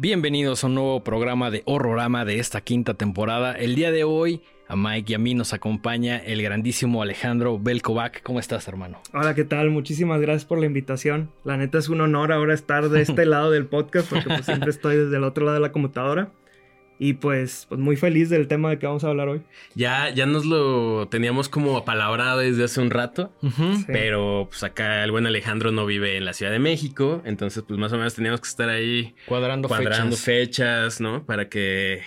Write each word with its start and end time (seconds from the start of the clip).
Bienvenidos 0.00 0.62
a 0.62 0.68
un 0.68 0.76
nuevo 0.76 1.02
programa 1.02 1.50
de 1.50 1.64
Horrorama 1.66 2.24
de 2.24 2.38
esta 2.38 2.60
quinta 2.60 2.94
temporada. 2.94 3.52
El 3.52 3.74
día 3.74 3.90
de 3.90 4.04
hoy, 4.04 4.42
a 4.68 4.76
Mike 4.76 5.12
y 5.12 5.14
a 5.14 5.18
mí 5.18 5.34
nos 5.34 5.54
acompaña 5.54 6.18
el 6.18 6.42
grandísimo 6.42 7.02
Alejandro 7.02 7.58
Belkovac. 7.58 8.22
¿Cómo 8.22 8.38
estás, 8.38 8.68
hermano? 8.68 9.00
Hola, 9.14 9.34
¿qué 9.34 9.44
tal? 9.44 9.70
Muchísimas 9.70 10.20
gracias 10.20 10.44
por 10.44 10.58
la 10.58 10.66
invitación. 10.66 11.30
La 11.44 11.56
neta 11.56 11.78
es 11.78 11.88
un 11.88 12.00
honor 12.02 12.32
ahora 12.32 12.52
estar 12.54 12.88
de 12.90 13.00
este 13.00 13.24
lado 13.26 13.50
del 13.50 13.64
podcast 13.66 14.10
porque 14.10 14.26
pues, 14.28 14.44
siempre 14.44 14.70
estoy 14.70 14.96
desde 14.96 15.16
el 15.16 15.24
otro 15.24 15.44
lado 15.46 15.54
de 15.54 15.62
la 15.62 15.72
computadora. 15.72 16.30
Y 17.00 17.12
pues, 17.14 17.66
pues 17.68 17.80
muy 17.80 17.94
feliz 17.96 18.28
del 18.28 18.48
tema 18.48 18.70
de 18.70 18.78
que 18.80 18.86
vamos 18.86 19.04
a 19.04 19.08
hablar 19.08 19.28
hoy. 19.28 19.40
Ya, 19.76 20.10
ya 20.10 20.26
nos 20.26 20.44
lo 20.44 21.06
teníamos 21.08 21.48
como 21.48 21.76
apalabrado 21.76 22.40
desde 22.40 22.64
hace 22.64 22.80
un 22.80 22.90
rato, 22.90 23.32
Sí. 23.40 23.84
pero 23.86 24.48
pues 24.50 24.64
acá 24.64 25.04
el 25.04 25.12
buen 25.12 25.24
Alejandro 25.24 25.70
no 25.70 25.86
vive 25.86 26.16
en 26.16 26.24
la 26.24 26.32
Ciudad 26.32 26.50
de 26.50 26.58
México, 26.58 27.22
entonces 27.24 27.62
pues 27.66 27.78
más 27.78 27.92
o 27.92 27.98
menos 27.98 28.16
teníamos 28.16 28.40
que 28.40 28.48
estar 28.48 28.68
ahí 28.68 29.14
Cuadrando, 29.26 29.68
cuadrando 29.68 30.16
fechas. 30.16 30.24
fechas, 30.96 31.00
¿no? 31.00 31.24
Para 31.24 31.48
que 31.48 32.00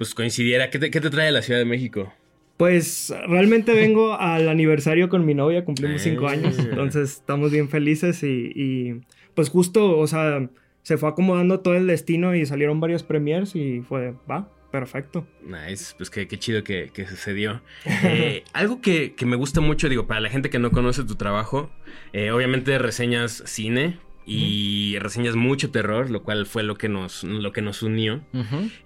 pues 0.00 0.14
coincidiera. 0.14 0.70
¿Qué 0.70 0.78
te, 0.78 0.90
qué 0.90 0.98
te 0.98 1.10
trae 1.10 1.30
la 1.30 1.42
Ciudad 1.42 1.60
de 1.60 1.66
México? 1.66 2.10
Pues 2.56 3.12
realmente 3.28 3.74
vengo 3.74 4.14
al 4.18 4.48
aniversario 4.48 5.10
con 5.10 5.26
mi 5.26 5.34
novia, 5.34 5.66
cumplimos 5.66 6.00
cinco 6.00 6.26
Eh. 6.26 6.32
años, 6.32 6.58
entonces 6.58 7.16
estamos 7.18 7.52
bien 7.52 7.68
felices 7.68 8.22
y, 8.22 8.50
y, 8.54 9.00
pues 9.34 9.50
justo, 9.50 9.98
o 9.98 10.06
sea, 10.06 10.48
se 10.84 10.96
fue 10.96 11.10
acomodando 11.10 11.60
todo 11.60 11.74
el 11.74 11.86
destino 11.86 12.34
y 12.34 12.46
salieron 12.46 12.80
varios 12.80 13.02
premiers 13.02 13.54
y 13.54 13.82
fue, 13.86 14.14
va, 14.30 14.50
perfecto. 14.72 15.26
Nice, 15.44 15.92
pues 15.98 16.08
qué, 16.08 16.26
qué 16.26 16.38
chido 16.38 16.64
que, 16.64 16.88
que 16.94 17.06
sucedió. 17.06 17.60
Eh, 18.02 18.42
algo 18.54 18.80
que, 18.80 19.12
que 19.12 19.26
me 19.26 19.36
gusta 19.36 19.60
mucho, 19.60 19.90
digo, 19.90 20.06
para 20.06 20.20
la 20.22 20.30
gente 20.30 20.48
que 20.48 20.58
no 20.58 20.70
conoce 20.70 21.04
tu 21.04 21.16
trabajo, 21.16 21.70
eh, 22.14 22.30
obviamente 22.30 22.78
reseñas 22.78 23.42
cine 23.44 23.98
y 24.26 24.96
reseñas 24.98 25.34
mucho 25.34 25.70
terror, 25.70 26.10
lo 26.10 26.22
cual 26.22 26.46
fue 26.46 26.62
lo 26.62 26.76
que 26.76 26.88
nos, 26.88 27.24
lo 27.24 27.52
que 27.52 27.62
nos 27.62 27.82
unió. 27.82 28.22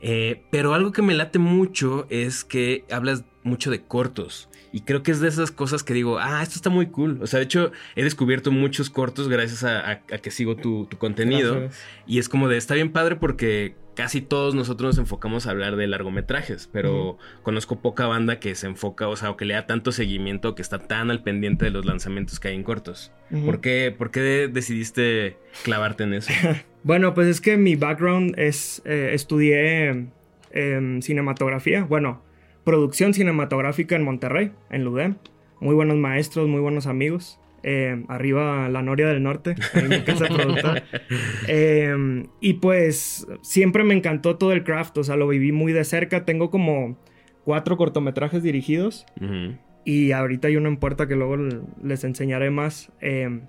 Eh, 0.00 0.42
pero 0.50 0.74
algo 0.74 0.92
que 0.92 1.02
me 1.02 1.14
late 1.14 1.38
mucho 1.38 2.06
es 2.08 2.44
que 2.44 2.84
hablas 2.90 3.24
mucho 3.44 3.70
de 3.70 3.82
cortos. 3.82 4.48
Y 4.72 4.80
creo 4.80 5.04
que 5.04 5.12
es 5.12 5.20
de 5.20 5.28
esas 5.28 5.52
cosas 5.52 5.84
que 5.84 5.94
digo, 5.94 6.18
ah, 6.18 6.42
esto 6.42 6.56
está 6.56 6.68
muy 6.70 6.86
cool. 6.88 7.18
O 7.22 7.28
sea, 7.28 7.38
de 7.38 7.44
hecho, 7.44 7.70
he 7.94 8.02
descubierto 8.02 8.50
muchos 8.50 8.90
cortos 8.90 9.28
gracias 9.28 9.62
a, 9.62 9.78
a- 9.88 9.92
a 9.92 10.18
que 10.18 10.32
sigo 10.32 10.56
tu, 10.56 10.86
tu 10.86 10.98
contenido. 10.98 11.60
Gracias. 11.60 11.80
Y 12.08 12.18
es 12.18 12.28
como 12.28 12.48
de, 12.48 12.56
está 12.56 12.74
bien 12.74 12.90
padre 12.90 13.14
porque 13.14 13.76
casi 13.94 14.20
todos 14.20 14.56
nosotros 14.56 14.96
nos 14.96 14.98
enfocamos 14.98 15.46
a 15.46 15.50
hablar 15.52 15.76
de 15.76 15.86
largometrajes, 15.86 16.68
pero 16.72 17.16
conozco 17.44 17.78
poca 17.80 18.08
banda 18.08 18.40
que 18.40 18.56
se 18.56 18.66
enfoca, 18.66 19.06
o 19.06 19.14
sea, 19.14 19.30
o 19.30 19.36
que 19.36 19.44
le 19.44 19.54
da 19.54 19.66
tanto 19.68 19.92
seguimiento, 19.92 20.56
que 20.56 20.62
está 20.62 20.80
tan 20.80 21.12
al 21.12 21.22
pendiente 21.22 21.66
de 21.66 21.70
los 21.70 21.84
lanzamientos 21.84 22.40
que 22.40 22.48
hay 22.48 22.56
en 22.56 22.64
cortos. 22.64 23.12
¿Por 23.44 23.60
qué, 23.60 23.94
por 23.96 24.10
qué 24.10 24.48
decidiste 24.52 25.36
clavarte 25.62 26.02
en 26.04 26.14
eso? 26.14 26.32
Bueno, 26.82 27.14
pues 27.14 27.28
es 27.28 27.40
que 27.40 27.56
mi 27.56 27.76
background 27.76 28.34
es, 28.38 28.82
eh, 28.84 29.12
estudié 29.14 30.08
em, 30.50 31.00
cinematografía, 31.00 31.84
bueno, 31.84 32.22
producción 32.64 33.14
cinematográfica 33.14 33.96
en 33.96 34.02
Monterrey, 34.02 34.52
en 34.70 34.84
Ludem. 34.84 35.16
Muy 35.60 35.74
buenos 35.74 35.96
maestros, 35.96 36.48
muy 36.48 36.60
buenos 36.60 36.86
amigos. 36.86 37.40
Em, 37.62 38.04
arriba 38.08 38.68
la 38.68 38.82
Noria 38.82 39.06
del 39.06 39.22
Norte, 39.22 39.54
en 39.74 39.88
mi 39.88 40.02
casa 40.02 40.26
productora. 40.26 40.84
Em, 41.48 42.26
y 42.40 42.54
pues 42.54 43.26
siempre 43.40 43.84
me 43.84 43.94
encantó 43.94 44.36
todo 44.36 44.52
el 44.52 44.64
craft, 44.64 44.98
o 44.98 45.04
sea, 45.04 45.16
lo 45.16 45.28
viví 45.28 45.50
muy 45.50 45.72
de 45.72 45.84
cerca. 45.84 46.26
Tengo 46.26 46.50
como 46.50 46.98
cuatro 47.44 47.78
cortometrajes 47.78 48.42
dirigidos. 48.42 49.06
Ujú. 49.18 49.56
Y 49.86 50.12
ahorita 50.12 50.48
hay 50.48 50.56
uno 50.56 50.68
en 50.68 50.76
puerta 50.76 51.08
que 51.08 51.16
luego 51.16 51.36
les 51.82 52.04
enseñaré 52.04 52.50
más. 52.50 52.92
Eh, 53.00 53.40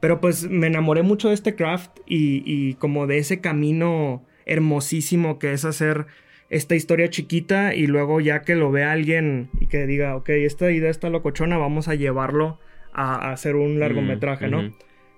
pero 0.00 0.20
pues 0.20 0.48
me 0.48 0.68
enamoré 0.68 1.02
mucho 1.02 1.28
de 1.28 1.34
este 1.34 1.56
craft 1.56 1.98
y, 2.06 2.42
y 2.44 2.74
como 2.74 3.06
de 3.06 3.18
ese 3.18 3.40
camino 3.40 4.24
hermosísimo 4.46 5.38
que 5.38 5.52
es 5.52 5.64
hacer 5.64 6.06
esta 6.50 6.74
historia 6.74 7.08
chiquita 7.10 7.74
y 7.74 7.86
luego 7.86 8.20
ya 8.20 8.42
que 8.42 8.54
lo 8.54 8.70
vea 8.70 8.92
alguien 8.92 9.50
y 9.60 9.66
que 9.66 9.86
diga, 9.86 10.16
ok, 10.16 10.28
esta 10.30 10.70
idea 10.70 10.90
está 10.90 11.10
locochona, 11.10 11.56
vamos 11.58 11.88
a 11.88 11.94
llevarlo 11.94 12.58
a, 12.92 13.14
a 13.28 13.32
hacer 13.32 13.56
un 13.56 13.80
largometraje, 13.80 14.48
¿no? 14.48 14.72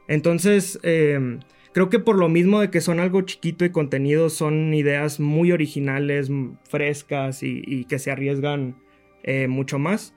Entonces, 0.09 0.79
eh, 0.83 1.39
creo 1.73 1.91
que 1.91 1.99
por 1.99 2.17
lo 2.17 2.29
mismo 2.29 2.61
de 2.61 2.71
que 2.71 2.81
son 2.81 3.01
algo 3.01 3.23
chiquito 3.23 3.65
y 3.65 3.71
contenido, 3.71 4.31
son 4.31 4.73
ideas 4.73 5.19
muy 5.21 5.53
originales, 5.53 6.31
frescas 6.69 7.43
y, 7.43 7.63
y 7.67 7.85
que 7.85 7.99
se 7.99 8.11
arriesgan 8.11 8.77
eh, 9.25 9.49
mucho 9.49 9.79
más. 9.79 10.15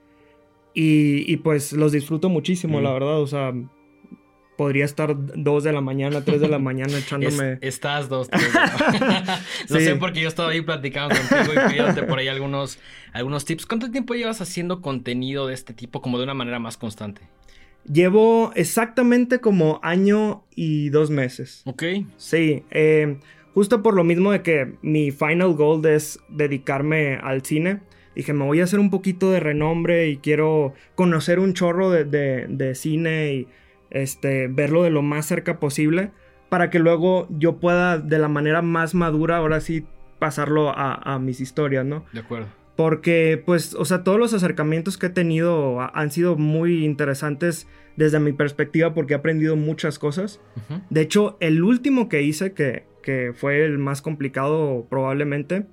Y, 0.75 1.25
y, 1.31 1.37
pues 1.37 1.73
los 1.73 1.91
disfruto 1.91 2.29
muchísimo, 2.29 2.79
Mm. 2.79 2.83
la 2.83 2.93
verdad. 2.93 3.19
O 3.19 3.27
sea, 3.27 3.51
podría 4.59 4.83
estar 4.83 5.15
2 5.17 5.63
de 5.63 5.71
la 5.71 5.79
mañana, 5.79 6.25
3 6.25 6.41
de 6.41 6.49
la 6.49 6.59
mañana 6.69 6.97
Es- 6.97 7.05
echándome... 7.05 7.57
estás 7.61 8.09
dos, 8.09 8.27
tres. 8.31 8.49
Lo 9.69 9.79
Sí. 9.79 9.85
sé 9.85 9.95
porque 9.95 10.19
yo 10.19 10.27
estaba 10.27 10.49
ahí 10.49 10.59
platicando 10.61 11.15
contigo 11.15 11.53
y 11.55 11.69
pidiéndote 11.69 12.03
por 12.03 12.19
ahí 12.19 12.27
algunos, 12.27 12.77
algunos 13.13 13.45
tips. 13.45 13.65
¿Cuánto 13.65 13.89
tiempo 13.89 14.15
llevas 14.15 14.41
haciendo 14.41 14.81
contenido 14.81 15.47
de 15.47 15.53
este 15.53 15.73
tipo 15.73 16.01
como 16.01 16.17
de 16.17 16.25
una 16.25 16.33
manera 16.33 16.59
más 16.59 16.75
constante? 16.75 17.21
Llevo 17.91 18.51
exactamente 18.55 19.39
como 19.39 19.79
año 19.81 20.43
y 20.53 20.89
dos 20.89 21.09
meses. 21.09 21.61
Ok. 21.65 21.83
Sí, 22.17 22.63
eh, 22.71 23.17
justo 23.53 23.81
por 23.81 23.95
lo 23.95 24.03
mismo 24.03 24.33
de 24.33 24.41
que 24.43 24.73
mi 24.81 25.11
final 25.11 25.53
goal 25.53 25.85
es 25.85 26.19
dedicarme 26.27 27.15
al 27.15 27.43
cine. 27.45 27.79
Dije, 28.15 28.33
me 28.33 28.43
voy 28.43 28.59
a 28.59 28.65
hacer 28.65 28.79
un 28.79 28.89
poquito 28.89 29.31
de 29.31 29.39
renombre 29.39 30.09
y 30.09 30.17
quiero 30.17 30.73
conocer 30.95 31.39
un 31.39 31.53
chorro 31.53 31.89
de, 31.89 32.03
de- 32.03 32.47
de 32.49 32.75
cine 32.75 33.33
y 33.33 33.47
este, 33.91 34.47
verlo 34.47 34.83
de 34.83 34.89
lo 34.89 35.01
más 35.01 35.25
cerca 35.25 35.59
posible 35.59 36.11
para 36.49 36.69
que 36.69 36.79
luego 36.79 37.27
yo 37.29 37.57
pueda 37.59 37.97
de 37.99 38.17
la 38.19 38.27
manera 38.27 38.61
más 38.61 38.95
madura 38.95 39.37
ahora 39.37 39.59
sí 39.61 39.85
pasarlo 40.19 40.69
a, 40.69 40.93
a 41.13 41.19
mis 41.19 41.39
historias, 41.41 41.85
¿no? 41.85 42.05
De 42.13 42.19
acuerdo. 42.21 42.47
Porque, 42.75 43.41
pues, 43.45 43.73
o 43.75 43.83
sea, 43.85 44.03
todos 44.03 44.17
los 44.17 44.33
acercamientos 44.33 44.97
que 44.97 45.07
he 45.07 45.09
tenido 45.09 45.81
ha- 45.81 45.91
han 45.93 46.11
sido 46.11 46.37
muy 46.37 46.85
interesantes 46.85 47.67
desde 47.97 48.19
mi 48.21 48.31
perspectiva 48.31 48.93
porque 48.93 49.13
he 49.13 49.17
aprendido 49.17 49.55
muchas 49.57 49.99
cosas. 49.99 50.39
De 50.89 51.01
hecho, 51.01 51.37
el 51.41 51.61
último 51.63 52.07
que 52.07 52.21
hice, 52.21 52.53
que, 52.53 52.85
que 53.03 53.33
fue 53.35 53.65
el 53.65 53.77
más 53.77 54.01
complicado 54.01 54.87
probablemente, 54.89 55.65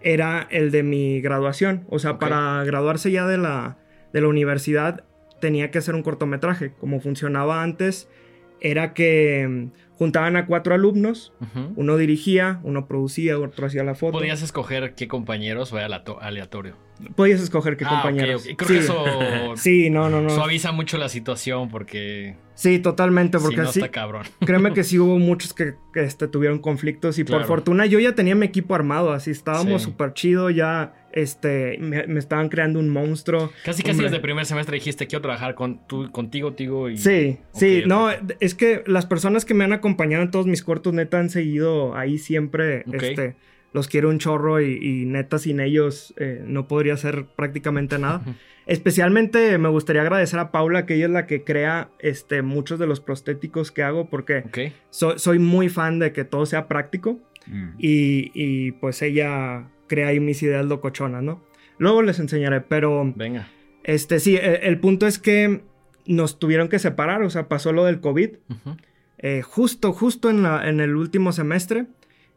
era 0.00 0.46
el 0.50 0.70
de 0.70 0.82
mi 0.84 1.20
graduación. 1.20 1.84
O 1.88 1.98
sea, 1.98 2.18
para 2.18 2.62
graduarse 2.64 3.10
ya 3.10 3.26
de 3.26 3.38
la, 3.38 3.78
de 4.12 4.20
la 4.20 4.28
universidad 4.28 5.04
tenía 5.44 5.70
que 5.70 5.76
hacer 5.76 5.94
un 5.94 6.02
cortometraje. 6.02 6.72
Como 6.80 7.00
funcionaba 7.00 7.62
antes, 7.62 8.08
era 8.62 8.94
que 8.94 9.46
mm, 9.46 9.96
juntaban 9.98 10.36
a 10.36 10.46
cuatro 10.46 10.74
alumnos, 10.74 11.34
uno 11.76 11.96
dirigía, 11.98 12.60
uno 12.62 12.86
producía, 12.86 13.38
otro 13.38 13.66
hacía 13.66 13.84
la 13.84 13.94
foto. 13.94 14.12
Podías 14.12 14.40
escoger 14.40 14.94
qué 14.94 15.06
compañeros 15.06 15.70
o 15.72 15.76
era 15.78 15.86
aleato- 15.88 16.18
aleatorio. 16.22 16.76
Podías 17.14 17.40
escoger 17.42 17.76
qué 17.76 17.84
Ah, 17.84 17.90
compañeros. 17.90 18.48
Creo 18.56 18.68
sí. 18.68 18.74
que 18.74 18.78
eso 18.80 19.04
Sí, 19.56 19.90
no, 19.90 20.08
no, 20.08 20.22
no. 20.22 20.30
suaviza 20.30 20.72
mucho 20.72 20.96
la 20.96 21.08
situación 21.10 21.68
porque 21.68 22.36
Sí, 22.54 22.78
totalmente, 22.78 23.38
porque 23.38 23.56
si 23.56 23.62
no 23.62 23.72
sí, 23.72 23.80
está 23.80 23.90
cabrón. 23.90 24.22
créeme 24.46 24.72
que 24.72 24.82
sí 24.82 24.98
hubo 24.98 25.18
muchos 25.30 25.52
que, 25.52 25.74
que, 25.92 26.04
este, 26.04 26.26
tuvieron 26.28 26.58
conflictos 26.60 27.18
y 27.18 27.24
Claro. 27.24 27.40
por 27.42 27.48
fortuna 27.48 27.84
yo 27.84 27.98
ya 28.00 28.14
tenía 28.14 28.34
mi 28.34 28.46
equipo 28.46 28.74
armado, 28.74 29.12
así 29.12 29.30
estábamos 29.30 29.82
Sí. 29.82 29.90
súper 29.90 30.14
chido, 30.14 30.48
ya 30.50 30.94
este, 31.14 31.78
me, 31.78 32.06
me 32.06 32.18
estaban 32.18 32.48
creando 32.50 32.78
un 32.80 32.90
monstruo. 32.90 33.50
Casi 33.64 33.82
casi 33.82 33.92
Hombre. 33.92 34.06
desde 34.10 34.20
primer 34.20 34.44
semestre 34.44 34.74
dijiste 34.74 35.06
quiero 35.06 35.22
trabajar 35.22 35.54
con 35.54 35.86
tú, 35.86 36.10
contigo, 36.12 36.52
Tigo 36.52 36.90
y... 36.90 36.98
Sí, 36.98 37.38
Ok, 37.52 37.58
sí, 37.58 37.82
no, 37.86 38.08
es 38.40 38.54
que 38.54 38.82
las 38.86 39.06
personas 39.06 39.44
que 39.44 39.54
me 39.54 39.64
han 39.64 39.72
acompañado 39.72 40.22
en 40.22 40.30
todos 40.30 40.46
mis 40.46 40.62
cortos 40.62 40.92
neta 40.92 41.18
han 41.18 41.30
seguido 41.30 41.96
ahí 41.96 42.18
siempre, 42.18 42.84
este, 42.92 43.36
los 43.72 43.88
quiero 43.88 44.08
un 44.10 44.18
chorro 44.18 44.60
y, 44.60 44.78
y 44.82 45.04
neta 45.06 45.38
sin 45.38 45.60
ellos 45.60 46.12
eh, 46.18 46.42
no 46.46 46.68
podría 46.68 46.94
hacer 46.94 47.26
prácticamente 47.36 47.98
nada. 47.98 48.22
Especialmente 48.66 49.56
me 49.58 49.68
gustaría 49.68 50.02
agradecer 50.02 50.38
a 50.38 50.50
Paula, 50.50 50.86
que 50.86 50.94
ella 50.94 51.04
es 51.06 51.10
la 51.10 51.26
que 51.26 51.44
crea 51.44 51.90
este, 52.00 52.42
muchos 52.42 52.78
de 52.78 52.86
los 52.86 52.98
prostéticos 53.00 53.70
que 53.70 53.82
hago, 53.82 54.08
porque 54.08 54.72
so- 54.90 55.18
soy 55.18 55.38
muy 55.38 55.68
fan 55.68 55.98
de 55.98 56.12
que 56.12 56.24
todo 56.24 56.44
sea 56.46 56.66
práctico 56.66 57.20
Mm. 57.46 57.74
y, 57.78 58.30
y, 58.32 58.72
pues 58.72 59.02
ella 59.02 59.68
crea 59.86 60.08
ahí 60.08 60.20
mis 60.20 60.42
ideas 60.42 60.64
locochonas, 60.66 61.22
¿no? 61.22 61.42
Luego 61.78 62.02
les 62.02 62.18
enseñaré, 62.20 62.60
pero 62.60 63.12
Venga. 63.16 63.48
este 63.82 64.20
sí, 64.20 64.36
el, 64.36 64.60
el 64.62 64.78
punto 64.80 65.06
es 65.06 65.18
que 65.18 65.62
nos 66.06 66.38
tuvieron 66.38 66.68
que 66.68 66.78
separar, 66.78 67.22
o 67.22 67.30
sea, 67.30 67.48
pasó 67.48 67.72
lo 67.72 67.84
del 67.84 68.00
COVID, 68.00 68.30
eh, 69.18 69.42
justo, 69.42 69.92
justo 69.92 70.30
en, 70.30 70.42
la- 70.42 70.68
en 70.68 70.80
el 70.80 70.96
último 70.96 71.32
semestre 71.32 71.86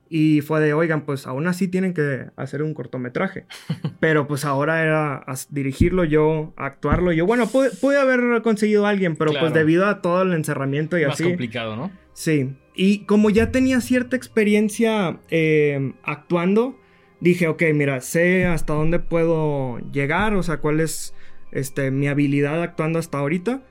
Y 0.09 0.39
fue 0.39 0.61
de, 0.61 0.73
oigan, 0.73 1.01
pues 1.01 1.27
aún 1.27 1.47
así 1.47 1.67
tienen 1.67 1.93
que 1.93 2.27
hacer 2.37 2.63
un 2.63 2.73
cortometraje. 2.73 3.45
Pero 3.99 4.25
pues 4.25 4.45
ahora 4.45 4.81
era 4.81 5.25
dirigirlo 5.49 6.05
yo, 6.05 6.53
actuarlo 6.55 7.11
yo. 7.11 7.25
Bueno, 7.25 7.45
pude, 7.47 7.97
haber 7.99 8.41
conseguido 8.41 8.85
a 8.85 8.89
alguien, 8.89 9.17
pero 9.17 9.33
pues 9.37 9.51
debido 9.53 9.85
a 9.85 10.01
todo 10.01 10.21
el 10.21 10.31
encerramiento 10.31 10.97
y 10.97 11.03
Más 11.03 11.15
así. 11.15 11.23
Más 11.23 11.31
complicado, 11.31 11.75
¿no? 11.75 11.91
Sí. 12.13 12.55
Y 12.73 12.99
como 12.99 13.29
ya 13.31 13.51
tenía 13.51 13.81
cierta 13.81 14.15
experiencia 14.15 15.19
eh, 15.29 15.91
actuando, 16.03 16.79
dije, 17.19 17.47
ok, 17.47 17.63
mira, 17.73 18.01
sé 18.01 18.45
hasta 18.45 18.73
dónde 18.73 18.99
puedo 18.99 19.79
llegar, 19.91 20.33
o 20.35 20.43
sea, 20.43 20.57
cuál 20.57 20.79
es 20.79 21.13
este, 21.51 21.91
mi 21.91 22.07
habilidad 22.07 22.61
actuando 22.61 22.99
hasta 22.99 23.19
ahorita. 23.19 23.61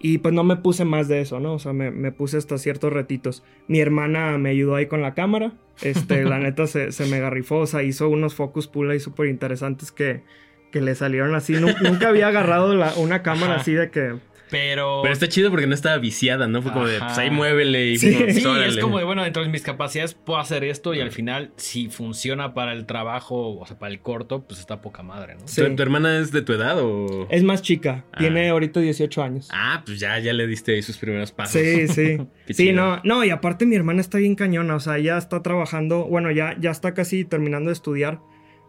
Y 0.00 0.18
pues 0.18 0.32
no 0.32 0.44
me 0.44 0.56
puse 0.56 0.84
más 0.84 1.08
de 1.08 1.20
eso, 1.20 1.40
¿no? 1.40 1.54
O 1.54 1.58
sea, 1.58 1.72
me, 1.72 2.12
puse 2.12 2.36
hasta 2.36 2.56
ciertos 2.56 2.92
retitos. 2.92 3.42
Mi 3.66 3.80
hermana 3.80 4.38
me 4.38 4.50
ayudó 4.50 4.76
ahí 4.76 4.86
con 4.86 5.02
la 5.02 5.14
cámara. 5.14 5.54
Este, 5.82 6.24
la 6.24 6.38
neta 6.40 6.68
se, 6.68 6.92
se 6.92 7.06
me 7.06 7.18
garrifó, 7.18 7.58
o 7.58 7.66
sea, 7.66 7.82
hizo 7.82 8.08
unos 8.08 8.34
focus 8.34 8.68
pull 8.68 8.90
ahí 8.90 9.00
súper 9.00 9.26
interesantes 9.26 9.90
que, 9.90 10.22
que 10.70 10.80
le 10.80 10.94
salieron 10.94 11.34
así. 11.34 11.54
Nunca, 11.54 12.08
había 12.08 12.28
agarrado 12.28 12.72
una 12.96 13.22
cámara 13.22 13.56
así 13.56 13.72
de 13.72 13.90
que 13.90 14.14
pero. 14.50 15.00
Pero 15.02 15.12
está 15.12 15.28
chido 15.28 15.50
porque 15.50 15.66
no 15.66 15.74
estaba 15.74 15.98
viciada, 15.98 16.46
¿no? 16.46 16.62
Fue 16.62 16.72
como 16.72 16.86
de, 16.86 16.98
pues 16.98 17.18
ahí 17.18 17.30
muévele 17.30 17.88
y 17.88 17.98
Sí, 17.98 18.12
sí 18.12 18.44
es 18.64 18.78
como 18.78 18.98
de, 18.98 19.04
bueno, 19.04 19.22
dentro 19.22 19.42
de 19.42 19.48
mis 19.48 19.62
capacidades 19.62 20.14
puedo 20.14 20.38
hacer 20.38 20.64
esto 20.64 20.94
y 20.94 21.00
al 21.00 21.10
final, 21.10 21.52
si 21.56 21.88
funciona 21.88 22.54
para 22.54 22.72
el 22.72 22.86
trabajo, 22.86 23.58
o 23.58 23.66
sea, 23.66 23.78
para 23.78 23.92
el 23.92 24.00
corto, 24.00 24.44
pues 24.46 24.60
está 24.60 24.80
poca 24.80 25.02
madre, 25.02 25.34
¿no? 25.34 25.46
Sí. 25.46 25.62
¿Tu, 25.74 25.82
hermana 25.82 26.18
es 26.18 26.32
de 26.32 26.42
tu 26.42 26.52
edad 26.52 26.78
o.? 26.78 27.26
Es 27.30 27.42
más 27.42 27.62
chica, 27.62 28.04
ah. 28.12 28.18
tiene 28.18 28.48
ahorita 28.48 28.80
18 28.80 29.22
años. 29.22 29.48
Ah, 29.52 29.82
pues 29.84 30.00
ya, 30.00 30.18
ya 30.18 30.32
le 30.32 30.46
diste 30.46 30.74
ahí 30.74 30.82
sus 30.82 30.98
primeros 30.98 31.32
pasos. 31.32 31.60
Sí, 31.60 31.88
sí. 31.88 32.18
sí, 32.50 32.72
no, 32.72 33.00
no, 33.04 33.24
y 33.24 33.30
aparte 33.30 33.66
mi 33.66 33.76
hermana 33.76 34.00
está 34.00 34.18
bien 34.18 34.34
cañona, 34.34 34.76
o 34.76 34.80
sea, 34.80 34.98
ella 34.98 35.18
está 35.18 35.42
trabajando, 35.42 36.04
bueno, 36.04 36.30
ya, 36.30 36.56
ya 36.58 36.70
está 36.70 36.94
casi 36.94 37.24
terminando 37.24 37.68
de 37.68 37.74
estudiar. 37.74 38.20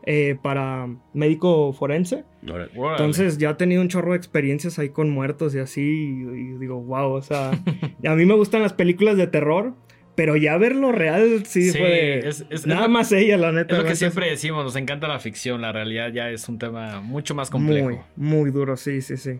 Eh, 0.05 0.37
para 0.41 0.87
médico 1.13 1.73
forense. 1.73 2.23
Entonces 2.41 3.37
ya 3.37 3.57
tenido 3.57 3.81
un 3.81 3.89
chorro 3.89 4.11
de 4.11 4.17
experiencias 4.17 4.79
ahí 4.79 4.89
con 4.89 5.09
muertos 5.09 5.53
y 5.55 5.59
así. 5.59 5.81
Y, 5.81 6.57
digo, 6.57 6.81
wow, 6.81 7.11
o 7.11 7.21
sea, 7.21 7.51
a 8.07 8.15
mí 8.15 8.25
me 8.25 8.33
gustan 8.33 8.61
las 8.61 8.73
películas 8.73 9.17
de 9.17 9.27
terror. 9.27 9.73
Pero 10.15 10.35
ya 10.35 10.57
verlo 10.57 10.91
real 10.91 11.45
sí, 11.45 11.71
fue. 11.71 12.21
nada 12.65 12.89
más 12.89 13.09
ella, 13.13 13.37
la 13.37 13.53
neta. 13.53 13.77
Es 13.77 13.83
lo 13.83 13.87
que 13.87 13.95
siempre 13.95 14.29
decimos, 14.29 14.65
nos 14.65 14.75
encanta 14.75 15.07
la 15.07 15.19
ficción. 15.19 15.61
La 15.61 15.71
realidad 15.71 16.11
ya 16.11 16.29
es 16.29 16.49
un 16.49 16.59
tema 16.59 16.99
mucho 16.99 17.35
más 17.35 17.49
complejo. 17.49 17.87
Muy, 17.87 17.99
muy 18.17 18.51
duro, 18.51 18.75
sí, 18.75 19.01
sí, 19.01 19.15
sí. 19.15 19.39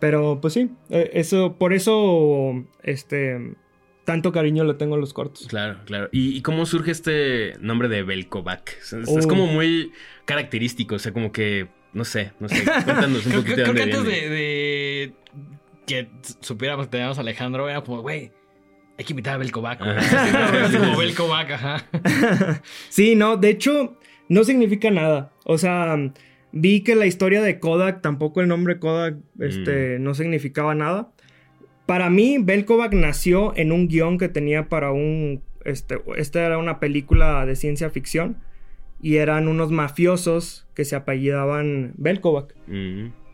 Pero 0.00 0.40
pues 0.40 0.54
sí, 0.54 0.70
eh, 0.90 1.10
eso, 1.14 1.56
por 1.56 1.72
eso, 1.72 2.64
este, 2.82 3.54
tanto 4.06 4.32
cariño 4.32 4.64
le 4.64 4.72
tengo 4.74 4.94
a 4.94 4.98
los 4.98 5.12
cortos. 5.12 5.48
Claro, 5.48 5.80
claro. 5.84 6.08
¿Y, 6.12 6.40
cómo 6.40 6.64
surge 6.64 6.92
este 6.92 7.54
nombre 7.60 7.88
de 7.88 8.04
Belkovac? 8.04 8.78
Es, 8.78 9.26
como 9.26 9.46
muy 9.48 9.92
característico, 10.24 10.94
o 10.94 10.98
sea, 10.98 11.12
como 11.12 11.32
que, 11.32 11.68
no 11.92 12.04
sé, 12.04 12.32
no 12.38 12.48
sé, 12.48 12.64
cuéntanos 12.64 13.26
un 13.26 13.32
poquito 13.42 13.54
creo, 13.54 13.66
de 13.66 13.74
que 13.74 13.82
antes 13.82 14.04
de, 14.04 15.12
que 15.86 16.08
supiéramos 16.40 16.86
que 16.86 16.92
teníamos 16.92 17.18
a 17.18 17.20
Alejandro, 17.20 17.68
era 17.68 17.82
como, 17.82 18.00
güey, 18.00 18.30
hay 18.96 19.04
que 19.04 19.12
invitar 19.12 19.34
a 19.34 19.38
Belkovac. 19.38 19.80
como 20.78 20.96
Belkovac, 20.96 21.50
ajá. 21.50 21.86
sí, 22.88 23.16
no, 23.16 23.36
de 23.36 23.50
hecho, 23.50 23.98
no 24.28 24.44
significa 24.44 24.88
nada. 24.92 25.32
O 25.44 25.58
sea, 25.58 25.96
vi 26.52 26.82
que 26.82 26.94
la 26.94 27.06
historia 27.06 27.42
de 27.42 27.58
Kodak, 27.58 28.02
tampoco 28.02 28.40
el 28.40 28.46
nombre 28.46 28.78
Kodak, 28.78 29.16
este, 29.40 29.98
mm. 29.98 30.02
no 30.04 30.14
significaba 30.14 30.76
nada. 30.76 31.10
Para 31.86 32.10
mí, 32.10 32.38
Belkovac 32.40 32.92
nació 32.92 33.56
en 33.56 33.72
un 33.72 33.88
guion 33.88 34.18
que 34.18 34.28
tenía 34.28 34.68
para 34.68 34.90
un... 34.90 35.42
Este, 35.64 36.00
esta 36.16 36.44
era 36.44 36.58
una 36.58 36.78
película 36.78 37.46
de 37.46 37.56
ciencia 37.56 37.90
ficción 37.90 38.36
y 39.00 39.16
eran 39.16 39.48
unos 39.48 39.70
mafiosos 39.70 40.66
que 40.74 40.84
se 40.84 40.96
apellidaban 40.96 41.92
Belkovac. 41.96 42.54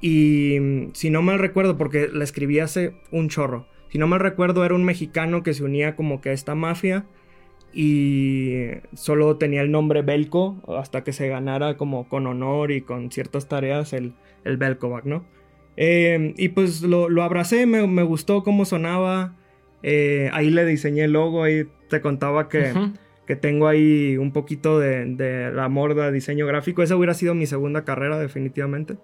Y 0.00 0.58
mm, 0.60 0.90
si 0.94 1.10
no 1.10 1.22
mal 1.22 1.38
recuerdo, 1.38 1.76
porque 1.76 2.08
la 2.12 2.24
escribí 2.24 2.58
hace 2.58 2.94
un 3.10 3.28
chorro, 3.28 3.66
si 3.92 3.98
no 3.98 4.06
mal 4.06 4.20
recuerdo 4.20 4.64
era 4.64 4.74
un 4.74 4.84
mexicano 4.84 5.42
que 5.42 5.52
se 5.52 5.64
unía 5.64 5.96
como 5.96 6.22
que 6.22 6.30
a 6.30 6.32
esta 6.32 6.54
mafia 6.54 7.04
y 7.74 8.68
solo 8.94 9.36
tenía 9.36 9.60
el 9.60 9.70
nombre 9.70 10.00
Belko 10.00 10.62
hasta 10.78 11.04
que 11.04 11.12
se 11.12 11.28
ganara 11.28 11.76
como 11.76 12.08
con 12.08 12.26
honor 12.26 12.70
y 12.70 12.80
con 12.80 13.10
ciertas 13.10 13.48
tareas 13.48 13.92
el, 13.92 14.14
el 14.44 14.56
Belkovac, 14.56 15.04
¿no? 15.04 15.26
Eh, 15.76 16.34
y 16.36 16.48
pues 16.50 16.82
lo, 16.82 17.22
abracé, 17.22 17.66
me, 17.66 18.02
gustó 18.02 18.42
cómo 18.42 18.64
sonaba. 18.64 19.34
Eh, 19.82 20.30
ahí 20.32 20.50
le 20.50 20.64
diseñé 20.64 21.04
el 21.04 21.12
logo, 21.12 21.42
ahí 21.42 21.66
te 21.88 22.00
contaba 22.00 22.48
que, 22.48 22.72
que 23.26 23.36
tengo 23.36 23.68
ahí 23.68 24.16
un 24.16 24.32
poquito 24.32 24.78
de, 24.78 25.06
de 25.06 25.60
amor 25.60 25.94
de 25.94 26.12
diseño 26.12 26.46
gráfico. 26.46 26.82
Esa 26.82 26.96
hubiera 26.96 27.14
sido 27.14 27.34
mi 27.34 27.46
segunda 27.46 27.84
carrera, 27.84 28.18
definitivamente. 28.18 28.96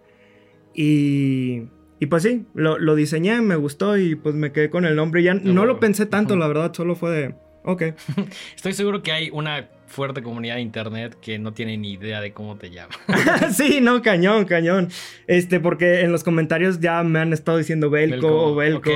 Y, 0.75 1.65
y 2.00 2.06
pues 2.06 2.23
sí, 2.23 2.47
lo, 2.55 2.79
lo, 2.79 2.94
diseñé, 2.94 3.41
me 3.41 3.56
gustó 3.56 3.97
y 3.97 4.14
pues 4.14 4.35
me 4.35 4.53
quedé 4.53 4.71
con 4.71 4.85
el 4.85 4.94
nombre. 4.94 5.23
Ya 5.23 5.35
no 5.35 5.64
lo 5.67 5.81
pensé 5.81 6.06
tanto, 6.06 6.37
la 6.37 6.47
verdad, 6.47 6.73
solo 6.73 6.94
fue 6.94 7.11
de, 7.11 7.35
ok. 7.64 7.82
Estoy 8.56 8.73
seguro 8.75 9.03
que 9.03 9.12
hay 9.12 9.31
una 9.31 9.69
fuerte 9.88 10.23
comunidad 10.23 10.56
de 10.56 10.61
internet 10.61 11.17
que 11.20 11.38
no 11.38 11.52
tiene 11.52 11.76
ni 11.76 11.93
idea 11.93 12.20
de 12.20 12.32
cómo 12.32 12.56
te 12.56 12.70
llamas. 12.70 12.99
sí, 13.56 13.81
no, 13.81 14.02
cañón, 14.02 14.44
cañón. 14.44 14.88
Este, 15.26 15.61
porque 15.61 16.02
en 16.02 16.12
los 16.12 16.23
comentarios 16.23 16.81
ya 16.81 17.02
me 17.02 17.19
han 17.19 17.32
estado 17.32 17.58
diciendo 17.58 17.90
Belco, 17.90 18.29
o 18.29 18.55
Belco. 18.55 18.90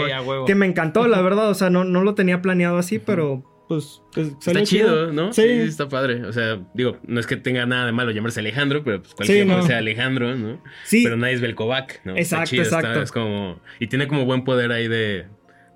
que 0.47 0.55
me 0.55 0.67
encantó, 0.67 1.09
la 1.09 1.21
verdad. 1.23 1.49
O 1.51 1.55
sea, 1.55 1.71
no, 1.71 1.85
no 1.85 2.03
lo 2.03 2.15
tenía 2.15 2.43
planeado 2.43 2.79
así, 2.79 2.99
pero 2.99 3.43
pues, 3.69 4.03
pues 4.13 4.29
está 4.39 4.63
chido, 4.65 5.13
¿no? 5.13 5.33
Sí. 5.33 5.43
está 5.43 5.89
padre. 5.89 6.25
O 6.25 6.33
sea, 6.33 6.61
digo, 6.75 6.99
no 7.07 7.19
es 7.19 7.27
que 7.27 7.37
tenga 7.37 7.65
nada 7.65 7.87
de 7.87 7.93
malo 7.93 8.11
llamarse 8.11 8.41
Alejandro, 8.41 8.85
pero 8.85 9.01
pues 9.03 9.15
cualquier 9.15 9.49
sí, 9.49 9.67
sea 9.67 9.79
Alejandro, 9.79 10.35
¿no? 10.37 10.63
Sí. 10.85 11.03
Pero 11.05 11.17
nadie 11.17 11.35
es 11.35 11.41
Belkovac, 11.41 12.05
¿no? 12.05 12.17
Exacto, 12.17 12.57
exacto. 12.57 13.01
es 13.01 13.13
como. 13.13 13.61
Y 13.81 13.87
tiene 13.87 14.09
como 14.09 14.25
buen 14.27 14.45
poder 14.45 14.73
ahí 14.73 14.89
de 14.89 15.27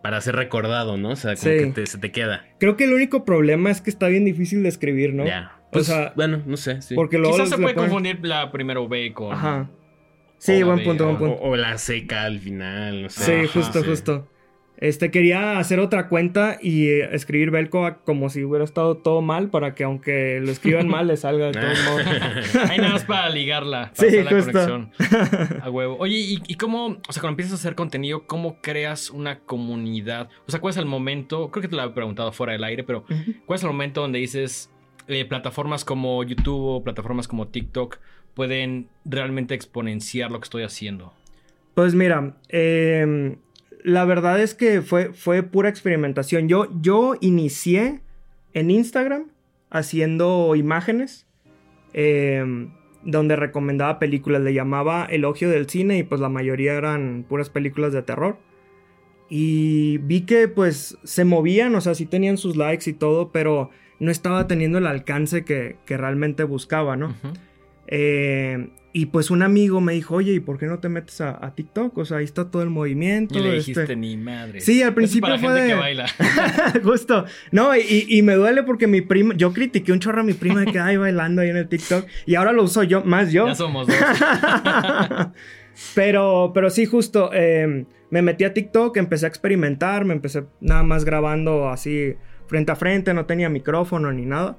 para 0.06 0.20
ser 0.20 0.36
recordado, 0.36 0.96
¿no? 0.96 1.10
O 1.10 1.16
sea, 1.16 1.34
como 1.34 1.74
que 1.74 1.84
se 1.84 1.98
te 1.98 2.12
queda. 2.12 2.46
Creo 2.60 2.76
que 2.76 2.84
el 2.84 2.92
único 2.92 3.24
problema 3.24 3.72
es 3.72 3.80
que 3.80 3.90
está 3.90 4.06
bien 4.06 4.24
difícil 4.24 4.62
de 4.62 4.68
escribir, 4.68 5.12
¿no? 5.12 5.26
Ya. 5.26 5.58
o 5.66 5.70
pues, 5.72 5.86
sea, 5.86 6.12
bueno, 6.14 6.44
no 6.46 6.56
sé. 6.56 6.80
Sí. 6.80 6.94
Porque 6.94 7.20
Quizás 7.20 7.48
se 7.48 7.58
puede 7.58 7.74
confundir 7.74 8.20
la 8.24 8.52
primera 8.52 8.78
B 8.88 9.12
con. 9.12 9.32
Ajá. 9.32 9.68
Sí, 10.38 10.62
buen 10.62 10.84
punto, 10.84 11.06
buen 11.06 11.18
punto. 11.18 11.42
O, 11.42 11.56
la 11.56 11.76
seca 11.78 12.22
al 12.22 12.38
final, 12.38 13.02
no 13.02 13.08
sé. 13.10 13.48
Sí, 13.48 13.48
justo, 13.48 13.82
justo. 13.82 14.28
Este, 14.78 15.10
quería 15.10 15.58
hacer 15.58 15.80
otra 15.80 16.08
cuenta 16.08 16.58
y 16.60 16.88
eh, 16.88 17.08
escribir 17.12 17.50
Belko 17.50 17.96
como 18.04 18.28
si 18.28 18.44
hubiera 18.44 18.64
estado 18.64 18.96
todo 18.98 19.22
mal 19.22 19.48
para 19.48 19.74
que 19.74 19.84
aunque 19.84 20.38
lo 20.40 20.50
escriban 20.50 20.86
mal 20.86 21.06
le 21.06 21.16
salga 21.16 21.46
de 21.46 21.52
todos 21.60 21.84
modos. 21.84 22.56
Hay 22.70 22.78
nada 22.78 22.92
más 22.92 23.04
para 23.04 23.30
ligarla. 23.30 23.92
Para 23.96 24.10
sí, 24.10 24.18
hacer 24.18 24.24
la 24.24 24.30
conexión. 24.30 24.90
A 25.62 25.70
huevo. 25.70 25.96
Oye, 25.98 26.40
¿y, 26.46 26.54
cómo, 26.56 26.98
o 27.08 27.12
sea, 27.12 27.20
cuando 27.20 27.30
empiezas 27.30 27.52
a 27.52 27.56
hacer 27.56 27.74
contenido, 27.74 28.26
cómo 28.26 28.60
creas 28.60 29.10
una 29.10 29.38
comunidad? 29.40 30.28
O 30.46 30.50
sea, 30.50 30.60
¿cuál 30.60 30.72
es 30.72 30.76
el 30.76 30.86
momento? 30.86 31.50
Creo 31.50 31.62
que 31.62 31.68
te 31.68 31.76
lo 31.76 31.82
había 31.82 31.94
preguntado 31.94 32.32
fuera 32.32 32.52
del 32.52 32.64
aire, 32.64 32.84
pero 32.84 33.04
¿cuál 33.46 33.56
es 33.56 33.62
el 33.62 33.68
momento 33.68 34.02
donde 34.02 34.18
dices 34.18 34.70
eh, 35.08 35.24
plataformas 35.24 35.84
como 35.84 36.22
YouTube 36.22 36.66
o 36.66 36.84
plataformas 36.84 37.28
como 37.28 37.48
TikTok 37.48 37.98
pueden 38.34 38.88
realmente 39.06 39.54
exponenciar 39.54 40.30
lo 40.30 40.38
que 40.38 40.44
estoy 40.44 40.64
haciendo? 40.64 41.14
Pues 41.74 41.94
mira, 41.94 42.36
eh, 42.48 43.36
la 43.86 44.04
verdad 44.04 44.40
es 44.40 44.54
que 44.54 44.82
fue, 44.82 45.12
fue 45.12 45.44
pura 45.44 45.68
experimentación. 45.68 46.48
Yo, 46.48 46.66
yo 46.80 47.14
inicié 47.20 48.00
en 48.52 48.72
Instagram 48.72 49.26
haciendo 49.70 50.56
imágenes 50.56 51.28
em, 51.92 52.72
donde 53.04 53.36
recomendaba 53.36 54.00
películas. 54.00 54.42
Le 54.42 54.52
llamaba 54.52 55.04
Elogio 55.04 55.48
del 55.50 55.70
Cine 55.70 55.98
y 55.98 56.02
pues 56.02 56.20
la 56.20 56.28
mayoría 56.28 56.74
eran 56.74 57.24
puras 57.28 57.48
películas 57.48 57.92
de 57.92 58.02
terror. 58.02 58.38
Y 59.28 59.98
vi 59.98 60.22
que 60.22 60.48
pues 60.48 60.98
se 61.04 61.24
movían, 61.24 61.72
o 61.76 61.80
sea, 61.80 61.94
sí 61.94 62.06
tenían 62.06 62.38
sus 62.38 62.56
likes 62.56 62.90
y 62.90 62.92
todo, 62.92 63.30
pero 63.30 63.70
no 64.00 64.10
estaba 64.10 64.48
teniendo 64.48 64.78
el 64.78 64.88
alcance 64.88 65.44
que, 65.44 65.76
realmente 65.86 66.42
buscaba, 66.42 66.96
¿no? 66.96 67.14
Y 68.98 69.04
pues 69.04 69.30
un 69.30 69.42
amigo 69.42 69.82
me 69.82 69.92
dijo, 69.92 70.14
oye, 70.14 70.32
¿y 70.32 70.40
por 70.40 70.56
qué 70.56 70.64
no 70.64 70.78
te 70.78 70.88
metes 70.88 71.20
a, 71.20 71.52
TikTok? 71.54 71.98
O 71.98 72.06
sea, 72.06 72.16
ahí 72.16 72.24
está 72.24 72.50
todo 72.50 72.62
el 72.62 72.70
movimiento. 72.70 73.38
Y 73.38 73.42
le 73.42 73.52
dijiste, 73.56 73.82
este". 73.82 73.94
ni 73.94 74.16
madre. 74.16 74.62
Sí, 74.62 74.82
al 74.82 74.94
principio 74.94 75.38
fue 75.38 75.52
de... 75.52 75.68
que 75.68 75.74
baila. 75.74 76.06
Justo. 76.82 77.26
No, 77.50 77.76
y, 77.76 78.22
me 78.22 78.36
duele 78.36 78.62
porque 78.62 78.86
mi 78.86 79.02
prima... 79.02 79.34
Yo 79.36 79.52
critiqué 79.52 79.92
un 79.92 80.00
chorro 80.00 80.22
a 80.22 80.24
mi 80.24 80.32
prima 80.32 80.60
de 80.60 80.72
que, 80.72 80.78
ay, 80.78 80.96
bailando 80.96 81.42
ahí 81.42 81.50
en 81.50 81.58
el 81.58 81.68
TikTok. 81.68 82.06
Y 82.24 82.36
ahora 82.36 82.52
lo 82.52 82.62
uso 82.62 82.84
yo, 82.84 83.04
más 83.04 83.32
yo. 83.32 83.46
Ya 83.46 83.54
somos 83.54 83.86
dos. 83.86 83.96
pero, 85.94 86.52
pero 86.54 86.70
sí, 86.70 86.86
justo. 86.86 87.34
Em, 87.34 87.84
me 88.08 88.22
metí 88.22 88.44
a 88.44 88.54
TikTok, 88.54 88.96
empecé 88.96 89.26
a 89.26 89.28
experimentar. 89.28 90.06
Me 90.06 90.14
empecé 90.14 90.44
nada 90.62 90.84
más 90.84 91.04
grabando 91.04 91.68
así 91.68 92.14
frente 92.46 92.72
a 92.72 92.76
frente. 92.76 93.12
No 93.12 93.26
tenía 93.26 93.50
micrófono 93.50 94.10
ni 94.10 94.24
nada. 94.24 94.56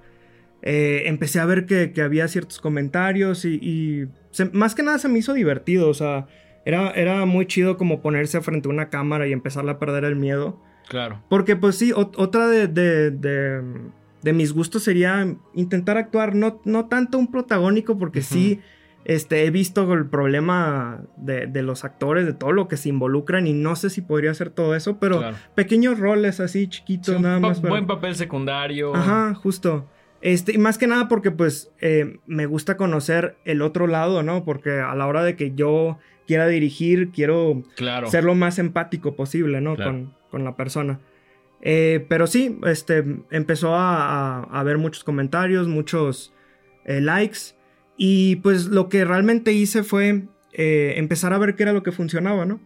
Eh, 0.61 1.03
empecé 1.05 1.39
a 1.39 1.45
ver 1.45 1.65
que, 1.65 1.93
había 2.01 2.27
ciertos 2.27 2.59
comentarios 2.59 3.45
y, 3.45 4.07
más 4.53 4.75
que 4.75 4.83
nada 4.83 4.99
se 4.99 5.09
me 5.09 5.19
hizo 5.19 5.33
divertido, 5.33 5.89
o 5.89 5.93
sea, 5.93 6.27
era, 6.65 6.91
era 6.91 7.25
muy 7.25 7.45
chido 7.45 7.77
como 7.77 8.01
ponerse 8.01 8.41
frente 8.41 8.67
a 8.67 8.71
una 8.71 8.89
cámara 8.89 9.27
y 9.27 9.33
empezar 9.33 9.67
a 9.69 9.79
perder 9.79 10.03
el 10.03 10.15
miedo. 10.15 10.61
Claro. 10.89 11.21
Porque 11.29 11.55
pues 11.55 11.77
sí, 11.77 11.91
otra 11.95 12.47
de, 12.47 12.67
de 12.67 14.33
mis 14.33 14.53
gustos 14.53 14.83
sería 14.83 15.35
intentar 15.53 15.97
actuar, 15.97 16.35
no, 16.35 16.61
no 16.65 16.85
tanto 16.85 17.17
un 17.17 17.31
protagónico, 17.31 17.97
porque 17.97 18.21
sí 18.21 18.61
este, 19.07 19.45
he 19.45 19.51
visto 19.51 19.93
el 19.93 20.07
problema 20.07 21.01
de, 21.15 21.47
los 21.61 21.85
actores, 21.85 22.25
de 22.25 22.33
todo 22.33 22.51
lo 22.51 22.67
que 22.67 22.75
se 22.75 22.89
involucran 22.89 23.47
y 23.47 23.53
no 23.53 23.77
sé 23.77 23.89
si 23.89 24.01
podría 24.01 24.31
hacer 24.31 24.49
todo 24.49 24.75
eso, 24.75 24.99
pero 24.99 25.21
pequeños 25.55 25.97
roles 25.97 26.41
así 26.41 26.67
chiquitos 26.67 27.19
nada 27.21 27.39
más. 27.39 27.61
Buen 27.61 27.87
papel 27.87 28.15
secundario. 28.15 28.93
Ajá, 28.93 29.33
justo. 29.33 29.87
Este, 30.21 30.53
y 30.53 30.57
más 30.57 30.77
que 30.77 30.87
nada 30.87 31.07
porque 31.07 31.31
pues 31.31 31.71
eh, 31.79 32.17
me 32.25 32.45
gusta 32.45 32.77
conocer 32.77 33.35
el 33.45 33.61
otro 33.61 33.87
lado, 33.87 34.23
¿no? 34.23 34.43
Porque 34.43 34.79
a 34.79 34.95
la 34.95 35.07
hora 35.07 35.23
de 35.23 35.35
que 35.35 35.53
yo 35.53 35.99
quiera 36.25 36.47
dirigir, 36.47 37.11
quiero 37.11 37.63
ser 38.09 38.23
lo 38.23 38.35
más 38.35 38.59
empático 38.59 39.15
posible, 39.15 39.61
¿no? 39.61 39.75
Con, 39.75 40.15
la 40.43 40.55
persona. 40.55 40.99
Eh, 41.61 42.05
pero 42.09 42.27
sí, 42.27 42.59
este, 42.65 43.03
empezó 43.31 43.73
a, 43.73 44.43
a, 44.43 44.63
ver 44.63 44.77
muchos 44.77 45.03
comentarios, 45.03 45.67
muchos 45.67 46.31
eh, 46.85 47.01
likes. 47.01 47.55
Y 47.97 48.35
pues 48.37 48.65
lo 48.65 48.87
que 48.87 49.03
realmente 49.03 49.53
hice 49.53 49.81
fue 49.83 50.25
empezar 50.51 51.33
a 51.33 51.37
ver 51.37 51.55
qué 51.55 51.63
era 51.63 51.73
lo 51.73 51.81
que 51.81 51.91
funcionaba, 51.91 52.45
¿no? 52.45 52.59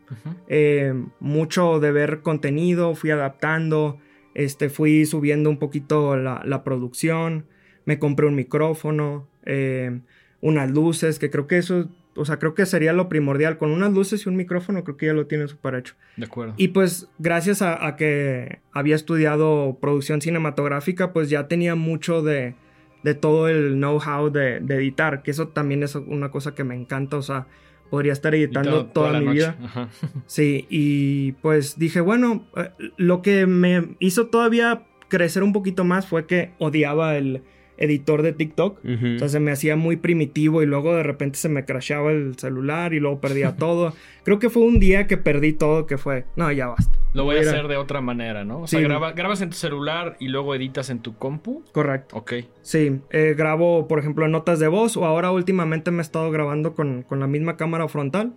Mucho 1.20 1.80
de 1.80 1.92
ver 1.92 2.22
contenido, 2.22 2.96
fui 2.96 3.12
adaptando, 3.12 4.00
este, 4.34 4.70
fui 4.70 5.06
subiendo 5.06 5.50
un 5.50 5.58
poquito 5.58 6.16
la, 6.16 6.64
producción, 6.64 7.46
me 7.86 8.00
compré 8.00 8.28
un 8.28 8.36
micrófono, 8.36 9.28
eh, 9.46 10.02
unas 10.42 10.72
luces, 10.72 11.20
que 11.20 11.30
creo 11.30 11.48
que 11.48 11.58
eso, 11.58 11.90
o 12.16 12.26
sea, 12.26 12.38
creo 12.40 12.54
que 12.54 12.66
sería 12.66 12.94
lo 12.94 13.10
primordial. 13.10 13.58
Con 13.58 13.72
unas 13.72 13.94
luces 13.94 14.26
y 14.26 14.30
un 14.30 14.36
micrófono 14.36 14.84
creo 14.84 14.98
que 14.98 15.06
ya 15.08 15.14
lo 15.14 15.28
tiene 15.28 15.48
súper 15.48 15.76
hecho. 15.76 15.96
De 16.18 16.26
acuerdo. 16.26 16.54
Y 16.58 16.70
pues 16.70 17.10
gracias 17.20 17.62
a 17.62 17.96
que 17.98 18.60
había 18.72 18.96
estudiado 18.96 19.78
producción 19.82 20.22
cinematográfica, 20.22 21.14
pues 21.14 21.30
ya 21.30 21.48
tenía 21.48 21.76
mucho 21.76 22.22
de 22.22 22.56
de 23.04 23.16
todo 23.16 23.48
el 23.48 23.76
know-how 23.76 24.30
de, 24.30 24.58
editar, 24.58 25.24
que 25.24 25.32
eso 25.32 25.48
también 25.50 25.84
es 25.84 25.96
una 25.96 26.30
cosa 26.30 26.54
que 26.54 26.64
me 26.64 26.76
encanta, 26.76 27.18
o 27.18 27.22
sea, 27.22 27.48
podría 27.92 28.14
estar 28.14 28.34
editando 28.34 28.86
toda, 28.88 29.20
mi 29.20 29.34
vida. 29.34 29.58
Sí, 30.26 30.66
y 30.70 31.34
pues 31.34 31.78
dije, 31.78 32.00
bueno, 32.00 32.48
eh, 32.56 32.72
lo 32.96 33.22
que 33.22 33.46
me 33.46 33.96
hizo 34.00 34.28
todavía 34.28 34.84
crecer 35.10 35.44
un 35.44 35.52
poquito 35.52 35.84
más 35.84 36.08
fue 36.08 36.26
que 36.26 36.54
odiaba 36.58 37.18
el, 37.18 37.44
editor 37.82 38.22
de 38.22 38.34
TikTok. 38.34 38.80
O 38.86 39.20
sea, 39.20 39.30
se 39.30 39.40
me 39.40 39.52
hacía 39.52 39.76
muy 39.76 39.98
primitivo 39.98 40.62
y 40.62 40.66
luego 40.66 40.96
de 40.96 41.04
repente 41.04 41.38
se 41.38 41.50
me 41.50 41.66
crashaba 41.66 42.12
el 42.12 42.38
celular 42.38 42.94
y 42.94 43.00
luego 43.00 43.20
perdía 43.20 43.56
todo. 43.58 43.94
Creo 44.24 44.40
que 44.40 44.50
fue 44.50 44.64
un 44.64 44.80
día 44.80 45.08
que 45.08 45.18
perdí 45.18 45.54
todo 45.54 45.88
que 45.88 45.98
fue, 45.98 46.26
no, 46.36 46.52
ya 46.52 46.68
basta. 46.68 46.98
Lo 47.14 47.26
voy 47.26 47.38
a 47.38 47.42
hacer 47.42 47.68
de 47.68 47.76
otra 47.76 48.00
manera, 48.00 48.46
¿no? 48.46 48.62
O 48.62 48.68
sea, 48.68 48.80
grabas 48.80 49.42
en 49.42 49.50
tu 49.50 49.56
celular 49.56 50.16
y 50.20 50.30
luego 50.30 50.56
editas 50.56 50.90
en 50.90 51.00
tu 51.00 51.18
compu. 51.18 51.64
Correcto. 51.74 52.16
Ok. 52.16 52.34
Sí, 52.62 53.02
eh, 53.10 53.36
grabo, 53.38 53.88
por 53.88 54.00
ejemplo, 54.00 54.28
notas 54.30 54.60
de 54.60 54.70
voz 54.70 54.96
o 54.96 55.06
ahora 55.06 55.32
últimamente 55.32 55.92
me 55.92 55.98
he 55.98 56.02
estado 56.02 56.32
grabando 56.32 56.74
con, 56.74 57.06
la 57.10 57.28
misma 57.28 57.58
cámara 57.58 57.88
frontal. 57.90 58.34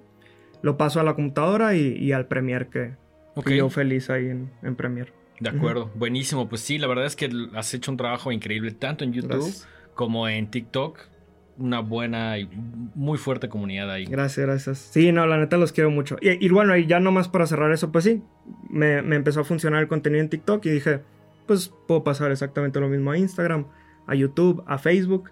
Lo 0.63 0.77
paso 0.77 0.99
a 0.99 1.05
la 1.05 1.15
computadora 1.15 1.77
y, 1.77 2.11
al 2.13 2.27
Premiere 2.27 2.69
que, 2.69 2.93
yo 3.55 3.69
feliz 3.69 4.11
ahí 4.11 4.29
en, 4.29 4.51
en 4.63 4.75
Premiere. 4.75 5.13
De 5.45 5.51
acuerdo, 5.51 5.91
buenísimo. 5.95 6.49
Pues 6.49 6.63
sí, 6.63 6.79
la 6.79 6.87
verdad 6.87 7.05
es 7.05 7.17
que 7.17 7.31
has 7.55 7.75
hecho 7.75 7.91
un 7.91 7.99
trabajo 7.99 8.33
increíble 8.33 8.73
tanto 8.73 9.05
en 9.05 9.13
YouTube 9.13 9.53
como 9.95 10.27
en 10.27 10.51
TikTok. 10.51 10.99
Una 11.59 11.81
buena 11.81 12.39
y 12.39 12.49
muy 12.95 13.19
fuerte 13.19 13.49
comunidad 13.51 13.91
ahí. 13.91 14.07
Gracias, 14.07 14.47
gracias. 14.47 14.79
Sí, 14.79 15.13
no, 15.13 15.27
la 15.27 15.37
neta 15.37 15.59
los 15.59 15.71
quiero 15.71 15.91
mucho. 15.91 16.17
Y, 16.21 16.49
bueno, 16.49 16.77
y 16.77 16.87
ya 16.87 16.99
nomás 16.99 17.29
para 17.29 17.47
cerrar 17.47 17.71
eso, 17.73 17.93
pues 17.93 18.05
sí, 18.05 18.23
me, 18.71 18.97
empezó 18.97 19.41
a 19.41 19.45
funcionar 19.45 19.83
el 19.83 19.87
contenido 19.87 20.23
en 20.23 20.31
TikTok 20.31 20.65
y 20.65 20.71
dije, 20.71 21.03
pues 21.47 21.71
puedo 21.87 22.03
pasar 22.03 22.33
exactamente 22.33 22.81
lo 22.81 22.89
mismo 22.89 23.13
a 23.13 23.19
Instagram, 23.19 23.67
a 24.07 24.15
YouTube, 24.15 24.65
a 24.67 24.79
Facebook. 24.79 25.31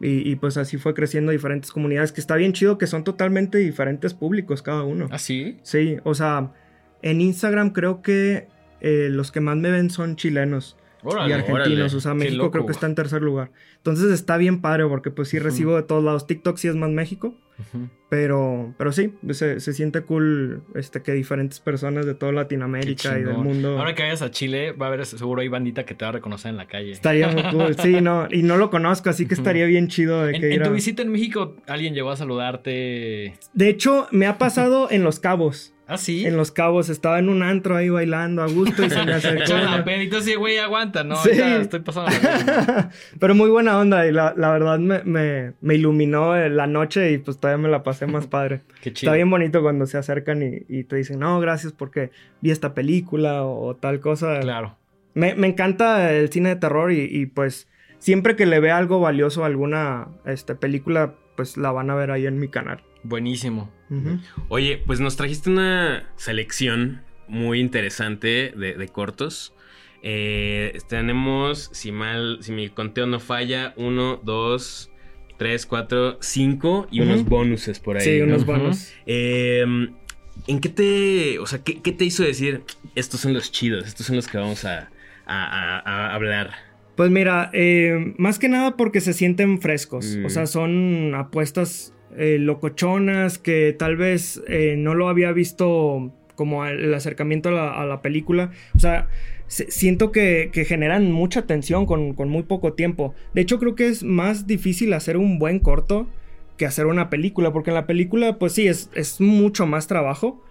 Y, 0.00 0.30
y, 0.30 0.36
pues 0.36 0.56
así 0.56 0.78
fue 0.78 0.94
creciendo 0.94 1.32
diferentes 1.32 1.72
comunidades, 1.72 2.12
que 2.12 2.20
está 2.20 2.36
bien 2.36 2.52
chido, 2.52 2.78
que 2.78 2.86
son 2.86 3.02
totalmente 3.02 3.58
diferentes 3.58 4.14
públicos 4.14 4.62
cada 4.62 4.84
uno. 4.84 5.08
¿Ah, 5.10 5.18
sí? 5.18 5.58
Sí, 5.62 5.98
o 6.04 6.14
sea, 6.14 6.52
en 7.02 7.20
Instagram 7.20 7.70
creo 7.70 8.00
que 8.00 8.48
eh, 8.80 9.08
los 9.10 9.32
que 9.32 9.40
más 9.40 9.56
me 9.56 9.70
ven 9.70 9.90
son 9.90 10.16
chilenos 10.16 10.76
y 11.26 11.32
argentinos. 11.32 11.94
O 11.94 12.00
sea, 12.00 12.14
México 12.14 12.50
creo 12.50 12.66
que 12.66 12.72
está 12.72 12.86
en 12.86 12.94
tercer 12.94 13.22
lugar. 13.22 13.50
Entonces 13.78 14.10
está 14.12 14.36
bien 14.36 14.60
padre 14.60 14.86
porque 14.86 15.10
pues 15.10 15.28
sí 15.28 15.38
recibo 15.38 15.76
de 15.76 15.82
todos 15.82 16.04
lados. 16.04 16.26
TikTok 16.26 16.56
sí 16.56 16.68
es 16.68 16.76
más 16.76 16.90
México. 16.90 17.34
Pero, 18.08 18.74
pero 18.78 18.90
sí, 18.90 19.12
se, 19.32 19.60
siente 19.60 20.00
cool 20.00 20.62
este, 20.74 21.02
que 21.02 21.12
diferentes 21.12 21.60
personas 21.60 22.06
de 22.06 22.14
toda 22.14 22.32
Latinoamérica 22.32 23.18
y 23.18 23.22
del 23.22 23.36
mundo. 23.36 23.78
Ahora 23.78 23.94
que 23.94 24.02
vayas 24.02 24.22
a 24.22 24.30
Chile, 24.30 24.72
va 24.72 24.86
a 24.86 24.88
haber 24.88 25.04
seguro 25.04 25.42
hay 25.42 25.48
bandita 25.48 25.84
que 25.84 25.94
te 25.94 26.04
va 26.04 26.08
a 26.08 26.12
reconocer 26.12 26.50
en 26.50 26.56
la 26.56 26.66
calle. 26.66 26.90
Estaría 26.90 27.28
muy 27.28 27.42
cool, 27.52 27.76
sí, 27.78 28.00
no, 28.00 28.26
y 28.30 28.42
no 28.42 28.56
lo 28.56 28.70
conozco, 28.70 29.10
así 29.10 29.26
que 29.26 29.34
estaría 29.34 29.66
bien 29.66 29.88
chido 29.88 30.24
de 30.24 30.40
que 30.40 30.54
En, 30.54 30.62
tu 30.62 30.70
visita 30.70 31.02
en 31.02 31.12
México, 31.12 31.56
¿alguien 31.66 31.94
llegó 31.94 32.10
a 32.10 32.16
saludarte? 32.16 33.34
De 33.52 33.68
hecho, 33.68 34.08
me 34.10 34.26
ha 34.26 34.38
pasado 34.38 34.90
en 34.90 35.04
Los 35.04 35.20
Cabos. 35.20 35.74
¿Ah, 35.90 35.98
sí? 35.98 36.24
En 36.24 36.36
Los 36.36 36.52
Cabos. 36.52 36.88
Estaba 36.88 37.18
en 37.18 37.28
un 37.28 37.42
antro 37.42 37.74
ahí 37.74 37.88
bailando 37.88 38.42
a 38.42 38.46
gusto 38.46 38.84
y 38.84 38.90
se 38.90 39.04
me 39.04 39.12
acercó. 39.14 39.54
la 39.54 39.84
pedito 39.84 40.20
sí, 40.20 40.36
güey, 40.36 40.58
aguanta, 40.58 41.02
¿no? 41.02 41.16
Sí. 41.16 41.30
estoy 41.32 41.80
pasando 41.80 42.12
Pero 43.18 43.34
muy 43.34 43.50
buena 43.50 43.76
onda 43.76 44.06
y 44.06 44.12
la, 44.12 44.32
verdad 44.32 44.78
me, 44.78 45.52
me, 45.60 45.74
iluminó 45.74 46.36
la 46.36 46.68
noche 46.68 47.10
y 47.10 47.18
pues 47.18 47.38
todavía 47.38 47.60
me 47.60 47.68
la 47.68 47.82
pasé 47.82 48.06
más 48.06 48.26
padre. 48.28 48.60
Qué 48.80 48.92
chido. 48.92 49.10
Está 49.10 49.16
bien 49.16 49.28
bonito 49.28 49.62
cuando 49.62 49.84
se 49.86 49.98
acercan 49.98 50.64
y, 50.68 50.84
te 50.84 50.94
dicen, 50.94 51.18
no, 51.18 51.40
gracias 51.40 51.72
porque 51.72 52.12
vi 52.40 52.52
esta 52.52 52.72
película 52.72 53.42
o, 53.42 53.74
tal 53.74 53.98
cosa. 53.98 54.38
Claro. 54.38 54.76
Me, 55.14 55.32
encanta 55.44 56.12
el 56.12 56.30
cine 56.30 56.50
de 56.50 56.56
terror 56.56 56.92
y, 56.92 57.26
pues 57.26 57.66
siempre 58.00 58.34
que 58.34 58.46
le 58.46 58.58
vea 58.58 58.76
algo 58.76 58.98
valioso 58.98 59.44
a 59.44 59.46
alguna 59.46 60.08
este, 60.26 60.56
película, 60.56 61.14
pues 61.36 61.56
la 61.56 61.70
van 61.70 61.90
a 61.90 61.94
ver 61.94 62.10
ahí 62.10 62.26
en 62.26 62.40
mi 62.40 62.48
canal. 62.48 62.82
Buenísimo. 63.04 63.70
Oye, 64.48 64.82
pues 64.84 65.00
nos 65.00 65.16
trajiste 65.16 65.50
una 65.50 66.10
selección 66.16 67.02
muy 67.28 67.60
interesante 67.60 68.52
de, 68.56 68.88
cortos. 68.88 69.54
Eh, 70.02 70.78
tenemos, 70.88 71.70
si 71.72 71.92
mal, 71.92 72.38
si 72.40 72.52
mi 72.52 72.68
conteo 72.68 73.06
no 73.06 73.20
falla, 73.20 73.74
uno, 73.76 74.20
dos, 74.22 74.90
tres, 75.38 75.66
cuatro, 75.66 76.18
cinco 76.20 76.86
y 76.90 77.00
unos 77.00 77.24
bonuses 77.24 77.80
por 77.80 77.96
ahí. 77.96 78.04
Sí, 78.04 78.20
unos 78.20 78.44
bonus. 78.44 78.92
Em, 79.06 79.94
¿En 80.46 80.60
qué 80.60 80.68
te, 80.68 81.38
o 81.38 81.46
sea, 81.46 81.62
qué, 81.62 81.74
te 81.74 82.04
hizo 82.04 82.22
decir, 82.22 82.62
estos 82.94 83.20
son 83.20 83.32
los 83.34 83.50
chidos, 83.50 83.86
estos 83.86 84.06
son 84.06 84.16
los 84.16 84.26
que 84.26 84.38
vamos 84.38 84.64
a, 84.64 84.90
hablar? 85.26 86.69
Pues 87.00 87.10
mira, 87.10 87.48
eh, 87.54 88.12
más 88.18 88.38
que 88.38 88.50
nada 88.50 88.76
porque 88.76 89.00
se 89.00 89.14
sienten 89.14 89.58
frescos. 89.58 90.18
O 90.22 90.28
sea, 90.28 90.42
mm. 90.42 90.46
son 90.46 91.14
apuestas 91.14 91.94
eh, 92.14 92.36
locochonas 92.38 93.38
que 93.38 93.74
tal 93.78 93.96
vez 93.96 94.42
eh, 94.46 94.74
no 94.76 94.94
lo 94.94 95.08
había 95.08 95.32
visto 95.32 96.12
como 96.34 96.66
el 96.66 96.92
acercamiento 96.92 97.48
a 97.58 97.86
la, 97.86 98.02
película. 98.02 98.50
O 98.74 98.80
sea, 98.80 99.08
siento 99.46 100.12
que, 100.12 100.50
generan 100.68 101.10
mucha 101.10 101.46
tensión 101.46 101.86
con, 101.86 102.14
muy 102.28 102.42
poco 102.42 102.74
tiempo. 102.74 103.14
De 103.32 103.40
hecho, 103.40 103.58
creo 103.58 103.74
que 103.74 103.88
es 103.88 104.02
más 104.02 104.46
difícil 104.46 104.92
hacer 104.92 105.16
un 105.16 105.38
buen 105.38 105.58
corto 105.58 106.06
que 106.58 106.66
hacer 106.66 106.84
una 106.84 107.08
película, 107.08 107.50
porque 107.50 107.70
en 107.70 107.76
la 107.76 107.86
película, 107.86 108.38
pues 108.38 108.52
sí, 108.52 108.68
es, 108.68 108.90
es 108.94 109.22
mucho 109.22 109.66
más 109.66 109.86
trabajo, 109.86 110.44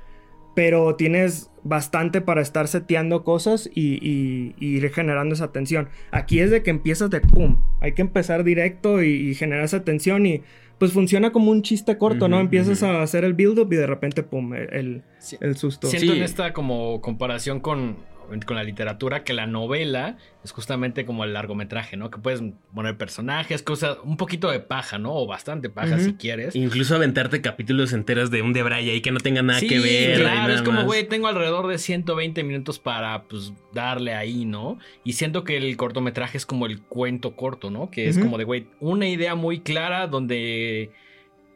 pero 0.55 0.95
tienes 0.95 1.49
bastante 1.63 2.21
para 2.21 2.41
estar 2.41 2.67
seteando 2.67 3.23
cosas 3.23 3.69
y, 3.73 4.55
ir 4.59 4.89
generando 4.91 5.35
esa 5.35 5.51
tensión. 5.51 5.89
Aquí 6.11 6.39
es 6.39 6.51
de 6.51 6.63
que 6.63 6.69
empiezas 6.69 7.09
de 7.09 7.21
pum, 7.21 7.61
hay 7.81 7.93
que 7.93 8.01
empezar 8.01 8.43
directo 8.43 9.03
y, 9.03 9.09
y 9.09 9.35
generar 9.35 9.65
esa 9.65 9.83
tensión 9.83 10.25
y 10.25 10.41
pues 10.79 10.93
funciona 10.93 11.31
como 11.31 11.51
un 11.51 11.61
chiste 11.61 11.97
corto, 11.97 12.29
¿no? 12.29 12.39
Empiezas 12.39 12.83
a 12.83 13.01
hacer 13.01 13.25
el 13.25 13.33
build-up 13.33 13.71
y 13.71 13.75
de 13.75 13.85
repente, 13.85 14.23
pum, 14.23 14.53
el, 14.53 15.03
el 15.41 15.57
susto. 15.57 15.87
Siento 15.87 16.13
en 16.13 16.23
esta 16.23 16.53
como 16.53 17.01
comparación 17.01 17.59
con 17.59 17.97
con 18.45 18.55
la 18.55 18.63
literatura 18.63 19.24
que 19.24 19.33
la 19.33 19.48
novela 19.48 20.17
es 20.43 20.51
justamente 20.51 21.05
como 21.05 21.24
el 21.24 21.33
largometraje, 21.33 21.98
¿no? 21.98 22.09
Que 22.09 22.19
puedes 22.19 22.41
poner 22.74 22.98
personajes, 22.98 23.63
cosas, 23.63 23.98
un 24.03 24.17
poquito 24.17 24.50
de 24.50 24.59
paja, 24.59 24.98
¿no? 24.98 25.13
O 25.13 25.27
bastante 25.27 25.69
paja 25.69 26.00
si 26.00 26.13
quieres. 26.13 26.55
Incluso 26.55 26.95
aventarte 26.95 27.41
capítulos 27.41 27.93
enteros 27.93 28.31
de 28.31 28.41
un 28.41 28.53
Debray 28.53 28.89
ahí 28.89 29.01
que 29.01 29.12
no 29.12 29.19
tenga 29.19 29.41
nada 29.41 29.59
que 29.59 29.79
ver. 29.79 30.19
Claro, 30.19 30.53
es 30.53 30.62
como, 30.62 30.83
güey, 30.83 31.07
tengo 31.07 31.27
alrededor 31.27 31.67
de 31.67 31.77
120 31.77 32.43
minutos 32.43 32.79
para, 32.79 33.24
pues, 33.24 33.53
darle 33.74 34.13
ahí, 34.13 34.45
¿no? 34.45 34.77
Y 35.03 35.13
siento 35.13 35.43
que 35.43 35.57
el 35.57 35.75
cortometraje 35.77 36.38
es 36.38 36.45
como 36.45 36.65
el 36.65 36.81
cuento 36.81 37.36
corto, 37.36 37.69
¿no? 37.69 37.89
Que 37.89 38.07
es 38.07 38.17
como 38.17 38.38
de, 38.38 38.43
güey, 38.43 38.67
una 38.79 39.07
idea 39.07 39.36
muy 39.36 39.62
clara 39.62 40.07
donde 40.07 40.91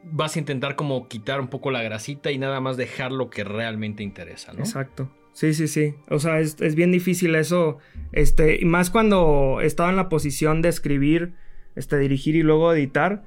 vas 0.04 0.36
a 0.36 0.40
intentar 0.40 0.76
como 0.76 1.08
quitar 1.08 1.40
un 1.40 1.48
poco 1.48 1.72
la 1.72 1.82
grasita 1.82 2.32
y 2.32 2.38
nada 2.38 2.60
más 2.60 2.78
dejar 2.78 3.12
lo 3.12 3.30
que 3.30 3.44
realmente 3.44 4.04
interesa, 4.04 4.54
¿no? 4.54 4.60
Exacto. 4.60 5.10
Sí, 5.34 5.54
sí, 5.54 5.68
sí. 5.68 5.96
O 6.10 6.20
sea, 6.20 6.40
es, 6.40 6.76
bien 6.76 6.92
difícil 6.92 7.36
eso. 7.36 7.78
Este, 8.12 8.62
y 8.62 8.66
más 8.66 8.90
cuando 8.90 9.60
estaba 9.62 9.90
en 9.90 9.96
la 9.96 10.10
posición 10.10 10.62
de 10.62 10.70
escribir, 10.70 11.34
este, 11.76 11.98
dirigir 11.98 12.36
y 12.36 12.44
luego 12.44 12.74
editar. 12.74 13.26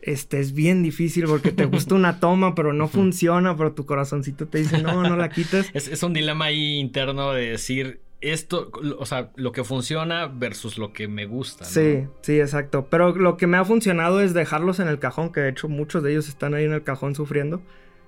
Este, 0.00 0.38
es 0.38 0.52
bien 0.52 0.82
difícil 0.82 1.24
porque 1.24 1.50
te 1.50 1.64
gusta 1.64 1.94
una 1.94 2.20
toma, 2.20 2.54
pero 2.54 2.72
no 2.72 2.88
funciona, 2.88 3.56
pero 3.56 3.72
tu 3.72 3.86
corazoncito 3.86 4.48
te 4.48 4.58
dice, 4.58 4.82
no, 4.82 5.02
no 5.02 5.16
la 5.16 5.30
quites. 5.30 5.70
es, 5.74 5.88
es 5.88 6.02
un 6.02 6.12
dilema 6.12 6.46
ahí 6.46 6.78
interno 6.78 7.32
de 7.32 7.50
decir, 7.50 8.00
esto, 8.32 8.70
o 8.98 9.06
sea, 9.06 9.30
lo 9.36 9.52
que 9.52 9.64
funciona 9.64 10.26
versus 10.26 10.78
lo 10.78 10.92
que 10.92 11.08
me 11.08 11.26
gusta. 11.26 11.64
¿no? 11.64 11.70
Sí, 11.70 12.06
sí, 12.22 12.40
exacto. 12.40 12.88
Pero 12.90 13.14
lo 13.14 13.36
que 13.36 13.46
me 13.46 13.56
ha 13.56 13.64
funcionado 13.64 14.20
es 14.20 14.34
dejarlos 14.34 14.80
en 14.80 14.88
el 14.88 14.98
cajón, 14.98 15.32
que 15.32 15.40
de 15.40 15.50
hecho 15.50 15.68
muchos 15.68 16.02
de 16.02 16.12
ellos 16.12 16.28
están 16.28 16.54
ahí 16.54 16.64
en 16.64 16.72
el 16.72 16.82
cajón 16.82 17.14
sufriendo. 17.14 17.62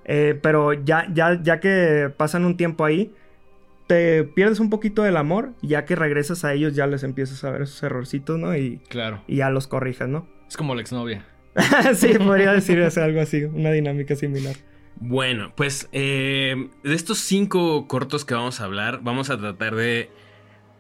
Eh, 0.05 0.39
pero 0.41 0.73
ya, 0.73 1.09
ya, 1.13 1.41
ya 1.43 1.61
que 1.61 2.13
pasan 2.17 2.45
un 2.45 2.57
tiempo 2.57 2.85
ahí, 2.85 3.13
te 3.87 4.25
pierdes 4.25 4.61
un 4.61 4.71
poquito 4.71 5.03
del 5.03 5.17
amor 5.17 5.53
y 5.63 5.69
ya 5.69 5.85
que 5.85 5.95
regresas 5.95 6.45
a 6.45 6.53
ellos 6.53 6.75
ya 6.75 6.87
les 6.87 7.03
empiezas 7.03 7.45
a 7.45 7.51
ver 7.51 7.63
esos 7.63 7.83
errorcitos, 7.83 8.39
¿no? 8.39 8.57
Y, 8.57 8.79
claro. 8.89 9.23
y 9.27 9.37
ya 9.37 9.51
los 9.51 9.67
corrijas, 9.67 10.09
¿no? 10.09 10.29
Es 10.49 10.57
como 10.57 10.75
la 10.75 10.81
exnovia. 10.81 11.25
sí, 11.95 12.09
podría 12.19 12.53
decir 12.53 12.83
algo 12.83 13.21
así, 13.21 13.45
una 13.45 13.71
dinámica 13.71 14.15
similar. 14.15 14.57
Bueno, 14.99 15.53
pues 15.55 15.89
eh, 15.93 16.69
de 16.83 16.95
estos 16.95 17.19
cinco 17.19 17.87
cortos 17.87 18.25
que 18.25 18.35
vamos 18.35 18.61
a 18.61 18.65
hablar, 18.65 19.01
vamos 19.03 19.31
a 19.31 19.39
tratar 19.39 19.75
de 19.75 20.11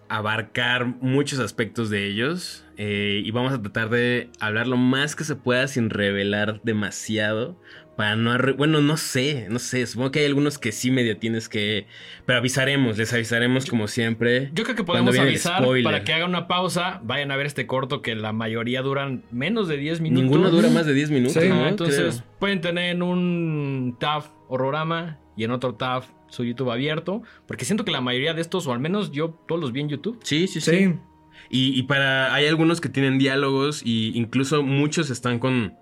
abarcar 0.08 0.86
muchos 1.00 1.38
aspectos 1.38 1.90
de 1.90 2.06
ellos 2.06 2.64
eh, 2.76 3.22
y 3.24 3.30
vamos 3.32 3.52
a 3.52 3.60
tratar 3.60 3.90
de 3.90 4.30
hablar 4.40 4.68
lo 4.68 4.76
más 4.76 5.16
que 5.16 5.24
se 5.24 5.34
pueda 5.34 5.66
sin 5.68 5.90
revelar 5.90 6.60
demasiado 6.62 7.58
para 7.96 8.16
no 8.16 8.36
bueno 8.56 8.80
no 8.80 8.96
sé 8.96 9.46
no 9.48 9.58
sé 9.58 9.86
supongo 9.86 10.10
que 10.10 10.20
hay 10.20 10.26
algunos 10.26 10.58
que 10.58 10.72
sí 10.72 10.90
medio 10.90 11.16
tienes 11.16 11.48
que 11.48 11.86
pero 12.26 12.38
avisaremos 12.38 12.98
les 12.98 13.12
avisaremos 13.12 13.66
como 13.66 13.88
siempre 13.88 14.50
yo 14.52 14.64
creo 14.64 14.76
que 14.76 14.84
podemos 14.84 15.18
avisar 15.18 15.64
para 15.82 16.04
que 16.04 16.12
hagan 16.12 16.28
una 16.28 16.46
pausa 16.48 17.00
vayan 17.04 17.30
a 17.30 17.36
ver 17.36 17.46
este 17.46 17.66
corto 17.66 18.02
que 18.02 18.14
la 18.14 18.32
mayoría 18.32 18.82
duran 18.82 19.24
menos 19.30 19.68
de 19.68 19.76
10 19.78 20.00
minutos 20.00 20.22
ninguno 20.22 20.50
dura 20.50 20.68
más 20.68 20.86
de 20.86 20.94
10 20.94 21.10
minutos 21.10 21.36
entonces 21.42 22.22
pueden 22.38 22.60
tener 22.60 22.90
en 22.90 23.02
un 23.02 23.96
tab 23.98 24.24
horrorama 24.48 25.18
y 25.36 25.44
en 25.44 25.50
otro 25.50 25.74
tab 25.74 26.04
su 26.28 26.44
YouTube 26.44 26.70
abierto. 26.70 27.22
Porque 27.46 27.64
siento 27.64 27.84
que 27.84 27.92
la 27.92 28.00
mayoría 28.00 28.34
de 28.34 28.40
estos, 28.40 28.66
o 28.66 28.72
al 28.72 28.80
menos 28.80 29.12
yo 29.12 29.30
todos 29.46 29.60
los 29.60 29.72
vi 29.72 29.80
en 29.80 29.88
YouTube. 29.88 30.18
Sí, 30.22 30.46
sí, 30.46 30.60
sí. 30.60 30.94
Y, 31.48 31.82
para. 31.84 32.34
Hay 32.34 32.46
algunos 32.46 32.80
que 32.80 32.88
tienen 32.88 33.18
diálogos. 33.18 33.82
Y 33.84 34.16
incluso 34.16 34.62
muchos 34.62 35.10
están 35.10 35.38
con. 35.38 35.74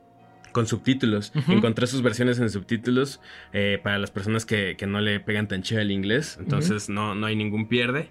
Con 0.54 0.66
subtítulos. 0.66 1.32
Encontré 1.48 1.86
sus 1.86 2.00
versiones 2.00 2.38
en 2.38 2.48
subtítulos. 2.48 3.20
Eh, 3.52 3.78
para 3.82 3.98
las 3.98 4.10
personas 4.10 4.46
que, 4.46 4.76
no 4.88 5.02
le 5.02 5.20
pegan 5.20 5.48
tan 5.48 5.62
chido 5.62 5.82
el 5.82 5.90
inglés. 5.90 6.38
Entonces 6.40 6.88
no, 6.88 7.14
no 7.14 7.26
hay 7.26 7.36
ningún 7.36 7.68
pierde. 7.68 8.08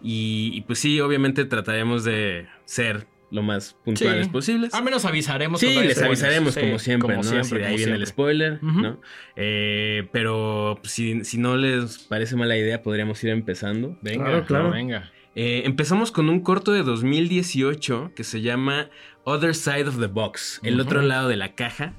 Y, 0.00 0.52
y 0.54 0.60
pues 0.60 0.78
sí, 0.78 1.00
obviamente 1.00 1.44
trataremos 1.46 2.04
de 2.04 2.46
ser 2.66 3.08
lo 3.30 3.42
más 3.42 3.74
puntuales 3.84 4.28
posibles. 4.28 4.72
Al 4.74 4.84
menos 4.84 5.04
avisaremos. 5.04 5.60
Sí, 5.60 5.74
les 5.74 6.00
avisaremos 6.00 6.56
como 6.56 6.78
siempre, 6.78 7.16
¿no? 7.16 7.22
Siempre, 7.22 7.60
de 7.60 7.66
ahí 7.66 7.76
viene 7.76 7.94
el 7.94 8.06
spoiler, 8.06 8.62
¿no? 8.62 9.00
Eh, 9.34 10.08
pero 10.12 10.78
pues, 10.80 10.92
si, 10.92 11.24
si, 11.24 11.38
no 11.38 11.56
les 11.56 11.98
parece 11.98 12.36
mala 12.36 12.56
idea, 12.56 12.82
podríamos 12.82 13.22
ir 13.24 13.30
empezando. 13.30 13.98
Venga, 14.02 14.44
claro, 14.44 14.70
venga. 14.70 15.10
Eh, 15.34 15.62
empezamos 15.66 16.12
con 16.12 16.30
un 16.30 16.40
corto 16.40 16.72
de 16.72 16.82
2018 16.82 18.12
que 18.16 18.24
se 18.24 18.40
llama 18.40 18.88
Other 19.28 19.56
Side 19.56 19.88
of 19.88 19.98
the 19.98 20.06
Box, 20.06 20.60
el 20.62 20.80
otro 20.80 21.02
lado 21.02 21.28
de 21.28 21.34
la 21.34 21.56
caja, 21.56 21.94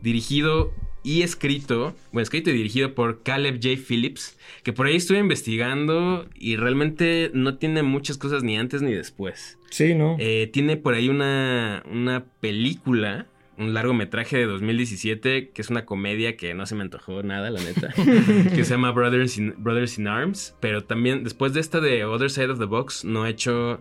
dirigido 0.00 0.74
y 1.04 1.22
escrito, 1.22 1.94
bueno, 2.10 2.24
escrito 2.24 2.50
y 2.50 2.54
dirigido 2.54 2.96
por 2.96 3.22
Caleb 3.22 3.60
J. 3.62 3.80
Phillips, 3.86 4.36
que 4.64 4.72
por 4.72 4.86
ahí 4.86 4.96
estuve 4.96 5.20
investigando 5.20 6.26
y 6.34 6.56
realmente 6.56 7.30
no 7.34 7.56
tiene 7.56 7.84
muchas 7.84 8.18
cosas 8.18 8.42
ni 8.42 8.58
antes 8.58 8.82
ni 8.82 8.92
después. 8.92 9.58
Sí, 9.70 9.94
¿no? 9.94 10.16
Eh, 10.18 10.50
tiene 10.52 10.76
por 10.76 10.94
ahí 10.94 11.08
una, 11.08 11.84
una 11.88 12.24
película, 12.40 13.28
un 13.58 13.74
largometraje 13.74 14.38
de 14.38 14.46
2017, 14.46 15.50
que 15.50 15.62
es 15.62 15.70
una 15.70 15.86
comedia 15.86 16.36
que 16.36 16.52
no 16.52 16.66
se 16.66 16.74
me 16.74 16.82
antojó 16.82 17.22
nada, 17.22 17.50
la 17.50 17.60
neta, 17.60 17.92
que 18.56 18.64
se 18.64 18.70
llama 18.74 18.90
Brothers 18.90 19.38
in, 19.38 19.54
Brothers 19.56 20.00
in 20.00 20.08
Arms, 20.08 20.56
pero 20.58 20.82
también 20.82 21.22
después 21.22 21.52
de 21.52 21.60
esta 21.60 21.80
de 21.80 22.04
Other 22.04 22.28
Side 22.28 22.50
of 22.50 22.58
the 22.58 22.64
Box 22.64 23.04
no 23.04 23.22
ha 23.22 23.30
hecho, 23.30 23.80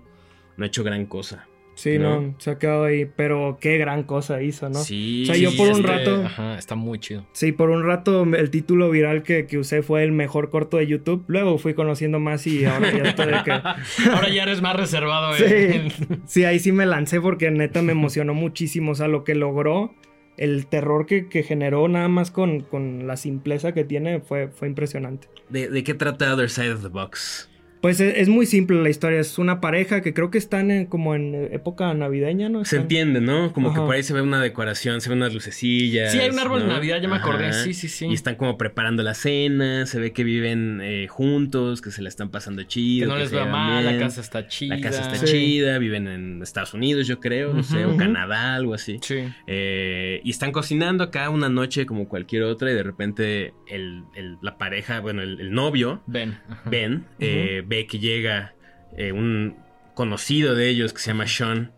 no 0.56 0.66
ha 0.66 0.68
hecho 0.68 0.84
gran 0.84 1.08
cosa. 1.08 1.48
Sí, 1.82 1.98
no, 1.98 2.36
se 2.38 2.52
ha 2.52 2.60
quedado 2.60 2.84
ahí, 2.84 3.06
pero 3.16 3.58
qué 3.60 3.80
gran 3.80 4.04
cosa 4.04 4.44
hizo, 4.44 4.70
¿no? 4.70 4.76
Sí, 4.76 5.24
o 5.24 5.26
sea, 5.26 5.36
yo 5.36 5.50
por 5.58 5.68
un 5.70 5.82
rato. 5.82 6.24
Ajá, 6.24 6.56
está 6.60 6.76
muy 6.76 7.00
chido. 7.00 7.26
Sí, 7.32 7.54
por 7.54 7.72
un 7.72 7.84
rato 7.84 8.22
el 8.22 8.52
título 8.52 8.92
viral 8.92 9.24
que, 9.24 9.48
usé 9.58 9.82
fue 9.82 10.04
el 10.04 10.12
mejor 10.12 10.52
corto 10.52 10.78
de 10.78 10.86
YouTube. 10.86 11.24
Luego 11.26 11.58
fui 11.58 11.74
conociendo 11.74 12.20
más 12.20 12.46
y 12.46 12.66
ahora 12.66 12.92
ya 12.96 13.02
estoy 13.02 13.26
de 13.26 13.44
que. 13.44 13.52
ahora 14.12 14.30
ya 14.30 14.44
eres 14.44 14.62
más 14.62 14.76
reservado, 14.76 15.36
¿eh? 15.36 15.90
Sí, 15.90 16.18
sí, 16.28 16.46
ahí 16.46 16.60
sí 16.60 16.72
me 16.72 16.86
lancé 16.86 17.20
porque 17.20 17.50
neta 17.50 17.82
me 17.82 17.94
emocionó 17.94 18.36
muchísimo. 18.36 18.92
O 18.92 18.96
sea, 18.96 19.08
lo 19.08 19.24
que 19.24 19.34
logró, 19.34 19.96
el 20.38 20.68
terror 20.68 21.08
que, 21.08 21.26
generó 21.42 21.88
nada 21.88 22.10
más 22.10 22.30
con, 22.30 22.62
con, 22.62 23.08
la 23.08 23.18
simpleza 23.18 23.74
que 23.74 23.86
tiene 23.86 24.20
fue, 24.20 24.50
fue 24.50 24.68
impresionante. 24.68 25.30
¿De, 25.50 25.68
¿De 25.68 25.84
qué 25.84 25.96
trata 25.96 26.32
Other 26.32 26.52
Side 26.52 26.74
of 26.74 26.84
the 26.84 26.90
Box? 26.90 27.51
Pues 27.82 28.00
e, 28.00 28.22
es, 28.22 28.30
muy 28.30 28.46
simple 28.46 28.82
la 28.82 28.90
historia. 28.90 29.20
Es 29.20 29.40
una 29.40 29.60
pareja 29.60 30.02
que 30.02 30.14
creo 30.14 30.30
que 30.30 30.38
están 30.38 30.70
en, 30.70 30.86
como 30.86 31.16
en 31.16 31.50
época 31.52 31.92
navideña, 31.96 32.48
¿no? 32.48 32.64
Se 32.64 32.78
entiende, 32.78 33.22
¿no? 33.22 33.52
Como 33.54 33.74
que 33.74 33.80
por 33.80 33.96
ahí 33.96 34.04
se 34.04 34.14
ve 34.14 34.22
una 34.22 34.40
decoración, 34.40 35.02
se 35.02 35.10
ven 35.10 35.18
unas 35.18 35.34
lucecillas. 35.34 36.12
Sí, 36.12 36.20
hay 36.20 36.30
un 36.30 36.40
árbol 36.40 36.62
de 36.62 36.68
Navidad, 36.68 37.02
ya 37.02 37.08
me 37.08 37.16
acordé. 37.16 37.52
Sí, 37.54 37.74
sí, 37.74 37.90
sí. 37.90 38.06
Y 38.06 38.14
están 38.14 38.36
como 38.36 38.58
preparando 38.58 39.02
la 39.02 39.16
cena, 39.16 39.88
se 39.88 40.00
ve 40.00 40.14
que 40.14 40.24
viven 40.24 40.80
eh, 40.84 41.08
juntos, 41.08 41.82
que 41.82 41.90
se 41.90 42.04
la 42.04 42.10
están 42.10 42.30
pasando 42.30 42.62
chido. 42.64 43.08
Que 43.08 43.14
no 43.14 43.20
les 43.20 43.36
va 43.36 43.46
mal, 43.46 43.84
la 43.84 43.98
casa 43.98 44.22
está 44.22 44.48
chida. 44.48 44.76
La 44.76 44.82
casa 44.82 45.12
está 45.12 45.26
chida, 45.26 45.80
viven 45.80 46.08
en 46.08 46.42
Estados 46.44 46.76
Unidos, 46.76 47.08
yo 47.08 47.20
creo, 47.20 47.54
no 47.54 47.64
sé, 47.64 47.86
o 47.86 47.98
Canadá, 47.98 48.56
algo 48.56 48.76
así. 48.76 49.00
Sí. 49.02 49.24
Eh, 49.48 50.22
y 50.24 50.30
están 50.30 50.52
cocinando 50.52 51.04
acá 51.04 51.30
una 51.32 51.50
noche 51.50 51.88
como 51.88 52.08
cualquier 52.08 52.44
otra 52.44 52.72
y 52.72 52.76
de 52.76 52.84
repente 52.84 53.54
el, 53.68 54.04
la 54.42 54.58
pareja, 54.58 55.00
bueno, 55.00 55.24
el, 55.24 55.52
novio, 55.52 56.02
Ben, 56.06 56.38
Ben 56.66 57.06
eh, 57.20 57.64
ve 57.72 57.88
que 57.88 58.00
llega 58.00 58.54
eh, 58.98 59.14
un 59.14 59.56
conocido 59.94 60.56
de 60.56 60.68
ellos 60.68 60.92
que 60.94 61.00
se 61.00 61.12
llama 61.12 61.26
Sean. 61.26 61.72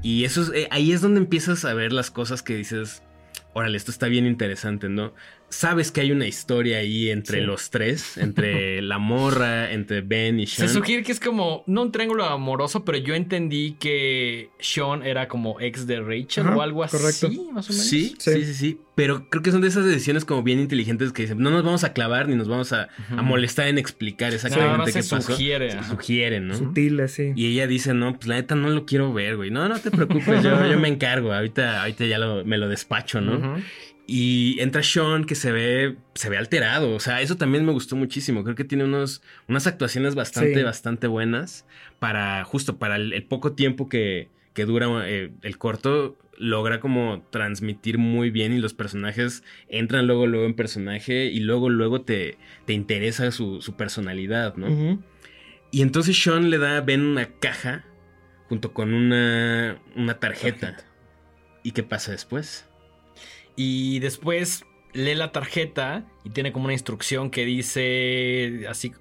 Y 0.00 0.24
eso 0.24 0.54
eh, 0.54 0.68
ahí 0.70 0.92
es 0.92 1.00
donde 1.00 1.20
empiezas 1.20 1.64
a 1.64 1.74
ver 1.74 1.92
las 1.92 2.12
cosas 2.12 2.42
que 2.42 2.54
dices, 2.54 3.02
órale, 3.52 3.76
esto 3.76 3.90
está 3.90 4.06
bien 4.06 4.26
interesante, 4.26 4.88
¿no? 4.88 5.12
Sabes 5.50 5.90
que 5.90 6.00
hay 6.00 6.12
una 6.12 6.26
historia 6.26 6.78
ahí 6.78 7.10
entre 7.10 7.42
los 7.42 7.70
tres, 7.70 8.16
entre 8.16 8.80
la 8.82 8.98
morra, 8.98 9.72
entre 9.72 10.00
Ben 10.00 10.40
y 10.40 10.46
Sean. 10.46 10.68
Se 10.68 10.74
sugiere 10.74 11.02
que 11.02 11.12
es 11.12 11.20
como, 11.20 11.64
no 11.66 11.82
un 11.82 11.92
triángulo 11.92 12.24
amoroso, 12.24 12.84
pero 12.84 12.98
yo 12.98 13.14
entendí 13.14 13.76
que 13.78 14.50
Sean 14.60 15.02
era 15.04 15.28
como 15.28 15.60
ex 15.60 15.86
de 15.86 16.00
Rachel 16.00 16.46
o 16.46 16.62
algo 16.62 16.84
así, 16.84 17.50
más 17.52 17.68
o 17.68 17.72
menos. 17.72 17.86
Sí, 17.86 18.14
sí, 18.18 18.44
sí, 18.44 18.54
sí, 18.54 18.80
Pero 18.94 19.28
creo 19.28 19.42
que 19.42 19.50
son 19.50 19.60
de 19.60 19.68
esas 19.68 19.84
decisiones 19.84 20.24
como 20.24 20.42
bien 20.42 20.60
inteligentes 20.60 21.12
que 21.12 21.22
dicen, 21.22 21.38
no 21.38 21.50
nos 21.50 21.64
vamos 21.64 21.84
a 21.84 21.92
clavar 21.92 22.28
ni 22.28 22.36
nos 22.36 22.48
vamos 22.48 22.72
a, 22.72 22.88
molestar 23.10 23.68
en 23.68 23.78
explicar 23.78 24.32
exactamente 24.32 24.92
qué 24.92 25.00
pasó. 25.00 25.20
Sugiere, 25.20 25.72
se 25.72 25.84
sugiere, 25.84 26.40
¿no? 26.40 26.54
Sutiles, 26.54 27.12
sí. 27.12 27.32
Y 27.34 27.52
ella 27.52 27.66
dice, 27.66 27.92
no, 27.92 28.14
pues 28.14 28.28
la 28.28 28.36
neta 28.36 28.54
no 28.54 28.70
lo 28.70 28.86
quiero 28.86 29.12
ver, 29.12 29.36
güey. 29.36 29.50
No, 29.50 29.68
no 29.68 29.78
te 29.80 29.90
preocupes, 29.90 30.42
yo, 30.42 30.66
yo 30.66 30.78
me 30.78 30.88
encargo. 30.88 31.32
Ahorita, 31.32 31.82
ahorita 31.82 32.06
ya 32.06 32.18
me 32.44 32.56
lo 32.56 32.68
despacho, 32.68 33.20
¿no? 33.20 33.60
Y 34.12 34.60
entra 34.60 34.82
Sean 34.82 35.24
que 35.24 35.36
se 35.36 35.52
ve, 35.52 35.96
se 36.16 36.28
ve 36.28 36.36
alterado. 36.36 36.96
O 36.96 36.98
sea, 36.98 37.20
eso 37.20 37.36
también 37.36 37.64
me 37.64 37.70
gustó 37.70 37.94
muchísimo. 37.94 38.42
Creo 38.42 38.56
que 38.56 38.64
tiene 38.64 38.82
unos, 38.82 39.22
unas 39.46 39.68
actuaciones 39.68 40.16
bastante, 40.16 40.64
bastante 40.64 41.06
buenas 41.06 41.64
para, 42.00 42.42
justo 42.42 42.76
para 42.76 42.96
el, 42.96 43.22
poco 43.22 43.52
tiempo 43.52 43.88
que, 43.88 44.28
que 44.52 44.64
dura 44.64 45.08
eh, 45.08 45.30
el 45.42 45.58
corto. 45.58 46.18
Logra 46.38 46.80
como 46.80 47.22
transmitir 47.30 47.98
muy 47.98 48.30
bien 48.30 48.52
y 48.52 48.58
los 48.58 48.74
personajes 48.74 49.44
entran 49.68 50.08
luego, 50.08 50.26
luego 50.26 50.46
en 50.46 50.54
personaje 50.54 51.26
y 51.26 51.38
luego, 51.38 51.70
luego 51.70 52.00
te, 52.00 52.36
te 52.64 52.72
interesa 52.72 53.30
su, 53.30 53.62
personalidad, 53.78 54.56
¿no? 54.56 55.00
Y 55.70 55.82
entonces 55.82 56.20
Sean 56.20 56.50
le 56.50 56.58
da 56.58 56.78
a 56.78 56.80
Ben 56.80 57.02
una 57.02 57.26
caja 57.38 57.84
junto 58.48 58.72
con 58.72 58.92
una, 58.92 59.80
una 59.94 60.14
tarjeta. 60.18 60.78
¿Y 61.62 61.70
qué 61.70 61.84
pasa 61.84 62.10
después? 62.10 62.69
Y 63.56 63.98
después 64.00 64.64
lee 64.92 65.14
la 65.14 65.32
tarjeta 65.32 66.06
y 66.24 66.30
tiene 66.30 66.52
como 66.52 66.64
una 66.66 66.74
instrucción 66.74 67.30
que 67.30 67.44
dice 67.44 68.66
así. 68.68 68.92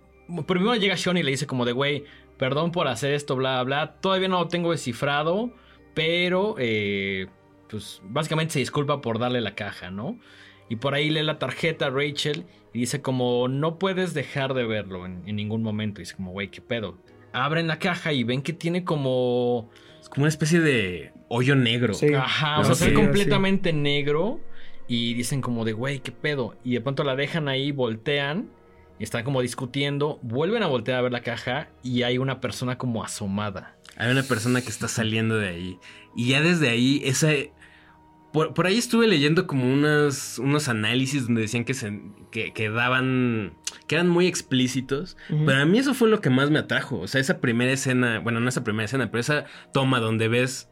Primero 0.46 0.76
llega 0.76 0.98
Sean 0.98 1.18
y 1.18 1.24
le 1.24 1.32
dice 1.32 1.48
como 1.48 1.66
de, 1.66 1.72
güey, 1.72 2.04
perdón 2.38 2.72
por 2.72 2.88
hacer 2.88 3.14
esto, 3.14 3.36
bla, 3.36 3.62
bla. 3.64 3.96
Todavía 4.00 4.28
no 4.28 4.40
lo 4.40 4.48
tengo 4.48 4.72
descifrado, 4.72 5.52
pero 5.94 6.56
eh, 6.60 7.28
pues 7.70 8.02
básicamente 8.04 8.54
se 8.54 8.60
disculpa 8.60 9.02
por 9.02 9.20
darle 9.20 9.42
la 9.42 9.56
caja, 9.56 9.92
¿no? 9.92 10.20
Y 10.70 10.76
por 10.76 10.94
ahí 10.94 11.10
lee 11.10 11.24
la 11.24 11.40
tarjeta 11.40 11.88
a 11.88 11.90
Rachel 11.90 12.46
y 12.74 12.80
dice 12.80 13.02
como, 13.02 13.48
no 13.48 13.80
puedes 13.80 14.14
dejar 14.14 14.54
de 14.54 14.66
verlo 14.66 15.06
en, 15.06 15.24
ningún 15.36 15.64
momento. 15.64 16.00
Y 16.00 16.04
dice 16.04 16.16
como, 16.16 16.32
güey, 16.32 16.50
¿qué 16.50 16.62
pedo? 16.62 16.98
Abren 17.34 17.68
la 17.68 17.80
caja 17.80 18.14
y 18.14 18.24
ven 18.24 18.42
que 18.42 18.54
tiene 18.54 18.84
como... 18.84 19.70
Como 20.10 20.24
una 20.24 20.30
especie 20.30 20.60
de 20.60 21.12
hoyo 21.28 21.56
negro. 21.56 21.94
Ajá, 22.18 22.60
o 22.60 22.64
sea, 22.64 22.76
se 22.76 22.94
completamente 22.94 23.74
negro. 23.74 24.40
Y 24.88 25.14
dicen 25.14 25.42
como 25.42 25.66
de, 25.66 25.74
güey, 25.74 26.00
¿qué 26.00 26.12
pedo? 26.12 26.56
Y 26.64 26.74
de 26.74 26.82
pronto 26.82 27.04
la 27.04 27.16
dejan 27.16 27.48
ahí, 27.48 27.72
voltean. 27.72 28.50
Y 28.98 29.04
están 29.04 29.24
como 29.24 29.42
discutiendo. 29.42 30.20
Vuelven 30.24 30.64
a 30.64 30.68
voltear 30.68 30.98
a 30.98 31.02
ver 31.02 31.12
la 31.12 31.22
caja. 31.22 31.70
Y 31.84 32.04
hay 32.04 32.18
una 32.18 32.42
persona 32.42 32.78
como 32.78 33.04
asomada. 33.04 33.78
Hay 33.98 34.12
una 34.12 34.24
persona 34.24 34.62
que 34.62 34.70
está 34.70 34.88
saliendo 34.88 35.38
de 35.38 35.50
ahí. 35.50 35.80
Y 36.16 36.30
ya 36.30 36.42
desde 36.42 36.70
ahí, 36.70 37.02
ese... 37.06 37.52
por, 38.32 38.68
ahí 38.68 38.78
estuve 38.78 39.08
leyendo 39.08 39.48
como 39.48 39.72
unos, 39.72 40.40
unos 40.40 40.68
análisis 40.70 41.26
donde 41.26 41.42
decían 41.42 41.66
que, 41.66 41.74
se, 41.74 42.02
que, 42.32 42.70
daban, 42.70 43.54
que 43.88 43.96
eran 43.96 44.08
muy 44.08 44.28
explícitos, 44.28 45.18
pero 45.30 45.62
a 45.62 45.66
mí 45.66 45.80
eso 45.80 45.94
fue 45.94 46.10
lo 46.10 46.22
que 46.22 46.30
más 46.30 46.50
me 46.52 46.60
atrajo, 46.60 47.00
o 47.00 47.08
sea, 47.08 47.20
esa 47.20 47.40
primera 47.40 47.72
escena, 47.72 48.20
bueno, 48.20 48.40
no 48.40 48.50
esa 48.50 48.64
primera 48.64 48.86
escena, 48.86 49.10
pero 49.10 49.22
esa 49.22 49.46
toma 49.74 50.00
donde 50.00 50.28
ves 50.28 50.70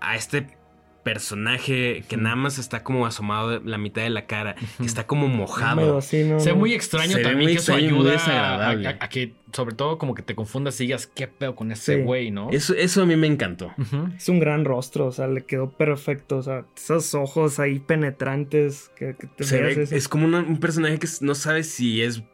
a 0.00 0.16
este 0.16 0.56
personaje 1.04 2.02
que 2.08 2.16
nada 2.16 2.34
más 2.34 2.58
está 2.58 2.82
como 2.82 3.06
asomado 3.06 3.60
la 3.60 3.78
mitad 3.78 4.02
de 4.02 4.10
la 4.10 4.26
cara, 4.26 4.56
que 4.78 4.86
está 4.86 5.06
como 5.06 5.28
mojado. 5.28 6.00
Se 6.00 6.24
ve 6.24 6.54
muy 6.54 6.74
extraño 6.74 7.18
también 7.22 7.50
que 7.50 7.58
eso 7.58 7.74
ayuda 7.74 8.70
a, 8.70 9.08
que 9.08 9.34
sobre 9.52 9.76
todo 9.76 9.98
como 9.98 10.14
que 10.14 10.22
te 10.22 10.34
confundas 10.34 10.80
y 10.80 10.84
digas 10.86 11.06
qué 11.06 11.28
pedo 11.28 11.54
con 11.54 11.70
ese 11.70 12.02
güey, 12.02 12.32
¿no? 12.32 12.50
Eso, 12.50 12.74
eso 12.74 13.02
a 13.02 13.06
mí 13.06 13.14
me 13.14 13.28
encantó. 13.28 13.72
Es 14.16 14.28
un 14.28 14.40
gran 14.40 14.64
rostro, 14.64 15.06
o 15.06 15.12
sea, 15.12 15.28
le 15.28 15.44
quedó 15.44 15.70
perfecto, 15.70 16.38
o 16.38 16.42
sea, 16.42 16.64
esos 16.76 17.14
ojos 17.14 17.60
ahí 17.60 17.78
penetrantes 17.78 18.90
que, 18.96 19.14
te 19.14 19.60
ve, 19.60 19.86
Es 19.90 20.08
como 20.08 20.26
un 20.26 20.58
personaje 20.58 20.98
que 20.98 21.06
no 21.20 21.36
sabes 21.36 21.70
si 21.70 22.02
es 22.02 22.24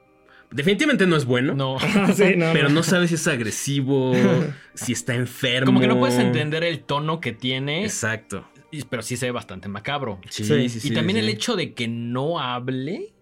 Definitivamente 0.52 1.06
no 1.06 1.14
es 1.14 1.26
bueno. 1.26 1.54
No. 1.54 1.76
pero 2.16 2.70
no. 2.70 2.82
sabes 2.82 3.10
si 3.10 3.14
es 3.14 3.28
agresivo, 3.28 4.12
si 4.74 4.92
está 4.92 5.14
enfermo. 5.14 5.66
Como 5.66 5.80
que 5.80 5.86
no 5.86 6.00
puedes 6.00 6.18
entender 6.18 6.64
el 6.64 6.80
tono 6.80 7.20
que 7.20 7.32
tiene. 7.32 7.84
Exacto 7.84 8.44
pero 8.88 9.02
sí 9.02 9.16
se 9.16 9.26
ve 9.26 9.32
bastante 9.32 9.68
macabro. 9.68 10.20
Sí, 10.28 10.44
sí, 10.44 10.68
sí. 10.68 10.88
Y 10.88 10.94
también 10.94 11.18
el 11.18 11.28
hecho 11.28 11.56
de 11.56 11.74
que 11.74 11.88
no 11.88 12.38
hable, 12.38 13.12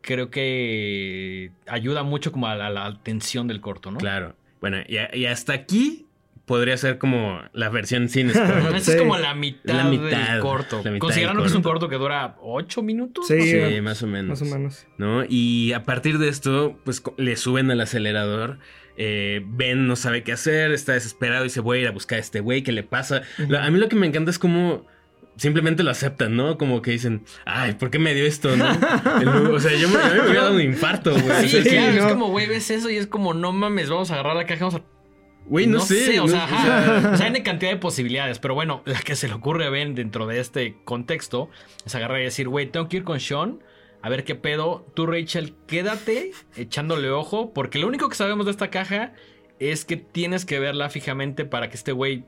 creo 0.00 0.30
que 0.30 1.52
ayuda 1.66 2.02
mucho 2.02 2.32
como 2.32 2.48
a 2.48 2.56
la, 2.56 2.86
atención 2.86 3.48
del 3.48 3.60
corto, 3.60 3.90
¿no? 3.90 3.98
Claro. 3.98 4.34
Bueno, 4.60 4.78
y, 4.88 5.24
hasta 5.26 5.52
aquí 5.52 6.06
podría 6.44 6.76
ser 6.76 6.98
como 6.98 7.40
la 7.52 7.68
versión 7.68 8.08
sin 8.08 8.30
spoilers. 8.34 8.88
es 8.88 8.96
como 8.96 9.16
la 9.18 9.34
mitad, 9.34 9.90
del 9.90 10.40
corto. 10.40 10.82
Considerando 10.98 11.42
que 11.42 11.48
es 11.48 11.54
un 11.54 11.62
corto 11.62 11.88
que 11.88 11.96
dura 11.96 12.36
ocho 12.40 12.82
minutos. 12.82 13.26
Sí, 13.28 13.80
más 13.82 14.02
o 14.02 14.06
menos. 14.06 14.40
Más 14.40 14.50
o 14.50 14.54
menos. 14.54 14.86
¿No? 14.96 15.24
Y 15.28 15.72
a 15.72 15.84
partir 15.84 16.18
de 16.18 16.28
esto, 16.28 16.78
pues 16.84 17.02
le 17.16 17.36
suben 17.36 17.70
al 17.70 17.80
acelerador 17.80 18.58
eh, 19.00 19.42
ben 19.46 19.86
no 19.86 19.94
sabe 19.94 20.24
qué 20.24 20.32
hacer, 20.32 20.72
está 20.72 20.92
desesperado 20.92 21.44
y 21.44 21.48
dice 21.48 21.60
voy 21.60 21.78
a 21.78 21.80
ir 21.82 21.88
a 21.88 21.92
buscar 21.92 22.18
a 22.18 22.20
este 22.20 22.40
güey, 22.40 22.62
¿qué 22.62 22.72
le 22.72 22.82
pasa? 22.82 23.22
A 23.38 23.70
mí 23.70 23.78
lo 23.78 23.88
que 23.88 23.94
me 23.94 24.08
encanta 24.08 24.32
es 24.32 24.40
como 24.40 24.84
simplemente 25.36 25.84
lo 25.84 25.92
aceptan, 25.92 26.34
¿no? 26.34 26.58
Como 26.58 26.82
que 26.82 26.90
dicen, 26.90 27.24
ay, 27.44 27.74
¿por 27.74 27.90
qué 27.90 28.00
me 28.00 28.12
dio 28.12 28.26
esto, 28.26 28.56
no? 28.56 28.66
o 29.54 29.60
sea, 29.60 29.72
yo 29.76 29.88
me, 29.88 30.00
a 30.00 30.08
mí 30.08 30.14
me 30.14 30.22
hubiera 30.22 30.42
dado 30.42 30.56
un 30.56 30.62
infarto, 30.62 31.12
güey. 31.12 31.48
Sí, 31.48 31.62
claro, 31.62 31.92
es 31.92 32.12
como, 32.12 32.28
güey, 32.28 32.48
ves 32.48 32.70
eso 32.70 32.90
y 32.90 32.96
es 32.96 33.06
como, 33.06 33.34
no 33.34 33.52
mames, 33.52 33.88
vamos 33.88 34.10
a 34.10 34.14
agarrar 34.14 34.34
la 34.34 34.46
caja, 34.46 34.66
vamos 34.66 34.80
a... 34.80 34.84
Güey, 35.46 35.68
no, 35.68 35.80
sé, 35.80 36.18
o, 36.20 36.26
sea, 36.28 36.44
o, 37.14 37.16
sea, 37.16 37.26
hay 37.26 37.42
cantidad 37.42 37.70
de 37.70 37.78
posibilidades, 37.78 38.40
pero 38.40 38.54
bueno, 38.54 38.82
la 38.84 38.98
que 39.00 39.16
se 39.16 39.28
le 39.28 39.34
ocurre 39.34 39.64
a 39.64 39.70
Ben 39.70 39.94
dentro 39.94 40.26
de 40.26 40.40
este 40.40 40.76
contexto 40.84 41.48
es 41.86 41.94
agarrar 41.94 42.20
y 42.20 42.24
decir, 42.24 42.48
güey, 42.48 42.66
tengo 42.66 42.88
que 42.88 42.98
ir 42.98 43.04
con 43.04 43.18
Sean 43.18 43.60
a 44.02 44.08
ver 44.08 44.24
qué 44.24 44.34
pedo. 44.34 44.86
Tú, 44.94 45.06
Rachel, 45.06 45.54
quédate 45.66 46.32
echándole 46.56 47.10
ojo, 47.10 47.52
porque 47.52 47.78
lo 47.78 47.86
único 47.86 48.08
que 48.08 48.14
sabemos 48.14 48.46
de 48.46 48.52
esta 48.52 48.70
caja 48.70 49.12
es 49.58 49.84
que 49.84 49.96
tienes 49.96 50.44
que 50.44 50.58
verla 50.58 50.88
fijamente 50.88 51.44
para 51.44 51.68
que 51.68 51.76
este 51.76 51.92
güey 51.92 52.24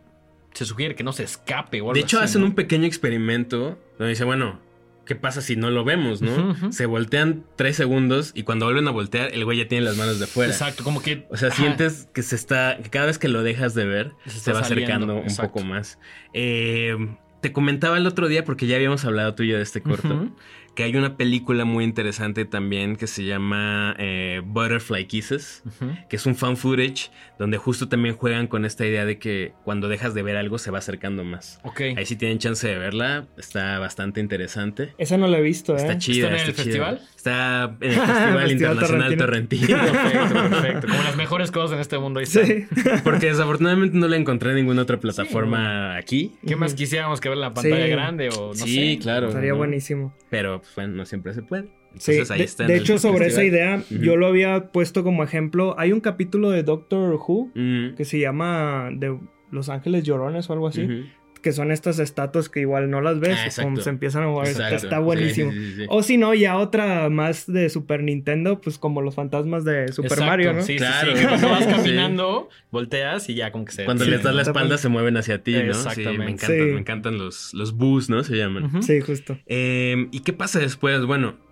se 0.52 0.64
sugiere 0.64 0.94
que 0.94 1.04
no 1.04 1.12
se 1.12 1.24
escape. 1.24 1.80
O 1.80 1.92
de 1.92 2.00
hecho, 2.00 2.20
hacen 2.20 2.42
un 2.42 2.54
pequeño 2.54 2.86
experimento 2.86 3.78
donde 3.98 4.10
dice, 4.10 4.24
bueno, 4.24 4.58
¿qué 5.06 5.14
pasa 5.14 5.40
si 5.40 5.56
no 5.56 5.70
lo 5.70 5.84
vemos, 5.84 6.22
no? 6.22 6.72
Se 6.72 6.86
voltean 6.86 7.44
tres 7.56 7.76
segundos 7.76 8.32
y 8.34 8.42
cuando 8.42 8.66
vuelven 8.66 8.88
a 8.88 8.90
voltear, 8.90 9.32
el 9.32 9.44
güey 9.44 9.58
ya 9.58 9.68
tiene 9.68 9.84
las 9.84 9.96
manos 9.96 10.18
de 10.18 10.26
fuera. 10.26 10.52
Exacto, 10.52 10.84
como 10.84 11.02
que. 11.02 11.26
O 11.30 11.36
sea, 11.36 11.50
sientes 11.50 12.08
que 12.12 12.22
se 12.22 12.36
está. 12.36 12.78
que 12.82 12.90
cada 12.90 13.06
vez 13.06 13.18
que 13.18 13.28
lo 13.28 13.42
dejas 13.42 13.74
de 13.74 13.86
ver, 13.86 14.12
se, 14.26 14.52
va 14.52 14.60
acercando 14.60 15.16
un 15.16 15.36
poco 15.36 15.60
más. 15.60 15.98
Eh, 16.32 16.96
te 17.40 17.52
comentaba 17.52 17.96
el 17.96 18.06
otro 18.06 18.28
día, 18.28 18.44
porque 18.44 18.66
ya 18.66 18.76
habíamos 18.76 19.04
hablado 19.04 19.34
tú 19.34 19.44
y 19.44 19.48
yo 19.48 19.56
de 19.56 19.62
este 19.62 19.80
corto 19.80 20.30
que 20.74 20.84
hay 20.84 20.96
una 20.96 21.16
película 21.16 21.64
muy 21.64 21.84
interesante 21.84 22.44
también 22.44 22.96
que 22.96 23.06
se 23.06 23.24
llama 23.24 23.94
eh, 23.98 24.40
Butterfly 24.44 25.06
Kisses, 25.06 25.62
que 26.08 26.16
es 26.16 26.26
un 26.26 26.36
fan 26.36 26.56
footage 26.56 27.10
donde 27.38 27.56
justo 27.56 27.88
también 27.88 28.14
juegan 28.14 28.46
con 28.46 28.64
esta 28.64 28.86
idea 28.86 29.04
de 29.04 29.18
que 29.18 29.52
cuando 29.64 29.88
dejas 29.88 30.14
de 30.14 30.22
ver 30.22 30.36
algo 30.36 30.58
se 30.58 30.70
va 30.70 30.78
acercando 30.78 31.24
más. 31.24 31.60
Ok. 31.64 31.80
Ahí 31.96 32.06
sí 32.06 32.16
tienen 32.16 32.38
chance 32.38 32.66
de 32.66 32.78
verla, 32.78 33.26
está 33.36 33.78
bastante 33.78 34.20
interesante. 34.20 34.94
Esa 34.98 35.16
no 35.16 35.26
la 35.26 35.38
he 35.38 35.42
visto, 35.42 35.74
¿eh? 35.74 35.76
Está 35.76 35.98
chida. 35.98 36.28
¿Está 36.28 36.42
en 36.42 36.48
el 36.48 36.54
festival? 36.54 37.00
Está 37.16 37.76
en 37.80 37.90
el 37.90 38.00
Festival 38.00 38.52
Internacional 38.52 39.16
Torrentino. 39.16 39.78
perfecto, 39.78 40.34
perfecto. 40.50 40.88
Como 40.88 41.02
las 41.02 41.16
mejores 41.16 41.50
cosas 41.50 41.74
en 41.74 41.80
este 41.80 41.98
mundo. 41.98 42.20
Ahí 42.20 42.26
sí. 42.26 42.66
Porque 43.04 43.26
desafortunadamente 43.26 43.96
no 43.96 44.08
la 44.08 44.16
encontré 44.16 44.50
en 44.50 44.56
ninguna 44.56 44.82
otra 44.82 44.98
plataforma 45.00 45.96
aquí. 45.96 46.36
¿Qué 46.46 46.56
más 46.56 46.74
quisiéramos 46.74 47.20
que 47.20 47.28
ver 47.28 47.36
en 47.36 47.42
la 47.42 47.54
pantalla 47.54 47.86
grande 47.86 48.28
o 48.30 48.48
no 48.48 48.54
sí, 48.54 48.98
claro. 49.00 49.28
Estaría 49.28 49.54
buenísimo. 49.54 50.14
Pero 50.30 50.59
pues, 50.74 50.88
no 50.88 51.04
siempre 51.04 51.34
se 51.34 51.42
puede. 51.42 51.68
Entonces, 51.86 52.28
sí, 52.28 52.34
ahí 52.34 52.42
está 52.42 52.66
de, 52.66 52.76
hecho, 52.76 52.98
sobre 52.98 53.26
esa 53.26 53.42
idea, 53.42 53.82
yo 53.90 54.16
lo 54.16 54.26
había 54.26 54.70
puesto 54.70 55.02
como 55.02 55.24
ejemplo. 55.24 55.74
Hay 55.78 55.92
un 55.92 56.00
capítulo 56.00 56.50
de 56.50 56.62
Doctor 56.62 57.14
Who 57.14 57.52
que 57.54 58.04
se 58.04 58.20
llama 58.20 58.90
de 58.92 59.18
Los 59.50 59.68
Ángeles 59.68 60.04
Llorones 60.04 60.48
o 60.48 60.52
algo 60.52 60.68
así. 60.68 61.10
Que 61.42 61.52
son 61.52 61.70
estas 61.70 61.98
estatuas 61.98 62.48
que 62.48 62.60
igual 62.60 62.90
no 62.90 63.00
las 63.00 63.20
ves, 63.20 63.58
ah, 63.58 63.62
como 63.62 63.78
se 63.78 63.90
empiezan 63.90 64.24
a 64.24 64.26
mover. 64.26 64.48
Está 64.72 64.98
buenísimo. 64.98 65.52
o 65.88 66.02
si 66.02 66.16
no, 66.16 66.34
ya 66.34 66.56
otra 66.58 67.08
más 67.08 67.50
de 67.50 67.68
Super 67.68 68.02
Nintendo, 68.02 68.60
pues 68.60 68.78
como 68.78 69.02
los 69.02 69.14
fantasmas 69.14 69.64
de 69.64 69.92
Super 69.92 70.20
Mario, 70.20 70.52
¿no? 70.52 70.62
Sí, 70.62 70.76
claro. 70.76 71.12
Cuando 71.28 71.48
vas 71.48 71.66
caminando, 71.66 72.48
volteas 72.70 73.28
y 73.28 73.34
ya 73.34 73.52
como 73.52 73.64
que 73.64 73.72
se. 73.72 73.84
Cuando 73.84 74.04
les 74.04 74.22
das 74.22 74.34
la 74.34 74.42
espalda, 74.42 74.78
se 74.78 74.88
mueven 74.88 75.16
hacia 75.16 75.42
ti, 75.42 75.52
¿no? 75.52 75.60
Exactamente. 75.70 76.18
me 76.18 76.30
encantan, 76.30 76.74
me 76.74 76.80
encantan 76.80 77.18
los, 77.18 77.54
los 77.54 77.72
boos, 77.72 78.10
¿no? 78.10 78.22
Se 78.24 78.36
llaman. 78.36 78.82
Sí, 78.82 79.00
justo. 79.00 79.38
Eh, 79.46 80.08
¿Y 80.12 80.20
qué 80.20 80.32
pasa 80.32 80.58
después? 80.58 81.04
Bueno 81.04 81.49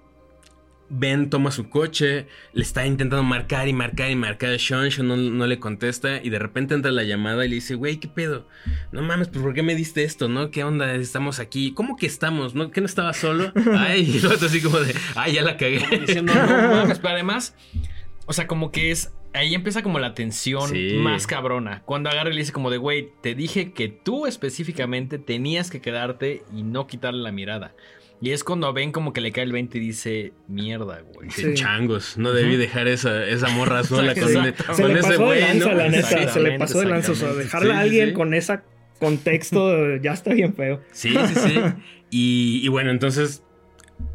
Ben 0.90 1.30
toma 1.30 1.50
su 1.50 1.68
coche, 1.68 2.26
le 2.52 2.62
está 2.62 2.86
intentando 2.86 3.22
marcar 3.22 3.68
y 3.68 3.72
marcar 3.72 4.10
y 4.10 4.16
marcar 4.16 4.52
a 4.54 4.58
Sean, 4.58 4.90
Sean 4.90 5.08
no, 5.08 5.46
le 5.46 5.58
contesta 5.58 6.22
y 6.22 6.30
de 6.30 6.38
repente 6.38 6.74
entra 6.74 6.90
la 6.90 7.02
llamada 7.02 7.44
y 7.44 7.48
le 7.48 7.56
dice, 7.56 7.74
güey, 7.74 7.98
¿qué 7.98 8.08
pedo? 8.08 8.46
No 8.92 9.02
mames, 9.02 9.28
pues 9.28 9.42
¿por 9.42 9.54
qué 9.54 9.62
me 9.62 9.74
diste 9.74 10.04
esto, 10.04 10.28
no? 10.28 10.50
¿Qué 10.50 10.64
onda? 10.64 10.94
Estamos 10.94 11.40
aquí. 11.40 11.72
¿Cómo 11.72 11.96
que 11.96 12.06
estamos? 12.06 12.54
¿No? 12.54 12.70
¿Que 12.70 12.80
no 12.80 12.86
estaba 12.86 13.12
solo? 13.12 13.52
Ay, 13.76 14.10
y 14.16 14.20
luego 14.20 14.44
así 14.44 14.60
como 14.60 14.80
de, 14.80 14.94
ay, 15.14 15.34
ya 15.34 15.42
la 15.42 15.56
cagué. 15.56 15.84
Diciendo, 16.00 16.32
no 16.34 16.68
mames, 16.74 16.98
pero 16.98 17.14
además, 17.14 17.54
o 18.26 18.32
sea, 18.32 18.46
como 18.46 18.70
que 18.72 18.90
es, 18.90 19.12
ahí 19.34 19.54
empieza 19.54 19.82
como 19.82 19.98
la 19.98 20.14
tensión 20.14 20.70
más 21.02 21.26
cabrona. 21.26 21.82
Cuando 21.84 22.10
agarra 22.10 22.30
y 22.30 22.34
le 22.34 22.40
dice 22.40 22.52
como 22.52 22.70
de, 22.70 22.78
güey, 22.78 23.10
te 23.22 23.34
dije 23.34 23.72
que 23.72 23.88
tú 23.88 24.26
específicamente 24.26 25.18
tenías 25.18 25.70
que 25.70 25.80
quedarte 25.80 26.42
y 26.54 26.62
no 26.62 26.86
quitarle 26.86 27.22
la 27.22 27.32
mirada. 27.32 27.74
Y 28.20 28.32
es 28.32 28.42
cuando 28.42 28.72
ven 28.72 28.90
como 28.90 29.12
que 29.12 29.20
le 29.20 29.30
cae 29.30 29.44
el 29.44 29.52
20 29.52 29.78
y 29.78 29.80
dice, 29.80 30.32
mierda, 30.48 31.02
güey. 31.14 31.28
Changos, 31.54 32.18
no 32.18 32.32
debí 32.32 32.56
dejar 32.56 32.88
esa, 32.88 33.24
esa 33.24 33.48
morra 33.50 33.84
sola 33.84 34.14
con, 34.14 34.28
se 34.28 34.88
le 34.88 34.98
ese 34.98 35.16
güey. 35.16 35.40
la 35.40 35.88
neta, 35.88 36.28
se 36.28 36.40
le 36.40 36.58
pasó 36.58 36.80
de 36.80 36.86
lanza. 36.86 37.12
O 37.12 37.14
sea, 37.14 37.32
dejarla 37.32 37.78
a 37.78 37.80
alguien 37.80 38.14
con 38.14 38.34
ese 38.34 38.60
contexto 38.98 39.96
ya 40.02 40.12
está 40.12 40.32
bien 40.32 40.54
feo. 40.54 40.82
Sí, 40.90 41.10
sí, 41.10 41.34
sí. 41.34 41.60
Y, 42.10 42.60
y, 42.64 42.68
bueno, 42.68 42.90
entonces, 42.90 43.44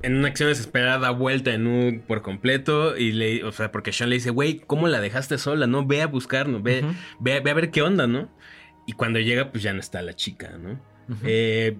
en 0.02 0.18
una 0.18 0.28
acción 0.28 0.50
desesperada, 0.50 0.98
da 0.98 1.12
vuelta 1.12 1.54
en 1.54 1.68
un 1.68 2.04
por 2.06 2.22
completo. 2.22 2.98
Y 2.98 3.14
le, 3.14 3.46
o 3.46 3.54
sea, 3.54 3.72
porque 3.72 3.94
Sean 3.94 4.10
le 4.10 4.16
dice, 4.16 4.32
güey, 4.32 4.60
¿cómo 4.60 4.90
la 4.90 5.00
dejaste 5.00 5.38
sola? 5.38 5.66
No, 5.66 5.86
ve 5.86 6.02
a 6.02 6.08
buscarnos, 6.08 6.62
ve, 6.62 6.84
ve, 7.22 7.40
ve, 7.40 7.52
a 7.52 7.54
ver 7.54 7.72
qué 7.72 7.82
onda, 7.82 8.06
¿no? 8.06 8.30
Y 8.86 8.94
cuando 8.94 9.20
llega, 9.20 9.50
pues 9.50 9.64
ya 9.64 9.72
no 9.72 9.80
está 9.80 10.02
la 10.02 10.14
chica, 10.14 10.58
¿no? 10.58 10.82
Eh 11.24 11.78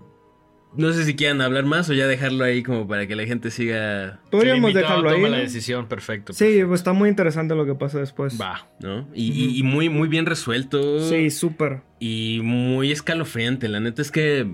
no 0.76 0.92
sé 0.94 1.06
si 1.06 1.16
quieran 1.16 1.42
hablar 1.42 1.66
más 1.66 1.90
o 1.90 1.94
ya 1.94 2.08
dejarlo 2.08 2.44
ahí 2.44 2.64
como 2.64 2.88
para 2.88 3.08
que 3.08 3.16
la 3.16 3.26
gente 3.26 3.52
siga. 3.52 4.20
Podríamos 4.32 4.74
dejarlo 4.74 5.10
ahí. 5.10 5.22
la 5.22 5.38
decisión, 5.38 5.88
perfecto, 5.88 6.34
Sí, 6.34 6.62
pues 6.68 6.82
está 6.82 6.94
muy 6.94 7.10
interesante 7.10 7.56
lo 7.56 7.66
que 7.66 7.76
pasa 7.76 8.00
después. 8.00 8.40
Va, 8.40 8.68
¿no? 8.80 9.08
Y, 9.14 9.62
muy, 9.64 9.90
muy 9.90 10.08
bien 10.08 10.26
resuelto. 10.26 11.00
Sí, 11.08 11.30
súper. 11.30 11.82
Y 12.00 12.40
muy 12.44 12.92
escalofriante. 12.92 13.68
La 13.68 13.80
neta 13.80 14.02
es 14.02 14.12
que 14.12 14.48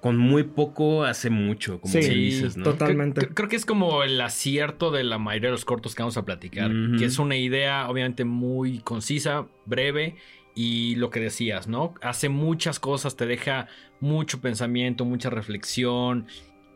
con 0.00 0.16
muy 0.16 0.44
poco 0.44 1.04
hace 1.04 1.28
mucho, 1.30 1.80
como 1.80 1.92
dices, 1.92 2.56
¿no? 2.56 2.64
Totalmente. 2.64 3.28
Creo, 3.28 3.48
que 3.48 3.56
es 3.56 3.66
como 3.66 4.02
el 4.02 4.20
acierto 4.20 4.90
de 4.90 5.04
la 5.04 5.18
mayoría 5.18 5.48
de 5.48 5.52
los 5.52 5.64
cortos 5.64 5.94
que 5.94 6.02
vamos 6.02 6.16
a 6.16 6.24
platicar. 6.24 6.70
Que 6.98 7.04
es 7.04 7.18
una 7.18 7.36
idea, 7.36 7.88
obviamente, 7.88 8.24
muy 8.24 8.80
concisa, 8.80 9.46
breve 9.66 10.16
y 10.54 10.96
lo 10.96 11.10
que 11.10 11.20
decías, 11.20 11.68
¿no? 11.68 11.94
Hace 12.02 12.28
muchas 12.28 12.80
cosas, 12.80 13.16
te 13.16 13.26
deja 13.26 13.68
mucho 14.00 14.40
pensamiento, 14.40 15.04
mucha 15.04 15.30
reflexión, 15.30 16.26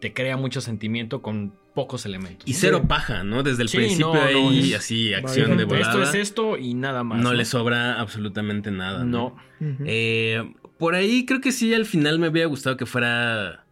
te 0.01 0.13
crea 0.13 0.37
mucho 0.37 0.61
sentimiento 0.61 1.23
con 1.23 1.55
pocos 1.75 2.07
elementos. 2.07 2.49
Y 2.49 2.55
cero 2.55 2.85
paja, 2.87 3.25
¿no? 3.25 3.43
Desde 3.43 3.63
el 3.63 3.69
principio 3.69 4.13
ahí 4.13 4.75
así 4.75 5.13
acción 5.13 5.57
de 5.57 5.65
volada. 5.65 5.91
Esto 5.91 6.03
es 6.03 6.15
esto 6.15 6.59
y 6.59 6.75
nada 6.75 7.03
más. 7.03 7.21
No, 7.21 7.33
le 7.33 7.45
sobra 7.45 8.01
absolutamente 8.01 8.71
nada. 8.71 9.05
No. 9.05 9.37
Eh, 9.85 10.53
por 10.79 10.95
ahí 10.95 11.27
creo 11.27 11.41
que 11.41 11.53
sí 11.53 11.75
al 11.75 11.87
final 11.87 12.19
me 12.19 12.29
hubiera 12.29 12.49
gustado 12.49 12.77
que 12.77 12.87
fuera 12.87 13.65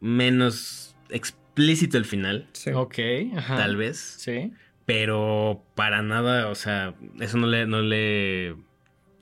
menos 0.00 0.96
explícito 1.10 1.98
el 1.98 2.04
final. 2.04 2.48
Sí. 2.52 2.70
Ok. 2.70 2.96
Tal 3.46 3.76
vez. 3.76 3.98
Sí. 3.98 4.52
Pero 4.86 5.64
para 5.74 6.02
nada, 6.02 6.48
o 6.48 6.54
sea, 6.54 6.94
eso 7.20 7.38
no 7.38 7.46
le, 7.46 7.66
no 7.66 7.80
le 7.80 8.54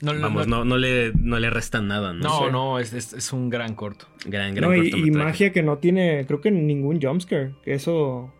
vamos, 0.03 0.47
no, 0.47 0.65
no, 0.65 0.77
le, 0.77 1.11
no 1.13 1.39
le 1.39 1.49
restan 1.49 1.87
nada, 1.87 2.13
¿no? 2.13 2.23
No, 2.23 2.51
no, 2.51 2.79
es, 2.79 2.93
es, 2.93 3.33
un 3.33 3.49
gran 3.49 3.75
corto. 3.75 4.07
Gran, 4.25 4.53
gran 4.53 4.69
corto. 4.69 4.97
Y, 4.97 5.07
y, 5.07 5.11
magia 5.11 5.51
que 5.51 5.63
no 5.63 5.77
tiene, 5.77 6.25
creo 6.27 6.41
que 6.41 6.51
ningún 6.51 7.01
jumpscare. 7.01 7.53
Eso. 7.65 8.33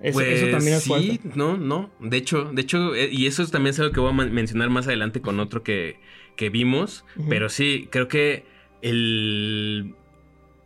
Eso, 0.00 0.18
pues, 0.18 0.50
también 0.50 0.76
es 0.76 0.82
sí, 0.82 1.20
no, 1.34 1.56
no. 1.56 1.90
De 2.00 2.18
hecho, 2.18 2.50
de 2.52 2.60
hecho, 2.60 2.94
eh, 2.94 3.08
y 3.10 3.26
eso 3.26 3.46
también 3.46 3.70
es 3.70 3.80
algo 3.80 3.92
que 3.92 4.00
voy 4.00 4.10
a 4.10 4.12
mencionar 4.12 4.68
más 4.68 4.86
adelante 4.86 5.22
con 5.22 5.40
otro 5.40 5.62
que, 5.62 5.98
que 6.36 6.50
vimos. 6.50 7.04
Pero 7.28 7.48
sí, 7.48 7.88
creo 7.90 8.06
que 8.06 8.44
el 8.82 9.94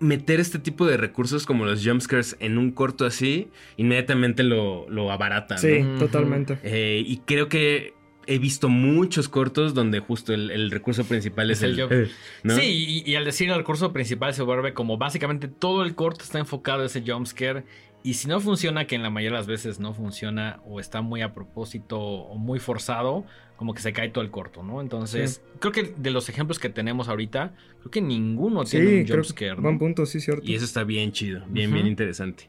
meter 0.01 0.41
este 0.41 0.59
tipo 0.59 0.87
de 0.87 0.97
recursos 0.97 1.47
como 1.47 1.65
los 1.65 1.87
jumpscares 1.87 2.37
en 2.41 2.59
un 2.59 2.73
corto 2.73 3.05
así, 3.05 3.49
inmediatamente 3.77 4.43
lo, 4.43 4.89
lo 4.89 5.13
abarata. 5.13 5.59
Sí, 5.59 5.85
totalmente. 5.99 6.59
Eh, 6.65 7.03
y 7.07 7.19
creo 7.19 7.49
que 7.49 7.95
he 8.31 8.39
visto 8.39 8.69
muchos 8.69 9.29
cortos 9.29 9.75
donde 9.75 9.99
justo 9.99 10.33
el, 10.33 10.71
recurso 10.71 11.05
principal 11.05 11.51
es, 11.51 11.63
el, 11.63 11.79
el 11.81 12.11
Sí, 12.49 13.03
y, 13.05 13.15
al 13.17 13.25
decir 13.25 13.51
el 13.51 13.57
recurso 13.57 13.93
principal 13.93 14.33
se 14.35 14.43
vuelve 14.43 14.73
como 14.73 14.97
básicamente 14.99 15.49
todo 15.49 15.83
el 15.83 15.97
corto 15.97 16.23
está 16.23 16.39
enfocado 16.39 16.81
en 16.81 16.87
ese 16.87 17.03
jumpscare. 17.05 17.65
Y 18.03 18.15
si 18.15 18.29
no 18.29 18.41
funciona, 18.41 18.87
que 18.87 18.95
en 18.95 19.03
la 19.03 19.11
mayoría 19.11 19.37
de 19.37 19.41
las 19.41 19.47
veces 19.47 19.79
no 19.81 19.93
funciona 19.93 20.61
o 20.65 20.81
está 20.81 21.03
muy 21.03 21.21
a 21.23 21.35
propósito 21.35 22.01
o 22.01 22.39
muy 22.39 22.59
forzado, 22.59 23.27
como 23.57 23.75
que 23.75 23.83
se 23.83 23.93
cae 23.93 24.09
todo 24.09 24.25
el 24.25 24.31
corto, 24.31 24.63
¿no? 24.63 24.81
Entonces, 24.81 25.43
creo 25.59 25.73
que 25.73 25.93
de 25.95 26.11
los 26.11 26.29
ejemplos 26.29 26.59
que 26.59 26.71
tenemos 26.71 27.09
ahorita, 27.09 27.53
creo 27.81 27.91
que 27.91 28.01
ninguno 28.01 28.65
tiene 28.65 29.03
un 29.03 29.09
jumpscare. 29.09 29.61
Buen 29.61 29.79
punto, 29.79 30.07
sí, 30.07 30.21
cierto. 30.21 30.43
Y 30.47 30.55
eso 30.55 30.65
está 30.65 30.85
bien 30.85 31.13
chido, 31.13 31.45
bien, 31.49 31.73
bien 31.73 31.87
interesante. 31.87 32.49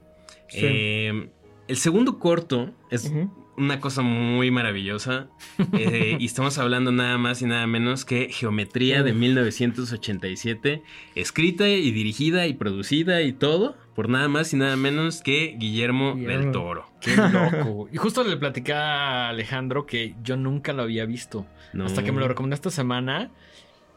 Eh, 0.54 1.30
el 1.72 1.78
segundo 1.78 2.20
corto 2.20 2.70
es 2.90 3.10
una 3.56 3.80
cosa 3.80 4.02
muy 4.02 4.52
maravillosa. 4.52 5.30
Eh, 5.74 6.18
y 6.20 6.26
estamos 6.26 6.58
hablando 6.58 6.92
nada 6.92 7.18
más 7.18 7.42
y 7.42 7.46
nada 7.46 7.66
menos 7.66 8.04
que 8.04 8.28
Geometría 8.30 9.04
de 9.04 9.14
1987, 9.14 10.84
escrita 11.16 11.70
y 11.70 11.92
dirigida 11.92 12.46
y 12.48 12.54
producida 12.54 13.22
y 13.22 13.32
todo 13.32 13.78
por 13.96 14.10
nada 14.10 14.28
más 14.28 14.54
y 14.54 14.58
nada 14.58 14.76
menos 14.76 15.22
que 15.22 15.56
Guillermo, 15.58 16.16
del 16.16 16.52
Toro. 16.52 16.92
Qué 17.00 17.16
loco. 17.16 17.88
y 17.92 17.96
justo 17.96 18.26
le 18.26 18.36
platicé 18.36 18.74
a 18.74 19.30
Alejandro 19.30 19.86
que 19.86 20.14
yo 20.22 20.36
nunca 20.36 20.74
lo 20.74 20.84
había 20.84 21.06
visto. 21.06 21.46
Hasta 21.86 22.04
que 22.04 22.12
me 22.12 22.20
lo 22.20 22.28
recomendó 22.28 22.56
esta 22.56 22.70
semana. 22.70 23.32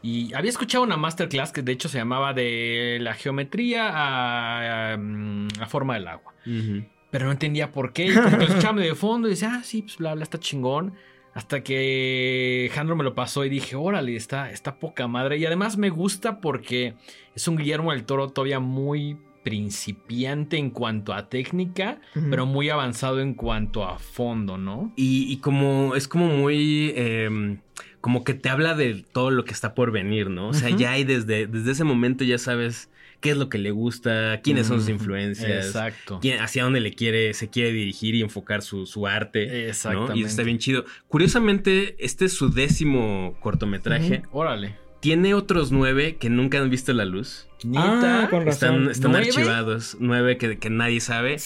Y 0.01 0.33
había 0.33 0.51
escuchado 0.51 0.83
una 0.83 0.95
masterclass 0.95 1.51
que 1.51 1.61
de 1.61 1.73
hecho 1.73 1.89
se 1.89 1.97
llamaba 1.97 2.33
de 2.33 2.99
la 3.01 3.15
geometría 3.15 3.89
a, 4.93 4.97
mm, 4.97 5.47
forma 5.67 5.95
del 5.95 6.07
agua 6.07 6.33
pero 7.15 7.27
no 7.27 7.31
entendía 7.31 7.71
por 7.71 7.93
qué. 7.93 8.07
Que 8.07 8.73
lo 8.73 8.81
de 8.81 8.93
fondo 8.93 9.29
y 9.29 9.31
decía, 9.31 9.53
ah, 9.53 9.63
sí, 9.63 9.83
pues 9.83 9.95
bla, 9.95 10.15
bla, 10.15 10.23
está 10.23 10.37
chingón. 10.37 10.95
Hasta 11.33 11.63
que 11.63 12.69
Jandro 12.73 12.97
me 12.97 13.05
lo 13.05 13.15
pasó 13.15 13.45
y 13.45 13.49
dije, 13.49 13.77
órale, 13.77 14.17
está, 14.17 14.51
está 14.51 14.79
poca 14.79 15.07
madre. 15.07 15.37
Y 15.37 15.45
además 15.45 15.77
me 15.77 15.89
gusta 15.89 16.41
porque 16.41 16.95
es 17.33 17.47
un 17.47 17.55
Guillermo 17.55 17.93
del 17.93 18.03
Toro 18.03 18.27
todavía 18.31 18.59
muy 18.59 19.17
principiante 19.45 20.57
en 20.57 20.71
cuanto 20.71 21.13
a 21.13 21.29
técnica, 21.29 22.01
pero 22.29 22.45
muy 22.45 22.67
avanzado 22.69 23.21
en 23.21 23.33
cuanto 23.33 23.85
a 23.85 23.97
fondo, 23.97 24.57
¿no? 24.57 24.91
Y, 24.97 25.37
como 25.37 25.95
es 25.95 26.09
como 26.09 26.27
muy... 26.27 26.91
Em, 26.97 27.59
como 28.01 28.25
que 28.25 28.33
te 28.33 28.49
habla 28.49 28.75
de 28.75 29.05
todo 29.13 29.31
lo 29.31 29.45
que 29.45 29.53
está 29.53 29.73
por 29.73 29.91
venir, 29.91 30.29
¿no? 30.29 30.49
O 30.49 30.53
sea, 30.53 30.69
ya 30.69 30.91
hay 30.91 31.05
desde, 31.05 31.47
desde 31.47 31.71
ese 31.71 31.85
momento 31.85 32.25
ya 32.25 32.37
sabes 32.37 32.89
qué 33.19 33.31
es 33.31 33.37
lo 33.37 33.49
que 33.49 33.57
le 33.57 33.71
gusta, 33.71 34.41
quiénes 34.43 34.67
son 34.67 34.79
sus 34.79 34.89
influencias, 34.89 35.67
Exacto. 35.67 36.19
hacia 36.39 36.63
dónde 36.63 36.79
le 36.79 36.93
quiere, 36.93 37.33
se 37.33 37.49
quiere 37.49 37.71
dirigir 37.71 38.15
y 38.15 38.21
enfocar 38.21 38.61
su, 38.61 38.85
su 38.85 39.07
arte. 39.07 39.69
Exactamente. 39.69 40.19
Y 40.19 40.23
está 40.23 40.43
bien 40.43 40.57
chido. 40.57 40.85
Curiosamente, 41.07 41.95
este 41.99 42.25
es 42.25 42.33
su 42.33 42.51
décimo 42.51 43.37
cortometraje. 43.39 44.23
Órale. 44.31 44.77
Tiene 44.99 45.33
otros 45.35 45.71
nueve 45.71 46.17
que 46.17 46.29
nunca 46.29 46.59
han 46.59 46.69
visto 46.69 46.91
la 46.93 47.05
luz. 47.05 47.47
Ah, 47.75 48.27
con 48.29 48.45
razón. 48.45 48.89
Están, 48.89 49.15
archivados. 49.15 49.97
Nueve 49.99 50.37
que, 50.37 50.57
que 50.57 50.69
nadie 50.69 50.99
sabe. 50.99 51.37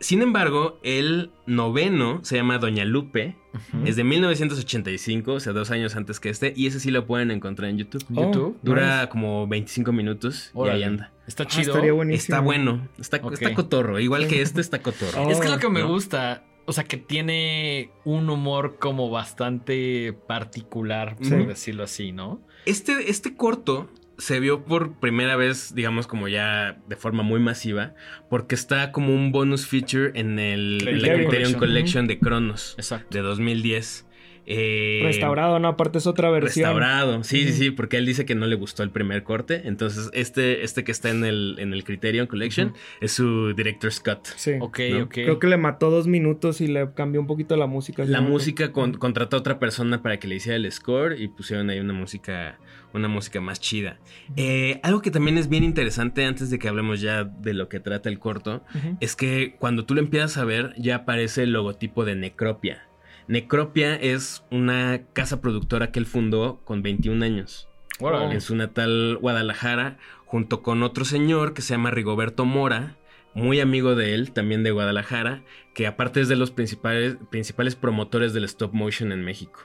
Sin 0.00 0.22
embargo, 0.22 0.78
el 0.82 1.30
noveno 1.46 2.20
se 2.22 2.36
llama 2.36 2.58
Doña 2.58 2.84
Lupe. 2.84 3.36
Es 3.84 3.96
de 3.96 4.04
1985, 4.04 5.32
o 5.32 5.40
sea, 5.40 5.52
dos 5.52 5.70
años 5.70 5.96
antes 5.96 6.20
que 6.20 6.28
este. 6.28 6.52
Y 6.56 6.66
ese 6.66 6.78
sí 6.78 6.90
lo 6.90 7.06
pueden 7.06 7.30
encontrar 7.30 7.70
en 7.70 7.78
YouTube. 7.78 8.04
Oh, 8.14 8.22
YouTube. 8.22 8.58
Dura 8.62 9.08
como 9.08 9.48
25 9.48 9.90
minutos 9.92 10.52
y 10.54 10.68
ahí 10.68 10.84
anda. 10.84 11.12
Está 11.26 11.42
ah, 11.42 11.46
chido. 11.46 12.02
está 12.10 12.40
bueno. 12.40 12.88
Está, 12.98 13.20
cotorro. 13.20 13.98
Igual 13.98 14.28
que 14.28 14.42
este 14.42 14.60
está 14.60 14.80
cotorro. 14.80 15.30
es 15.30 15.38
que 15.38 15.46
es 15.46 15.52
lo 15.52 15.58
que 15.58 15.68
me 15.68 15.82
gusta. 15.82 16.44
O 16.66 16.72
sea, 16.72 16.84
que 16.84 16.98
tiene 16.98 17.90
un 18.04 18.28
humor 18.28 18.76
como 18.78 19.10
bastante 19.10 20.12
particular, 20.26 21.16
por 21.16 21.46
decirlo 21.46 21.84
así, 21.84 22.12
¿no? 22.12 22.42
Este, 22.66 23.10
este 23.10 23.34
corto 23.34 23.88
se 24.18 24.40
vio 24.40 24.64
por 24.64 24.94
primera 24.94 25.36
vez, 25.36 25.74
digamos, 25.74 26.06
como 26.06 26.28
ya 26.28 26.76
de 26.88 26.96
forma 26.96 27.22
muy 27.22 27.40
masiva, 27.40 27.94
porque 28.28 28.56
está 28.56 28.90
como 28.90 29.14
un 29.14 29.30
bonus 29.30 29.66
feature 29.66 30.10
en, 30.14 30.38
el, 30.40 30.78
la 30.78 31.14
Criterion 31.14 31.54
Collection, 31.54 32.06
de 32.06 32.18
Cronos 32.18 32.76
de 33.10 33.20
2010. 33.20 34.07
Eh, 34.50 35.00
restaurado, 35.02 35.58
¿no? 35.58 35.68
Aparte 35.68 35.98
es 35.98 36.06
otra 36.06 36.30
versión. 36.30 36.64
Restaurado, 36.64 37.22
sí, 37.22 37.46
sí, 37.46 37.52
sí, 37.52 37.70
porque 37.70 37.98
él 37.98 38.06
dice 38.06 38.24
que 38.24 38.34
no 38.34 38.46
le 38.46 38.56
gustó 38.56 38.82
el 38.82 38.88
primer 38.88 39.22
corte. 39.22 39.60
Entonces, 39.66 40.08
este, 40.14 40.64
este 40.64 40.84
que 40.84 40.92
está 40.92 41.10
en 41.10 41.22
el, 41.22 41.56
en 41.58 41.74
el 41.74 41.84
Criterion 41.84 42.26
Collection 42.26 42.72
es 43.02 43.12
su 43.12 43.52
Director's 43.52 44.00
Cut. 44.00 44.24
Sí. 44.36 44.52
Ok, 44.58 44.80
ok. 45.02 45.12
Creo 45.12 45.38
que 45.38 45.48
le 45.48 45.58
mató 45.58 45.90
dos 45.90 46.06
minutos 46.06 46.62
y 46.62 46.66
le 46.66 46.94
cambió 46.94 47.20
un 47.20 47.26
poquito 47.26 47.58
la 47.58 47.66
música. 47.66 48.06
La 48.06 48.22
música 48.22 48.72
contrató 48.72 49.36
a 49.36 49.40
otra 49.40 49.58
persona 49.58 50.02
para 50.02 50.18
que 50.18 50.26
le 50.26 50.36
hiciera 50.36 50.56
el 50.56 50.72
score 50.72 51.20
y 51.20 51.28
pusieron 51.28 51.68
ahí 51.68 51.80
una 51.80 51.92
música, 51.92 52.58
una 52.94 53.08
música 53.08 53.42
más 53.42 53.60
chida. 53.60 53.98
Eh, 54.36 54.80
algo 54.82 55.02
que 55.02 55.10
también 55.10 55.36
es 55.36 55.50
bien 55.50 55.62
interesante 55.62 56.24
antes 56.24 56.48
de 56.48 56.58
que 56.58 56.68
hablemos 56.68 57.02
ya 57.02 57.24
de 57.24 57.52
lo 57.52 57.68
que 57.68 57.80
trata 57.80 58.08
el 58.08 58.18
corto, 58.18 58.64
es 59.00 59.14
que 59.14 59.56
cuando 59.58 59.84
tú 59.84 59.94
lo 59.94 60.00
empiezas 60.00 60.38
a 60.38 60.46
ver 60.46 60.72
ya 60.78 60.96
aparece 60.96 61.42
el 61.42 61.52
logotipo 61.52 62.06
de 62.06 62.16
Necropia. 62.16 62.87
Necropia 63.28 63.94
es 63.94 64.42
una 64.50 65.02
casa 65.12 65.40
productora 65.40 65.92
que 65.92 65.98
él 65.98 66.06
fundó 66.06 66.60
con 66.64 66.82
21 66.82 67.24
años. 67.24 67.68
En 68.00 68.40
su 68.40 68.54
natal 68.56 69.18
Guadalajara, 69.20 69.98
junto 70.24 70.62
con 70.62 70.82
otro 70.82 71.04
señor 71.04 71.52
que 71.52 71.62
se 71.62 71.74
llama 71.74 71.90
Rigoberto 71.90 72.44
Mora, 72.44 72.96
muy 73.34 73.60
amigo 73.60 73.94
de 73.94 74.14
él, 74.14 74.32
también 74.32 74.62
de 74.62 74.70
Guadalajara, 74.70 75.42
que 75.74 75.86
aparte 75.86 76.20
es 76.20 76.28
de 76.28 76.36
los 76.36 76.50
principales, 76.50 77.16
principales 77.30 77.76
promotores 77.76 78.32
del 78.32 78.44
stop 78.44 78.72
motion 78.72 79.12
en 79.12 79.24
México. 79.24 79.60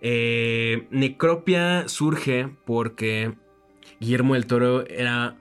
Eh, 0.00 0.86
Necropia 0.90 1.88
surge 1.88 2.48
porque 2.64 3.34
Guillermo 4.00 4.34
del 4.34 4.46
Toro 4.46 4.86
era 4.86 5.36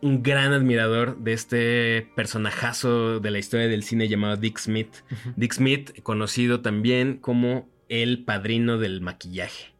un 0.00 0.22
gran 0.22 0.52
admirador 0.52 1.18
de 1.18 1.32
este 1.32 2.08
personajazo 2.14 3.20
de 3.20 3.30
la 3.30 3.38
historia 3.38 3.68
del 3.68 3.82
cine 3.82 4.08
llamado 4.08 4.36
Dick 4.36 4.58
Smith. 4.58 4.88
Dick 5.36 5.52
Smith, 5.52 6.00
conocido 6.02 6.60
también 6.60 7.18
como 7.18 7.68
el 7.88 8.24
padrino 8.24 8.78
del 8.78 9.00
maquillaje. 9.00 9.73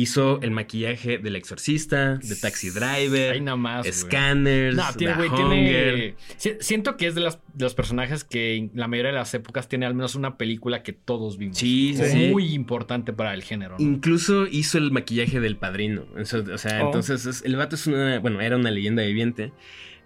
Hizo 0.00 0.40
el 0.42 0.52
maquillaje 0.52 1.18
del 1.18 1.34
exorcista, 1.34 2.18
de 2.18 2.36
Taxi 2.36 2.70
Driver, 2.70 3.42
Scanners, 3.92 4.76
no, 4.76 4.84
tiene, 4.96 6.14
Siento 6.60 6.96
que 6.96 7.08
es 7.08 7.16
de, 7.16 7.28
los 7.58 7.74
personajes 7.74 8.22
que 8.22 8.54
en 8.54 8.70
la 8.74 8.86
mayoría 8.86 9.10
de 9.10 9.18
las 9.18 9.34
épocas 9.34 9.68
tiene 9.68 9.86
al 9.86 9.96
menos 9.96 10.14
una 10.14 10.38
película 10.38 10.84
que 10.84 10.92
todos 10.92 11.36
vimos. 11.36 11.58
Sí, 11.58 11.96
sí. 11.96 12.28
Muy 12.30 12.54
importante 12.54 13.12
para 13.12 13.34
el 13.34 13.42
género. 13.42 13.74
Incluso 13.80 14.46
hizo 14.46 14.78
el 14.78 14.92
maquillaje 14.92 15.40
del 15.40 15.56
padrino. 15.56 16.06
o 16.16 16.24
sea, 16.58 16.84
oh. 16.84 16.86
entonces 16.86 17.42
el 17.44 17.56
vato 17.56 17.74
es 17.74 17.88
una. 17.88 18.20
Bueno, 18.20 18.40
era 18.40 18.56
una 18.56 18.70
leyenda 18.70 19.02
viviente. 19.02 19.52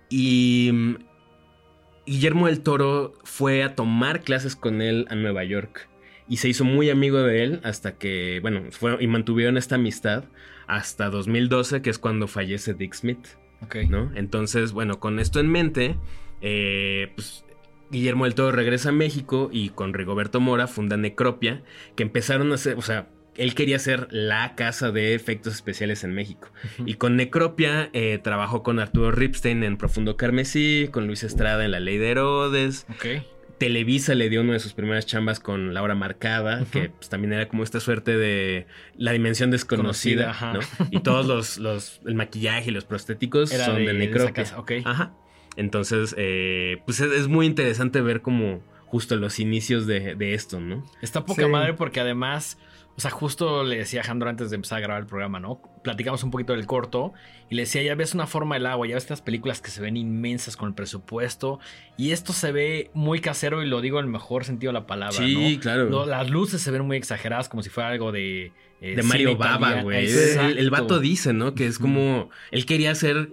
Y. 0.09 0.71
Mm, 0.73 0.95
Guillermo 2.07 2.47
del 2.47 2.63
Toro 2.63 3.13
fue 3.25 3.63
a 3.63 3.75
tomar 3.75 4.23
clases 4.23 4.57
con 4.57 4.81
él 4.81 5.07
a 5.11 5.15
Nueva 5.17 5.45
York 5.45 5.92
y 6.29 6.39
se 6.39 6.49
hizo 6.49 6.65
muy 6.65 6.91
amigo 6.91 7.23
de 7.23 7.43
él 7.43 7.61
hasta 7.63 7.97
que, 7.97 8.39
bueno, 8.43 8.63
fue, 8.71 8.97
y 9.01 9.07
mantuvieron 9.07 9.57
esta 9.57 9.75
amistad 9.77 10.25
hasta 10.67 11.11
2012, 11.11 11.83
que 11.83 11.91
es 11.91 11.99
cuando 11.99 12.29
fallece 12.29 12.75
Dick 12.75 12.95
Smith. 12.95 13.27
Ok. 13.63 13.77
¿No? 13.89 14.11
Entonces, 14.15 14.73
bueno, 14.73 14.99
con 14.99 15.19
esto 15.19 15.41
en 15.41 15.51
mente, 15.51 15.97
eh, 16.41 17.13
pues 17.15 17.45
Guillermo 17.91 18.25
del 18.25 18.35
Toro 18.35 18.53
regresa 18.53 18.89
a 18.89 18.93
México 18.93 19.51
y 19.53 19.69
con 19.69 19.95
Rigoberto 19.95 20.41
Mora 20.41 20.67
funda 20.67 20.97
Necropia, 20.97 21.63
que 21.95 22.03
empezaron 22.03 22.51
a 22.53 22.55
hacer, 22.55 22.77
o 22.79 22.83
sea, 22.83 23.09
él 23.37 23.55
quería 23.55 23.79
ser 23.79 24.09
la 24.11 24.55
casa 24.57 24.91
de 24.91 25.15
efectos 25.15 25.55
especiales 25.55 26.05
en 26.05 26.15
México. 26.15 26.53
Y 26.85 26.95
con 26.95 27.17
Necropia 27.17 27.91
eh, 27.93 28.19
trabajó 28.23 28.63
con 28.63 28.79
Arturo 28.79 29.11
Ripstein 29.11 29.63
en 29.65 29.77
Profundo 29.77 30.17
Carmesí, 30.17 30.89
con 30.91 31.07
Luis 31.07 31.23
Estrada 31.23 31.65
en 31.65 31.71
La 31.71 31.81
Ley 31.81 31.99
de 31.99 32.11
Herodes. 32.11 32.87
Ok. 32.91 33.23
Televisa 33.63 34.17
le 34.17 34.29
dio 34.29 34.41
una 34.41 34.55
de 34.55 34.59
sus 34.59 34.73
primeras 34.73 35.07
chambas 35.07 35.39
con 35.39 35.73
La 35.73 35.83
Hora 35.83 35.95
Marcada, 35.95 36.65
que 36.73 36.89
pues, 36.89 37.09
también 37.09 37.33
era 37.33 37.47
como 37.47 37.63
esta 37.63 37.79
suerte 37.79 38.17
de 38.17 38.67
la 38.97 39.13
dimensión 39.13 39.53
desconocida, 39.53 40.37
¿no? 40.53 40.59
Y 40.91 40.99
todos 40.99 41.27
los, 41.27 41.59
los, 41.59 42.01
el 42.05 42.17
maquillaje 42.17 42.71
y 42.71 42.73
los 42.73 42.85
prostéticos 42.85 43.51
son 43.51 43.85
de, 43.85 43.93
Necropia. 43.93 44.45
Ajá. 44.85 45.15
Entonces, 45.55 46.13
eh, 46.19 46.83
pues 46.87 46.99
es, 46.99 47.29
muy 47.29 47.47
interesante 47.47 48.01
ver 48.01 48.21
como 48.21 48.65
justo 48.87 49.15
los 49.15 49.39
inicios 49.39 49.87
de, 49.87 50.35
esto, 50.35 50.59
¿no? 50.59 50.85
Está 51.01 51.25
poca 51.25 51.47
madre 51.47 51.75
porque 51.75 52.01
además 52.01 52.59
O 52.95 53.01
sea, 53.01 53.11
justo 53.11 53.65
le 53.65 53.79
decía 53.79 54.03
a 54.03 54.05
Jandro 54.05 54.29
antes 54.29 54.51
de 54.51 54.57
empezar 54.57 54.79
a 54.79 54.81
grabar 54.83 55.03
el 55.03 55.07
programa, 55.07 55.41
¿no? 55.41 55.63
Platicamos 55.83 56.23
un 56.25 56.31
poquito 56.31 56.53
del 56.53 56.67
corto 56.67 57.15
y 57.49 57.55
le 57.55 57.63
decía, 57.63 57.83
ya 57.83 57.95
ves 57.95 58.15
una 58.15 58.27
forma 58.27 58.57
del 58.57 58.67
agua, 58.67 58.87
ya 58.87 58.95
ves 58.95 59.05
estas 59.05 59.23
películas 59.23 59.63
que 59.63 59.71
se 59.71 59.81
ven 59.81 59.97
inmensas 59.97 60.57
con 60.57 60.69
el 60.69 60.75
presupuesto 60.75 61.59
y 61.97 62.11
esto 62.11 62.35
se 62.35 62.53
ve 62.53 62.91
muy 62.93 63.21
casero 63.21 63.63
y 63.63 63.67
lo 63.67 63.81
digo 63.81 63.99
en 63.99 64.07
el 64.07 64.11
mejor 64.11 64.45
sentido 64.45 64.73
de 64.73 64.81
la 64.81 64.87
palabra, 64.87 65.17
sí, 65.17 65.59
claro. 65.61 66.05
las 66.05 66.29
luces 66.29 66.61
se 66.61 66.71
ven 66.71 66.83
muy 66.83 66.99
exageradas 66.99 67.49
como 67.49 67.63
si 67.63 67.71
fuera 67.71 67.91
algo 67.91 68.13
de... 68.13 68.53
Eh, 68.83 68.97
de 68.97 69.03
Mario 69.05 69.37
Baba, 69.37 69.83
güey. 69.83 70.11
El, 70.11 70.59
el, 70.59 70.71
vato 70.71 70.99
dice, 70.99 71.33
¿no? 71.33 71.55
Que 71.55 71.67
es 71.67 71.79
como... 71.79 72.31
Él 72.51 72.67
quería 72.67 72.91
hacer 72.91 73.31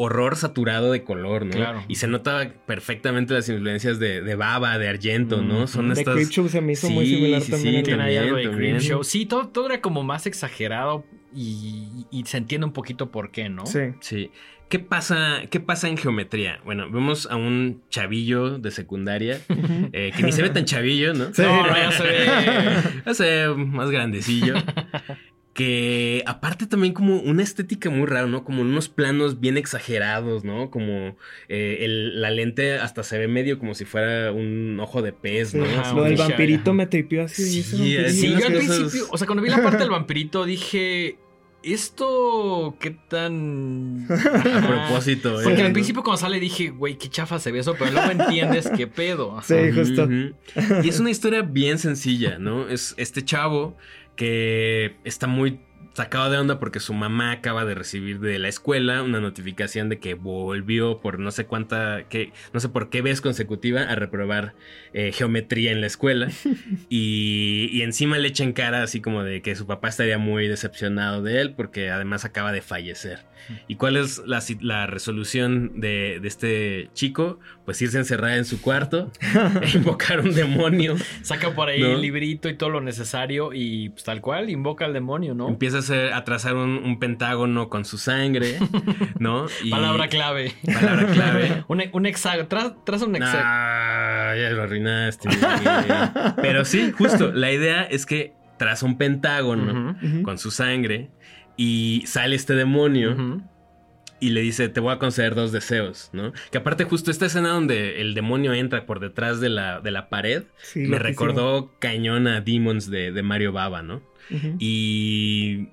horror 0.00 0.36
saturado 0.36 0.92
de 0.92 1.02
color, 1.02 1.44
¿no? 1.44 1.50
Claro. 1.50 1.82
Y 1.88 1.96
se 1.96 2.06
nota 2.06 2.52
perfectamente 2.66 3.34
las 3.34 3.48
influencias 3.48 3.98
de, 3.98 4.22
de 4.22 4.34
Baba, 4.36 4.78
de 4.78 4.88
Argento, 4.88 5.42
¿no? 5.42 5.66
Son 5.66 5.88
de 5.88 5.94
estas... 5.94 6.14
Creepshow 6.14 6.48
se 6.48 6.60
me 6.60 6.72
hizo 6.72 6.88
muy 6.88 7.04
similar 7.04 7.42
sí, 7.42 7.50
también. 7.50 7.84
Sí, 7.84 7.90
también, 7.90 8.22
algo 8.22 8.36
de 8.36 8.48
Creepshow. 8.48 9.02
Sí, 9.02 9.26
todo, 9.26 9.48
todo, 9.48 9.66
era 9.66 9.80
como 9.80 10.04
más 10.04 10.26
exagerado 10.26 11.04
y, 11.34 12.06
y, 12.12 12.24
se 12.26 12.38
entiende 12.38 12.64
un 12.64 12.72
poquito 12.72 13.10
por 13.10 13.32
qué, 13.32 13.48
¿no? 13.48 13.66
Sí. 13.66 13.80
Sí. 13.98 14.30
¿Qué 14.68 14.78
pasa, 14.78 15.42
¿Qué 15.50 15.60
pasa 15.60 15.88
en 15.88 15.96
geometría? 15.96 16.60
Bueno, 16.64 16.90
vemos 16.90 17.26
a 17.26 17.36
un 17.36 17.82
chavillo 17.88 18.58
de 18.58 18.70
secundaria, 18.70 19.40
eh, 19.92 20.12
que 20.14 20.22
ni 20.22 20.30
se 20.30 20.42
ve 20.42 20.50
tan 20.50 20.64
chavillo, 20.64 21.12
¿no? 21.12 21.34
Sí, 21.34 21.42
no, 21.42 21.66
ya 21.66 21.90
se 21.90 22.02
ve... 22.04 22.26
ya 23.06 23.14
se 23.14 23.24
ve 23.24 23.54
más 23.54 23.90
grandecillo 23.90 24.54
que 25.58 26.22
aparte 26.24 26.68
también 26.68 26.94
como 26.94 27.16
una 27.16 27.42
estética 27.42 27.90
muy 27.90 28.06
rara, 28.06 28.28
¿no? 28.28 28.44
Como 28.44 28.62
unos 28.62 28.88
planos 28.88 29.40
bien 29.40 29.56
exagerados, 29.56 30.44
¿no? 30.44 30.70
Como 30.70 31.16
eh, 31.48 31.84
la 32.14 32.30
lente 32.30 32.74
hasta 32.74 33.02
se 33.02 33.18
ve 33.18 33.26
medio 33.26 33.58
como 33.58 33.74
si 33.74 33.84
fuera 33.84 34.30
un 34.30 34.78
ojo 34.78 35.02
de 35.02 35.12
pez, 35.12 35.56
¿no? 35.56 35.64
lo 35.96 36.04
del 36.04 36.14
vampirito 36.14 36.74
me 36.74 36.86
tripió 36.86 37.24
así. 37.24 37.64
Sí, 37.64 37.96
sí 38.08 38.36
yo 38.38 38.46
al 38.46 38.52
principio, 38.52 39.08
o 39.10 39.18
sea, 39.18 39.26
cuando 39.26 39.42
vi 39.42 39.50
la 39.50 39.60
parte 39.60 39.78
del 39.78 39.90
vampirito 39.90 40.44
dije... 40.44 41.18
¿Esto 41.60 42.76
qué 42.78 42.92
tan 42.92 44.06
a 44.08 44.66
propósito? 44.86 45.40
Porque 45.42 45.60
al 45.60 45.72
principio 45.72 46.04
cuando 46.04 46.18
sale 46.18 46.38
dije, 46.38 46.68
güey, 46.68 46.96
qué 46.96 47.08
chafa 47.08 47.40
se 47.40 47.50
ve 47.50 47.58
eso, 47.58 47.74
pero 47.76 47.90
luego 47.90 48.12
entiendes 48.12 48.70
qué 48.76 48.86
pedo. 48.86 49.42
Sí, 49.42 49.56
justo. 49.74 50.08
Y 50.84 50.88
es 50.88 51.00
una 51.00 51.10
historia 51.10 51.42
bien 51.42 51.80
sencilla, 51.80 52.38
¿no? 52.38 52.68
Es 52.68 52.94
este 52.96 53.24
chavo 53.24 53.76
que 54.18 54.96
está 55.04 55.28
muy 55.28 55.60
sacado 55.98 56.30
de 56.30 56.38
onda 56.38 56.60
porque 56.60 56.78
su 56.78 56.94
mamá 56.94 57.32
acaba 57.32 57.64
de 57.64 57.74
recibir 57.74 58.20
de 58.20 58.38
la 58.38 58.46
escuela 58.46 59.02
una 59.02 59.18
notificación 59.18 59.88
de 59.88 59.98
que 59.98 60.14
volvió 60.14 61.00
por 61.00 61.18
no 61.18 61.32
sé 61.32 61.44
cuánta, 61.44 62.04
que, 62.08 62.32
no 62.52 62.60
sé 62.60 62.68
por 62.68 62.88
qué 62.88 63.02
vez 63.02 63.20
consecutiva 63.20 63.82
a 63.82 63.96
reprobar 63.96 64.54
eh, 64.92 65.10
geometría 65.10 65.72
en 65.72 65.80
la 65.80 65.88
escuela. 65.88 66.28
y, 66.88 67.68
y, 67.72 67.82
encima 67.82 68.16
le 68.18 68.28
echan 68.28 68.52
cara 68.52 68.84
así 68.84 69.00
como 69.00 69.24
de 69.24 69.42
que 69.42 69.56
su 69.56 69.66
papá 69.66 69.88
estaría 69.88 70.18
muy 70.18 70.46
decepcionado 70.46 71.20
de 71.20 71.40
él 71.40 71.54
porque 71.54 71.90
además 71.90 72.24
acaba 72.24 72.52
de 72.52 72.62
fallecer. 72.62 73.26
¿Y 73.66 73.76
cuál 73.76 73.96
es 73.96 74.22
la, 74.26 74.42
la 74.60 74.86
resolución 74.86 75.80
de, 75.80 76.18
de, 76.20 76.28
este 76.28 76.90
chico? 76.92 77.38
Pues 77.64 77.80
irse 77.82 77.96
a 77.96 78.00
encerrar 78.00 78.36
en 78.36 78.44
su 78.44 78.60
cuarto, 78.60 79.10
e 79.62 79.76
invocar 79.76 80.20
un 80.20 80.34
demonio. 80.34 80.96
Saca 81.22 81.54
por 81.54 81.68
ahí 81.68 81.82
el 81.82 82.00
librito 82.00 82.48
y 82.48 82.56
todo 82.56 82.70
lo 82.70 82.80
necesario 82.80 83.50
y 83.52 83.90
pues, 83.90 84.04
tal 84.04 84.20
cual 84.20 84.50
invoca 84.50 84.84
al 84.84 84.92
demonio, 84.92 85.34
¿no? 85.34 85.48
Hacer, 85.92 86.12
a 86.12 86.24
trazar 86.24 86.56
un, 86.56 86.98
pentágono 86.98 87.68
con 87.68 87.84
su 87.84 87.98
sangre, 87.98 88.58
¿no? 89.18 89.46
palabra 89.70 90.08
clave. 90.08 90.54
Palabra 90.64 91.06
clave. 91.06 91.64
un, 91.68 91.82
un 91.92 92.06
hexágono. 92.06 92.48
traza 92.48 93.06
un 93.06 93.16
hexágono. 93.16 93.44
Ah, 93.44 94.34
ya 94.36 94.50
lo 94.50 94.62
arruinaste. 94.62 95.28
Pero 96.42 96.64
sí, 96.64 96.92
justo. 96.92 97.32
La 97.32 97.52
idea 97.52 97.82
es 97.82 98.06
que 98.06 98.34
traza 98.58 98.86
un 98.86 98.98
pentágono 98.98 99.96
con 100.22 100.38
su 100.38 100.50
sangre 100.50 101.10
y 101.56 102.04
sale 102.06 102.36
este 102.36 102.54
demonio. 102.54 103.42
Y 104.20 104.30
le 104.30 104.40
dice, 104.40 104.68
te 104.68 104.80
voy 104.80 104.92
a 104.92 104.98
conceder 104.98 105.36
dos 105.36 105.52
deseos, 105.52 106.10
¿no? 106.12 106.32
Que 106.50 106.58
aparte 106.58 106.82
justo 106.82 107.12
esta 107.12 107.26
escena 107.26 107.50
donde 107.50 108.00
el 108.00 108.14
demonio 108.14 108.52
entra 108.52 108.84
por 108.84 108.98
detrás 108.98 109.38
de 109.40 109.48
la, 109.48 109.80
de 109.80 109.92
la 109.92 110.08
pared, 110.08 110.42
me 110.74 110.98
recordó 110.98 111.72
cañón 111.78 112.26
a 112.26 112.40
Demons 112.40 112.90
de, 112.90 113.12
de 113.12 113.22
Mario 113.22 113.52
Baba, 113.52 113.82
¿no? 113.82 114.02
Y 114.58 115.68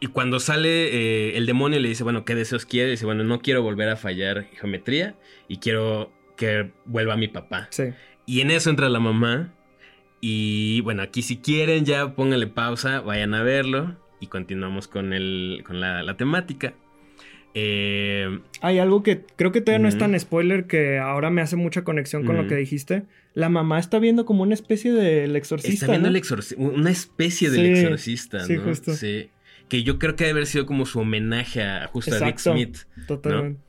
y 0.00 0.06
cuando 0.06 0.40
sale 0.40 0.88
eh, 0.88 1.36
el 1.36 1.44
demonio 1.44 1.78
le 1.78 1.88
dice, 1.88 2.02
bueno, 2.04 2.24
¿qué 2.24 2.34
deseos 2.34 2.64
quiere? 2.64 2.90
dice, 2.90 3.04
bueno, 3.04 3.22
no 3.22 3.40
quiero 3.40 3.62
volver 3.62 3.90
a 3.90 3.96
fallar 3.96 4.46
geometría 4.54 5.14
y 5.46 5.58
quiero 5.58 6.10
que 6.38 6.70
vuelva 6.86 7.18
mi 7.18 7.28
papá. 7.28 7.68
Sí. 7.70 7.84
Y 8.24 8.40
en 8.40 8.50
eso 8.50 8.70
entra 8.70 8.88
la 8.88 8.98
mamá. 8.98 9.52
Y 10.22 10.80
bueno, 10.82 11.02
aquí 11.02 11.20
si 11.20 11.36
quieren 11.36 11.84
ya 11.84 12.14
pónganle 12.14 12.46
pausa, 12.46 13.00
vayan 13.00 13.34
a 13.34 13.42
verlo 13.42 13.96
y 14.20 14.28
continuamos 14.28 14.88
con, 14.88 15.12
el, 15.12 15.62
con 15.66 15.80
la, 15.80 16.16
temática. 16.16 16.74
Eh, 17.52 18.40
Hay 18.62 18.78
algo 18.78 19.02
que 19.02 19.24
creo 19.36 19.52
que 19.52 19.60
todavía 19.60 19.82
no 19.82 19.88
es 19.88 19.98
tan 19.98 20.18
spoiler 20.18 20.66
que 20.66 20.98
ahora 20.98 21.30
me 21.30 21.42
hace 21.42 21.56
mucha 21.56 21.84
conexión 21.84 22.24
con 22.24 22.36
lo 22.36 22.46
que 22.46 22.54
dijiste. 22.54 23.02
La 23.34 23.48
mamá 23.48 23.78
está 23.78 23.98
viendo 23.98 24.24
como 24.24 24.44
una 24.44 24.54
especie 24.54 24.92
del 24.92 25.36
exorcista. 25.36 25.86
Está 25.86 25.92
viendo 25.92 26.08
el 26.08 26.16
exorcista, 26.16 26.62
una 26.62 26.90
especie 26.90 27.50
del 27.50 27.66
exorcista, 27.66 28.44
sí, 28.44 28.56
Justo. 28.56 28.94
Sí, 28.94 29.30
que 29.70 29.82
yo 29.84 29.98
creo 29.98 30.16
que 30.16 30.24
debe 30.24 30.38
haber 30.38 30.46
sido 30.46 30.66
como 30.66 30.84
su 30.84 31.00
homenaje 31.00 31.62
a 31.62 31.86
justo 31.86 32.14
a 32.14 32.18
Dick 32.18 32.38
Smith. 32.38 32.78
Totalmente. 33.06 33.62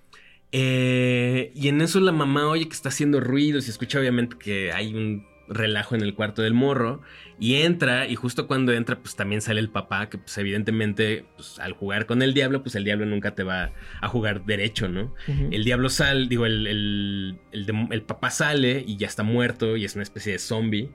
Eh, 0.51 1.53
y 1.55 1.69
en 1.69 1.79
eso 1.79 2.01
la 2.01 2.11
mamá 2.11 2.47
oye 2.47 2.67
que 2.67 2.73
está 2.73 2.89
haciendo 2.89 3.21
ruido 3.21 3.59
y 3.59 3.61
escucha 3.61 3.99
obviamente 3.99 4.35
que 4.37 4.73
hay 4.73 4.93
un 4.93 5.25
relajo 5.47 5.95
en 5.95 6.01
el 6.01 6.13
cuarto 6.13 6.41
del 6.41 6.53
morro 6.53 7.01
y 7.39 7.55
entra 7.55 8.07
y 8.07 8.15
justo 8.15 8.47
cuando 8.47 8.73
entra 8.73 8.99
pues 8.99 9.15
también 9.15 9.41
sale 9.41 9.59
el 9.59 9.69
papá 9.69 10.09
que 10.09 10.17
pues 10.17 10.37
evidentemente 10.37 11.25
pues, 11.35 11.59
al 11.59 11.73
jugar 11.73 12.05
con 12.05 12.21
el 12.21 12.33
diablo 12.33 12.63
pues 12.63 12.75
el 12.75 12.83
diablo 12.83 13.05
nunca 13.05 13.35
te 13.35 13.43
va 13.43 13.71
a 14.01 14.07
jugar 14.07 14.45
derecho, 14.45 14.89
¿no? 14.89 15.13
El 15.27 15.63
diablo 15.63 15.89
sale, 15.89 16.27
digo, 16.27 16.45
el, 16.45 16.67
el, 16.67 17.39
el, 17.51 18.01
papá 18.01 18.29
sale 18.29 18.83
y 18.85 18.97
ya 18.97 19.07
está 19.07 19.23
muerto 19.23 19.77
y 19.77 19.85
es 19.85 19.95
una 19.95 20.03
especie 20.03 20.33
de 20.33 20.39
zombie 20.39 20.89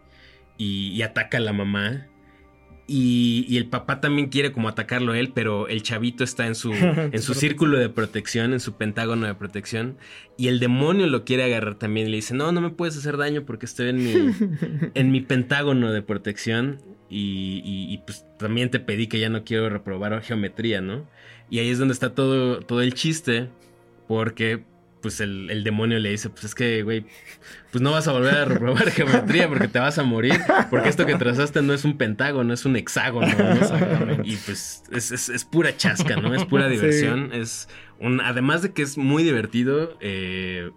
y, 0.59 0.89
y 0.89 1.03
ataca 1.03 1.39
a 1.39 1.41
la 1.41 1.53
mamá 1.53 2.09
y, 2.89 3.57
el 3.57 3.67
papá 3.67 4.01
también 4.01 4.29
quiere 4.29 4.53
como 4.53 4.69
atacarlo 4.69 5.13
a 5.13 5.19
él, 5.19 5.33
pero 5.35 5.67
el 5.67 5.83
chavito 5.83 6.23
está 6.23 6.47
en 6.47 6.55
su, 6.55 6.73
en 6.73 7.21
su 7.21 7.35
círculo 7.35 7.79
de 7.79 7.89
protección, 7.89 8.53
en 8.53 8.61
su 8.61 8.75
pentágono 8.75 9.27
de 9.27 9.35
protección. 9.35 9.97
Y 10.37 10.49
el 10.49 10.61
demonio 10.61 11.07
lo 11.09 11.25
quiere 11.25 11.45
agarrar 11.45 11.77
también. 11.77 12.07
Y 12.07 12.11
le 12.11 12.17
dice, 12.17 12.35
no, 12.35 12.53
no 12.53 12.61
me 12.61 12.71
puedes 12.71 12.97
hacer 12.97 13.17
daño 13.17 13.45
porque 13.45 13.67
estoy 13.67 13.89
en 13.89 13.97
mi, 13.97 14.13
en 14.95 15.11
mi 15.11 15.21
pentágono 15.21 15.93
de 15.93 16.03
protección. 16.03 16.81
Y, 17.09 17.63
y, 17.65 17.99
pues 17.99 18.25
también 18.39 18.71
te 18.71 18.81
pedí 18.81 19.07
que 19.07 19.21
ya 19.21 19.29
no 19.29 19.45
quiero 19.45 19.69
reprobar 19.69 20.21
geometría, 20.23 20.81
¿no? 20.81 21.09
Y 21.51 21.61
ahí 21.61 21.71
es 21.71 21.79
donde 21.79 21.95
está 21.95 22.15
todo, 22.15 22.61
todo 22.61 22.83
el 22.83 22.95
chiste. 22.95 23.49
Porque 24.07 24.65
pues 25.07 25.21
el, 25.21 25.63
demonio 25.63 26.01
le 26.01 26.11
dice, 26.11 26.31
pues 26.31 26.43
es 26.43 26.55
que, 26.57 26.83
güey, 26.83 27.07
pues 27.71 27.81
no 27.81 27.93
vas 27.93 28.09
a 28.09 28.13
volver 28.13 28.35
a 28.35 28.45
reprobar 28.45 28.91
geometría 28.91 29.49
porque 29.49 29.69
te 29.69 29.79
vas 29.79 29.99
a 29.99 30.03
morir, 30.03 30.35
porque 30.69 30.89
esto 30.89 31.07
que 31.07 31.15
trazaste 31.15 31.63
no 31.63 31.73
es 31.73 31.85
un 31.85 31.97
pentágono, 31.97 32.53
es 32.53 32.65
un 32.65 32.75
hexágono, 32.75 33.29
Y 34.25 34.35
pues 34.35 34.83
es, 34.91 35.45
pura 35.45 35.77
chasca, 35.77 36.17
¿no? 36.17 36.35
Es 36.35 36.45
pura 36.45 36.69
diversión, 36.69 37.33
es 37.33 37.69
un, 38.01 38.21
además 38.21 38.63
de 38.63 38.73
que 38.73 38.83
es 38.83 38.99
muy 38.99 39.23
divertido, 39.23 39.97
eh, 40.01 40.73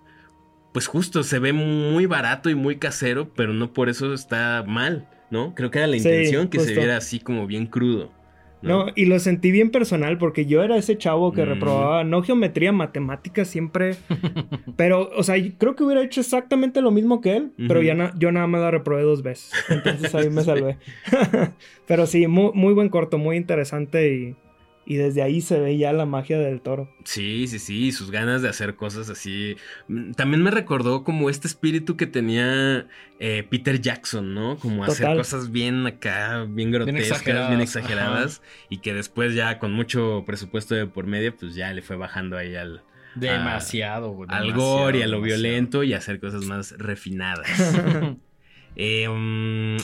pues 0.74 0.86
justo 0.86 1.24
se 1.24 1.40
ve 1.40 1.52
muy 1.52 2.06
barato 2.06 2.52
y 2.52 2.56
muy 2.56 2.78
casero, 2.78 3.34
pero 3.34 3.52
no 3.52 3.74
por 3.74 3.90
eso 3.90 4.14
está 4.14 4.64
mal, 4.68 5.10
¿no? 5.32 5.56
Creo 5.56 5.72
que 5.72 5.80
era 5.80 5.88
la 5.88 5.98
intención 5.98 6.50
que 6.50 6.60
se 6.60 6.76
viera 6.76 6.98
así 6.98 7.20
como 7.20 7.48
bien 7.48 7.66
crudo. 7.66 8.14
¿No? 8.62 8.88
y 8.96 9.06
lo 9.06 9.20
sentí 9.20 9.52
bien 9.52 9.72
personal 9.72 10.18
porque 10.18 10.46
yo 10.46 10.64
era 10.64 10.78
ese 10.78 10.98
chavo 10.98 11.32
que 11.32 11.44
mm. 11.44 11.48
reprobaba, 11.48 12.04
no 12.04 12.22
geometría, 12.24 12.72
matemáticas 12.72 13.48
siempre. 13.48 13.96
pero, 14.76 15.10
o 15.16 15.24
sea, 15.24 15.36
creo 15.58 15.76
que 15.76 15.84
hubiera 15.84 16.04
hecho 16.04 16.22
exactamente 16.22 16.82
lo 16.82 16.92
mismo 16.92 17.22
que 17.22 17.38
él, 17.38 17.52
pero 17.68 17.82
ya 17.82 18.14
yo 18.18 18.32
nada 18.32 18.48
más 18.48 18.62
la 18.62 18.72
reprobé 18.72 19.04
dos 19.04 19.24
veces. 19.24 19.52
Entonces 19.70 20.14
ahí 20.16 20.30
me 20.30 20.42
salvé. 20.44 20.78
pero 21.88 22.06
sí, 22.06 22.28
muy, 22.28 22.52
muy 22.54 22.74
buen 22.74 22.90
corto, 22.90 23.18
muy 23.18 23.38
interesante 23.38 24.14
y 24.14 24.36
y 24.86 24.96
desde 24.96 25.22
ahí 25.22 25.42
se 25.42 25.60
ve 25.60 25.78
ya 25.78 25.94
la 25.94 26.06
magia 26.06 26.40
del 26.40 26.62
toro. 26.62 26.90
Sí, 27.04 27.48
sí, 27.48 27.60
sí, 27.60 27.92
sus 27.92 28.10
ganas 28.10 28.42
de 28.42 28.50
hacer 28.50 28.76
cosas 28.76 29.10
así. 29.10 29.56
Mm, 29.88 30.14
también 30.14 30.42
me 30.42 30.52
recordó 30.52 31.04
como 31.04 31.30
este 31.30 31.48
espíritu 31.48 31.96
que 31.96 32.08
tenía 32.08 32.88
eh, 33.20 33.46
Peter 33.50 33.80
Jackson, 33.80 34.34
¿no? 34.34 34.58
Como 34.58 34.84
hacer 34.84 35.16
cosas 35.16 35.52
bien 35.52 35.86
acá, 35.86 36.46
bien 36.50 36.72
grotescas, 36.72 37.50
bien 37.50 37.62
exageradas. 37.62 38.42
y 38.70 38.78
que 38.80 38.94
después 38.94 39.36
ya 39.36 39.60
con 39.60 39.74
mucho 39.74 40.24
presupuesto 40.26 40.74
de 40.74 40.88
por 40.88 41.06
medio, 41.06 41.36
pues 41.36 41.54
ya 41.54 41.72
le 41.72 41.82
fue 41.82 41.96
bajando 41.96 42.38
ahí 42.38 42.56
al... 42.56 42.82
Demasiado, 43.16 44.12
güey. 44.12 44.30
Al 44.32 44.54
gore 44.54 45.00
y 45.00 45.02
a 45.02 45.08
lo 45.08 45.22
violento 45.22 45.84
y 45.84 45.94
hacer 45.94 46.20
cosas 46.20 46.46
más 46.46 46.76
refinadas. 46.78 47.48
Em, 48.76 49.78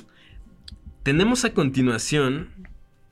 tenemos 1.03 1.43
a 1.43 1.53
continuación 1.53 2.49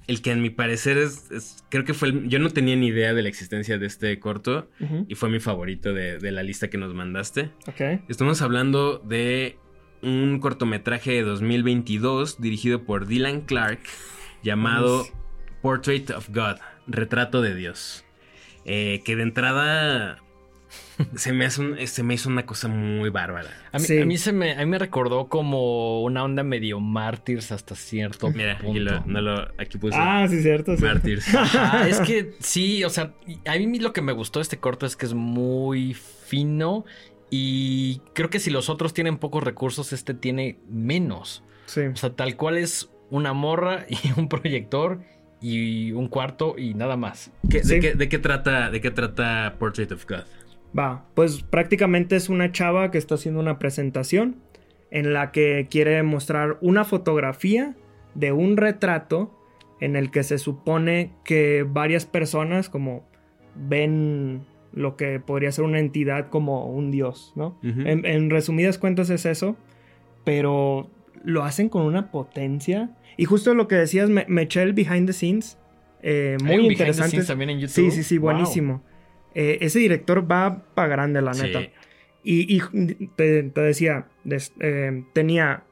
el 0.08 0.22
que 0.22 0.32
en 0.32 0.42
mi 0.42 0.50
parecer 0.50 0.98
es, 0.98 1.64
creo 1.70 1.86
que 1.86 1.94
fue 1.94 2.10
el, 2.10 2.30
yo 2.30 2.40
no 2.40 2.50
tenía 2.50 2.76
ni 2.76 2.88
idea 2.88 3.14
de 3.14 3.22
la 3.22 3.30
existencia 3.30 3.78
de 3.78 3.86
este 3.86 4.20
corto 4.20 4.70
y 5.08 5.16
fue 5.16 5.30
mi 5.30 5.40
favorito 5.40 5.94
de, 5.94 6.32
la 6.32 6.44
lista 6.44 6.70
que 6.70 6.78
nos 6.78 6.94
mandaste. 6.94 7.52
Estamos 8.10 8.42
hablando 8.42 9.00
de 9.00 9.58
un 10.02 10.40
cortometraje 10.40 11.12
de 11.12 11.22
2022 11.22 12.42
dirigido 12.42 12.84
por 12.84 13.08
Dylan 13.08 13.42
Clark 13.42 13.80
llamado 14.44 15.06
Portrait 15.62 16.10
of 16.12 16.30
God, 16.30 16.58
Retrato 16.88 17.42
de 17.42 17.56
Dios. 17.56 18.06
Eh, 18.66 19.02
que 19.04 19.16
de 19.16 19.24
entrada 19.24 20.24
se 21.16 21.34
me, 21.34 21.46
hace 21.46 21.88
se 21.88 22.04
me 22.04 22.14
hizo 22.14 22.30
una 22.30 22.46
cosa 22.46 22.68
muy 22.68 23.10
bárbara. 23.10 23.50
A 23.72 23.80
mí, 23.80 24.18
se 24.18 24.32
me, 24.32 24.54
a 24.54 24.58
mí 24.60 24.66
me 24.66 24.80
recordó 24.80 25.28
como 25.28 26.04
una 26.04 26.24
onda 26.24 26.44
medio 26.44 26.80
mártires 26.80 27.52
hasta 27.52 27.76
cierto 27.76 28.30
Mira, 28.32 28.58
punto. 28.60 29.04
no 29.06 29.22
lo, 29.22 29.48
aquí 29.58 29.78
puse. 29.78 29.98
Ah, 29.98 30.26
sí, 30.30 30.42
cierto. 30.42 30.76
Mártires. 30.80 31.26
es 31.88 32.00
que 32.02 32.34
sí, 32.40 32.84
o 32.84 32.90
sea, 32.90 33.14
a 33.46 33.58
mí 33.58 33.80
lo 33.80 33.94
que 33.94 34.02
me 34.02 34.12
gustó 34.12 34.40
de 34.40 34.44
este 34.44 34.58
corto 34.58 34.86
es 34.86 34.96
que 34.96 35.06
es 35.06 35.14
muy 35.14 35.94
fino 35.94 36.86
y 37.30 38.02
creo 38.14 38.30
que 38.30 38.40
si 38.40 38.52
los 38.52 38.70
otros 38.70 38.94
tienen 38.94 39.18
pocos 39.18 39.44
recursos, 39.44 39.92
este 39.92 40.14
tiene 40.14 40.60
menos. 40.70 41.44
Sí. 41.66 41.82
O 41.82 41.96
sea, 41.96 42.12
tal 42.12 42.36
cual 42.38 42.58
es 42.58 42.92
una 43.10 43.34
morra 43.34 43.86
y 43.90 44.20
un 44.20 44.30
proyector 44.30 45.00
y 45.42 45.92
un 45.92 46.08
cuarto 46.08 46.56
y 46.58 46.74
nada 46.74 46.96
más. 46.96 47.32
de, 47.42 48.08
qué, 48.10 48.20
trata, 48.20 48.70
¿De 48.70 48.82
qué 48.82 48.92
trata 48.92 49.56
Portrait 49.60 49.92
of 49.92 50.06
God? 50.08 50.24
Va, 50.78 51.06
pues 51.14 51.44
prácticamente 51.44 52.16
es 52.16 52.30
una 52.30 52.52
chava 52.52 52.92
que 52.92 52.98
está 52.98 53.16
haciendo 53.16 53.40
una 53.40 53.60
presentación 53.60 54.38
en 54.92 55.14
la 55.14 55.32
que 55.32 55.68
quiere 55.70 56.02
mostrar 56.04 56.58
una 56.62 56.84
fotografía 56.84 57.76
de 58.16 58.32
un 58.32 58.58
retrato 58.58 59.40
en 59.80 59.96
el 59.96 60.12
que 60.12 60.24
se 60.24 60.38
supone 60.38 61.12
que 61.24 61.66
varias 61.68 62.06
personas 62.06 62.70
como 62.70 63.04
ven 63.56 64.46
lo 64.72 64.96
que 64.96 65.20
podría 65.20 65.52
ser 65.52 65.66
una 65.66 65.80
entidad 65.80 66.30
como 66.30 66.66
un 66.68 66.90
dios, 66.92 67.34
¿no? 67.36 67.60
en, 67.64 68.30
resumidas 68.30 68.78
cuentas 68.78 69.10
es 69.10 69.26
eso, 69.26 69.56
pero 70.24 70.90
lo 71.24 71.44
hacen 71.44 71.70
con 71.70 71.84
una 71.84 72.12
potencia. 72.12 72.92
Y 73.18 73.26
justo 73.26 73.54
lo 73.54 73.68
que 73.68 73.76
decías, 73.76 74.10
me, 74.10 74.26
eché 74.42 74.64
el 74.64 74.74
behind 74.74 75.08
the 75.08 75.14
scenes. 75.14 75.58
Eh, 76.02 76.38
muy 76.44 76.68
interesante. 76.68 77.24
también 77.24 77.52
en 77.52 77.60
YouTube. 77.60 77.74
Sí, 77.74 77.92
sí, 77.92 78.04
sí, 78.04 78.18
buenísimo. 78.18 78.82
Eh, 79.36 79.60
ese 79.62 79.80
director 79.80 80.30
va 80.30 80.64
para 80.74 80.88
grande, 80.88 81.22
la 81.22 81.34
neta. 81.34 81.62
Y, 82.24 82.62
te, 83.16 83.44
decía, 83.44 84.08
eh, 84.60 85.04
tenía 85.14 85.64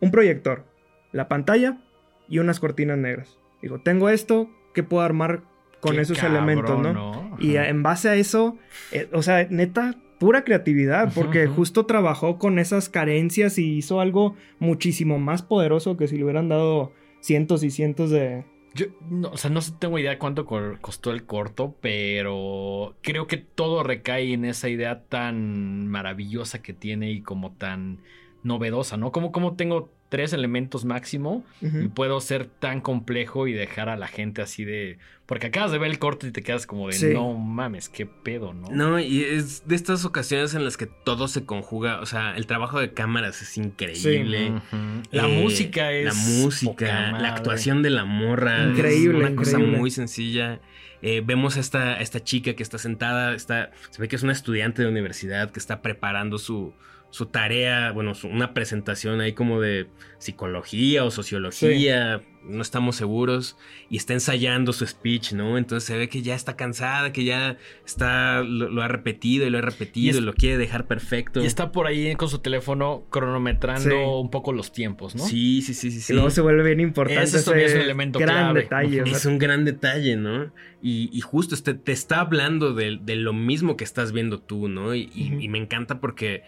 un 0.00 0.10
proyector, 0.10 0.64
la 1.12 1.28
pantalla 1.28 1.80
y 2.28 2.38
unas 2.38 2.60
cortinas 2.60 2.96
negras. 2.96 3.38
Digo, 3.60 3.80
tengo 3.80 4.08
esto, 4.08 4.48
¿qué 4.72 4.82
puedo 4.82 5.02
armar 5.02 5.42
con 5.80 5.98
esos 5.98 6.22
elementos, 6.22 6.80
no? 6.80 7.36
Y 7.38 7.56
en 7.56 7.82
base 7.82 8.08
a 8.08 8.14
eso, 8.14 8.56
eh, 8.90 9.08
o 9.12 9.22
sea, 9.22 9.46
neta, 9.50 9.96
pura 10.18 10.44
creatividad, 10.44 11.12
porque 11.14 11.46
justo 11.46 11.86
trabajó 11.86 12.38
con 12.38 12.58
esas 12.58 12.88
carencias 12.88 13.58
y 13.58 13.76
hizo 13.76 14.00
algo 14.00 14.34
muchísimo 14.58 15.18
más 15.18 15.42
poderoso 15.42 15.96
que 15.96 16.08
si 16.08 16.16
le 16.16 16.24
hubieran 16.24 16.48
dado 16.48 16.92
cientos 17.20 17.62
y 17.62 17.70
cientos 17.70 18.10
de, 18.10 18.44
yo, 18.74 18.86
no, 19.10 19.30
o 19.30 19.36
sea, 19.36 19.50
no 19.50 19.60
tengo 19.78 19.98
idea 19.98 20.18
cuánto 20.18 20.46
costó 20.80 21.10
el 21.10 21.24
corto, 21.24 21.76
pero 21.80 22.96
creo 23.02 23.26
que 23.26 23.36
todo 23.36 23.82
recae 23.82 24.32
en 24.32 24.44
esa 24.44 24.68
idea 24.68 25.04
tan 25.04 25.88
maravillosa 25.88 26.62
que 26.62 26.72
tiene 26.72 27.10
y 27.10 27.22
como 27.22 27.52
tan 27.52 28.00
novedosa, 28.42 28.96
¿no? 28.96 29.12
Como, 29.12 29.32
como 29.32 29.56
tengo 29.56 29.90
tres 30.08 30.32
elementos 30.32 30.84
máximo 30.84 31.44
y 31.60 31.88
puedo 31.88 32.20
ser 32.20 32.46
tan 32.46 32.80
complejo 32.80 33.46
y 33.46 33.52
dejar 33.52 33.88
a 33.88 33.96
la 33.96 34.08
gente 34.08 34.40
así 34.40 34.64
de... 34.64 34.98
Porque 35.26 35.48
acabas 35.48 35.70
de 35.70 35.78
ver 35.78 35.90
el 35.90 35.98
corte 35.98 36.28
y 36.28 36.30
te 36.30 36.42
quedas 36.42 36.66
como 36.66 36.88
de 36.88 37.12
no 37.12 37.34
mames, 37.34 37.90
qué 37.90 38.06
pedo, 38.06 38.54
¿no? 38.54 38.70
No, 38.70 38.98
y 38.98 39.22
es 39.22 39.68
de 39.68 39.74
estas 39.74 40.06
ocasiones 40.06 40.54
en 40.54 40.64
las 40.64 40.78
que 40.78 40.86
todo 40.86 41.28
se 41.28 41.44
conjuga, 41.44 42.00
o 42.00 42.06
sea, 42.06 42.34
el 42.36 42.46
trabajo 42.46 42.80
de 42.80 42.94
cámaras 42.94 43.42
es 43.42 43.58
increíble. 43.58 44.62
La 45.10 45.28
eh, 45.28 45.42
música 45.42 45.92
es... 45.92 46.06
La 46.06 46.14
música, 46.14 47.12
la 47.12 47.28
actuación 47.34 47.82
de 47.82 47.90
la 47.90 48.06
morra. 48.06 48.64
Increíble. 48.64 49.18
una 49.18 49.36
cosa 49.36 49.58
muy 49.58 49.90
sencilla. 49.90 50.60
Eh, 51.02 51.22
vemos 51.24 51.58
a 51.58 51.60
esta, 51.60 52.00
esta 52.00 52.24
chica 52.24 52.54
que 52.54 52.62
está 52.62 52.78
sentada, 52.78 53.34
está, 53.34 53.70
se 53.90 54.00
ve 54.00 54.08
que 54.08 54.16
es 54.16 54.22
una 54.22 54.32
estudiante 54.32 54.82
de 54.82 54.88
universidad 54.88 55.50
que 55.50 55.60
está 55.60 55.82
preparando 55.82 56.38
su, 56.38 56.72
su 57.10 57.26
tarea, 57.26 57.92
bueno, 57.92 58.12
una 58.24 58.52
presentación 58.52 59.20
ahí 59.20 59.32
como 59.32 59.60
de 59.60 59.86
psicología 60.18 61.04
o 61.04 61.10
sociología, 61.10 62.22
no 62.44 62.62
estamos 62.62 62.96
seguros, 62.96 63.56
y 63.88 63.96
está 63.96 64.14
ensayando 64.14 64.72
su 64.72 64.86
speech, 64.86 65.32
¿no? 65.32 65.58
Entonces 65.58 65.86
se 65.86 65.96
ve 65.96 66.08
que 66.08 66.22
ya 66.22 66.34
está 66.34 66.56
cansada, 66.56 67.12
que 67.12 67.24
ya 67.24 67.56
está, 67.86 68.42
lo, 68.42 68.82
ha 68.82 68.88
repetido 68.88 69.46
y 69.46 69.50
lo 69.50 69.58
ha 69.58 69.62
repetido 69.62 70.18
y, 70.18 70.20
lo 70.20 70.34
quiere 70.34 70.58
dejar 70.58 70.86
perfecto. 70.86 71.42
Y 71.42 71.46
está 71.46 71.72
por 71.72 71.86
ahí 71.86 72.14
con 72.16 72.28
su 72.28 72.40
teléfono 72.40 73.04
cronometrando 73.10 74.18
un 74.20 74.30
poco 74.30 74.52
los 74.52 74.72
tiempos, 74.72 75.14
¿no? 75.14 75.24
Sí, 75.24 75.62
sí, 75.62 75.74
sí, 75.74 75.90
sí. 75.90 76.00
sí. 76.00 76.12
Y 76.12 76.14
luego 76.14 76.30
se 76.30 76.40
vuelve 76.40 76.62
bien 76.62 76.80
importante. 76.80 77.22
Ese, 77.24 77.38
es 77.38 77.48
un 77.48 77.80
elemento 77.80 78.18
gran 78.18 78.54
detalle. 78.54 79.02
Es 79.06 79.24
un 79.24 79.38
gran 79.38 79.64
detalle, 79.64 80.16
¿no? 80.16 80.52
Y, 80.82 81.20
justo 81.20 81.54
este, 81.54 81.74
te 81.74 81.92
está 81.92 82.20
hablando 82.20 82.74
de, 82.74 82.98
lo 83.16 83.32
mismo 83.32 83.76
que 83.76 83.84
estás 83.84 84.12
viendo 84.12 84.40
tú, 84.40 84.68
¿no? 84.68 84.94
y 84.94 85.48
me 85.48 85.58
encanta 85.58 86.00
porque 86.00 86.42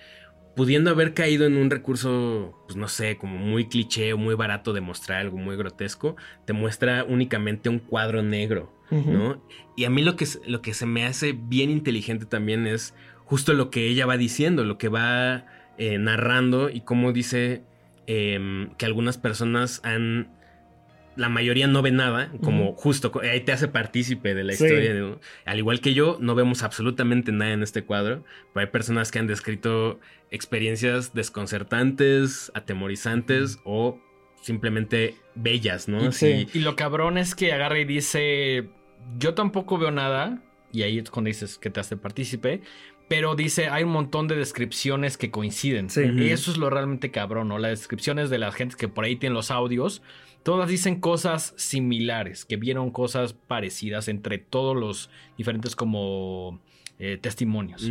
pudiendo 0.60 0.90
haber 0.90 1.14
caído 1.14 1.46
en 1.46 1.56
un 1.56 1.70
recurso, 1.70 2.52
pues 2.66 2.76
no 2.76 2.86
sé, 2.86 3.16
como 3.16 3.38
muy 3.38 3.68
cliché 3.68 4.12
o 4.12 4.18
muy 4.18 4.34
barato 4.34 4.74
de 4.74 4.82
mostrar 4.82 5.20
algo 5.20 5.38
muy 5.38 5.56
grotesco, 5.56 6.16
te 6.44 6.52
muestra 6.52 7.02
únicamente 7.02 7.70
un 7.70 7.78
cuadro 7.78 8.22
negro, 8.22 8.70
¿no? 8.90 9.42
Y 9.74 9.86
a 9.86 9.90
mí 9.90 10.02
lo 10.02 10.16
que, 10.16 10.26
lo 10.46 10.60
que 10.60 10.74
se 10.74 10.84
me 10.84 11.06
hace 11.06 11.32
bien 11.32 11.70
inteligente 11.70 12.26
también 12.26 12.66
es 12.66 12.94
justo 13.24 13.54
lo 13.54 13.70
que 13.70 13.86
ella 13.86 14.04
va 14.04 14.18
diciendo, 14.18 14.66
lo 14.66 14.76
que 14.76 14.90
va 14.90 15.46
eh, 15.78 15.96
narrando 15.96 16.68
y 16.68 16.82
cómo 16.82 17.14
dice 17.14 17.62
em, 18.06 18.74
que 18.74 18.84
algunas 18.84 19.16
personas 19.16 19.80
han 19.82 20.28
la 21.20 21.28
mayoría 21.28 21.66
no 21.66 21.82
ve 21.82 21.90
nada, 21.90 22.32
como 22.42 22.72
justo 22.72 23.12
ahí 23.22 23.42
te 23.42 23.52
hace 23.52 23.68
partícipe 23.68 24.34
de 24.34 24.42
la 24.42 24.54
historia. 24.54 25.18
Al 25.44 25.58
igual 25.58 25.82
que 25.82 25.92
yo, 25.92 26.16
no 26.18 26.34
vemos 26.34 26.62
absolutamente 26.62 27.30
nada 27.30 27.52
en 27.52 27.62
este 27.62 27.84
cuadro, 27.84 28.24
pero 28.54 28.64
hay 28.64 28.72
personas 28.72 29.10
que 29.10 29.18
han 29.18 29.26
descrito 29.26 30.00
experiencias 30.30 31.12
desconcertantes, 31.12 32.50
atemorizantes 32.54 33.58
o 33.64 34.00
simplemente 34.40 35.14
bellas, 35.34 35.88
¿no? 35.88 36.10
Sí. 36.10 36.48
Y 36.54 36.60
lo 36.60 36.74
cabrón 36.74 37.18
es 37.18 37.34
que 37.34 37.52
agarra 37.52 37.78
y 37.78 37.84
dice, 37.84 38.70
yo 39.18 39.34
tampoco 39.34 39.76
veo 39.76 39.90
nada, 39.90 40.42
y 40.72 40.84
ahí 40.84 40.98
es 41.00 41.10
cuando 41.10 41.28
dices 41.28 41.58
que 41.58 41.68
te 41.68 41.80
hace 41.80 41.98
partícipe, 41.98 42.62
pero 43.10 43.34
dice, 43.34 43.68
hay 43.68 43.82
un 43.82 43.90
montón 43.90 44.28
de 44.28 44.36
descripciones 44.36 45.16
que 45.16 45.32
coinciden. 45.32 45.90
Sí. 45.90 46.02
Y 46.14 46.28
eso 46.28 46.52
es 46.52 46.58
lo 46.58 46.70
realmente 46.70 47.10
cabrón, 47.10 47.48
¿no? 47.48 47.58
Las 47.58 47.80
descripciones 47.80 48.30
de 48.30 48.38
la 48.38 48.52
gente 48.52 48.76
que 48.78 48.86
por 48.86 49.04
ahí 49.04 49.16
tienen 49.16 49.34
los 49.34 49.50
audios 49.50 50.00
todas 50.44 50.70
dicen 50.70 51.00
cosas 51.00 51.52
similares, 51.56 52.44
que 52.44 52.56
vieron 52.56 52.92
cosas 52.92 53.32
parecidas 53.32 54.06
entre 54.06 54.38
todos 54.38 54.76
los 54.76 55.10
diferentes 55.36 55.74
como 55.74 56.60
eh, 57.00 57.18
testimonios. 57.20 57.90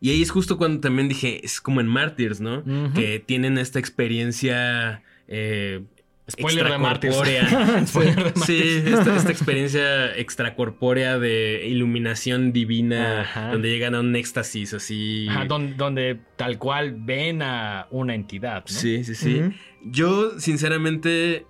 Y 0.00 0.10
ahí 0.10 0.22
es 0.22 0.30
justo 0.30 0.56
cuando 0.56 0.80
también 0.80 1.10
dije, 1.10 1.44
es 1.44 1.60
como 1.60 1.82
en 1.82 1.86
Martyrs, 1.86 2.40
¿no? 2.40 2.64
Que 2.94 3.22
tienen 3.24 3.58
esta 3.58 3.78
experiencia... 3.78 5.02
Eh, 5.28 5.82
Spoiler 6.30 6.68
de 6.68 6.78
sí, 8.46 8.82
esta, 8.86 9.30
experiencia 9.30 10.16
extracorpórea 10.16 11.18
de 11.18 11.66
iluminación 11.66 12.52
divina, 12.52 13.50
donde 13.50 13.68
llegan 13.70 13.96
a 13.96 14.00
un 14.00 14.14
éxtasis 14.14 14.72
así. 14.72 15.26
donde, 15.48 16.20
tal 16.36 16.58
cual 16.58 16.94
ven 16.96 17.42
a 17.42 17.88
una 17.90 18.14
entidad. 18.14 18.60
¿no? 18.60 18.68
Sí, 18.68 19.02
sí, 19.02 19.16
sí. 19.16 19.42
Yo, 19.84 20.38
sinceramente, 20.38 21.44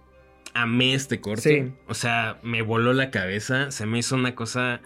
amé 0.54 0.94
este 0.94 1.20
corte. 1.20 1.72
O 1.86 1.94
sea, 1.94 2.38
me 2.42 2.62
voló 2.62 2.94
la 2.94 3.10
cabeza. 3.10 3.70
Se 3.70 3.84
me 3.84 3.98
hizo 3.98 4.14
una 4.14 4.34
cosa 4.34 4.80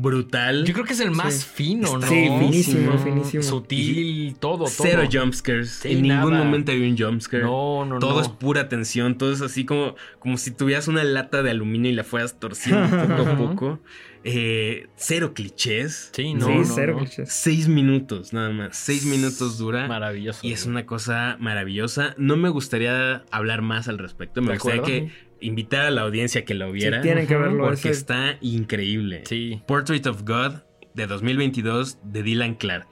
brutal. 0.00 0.64
Yo 0.64 0.72
creo 0.72 0.84
que 0.84 0.92
es 0.92 1.00
el 1.00 1.10
más 1.10 1.44
fino, 1.44 1.98
¿no? 1.98 2.06
Sí, 2.06 2.28
finísimo, 2.38 2.98
finísimo. 2.98 3.42
Sutil, 3.42 4.36
todo, 4.38 4.64
todo. 4.64 4.68
Cero 4.68 5.02
jumpscares. 5.10 5.84
en 5.84 6.02
ningún 6.02 6.36
momento 6.36 6.72
hay 6.72 6.88
un 6.88 6.96
jumpscare. 6.96 7.42
No, 7.42 7.84
no, 7.84 7.98
todo 7.98 8.20
es 8.20 8.28
pura 8.28 8.68
tensión. 8.68 9.18
Todo 9.18 9.32
es 9.32 9.40
así 9.42 9.64
como, 9.64 9.94
como 10.18 10.36
si 10.38 10.50
tuvieras 10.50 10.88
una 10.88 11.04
lata 11.04 11.42
de 11.42 11.50
aluminio 11.50 11.90
y 11.90 11.94
la 11.94 12.04
fueras 12.04 12.38
torciendo 12.38 12.88
poco 13.16 13.28
a 13.28 13.36
poco. 13.36 13.80
Eh, 14.22 14.88
cero 14.96 15.32
clichés. 15.34 16.10
Sí, 16.12 16.34
no, 16.34 16.64
cero 16.64 16.96
clichés. 16.98 17.32
Seis 17.32 17.68
minutos, 17.68 18.32
nada 18.32 18.50
más. 18.50 18.76
Seis 18.76 19.06
minutos 19.06 19.58
dura. 19.58 19.88
Maravilloso. 19.88 20.40
Y 20.42 20.52
es 20.52 20.66
una 20.66 20.84
cosa 20.86 21.36
maravillosa. 21.40 22.14
No 22.18 22.36
me 22.36 22.48
gustaría 22.48 23.24
hablar 23.30 23.62
más 23.62 23.88
al 23.88 23.98
respecto. 23.98 24.42
Me 24.42 24.54
gustaría 24.54 24.82
que 24.82 25.10
invitar 25.40 25.86
a 25.86 25.90
la 25.90 26.02
audiencia 26.02 26.44
que 26.44 26.54
lo 26.54 26.70
viera. 26.72 27.00
tienen 27.00 27.26
que 27.26 27.36
verlo. 27.36 27.64
Porque 27.64 27.90
está 27.90 28.36
increíble. 28.40 29.22
Sí. 29.26 29.62
Portrait 29.66 30.06
of 30.06 30.22
God 30.22 30.62
de 30.94 31.06
2022 31.06 31.98
de 32.04 32.22
Dylan 32.22 32.54
Clark. 32.54 32.88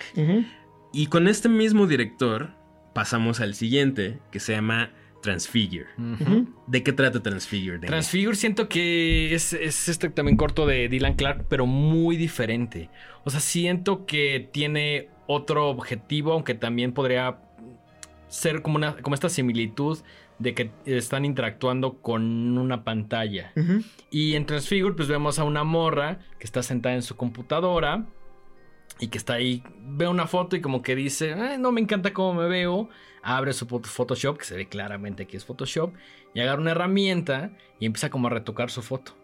Y 0.93 1.07
con 1.07 1.29
este 1.29 1.49
mismo 1.49 1.87
director 1.87 2.51
pasamos 2.95 3.41
al 3.41 3.55
siguiente 3.55 4.19
que 4.31 4.41
se 4.41 4.53
llama 4.53 4.91
Transfigure. 5.23 5.87
¿De 6.67 6.83
qué 6.83 6.93
trata 6.93 7.21
Transfigure? 7.21 7.79
Transfigure 7.81 8.37
siento 8.37 8.69
que 8.69 9.35
es, 9.35 9.53
es 9.53 9.89
este 9.89 10.09
también 10.11 10.37
corto 10.37 10.67
de 10.67 10.89
Dylan 10.89 11.15
Clark, 11.15 11.47
pero 11.49 11.67
muy 11.67 12.17
diferente. 12.17 12.89
O 13.25 13.31
sea, 13.31 13.41
siento 13.41 14.07
que 14.07 14.49
tiene 14.53 15.09
otro 15.27 15.69
objetivo, 15.69 16.33
aunque 16.33 16.55
también 16.55 16.93
podría 16.93 17.39
ser 18.29 18.63
como, 18.63 18.77
una, 18.77 18.97
como 18.97 19.15
esta 19.15 19.29
similitud 19.29 19.99
de 20.39 20.55
que 20.55 20.71
están 20.85 21.25
interactuando 21.25 21.95
con 22.01 22.57
una 22.59 22.85
pantalla. 22.85 23.53
Y 24.11 24.35
en 24.35 24.47
Transfigure 24.47 24.95
pues 24.95 25.09
vemos 25.09 25.39
a 25.39 25.45
una 25.45 25.65
morra 25.65 26.21
que 26.39 26.45
está 26.45 26.63
sentada 26.63 26.95
en 26.95 27.03
su 27.03 27.17
computadora 27.17 28.07
y 29.01 29.09
que 29.09 29.19
está 29.19 29.35
ahí, 29.35 29.63
ve 29.81 30.09
una 30.09 30.27
foto 30.27 30.57
y 30.57 30.61
como 30.61 30.83
que 30.83 30.97
dice, 30.97 31.35
no 31.59 31.73
me 31.73 31.81
encanta 31.81 32.13
cómo 32.13 32.35
me 32.35 32.49
veo, 32.49 32.89
abre 33.23 33.53
su 33.53 33.67
Photoshop, 33.67 34.39
que 34.39 34.45
se 34.45 34.57
ve 34.57 34.67
claramente 34.67 35.27
que 35.27 35.37
es 35.37 35.45
Photoshop, 35.45 35.95
y 36.35 36.41
agarra 36.41 36.61
una 36.61 36.73
herramienta 36.73 37.53
y 37.79 37.87
empieza 37.87 38.11
como 38.11 38.29
a 38.29 38.31
retocar 38.31 38.71
su 38.71 38.83
foto. 38.83 39.17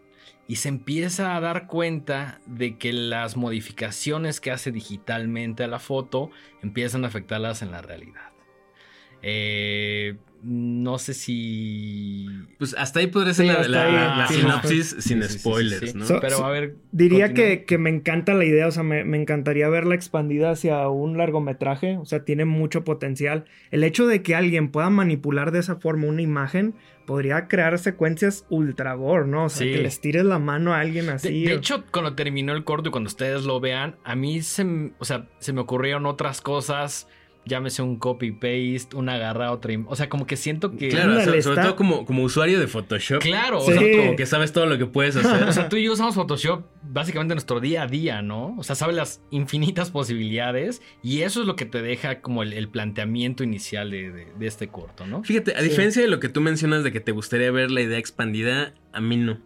Y 0.47 0.57
se 0.57 0.69
empieza 0.69 1.35
a 1.35 1.39
dar 1.39 1.65
cuenta 1.67 2.39
de 2.45 2.77
que 2.77 2.93
las 2.93 3.35
modificaciones 3.35 4.39
que 4.39 4.51
hace 4.51 4.71
digitalmente 4.71 5.63
a 5.63 5.67
la 5.67 5.79
foto 5.79 6.29
empiezan 6.61 7.03
a 7.03 7.07
afectarlas 7.07 7.61
en 7.61 7.71
la 7.71 7.81
realidad. 7.81 8.31
Eh, 9.23 10.17
no 10.47 10.99
sé 10.99 11.15
si. 11.15 12.27
Pues 12.59 12.75
hasta 12.77 12.99
ahí 12.99 13.07
podría 13.07 13.33
ser 13.33 13.67
la, 13.67 14.27
sinopsis 14.27 14.95
sin 14.99 15.23
spoilers, 15.23 15.95
¿no? 15.95 16.05
Pero 16.21 16.45
a 16.45 16.51
ver. 16.51 16.75
Diría 16.91 17.33
que, 17.33 17.77
me 17.79 17.89
encanta 17.89 18.35
la 18.35 18.45
idea, 18.45 18.67
o 18.67 18.71
sea, 18.71 18.83
me, 18.83 19.01
encantaría 19.17 19.67
verla 19.69 19.95
expandida 19.95 20.51
hacia 20.51 20.87
un 20.87 21.17
largometraje, 21.17 21.97
o 21.97 22.05
sea, 22.05 22.25
tiene 22.25 22.45
mucho 22.45 22.83
potencial. 22.83 23.45
El 23.71 23.83
hecho 23.83 24.05
de 24.05 24.21
que 24.21 24.35
alguien 24.35 24.69
pueda 24.69 24.91
manipular 24.91 25.51
de 25.51 25.59
esa 25.59 25.77
forma 25.77 26.07
una 26.07 26.21
imagen 26.21 26.75
podría 27.07 27.47
crear 27.47 27.77
secuencias 27.79 28.45
ultra 28.49 28.93
gore, 28.93 29.27
¿no? 29.27 29.45
O 29.45 29.49
sea, 29.49 29.65
que 29.65 29.81
les 29.81 29.99
tires 29.99 30.25
la 30.25 30.37
mano 30.37 30.75
a 30.75 30.79
alguien 30.79 31.09
así. 31.09 31.45
De, 31.45 31.53
hecho, 31.53 31.83
cuando 31.91 32.13
terminó 32.13 32.53
el 32.53 32.63
corto 32.63 32.89
y 32.89 32.91
cuando 32.91 33.07
ustedes 33.07 33.45
lo 33.45 33.59
vean, 33.59 33.95
a 34.03 34.15
mí 34.15 34.43
se, 34.43 34.91
o 34.99 35.05
sea, 35.05 35.27
se 35.39 35.53
me 35.53 35.61
ocurrieron 35.61 36.05
otras 36.05 36.41
cosas 36.41 37.07
llámese 37.45 37.81
un 37.81 37.97
copy-paste, 37.97 38.95
una 38.95 39.15
agarra 39.15 39.51
otra. 39.51 39.73
O 39.87 39.95
sea, 39.95 40.09
como 40.09 40.25
que 40.25 40.35
siento 40.35 40.75
que. 40.75 40.89
Claro, 40.89 41.23
sobre, 41.23 41.41
todo 41.41 41.75
como, 41.75 42.05
como 42.05 42.23
usuario 42.23 42.59
de 42.59 42.67
Photoshop. 42.67 43.21
Claro, 43.21 43.59
o 43.59 43.65
sea, 43.65 43.75
como 43.75 44.15
que 44.15 44.25
sabes 44.25 44.51
todo 44.51 44.65
lo 44.65 44.77
que 44.77 44.85
puedes 44.85 45.15
hacer. 45.15 45.47
o 45.47 45.51
sea, 45.51 45.69
tú 45.69 45.77
y 45.77 45.83
yo 45.83 45.93
usamos 45.93 46.15
Photoshop 46.15 46.65
básicamente 46.83 47.33
en 47.33 47.35
nuestro 47.35 47.59
día 47.59 47.83
a 47.83 47.87
día, 47.87 48.21
¿no? 48.21 48.55
O 48.57 48.63
sea, 48.63 48.75
sabes 48.75 48.95
las 48.95 49.21
infinitas 49.31 49.91
posibilidades 49.91 50.81
y 51.01 51.21
eso 51.21 51.41
es 51.41 51.47
lo 51.47 51.55
que 51.55 51.65
te 51.65 51.81
deja 51.81 52.21
como 52.21 52.43
el, 52.43 52.65
planteamiento 52.69 53.43
inicial 53.43 53.91
de, 53.91 54.27
este 54.41 54.67
corto, 54.67 55.05
¿no? 55.05 55.23
Fíjate, 55.23 55.55
a 55.55 55.61
diferencia 55.61 56.01
de 56.01 56.07
lo 56.07 56.19
que 56.19 56.29
tú 56.29 56.41
mencionas 56.41 56.83
de 56.83 56.91
que 56.91 56.99
te 56.99 57.11
gustaría 57.11 57.51
ver 57.51 57.71
la 57.71 57.81
idea 57.81 57.97
expandida, 57.97 58.73
a 58.91 59.01
mí 59.01 59.17
no. 59.17 59.39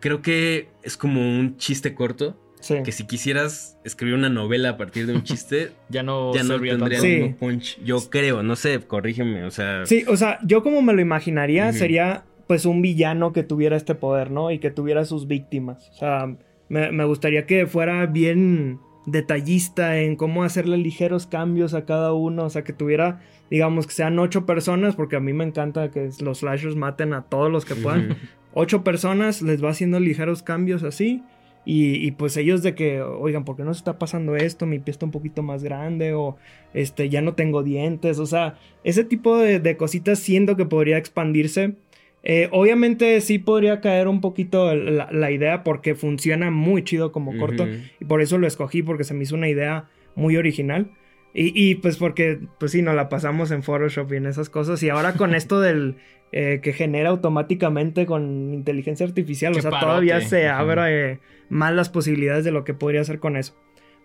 Creo 0.00 0.22
que 0.22 0.68
es 0.82 0.96
como 0.96 1.20
un 1.20 1.56
chiste 1.58 1.94
corto 1.94 2.36
que 2.60 2.92
si 2.92 3.06
quisieras 3.06 3.78
escribir 3.84 4.14
una 4.14 4.28
novela 4.28 4.70
a 4.70 4.76
partir 4.76 5.06
de 5.06 5.14
un 5.14 5.22
chiste, 5.22 5.72
ya 5.88 6.02
no, 6.02 6.34
ya 6.34 6.42
no 6.42 6.60
tendría 6.60 6.98
el 6.98 7.34
punch. 7.34 7.82
Yo 7.82 7.98
creo, 8.10 8.42
no 8.42 8.56
sé, 8.56 8.80
corrígeme, 8.80 9.44
o 9.44 9.50
sea. 9.50 9.86
Sí, 9.86 10.04
o 10.06 10.16
sea, 10.16 10.38
yo 10.44 10.62
como 10.62 10.82
me 10.82 10.92
lo 10.92 11.00
imaginaría 11.00 11.72
sería 11.72 12.24
pues 12.46 12.66
un 12.66 12.82
villano 12.82 13.32
que 13.32 13.44
tuviera 13.44 13.76
este 13.76 13.94
poder, 13.94 14.32
¿no? 14.32 14.50
Y 14.50 14.58
que 14.58 14.72
tuviera 14.72 15.04
sus 15.04 15.28
víctimas. 15.28 15.88
O 15.90 15.94
sea, 15.94 16.34
me, 16.68 17.04
gustaría 17.04 17.46
que 17.46 17.66
fuera 17.66 18.06
bien 18.06 18.80
detallista 19.06 19.98
en 19.98 20.16
cómo 20.16 20.44
hacerle 20.44 20.76
ligeros 20.76 21.26
cambios 21.26 21.74
a 21.74 21.84
cada 21.84 22.12
uno, 22.12 22.44
o 22.44 22.50
sea, 22.50 22.64
que 22.64 22.72
tuviera, 22.72 23.20
digamos, 23.50 23.86
que 23.86 23.92
sean 23.92 24.18
ocho 24.18 24.46
personas, 24.46 24.96
porque 24.96 25.16
a 25.16 25.20
mí 25.20 25.32
me 25.32 25.44
encanta 25.44 25.90
que 25.90 26.10
los 26.20 26.38
slashers 26.38 26.76
maten 26.76 27.12
a 27.12 27.22
todos 27.22 27.50
los 27.50 27.64
que 27.64 27.74
puedan. 27.74 28.16
Ocho 28.52 28.82
personas, 28.82 29.42
les 29.42 29.62
va 29.62 29.70
haciendo 29.70 30.00
ligeros 30.00 30.42
cambios 30.42 30.82
así. 30.82 31.22
Y, 31.64 32.12
pues 32.12 32.36
ellos 32.36 32.62
de 32.62 32.74
que, 32.74 33.02
oigan, 33.02 33.44
¿por 33.44 33.56
qué 33.56 33.64
no 33.64 33.74
se 33.74 33.78
está 33.78 33.98
pasando 33.98 34.34
esto? 34.34 34.66
Mi 34.66 34.78
pie 34.78 34.92
está 34.92 35.04
un 35.04 35.12
poquito 35.12 35.42
más 35.42 35.62
grande 35.62 36.14
o 36.14 36.36
este, 36.72 37.08
ya 37.10 37.20
no 37.20 37.34
tengo 37.34 37.62
dientes. 37.62 38.18
O 38.18 38.26
sea, 38.26 38.58
ese 38.82 39.04
tipo 39.04 39.36
de, 39.36 39.76
cositas 39.76 40.18
siento 40.18 40.56
que 40.56 40.64
podría 40.64 40.96
expandirse. 40.96 41.74
Eh, 42.22 42.48
obviamente 42.50 43.20
sí 43.20 43.38
podría 43.38 43.80
caer 43.80 44.08
un 44.08 44.20
poquito 44.20 44.74
la, 44.74 45.30
idea 45.30 45.62
porque 45.62 45.94
funciona 45.94 46.50
muy 46.50 46.82
chido 46.82 47.12
como 47.12 47.36
corto. 47.36 47.68
Y 48.00 48.04
por 48.04 48.22
eso 48.22 48.38
lo 48.38 48.46
escogí 48.46 48.82
porque 48.82 49.04
se 49.04 49.14
me 49.14 49.24
hizo 49.24 49.36
una 49.36 49.48
idea 49.48 49.88
muy 50.16 50.36
original. 50.36 50.90
Y, 51.34 51.52
y, 51.54 51.76
pues 51.76 51.98
porque, 51.98 52.40
pues 52.58 52.72
sí, 52.72 52.82
nos 52.82 52.96
la 52.96 53.08
pasamos 53.08 53.52
en 53.52 53.62
Photoshop 53.62 54.12
y 54.12 54.16
en 54.16 54.26
esas 54.26 54.50
cosas. 54.50 54.82
Y 54.82 54.88
ahora 54.88 55.12
con 55.12 55.34
esto 55.34 55.60
del 55.60 55.96
eh, 56.32 56.60
que 56.62 56.72
genera 56.72 57.10
automáticamente 57.10 58.06
con 58.06 58.54
inteligencia 58.54 59.04
artificial, 59.04 59.52
o 59.56 59.60
sea, 59.60 59.70
todavía 59.70 60.20
se 60.20 60.48
abre 60.48 61.18
más 61.50 61.74
las 61.74 61.90
posibilidades 61.90 62.44
de 62.44 62.52
lo 62.52 62.64
que 62.64 62.72
podría 62.72 63.02
hacer 63.02 63.18
con 63.18 63.36
eso. 63.36 63.54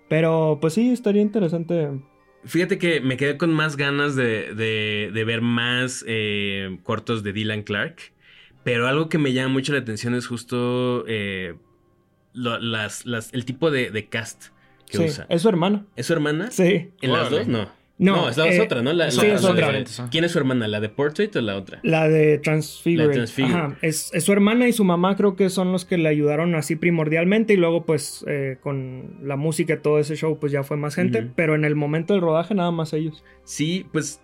Pero 0.09 0.57
pues 0.59 0.73
sí, 0.73 0.91
estaría 0.91 1.21
interesante. 1.21 1.89
Fíjate 2.43 2.77
que 2.77 3.01
me 3.01 3.17
quedé 3.17 3.37
con 3.37 3.53
más 3.53 3.75
ganas 3.77 4.15
de, 4.15 4.53
de, 4.53 5.23
ver 5.23 5.41
más 5.41 6.03
eh, 6.07 6.77
cortos 6.83 7.23
de 7.23 7.33
Dylan 7.33 7.63
Clark. 7.63 7.95
Pero 8.63 8.87
algo 8.87 9.09
que 9.09 9.17
me 9.17 9.33
llama 9.33 9.53
mucho 9.53 9.73
la 9.73 9.79
atención 9.79 10.15
es 10.15 10.27
justo 10.27 11.05
eh, 11.07 11.55
las, 12.33 13.05
las, 13.05 13.33
el 13.33 13.45
tipo 13.45 13.71
de, 13.71 13.91
de 13.91 14.09
cast 14.09 14.47
que 14.89 14.99
usa. 14.99 15.25
Es 15.29 15.41
su 15.41 15.49
hermana. 15.49 15.85
¿Es 15.95 16.07
su 16.07 16.13
hermana? 16.13 16.51
Sí. 16.51 16.91
¿En 17.01 17.13
las 17.13 17.29
dos? 17.29 17.47
No. 17.47 17.69
No, 17.97 18.27
esa 18.27 18.45
es 18.47 18.57
eh, 18.57 18.61
otra, 18.61 18.81
¿no? 18.81 18.91
La, 18.91 19.09
sí, 19.09 19.25
es 19.25 19.45
otra. 19.45 19.71
¿Quién 20.11 20.25
es 20.25 20.31
su 20.31 20.37
hermana? 20.37 20.67
¿La 20.67 20.81
de 20.81 20.89
Portrait 20.89 21.33
o 21.35 21.41
la 21.41 21.55
otra? 21.55 21.79
La 21.81 22.09
de 22.09 22.39
Transfigure. 22.39 23.23
Ajá. 23.43 23.77
Es, 23.81 24.11
su 24.19 24.33
hermana 24.33 24.67
y 24.67 24.73
su 24.73 24.83
mamá 24.83 25.15
creo 25.15 25.37
que 25.37 25.49
son 25.49 25.71
los 25.71 25.85
que 25.85 25.97
le 25.97 26.09
ayudaron 26.09 26.55
así 26.55 26.75
primordialmente 26.75 27.53
y 27.53 27.57
luego 27.57 27.85
pues 27.85 28.25
eh, 28.27 28.57
con 28.61 29.15
la 29.21 29.37
música 29.37 29.75
y 29.75 29.77
todo 29.77 29.99
ese 29.99 30.15
show 30.15 30.37
pues 30.39 30.51
ya 30.51 30.63
fue 30.63 30.75
más 30.75 30.95
gente, 30.95 31.29
pero 31.35 31.55
en 31.55 31.63
el 31.63 31.75
momento 31.75 32.13
del 32.13 32.21
rodaje 32.21 32.53
nada 32.53 32.71
más 32.71 32.91
ellos. 32.91 33.23
Sí, 33.45 33.85
pues 33.93 34.21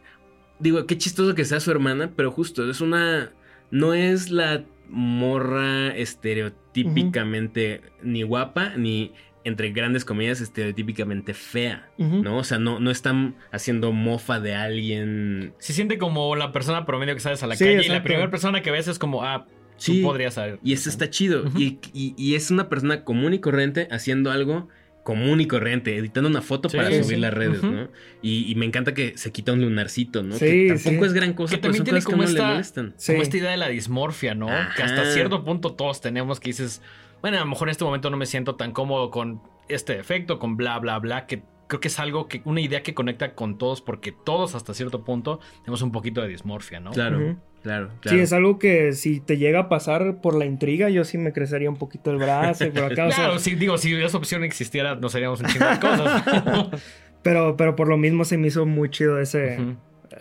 digo, 0.59 0.85
qué 0.85 0.97
chistoso 0.97 1.33
que 1.33 1.45
sea 1.45 1.61
su 1.61 1.71
hermana, 1.71 2.11
pero 2.15 2.31
justo 2.31 2.69
es 2.69 2.81
una... 2.81 3.31
No 3.71 3.93
es 3.93 4.31
la 4.31 4.65
morra 4.89 5.95
estereotípicamente 5.95 7.81
ni 8.03 8.23
guapa 8.23 8.73
ni 8.75 9.13
entre 9.43 9.71
grandes 9.71 10.05
comedias 10.05 10.41
estereotípicamente 10.41 11.33
fea, 11.33 11.89
¿no? 11.97 12.37
O 12.37 12.43
sea, 12.43 12.59
no, 12.59 12.79
no 12.79 12.91
están 12.91 13.35
haciendo 13.51 13.91
mofa 13.91 14.39
de 14.39 14.55
alguien. 14.55 15.53
Se 15.59 15.73
siente 15.73 15.97
como 15.97 16.35
la 16.35 16.51
persona 16.51 16.85
promedio 16.85 17.13
que 17.13 17.19
sales 17.19 17.41
a 17.43 17.47
la 17.47 17.55
calle 17.55 17.85
y 17.85 17.89
la 17.89 18.03
primera 18.03 18.29
persona 18.29 18.61
que 18.61 18.71
ves 18.71 18.87
es 18.87 18.99
como, 18.99 19.23
ah, 19.23 19.47
sí, 19.77 20.01
tú 20.01 20.07
podrías 20.07 20.35
saber. 20.35 20.59
Y 20.63 20.73
eso 20.73 20.89
está 20.89 21.09
chido. 21.09 21.43
y, 21.55 22.35
es 22.35 22.51
una 22.51 22.69
persona 22.69 23.03
común 23.03 23.33
y 23.33 23.39
corriente 23.39 23.87
haciendo 23.91 24.31
algo 24.31 24.69
común 25.03 25.41
y 25.41 25.47
corriente, 25.47 25.97
editando 25.97 26.29
una 26.29 26.41
foto 26.41 26.69
para 26.69 26.91
subir 27.01 27.19
las 27.19 27.33
redes, 27.33 27.63
¿no? 27.63 27.89
Y, 28.21 28.53
me 28.55 28.65
encanta 28.65 28.93
que 28.93 29.17
se 29.17 29.31
quita 29.31 29.53
un 29.53 29.61
lunarcito, 29.61 30.23
¿no? 30.23 30.37
que 30.37 30.67
tampoco 30.83 31.05
es 31.05 31.13
gran 31.13 31.33
cosa, 31.33 31.55
que 31.55 31.61
también 31.61 31.83
tiene 31.83 32.01
como, 32.01 32.23
esta, 32.23 32.61
como 33.07 33.21
esta 33.21 33.37
idea 33.37 33.51
de 33.51 33.57
la 33.57 33.69
dismorfia, 33.69 34.35
¿no? 34.35 34.47
Que 34.75 34.83
hasta 34.83 35.05
cierto 35.11 35.43
punto 35.43 35.73
todos 35.73 36.01
tenemos 36.01 36.39
que 36.39 36.49
dices 36.49 36.81
bueno, 37.21 37.37
a 37.37 37.41
lo 37.41 37.45
mejor 37.45 37.67
en 37.67 37.71
este 37.71 37.83
momento 37.83 38.09
no 38.09 38.17
me 38.17 38.25
siento 38.25 38.55
tan 38.55 38.71
cómodo 38.71 39.11
con 39.11 39.41
este 39.67 39.99
efecto, 39.99 40.39
con 40.39 40.57
bla, 40.57 40.79
bla, 40.79 40.99
bla, 40.99 41.27
que 41.27 41.43
creo 41.67 41.79
que 41.79 41.87
es 41.87 41.99
algo 41.99 42.27
que, 42.27 42.41
una 42.45 42.59
idea 42.59 42.83
que 42.83 42.93
conecta 42.93 43.33
con 43.33 43.57
todos, 43.57 43.81
porque 43.81 44.11
todos 44.11 44.55
hasta 44.55 44.73
cierto 44.73 45.05
punto 45.05 45.39
tenemos 45.61 45.81
un 45.81 45.91
poquito 45.91 46.21
de 46.21 46.27
dismorfia, 46.27 46.79
¿no? 46.79 46.91
Claro. 46.91 47.37
Claro, 47.63 47.91
Sí, 48.03 48.19
es 48.19 48.33
algo 48.33 48.57
que 48.57 48.91
si 48.93 49.19
te 49.19 49.37
llega 49.37 49.59
a 49.59 49.69
pasar 49.69 50.19
por 50.19 50.35
la 50.35 50.45
intriga, 50.45 50.89
yo 50.89 51.03
sí 51.03 51.19
me 51.19 51.31
crecería 51.31 51.69
un 51.69 51.77
poquito 51.77 52.09
el 52.09 52.17
brazo 52.17 52.69
por 52.71 52.85
acá. 52.85 53.07
claro, 53.09 53.37
sí, 53.37 53.53
digo, 53.53 53.77
si 53.77 53.93
esa 53.93 54.17
opción 54.17 54.43
existiera, 54.43 54.95
nos 54.95 55.13
haríamos 55.13 55.41
un 55.41 55.45
chingo 55.45 55.67
de 55.67 55.79
cosas. 55.79 56.23
pero, 57.21 57.55
pero 57.57 57.75
por 57.75 57.87
lo 57.87 57.97
mismo 57.97 58.25
se 58.25 58.39
me 58.39 58.47
hizo 58.47 58.65
muy 58.65 58.89
chido 58.89 59.19
ese, 59.19 59.59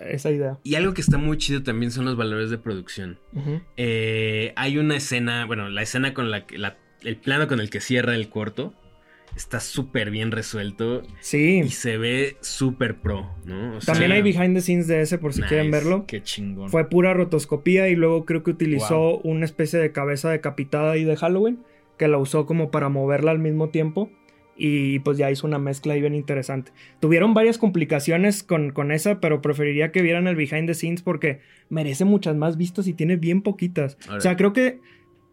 esa 0.00 0.30
idea. 0.30 0.58
Y 0.62 0.74
algo 0.74 0.92
que 0.92 1.00
está 1.00 1.16
muy 1.16 1.38
chido 1.38 1.62
también 1.62 1.90
son 1.90 2.04
los 2.04 2.16
valores 2.16 2.50
de 2.50 2.58
producción. 2.58 3.18
Eh, 3.78 4.52
hay 4.56 4.76
una 4.76 4.96
escena, 4.96 5.46
bueno, 5.46 5.70
la 5.70 5.82
escena 5.82 6.12
con 6.12 6.30
la 6.30 6.46
que 6.46 6.58
la 6.58 6.76
el 7.02 7.16
plano 7.16 7.48
con 7.48 7.60
el 7.60 7.70
que 7.70 7.80
cierra 7.80 8.14
el 8.14 8.28
corto 8.28 8.74
está 9.36 9.60
súper 9.60 10.10
bien 10.10 10.30
resuelto. 10.30 11.02
Sí. 11.20 11.60
Y 11.64 11.70
se 11.70 11.98
ve 11.98 12.36
súper 12.40 12.96
pro, 12.96 13.30
¿no? 13.44 13.78
También 13.84 14.12
hay 14.12 14.22
behind 14.22 14.54
the 14.54 14.60
scenes 14.60 14.86
de 14.86 15.00
ese 15.00 15.18
por 15.18 15.32
si 15.32 15.42
quieren 15.42 15.70
verlo. 15.70 16.04
Qué 16.06 16.22
chingón. 16.22 16.68
Fue 16.70 16.88
pura 16.88 17.14
rotoscopía 17.14 17.88
y 17.88 17.96
luego 17.96 18.24
creo 18.24 18.42
que 18.42 18.50
utilizó 18.50 19.18
una 19.18 19.44
especie 19.44 19.78
de 19.78 19.92
cabeza 19.92 20.30
decapitada 20.30 20.92
ahí 20.92 21.04
de 21.04 21.16
Halloween 21.16 21.60
que 21.96 22.08
la 22.08 22.18
usó 22.18 22.46
como 22.46 22.70
para 22.70 22.88
moverla 22.88 23.30
al 23.30 23.38
mismo 23.38 23.68
tiempo. 23.68 24.10
Y 24.62 24.98
pues 24.98 25.16
ya 25.16 25.30
hizo 25.30 25.46
una 25.46 25.58
mezcla 25.58 25.94
ahí 25.94 26.02
bien 26.02 26.14
interesante. 26.14 26.72
Tuvieron 27.00 27.32
varias 27.32 27.56
complicaciones 27.56 28.42
con, 28.42 28.72
con 28.72 28.92
esa, 28.92 29.18
pero 29.18 29.40
preferiría 29.40 29.90
que 29.90 30.02
vieran 30.02 30.26
el 30.26 30.36
behind 30.36 30.66
the 30.66 30.74
scenes 30.74 31.00
porque 31.00 31.40
merece 31.70 32.04
muchas 32.04 32.36
más 32.36 32.58
vistas 32.58 32.86
y 32.86 32.92
tiene 32.92 33.16
bien 33.16 33.40
poquitas. 33.40 33.96
O 34.14 34.20
sea, 34.20 34.36
creo 34.36 34.52
que 34.52 34.80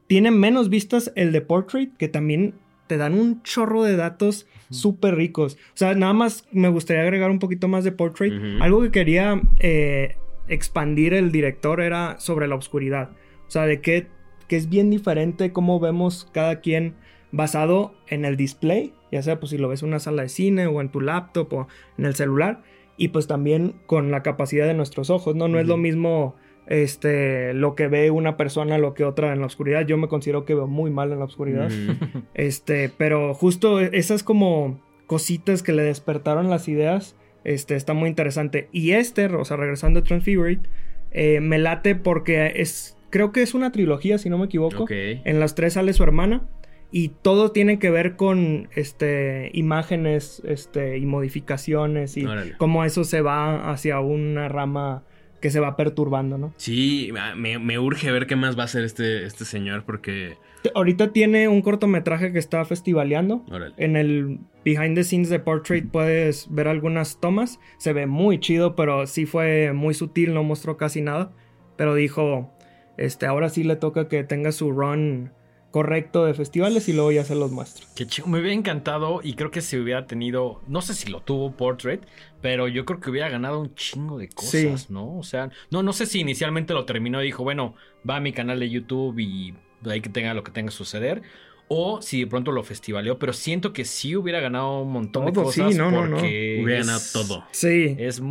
tiene 0.07 0.31
menos 0.31 0.69
vistas 0.69 1.11
el 1.15 1.31
de 1.31 1.41
Portrait, 1.41 1.95
que 1.97 2.07
también 2.07 2.55
te 2.87 2.97
dan 2.97 3.13
un 3.13 3.43
chorro 3.43 3.83
de 3.83 3.95
datos 3.95 4.47
súper 4.69 5.15
ricos. 5.15 5.57
O 5.73 5.77
sea, 5.77 5.93
nada 5.93 6.13
más 6.13 6.45
me 6.51 6.69
gustaría 6.69 7.03
agregar 7.03 7.29
un 7.29 7.39
poquito 7.39 7.67
más 7.67 7.83
de 7.83 7.91
Portrait. 7.91 8.33
Algo 8.61 8.81
que 8.81 8.91
quería 8.91 9.41
eh, 9.59 10.15
expandir 10.47 11.13
el 11.13 11.31
director 11.31 11.81
era 11.81 12.17
sobre 12.19 12.47
la 12.47 12.55
oscuridad. 12.55 13.11
O 13.47 13.51
sea, 13.51 13.65
de 13.65 13.81
que, 13.81 14.07
que 14.47 14.55
es 14.55 14.69
bien 14.69 14.89
diferente 14.89 15.51
cómo 15.51 15.79
vemos 15.79 16.29
cada 16.33 16.61
quien 16.61 16.95
basado 17.31 17.93
en 18.07 18.23
el 18.23 18.37
display, 18.37 18.93
ya 19.11 19.21
sea 19.21 19.39
pues 19.39 19.49
si 19.51 19.57
lo 19.57 19.67
ves 19.67 19.83
en 19.83 19.89
una 19.89 19.99
sala 19.99 20.23
de 20.23 20.29
cine 20.29 20.67
o 20.67 20.79
en 20.79 20.89
tu 20.89 21.01
laptop 21.01 21.53
o 21.53 21.67
en 21.97 22.05
el 22.05 22.15
celular, 22.15 22.63
y 22.95 23.09
pues 23.09 23.27
también 23.27 23.75
con 23.85 24.11
la 24.11 24.23
capacidad 24.23 24.65
de 24.65 24.73
nuestros 24.73 25.09
ojos, 25.09 25.35
¿no? 25.35 25.47
No 25.47 25.59
es 25.59 25.67
lo 25.67 25.77
mismo 25.77 26.35
este, 26.67 27.53
lo 27.53 27.75
que 27.75 27.87
ve 27.87 28.11
una 28.11 28.37
persona, 28.37 28.77
lo 28.77 28.93
que 28.93 29.03
otra 29.03 29.33
en 29.33 29.39
la 29.39 29.45
oscuridad. 29.45 29.85
Yo 29.85 29.97
me 29.97 30.07
considero 30.07 30.45
que 30.45 30.53
veo 30.53 30.67
muy 30.67 30.91
mal 30.91 31.11
en 31.11 31.19
la 31.19 31.25
oscuridad. 31.25 31.69
Este, 32.33 32.91
pero 32.95 33.33
justo 33.33 33.79
esas 33.79 34.21
como 34.21 34.79
cositas 35.07 35.63
que 35.63 35.73
le 35.73 35.81
despertaron 35.81 36.49
las 36.49 36.67
ideas, 36.67 37.15
este, 37.43 37.75
está 37.75 37.93
muy 37.93 38.09
interesante. 38.09 38.69
Y 38.71 38.91
este, 38.91 39.25
o 39.25 39.43
sea, 39.43 39.57
regresando 39.57 40.01
a 40.01 40.03
Transfigurate, 40.03 40.69
eh, 41.11 41.39
me 41.39 41.57
late 41.57 41.95
porque 41.95 42.53
es, 42.57 42.97
creo 43.09 43.31
que 43.31 43.41
es 43.41 43.55
una 43.55 43.71
trilogía, 43.71 44.17
si 44.17 44.29
no 44.29 44.37
me 44.37 44.45
equivoco. 44.45 44.85
En 44.89 45.39
las 45.39 45.55
tres 45.55 45.73
sale 45.73 45.93
su 45.93 46.03
hermana. 46.03 46.47
Y 46.91 47.09
todo 47.09 47.51
tiene 47.51 47.79
que 47.79 47.89
ver 47.89 48.15
con 48.15 48.69
este, 48.75 49.49
imágenes 49.53 50.41
este, 50.45 50.97
y 50.97 51.05
modificaciones 51.05 52.15
y 52.15 52.25
cómo 52.57 52.85
eso 52.85 53.03
se 53.03 53.21
va 53.21 53.71
hacia 53.71 53.99
una 53.99 54.47
rama 54.47 55.03
que 55.41 55.51
se 55.51 55.59
va 55.59 55.75
perturbando, 55.75 56.37
¿no? 56.37 56.53
Sí, 56.57 57.11
me, 57.35 57.79
urge 57.79 58.11
ver 58.11 58.27
qué 58.27 58.35
más 58.35 58.57
va 58.57 58.63
a 58.63 58.65
hacer 58.65 58.83
este, 58.83 59.25
este 59.25 59.45
señor 59.45 59.83
porque... 59.85 60.37
Ahorita 60.75 61.13
tiene 61.13 61.47
un 61.47 61.61
cortometraje 61.61 62.33
que 62.33 62.39
está 62.39 62.65
festivaleando. 62.65 63.45
En 63.77 63.95
el 63.95 64.39
behind 64.65 64.95
the 64.95 65.03
scenes 65.03 65.29
de 65.29 65.39
Portrait 65.39 65.89
puedes 65.89 66.47
ver 66.49 66.67
algunas 66.67 67.19
tomas. 67.19 67.59
Se 67.77 67.93
ve 67.93 68.05
muy 68.05 68.39
chido, 68.39 68.75
pero 68.75 69.07
sí 69.07 69.25
fue 69.25 69.71
muy 69.73 69.93
sutil, 69.93 70.33
no 70.33 70.43
mostró 70.43 70.75
casi 70.75 71.01
nada. 71.01 71.31
Pero 71.77 71.95
dijo, 71.95 72.51
este, 72.97 73.27
ahora 73.27 73.49
sí 73.49 73.63
le 73.63 73.75
toca 73.75 74.07
que 74.07 74.23
tenga 74.23 74.51
su 74.51 74.71
run 74.71 75.31
correcto 75.71 76.25
de 76.25 76.33
festivales 76.33 76.87
y 76.89 76.93
luego 76.93 77.11
ya 77.11 77.23
se 77.23 77.35
los 77.35 77.51
muestro. 77.51 77.87
Qué 77.95 78.07
chido, 78.07 78.27
me 78.27 78.39
hubiera 78.39 78.53
encantado 78.53 79.19
y 79.23 79.33
creo 79.33 79.51
que 79.51 79.61
si 79.61 79.77
hubiera 79.77 80.07
tenido, 80.07 80.61
no 80.67 80.81
sé 80.81 80.93
si 80.93 81.09
lo 81.09 81.21
tuvo 81.21 81.51
Portrait, 81.51 82.01
pero 82.41 82.67
yo 82.67 82.85
creo 82.85 82.99
que 82.99 83.09
hubiera 83.09 83.29
ganado 83.29 83.59
un 83.59 83.73
chingo 83.75 84.17
de 84.17 84.29
cosas, 84.29 84.89
¿no? 84.89 85.17
O 85.17 85.23
sea, 85.23 85.51
no, 85.71 85.83
no 85.83 85.93
sé 85.93 86.05
si 86.05 86.19
inicialmente 86.19 86.73
lo 86.73 86.85
terminó 86.85 87.21
y 87.21 87.25
dijo, 87.25 87.43
bueno, 87.43 87.75
va 88.09 88.17
a 88.17 88.19
mi 88.19 88.33
canal 88.33 88.59
de 88.59 88.69
YouTube 88.69 89.19
y 89.19 89.53
de 89.81 89.93
ahí 89.93 90.01
que 90.01 90.09
tenga 90.09 90.33
lo 90.33 90.43
que 90.43 90.51
tenga 90.51 90.69
que 90.69 90.75
suceder. 90.75 91.21
O 91.69 92.01
si 92.01 92.21
de 92.21 92.27
pronto 92.27 92.53
lo 92.53 92.63
festivaleó, 92.63 93.19
pero 93.19 93.33
siento 93.33 93.73
que 93.73 93.83
sí 93.83 94.15
hubiera 94.15 94.39
ganado 94.39 94.83
un 94.83 94.91
montón 94.93 95.25
de 95.25 95.33
cosas. 95.33 95.71
Sí, 95.73 95.77
no, 95.77 95.91
no, 95.91 96.07
no. 96.07 96.19
Hubiera 96.19 96.79
ganado 96.79 97.01
todo. 97.11 97.43
Sí. 97.51 97.93
Es 97.99 98.21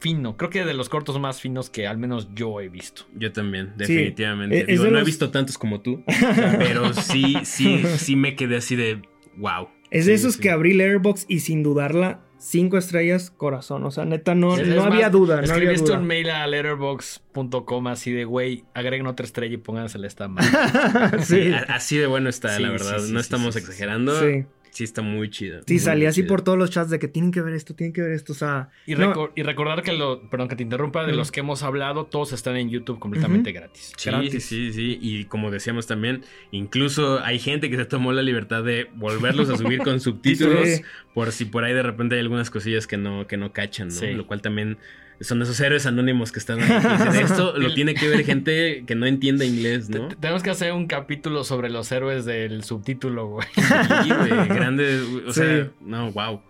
fino. 0.00 0.36
Creo 0.36 0.50
que 0.50 0.64
de 0.64 0.74
los 0.74 0.88
cortos 0.88 1.18
más 1.20 1.40
finos 1.40 1.70
que 1.70 1.86
al 1.86 1.98
menos 1.98 2.28
yo 2.34 2.60
he 2.60 2.68
visto. 2.68 3.02
Yo 3.14 3.32
también, 3.32 3.74
definitivamente. 3.76 4.66
No 4.76 4.98
he 4.98 5.04
visto 5.04 5.30
tantos 5.30 5.58
como 5.58 5.80
tú, 5.80 6.02
pero 6.58 6.92
sí, 6.94 7.36
sí, 7.44 7.82
sí 7.98 8.16
me 8.16 8.34
quedé 8.34 8.56
así 8.56 8.74
de 8.74 9.02
wow. 9.36 9.68
Es 9.90 10.06
de 10.06 10.14
esos 10.14 10.36
que 10.36 10.50
abrí 10.50 10.72
Letterboxd 10.72 11.28
y 11.28 11.40
sin 11.40 11.62
dudarla, 11.64 12.20
cinco 12.38 12.78
estrellas, 12.78 13.30
corazón. 13.30 13.84
O 13.84 13.90
sea, 13.90 14.04
neta, 14.04 14.34
no, 14.34 14.56
no 14.56 14.84
había 14.84 15.10
duda. 15.10 15.42
No 15.42 15.52
había 15.52 15.72
duda. 15.72 15.98
un 15.98 16.06
mail 16.06 16.30
a 16.30 16.46
letterbox.com 16.46 17.86
así 17.88 18.12
de, 18.12 18.24
güey, 18.24 18.64
agreguen 18.72 19.08
otra 19.08 19.26
estrella 19.26 19.54
y 19.54 19.58
póngansela 19.58 20.06
esta 20.06 20.28
mal. 20.28 20.44
sí. 21.22 21.52
Así 21.68 21.96
de 21.98 22.06
bueno 22.06 22.28
está, 22.28 22.58
la 22.60 22.70
verdad. 22.70 23.00
no 23.08 23.18
estamos 23.18 23.56
exagerando. 23.56 24.18
Sí 24.20 24.46
sí 24.70 24.84
está 24.84 25.02
muy 25.02 25.30
chido. 25.30 25.60
Sí, 25.66 25.78
salía 25.78 26.08
así 26.08 26.22
por 26.22 26.42
todos 26.42 26.58
los 26.58 26.70
chats 26.70 26.90
de 26.90 26.98
que 26.98 27.08
tienen 27.08 27.30
que 27.30 27.42
ver 27.42 27.54
esto, 27.54 27.74
tienen 27.74 27.92
que 27.92 28.02
ver 28.02 28.12
esto, 28.12 28.32
o 28.32 28.36
sea... 28.36 28.70
Y, 28.86 28.94
recordar 28.94 29.82
que, 29.82 29.92
lo, 29.92 30.28
perdón 30.30 30.48
que 30.48 30.56
te 30.56 30.62
interrumpa, 30.62 31.04
de 31.06 31.12
los 31.12 31.30
que 31.30 31.40
hemos 31.40 31.62
hablado, 31.62 32.06
todos 32.06 32.32
están 32.32 32.56
en 32.56 32.70
YouTube 32.70 32.98
completamente 32.98 33.52
gratis. 33.52 33.92
Sí, 33.96 34.10
sí, 34.30 34.40
sí, 34.40 34.72
sí, 34.72 34.98
y 35.00 35.24
como 35.24 35.50
decíamos 35.50 35.86
también, 35.86 36.22
incluso 36.50 37.20
hay 37.20 37.38
gente 37.38 37.70
que 37.70 37.76
se 37.76 37.84
tomó 37.84 38.12
la 38.12 38.22
libertad 38.22 38.62
de 38.62 38.88
volverlos 38.94 39.50
a 39.50 39.56
subir 39.56 39.80
con 39.80 40.00
subtítulos, 40.00 40.82
por 41.14 41.32
si 41.32 41.44
por 41.44 41.64
ahí 41.64 41.74
de 41.74 41.82
repente 41.82 42.14
hay 42.14 42.20
algunas 42.20 42.50
cosillas 42.50 42.86
que 42.86 42.96
no, 42.96 43.26
que 43.26 43.36
no 43.36 43.52
cachan, 43.52 43.88
¿no? 43.88 44.06
Lo 44.12 44.26
cual 44.26 44.42
también 44.42 44.78
son 45.20 45.42
esos 45.42 45.60
héroes 45.60 45.86
anónimos 45.86 46.32
que 46.32 46.38
están 46.38 46.60
ahí. 46.60 47.20
esto 47.22 47.56
lo 47.56 47.74
tiene 47.74 47.94
que 47.94 48.08
ver 48.08 48.24
gente 48.24 48.84
que 48.86 48.94
no 48.94 49.06
entienda 49.06 49.44
inglés, 49.44 49.88
¿no? 49.88 50.08
Tenemos 50.08 50.42
que 50.42 50.50
hacer 50.50 50.72
un 50.72 50.86
capítulo 50.86 51.44
sobre 51.44 51.70
los 51.70 51.90
héroes 51.92 52.24
del 52.24 52.64
subtítulo, 52.64 53.28
güey. 53.28 53.46
Sí, 53.54 54.10
güey, 54.10 54.48
grande, 54.48 55.00
o 55.26 55.32
sea, 55.32 55.70
no, 55.80 56.10
wow. 56.12 56.42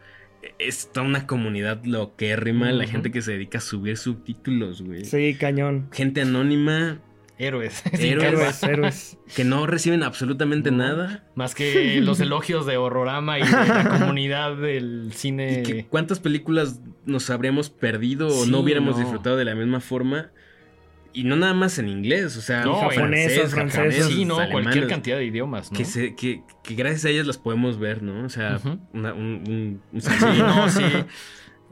Es 0.59 0.91
toda 0.91 1.07
una 1.07 1.27
comunidad 1.27 1.85
loquérrima, 1.85 2.73
la 2.73 2.87
gente 2.87 3.11
que 3.11 3.21
se 3.21 3.33
dedica 3.33 3.59
a 3.59 3.61
subir 3.61 3.97
subtítulos, 3.97 4.83
güey. 4.83 5.05
Sí, 5.05 5.37
cañón. 5.39 5.89
Gente 5.93 6.23
anónima 6.23 7.01
Héroes. 7.41 7.83
Héroes, 7.93 8.63
héroes. 8.63 9.19
Que 9.35 9.45
no 9.45 9.67
reciben 9.67 10.03
absolutamente 10.03 10.71
nada. 10.71 11.25
Más 11.35 11.55
que 11.55 11.99
los 12.03 12.21
elogios 12.21 12.67
de 12.67 12.77
Horrorama 12.77 13.39
y 13.39 13.43
de 13.43 13.51
la 13.51 13.99
comunidad 13.99 14.57
del 14.57 15.13
cine. 15.15 15.87
¿Cuántas 15.89 16.21
películas 16.21 16.81
nos 17.11 17.29
habríamos 17.31 17.71
perdido 17.71 18.29
o 18.29 18.47
no 18.47 18.61
hubiéramos 18.61 18.97
disfrutado 18.97 19.37
de 19.37 19.45
la 19.45 19.55
misma 19.55 19.81
forma? 19.81 20.31
Y 21.13 21.25
no 21.25 21.37
nada 21.37 21.55
más 21.55 21.79
en 21.79 21.89
inglés, 21.89 22.37
o 22.37 22.41
sea, 22.41 22.65
no, 22.65 22.77
japonesas, 22.77 23.51
francesas, 23.51 24.07
sí, 24.07 24.25
no, 24.25 24.39
cualquier 24.51 24.87
cantidad 24.87 25.17
de 25.17 25.25
idiomas, 25.25 25.73
¿no? 25.73 25.77
Que, 25.77 25.85
se, 25.85 26.15
que, 26.15 26.43
que, 26.63 26.75
gracias 26.77 27.05
a 27.05 27.09
ellas 27.11 27.27
las 27.27 27.37
podemos 27.37 27.81
ver, 27.81 28.01
¿no? 28.01 28.25
O 28.25 28.29
sea, 28.29 28.61
un, 28.65 29.07
un, 29.07 29.81
un, 29.93 30.01
sí, 30.01 30.11
no, 30.39 30.69
sí. 30.69 30.85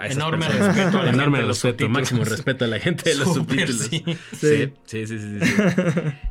Enorme 0.00 0.48
respeto. 0.48 1.00
A 1.00 1.08
Enorme 1.08 1.42
respeto, 1.42 1.88
máximo 1.88 2.24
respeto 2.24 2.64
a 2.64 2.68
la 2.68 2.78
gente 2.78 3.10
de 3.10 3.16
los 3.16 3.34
subtítulos. 3.34 3.82
Sí, 3.82 4.04
sí, 4.32 4.72
sí, 4.84 5.06
sí. 5.06 5.38
sí, 5.40 5.62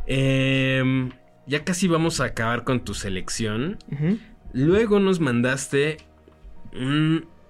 em, 0.05 1.11
ya 1.47 1.63
casi 1.63 1.87
vamos 1.87 2.19
a 2.21 2.25
acabar 2.25 2.63
con 2.63 2.83
tu 2.83 2.93
selección. 2.93 3.77
Luego 4.53 4.99
nos 4.99 5.19
mandaste 5.19 5.97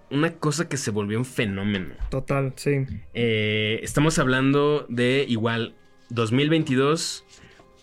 una 0.10 0.36
cosa 0.36 0.70
que 0.70 0.78
se 0.78 0.92
volvió 0.92 1.18
un 1.18 1.26
fenómeno. 1.26 1.96
Total, 2.10 2.54
sí. 2.56 2.86
Eh, 3.14 3.80
estamos 3.84 4.20
hablando 4.20 4.86
de 4.90 5.26
igual 5.28 5.76
2022, 6.10 7.26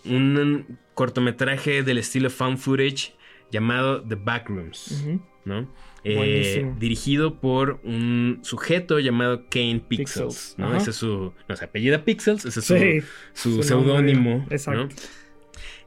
un 0.06 0.78
cortometraje 0.94 1.82
del 1.82 1.98
estilo 1.98 2.30
found 2.30 2.58
footage 2.58 3.14
llamado 3.50 4.02
The 4.02 4.14
Backrooms, 4.14 5.04
¿no? 5.44 5.68
Eh, 6.06 6.70
dirigido 6.78 7.40
por 7.40 7.80
un 7.82 8.40
sujeto 8.42 8.98
llamado 8.98 9.46
Kane 9.48 9.82
Pixels, 9.88 10.54
¿no? 10.58 10.76
Ese 10.76 10.90
es 10.90 10.96
su, 10.96 11.32
no 11.48 11.56
se 11.56 11.64
apellida 11.64 12.04
Pixels, 12.04 12.44
ese 12.44 12.60
es 12.98 13.04
su, 13.32 13.62
seudónimo, 13.62 14.46
Exacto. 14.50 14.94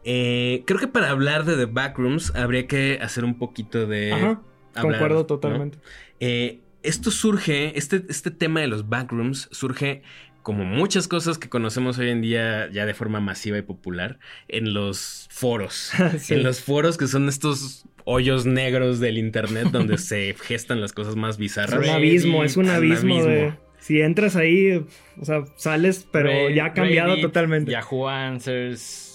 Eh, 0.09 0.63
creo 0.65 0.79
que 0.79 0.87
para 0.87 1.09
hablar 1.09 1.43
de 1.43 1.57
The 1.57 1.65
Backrooms 1.65 2.33
habría 2.33 2.65
que 2.65 2.97
hacer 3.01 3.25
un 3.25 3.37
poquito 3.37 3.85
de... 3.85 4.13
Ajá, 4.13 4.41
concuerdo 4.81 5.25
totalmente. 5.25 5.79
Eh, 6.19 6.59
esto 6.83 7.11
surge, 7.11 7.77
este, 7.77 8.03
este 8.09 8.31
tema 8.31 8.61
de 8.61 8.67
los 8.67 8.87
Backrooms 8.87 9.49
surge 9.51 10.03
como 10.47 10.63
muchas 10.63 11.09
cosas 11.09 11.37
que 11.37 11.49
conocemos 11.49 11.97
hoy 11.97 12.09
en 12.09 12.21
día 12.21 12.69
ya 12.71 12.85
de 12.85 12.93
forma 12.93 13.19
masiva 13.19 13.57
y 13.57 13.63
popular, 13.63 14.17
en 14.47 14.73
los 14.73 15.27
foros. 15.29 15.91
En 16.29 16.43
los 16.43 16.61
foros 16.61 16.97
que 16.97 17.07
son 17.07 17.27
estos 17.27 17.85
hoyos 18.05 18.45
negros 18.45 19.01
del 19.01 19.17
internet 19.17 19.67
donde 19.73 19.97
se 19.97 20.35
gestan 20.41 20.79
las 20.79 20.93
cosas 20.93 21.17
más 21.17 21.37
bizarras. 21.37 21.81
Es 21.81 21.89
un 21.89 21.93
abismo, 21.93 22.43
es 22.45 22.55
un 22.55 22.69
abismo, 22.69 23.21
de... 23.25 23.53
Si 23.79 23.99
entras 23.99 24.37
ahí, 24.37 24.85
o 25.19 25.25
sea, 25.25 25.43
sales, 25.57 26.07
pero 26.11 26.49
ya 26.49 26.67
ha 26.67 26.73
cambiado 26.73 27.19
totalmente. 27.19 27.71
Yahoo 27.71 28.07
Answers... 28.07 29.06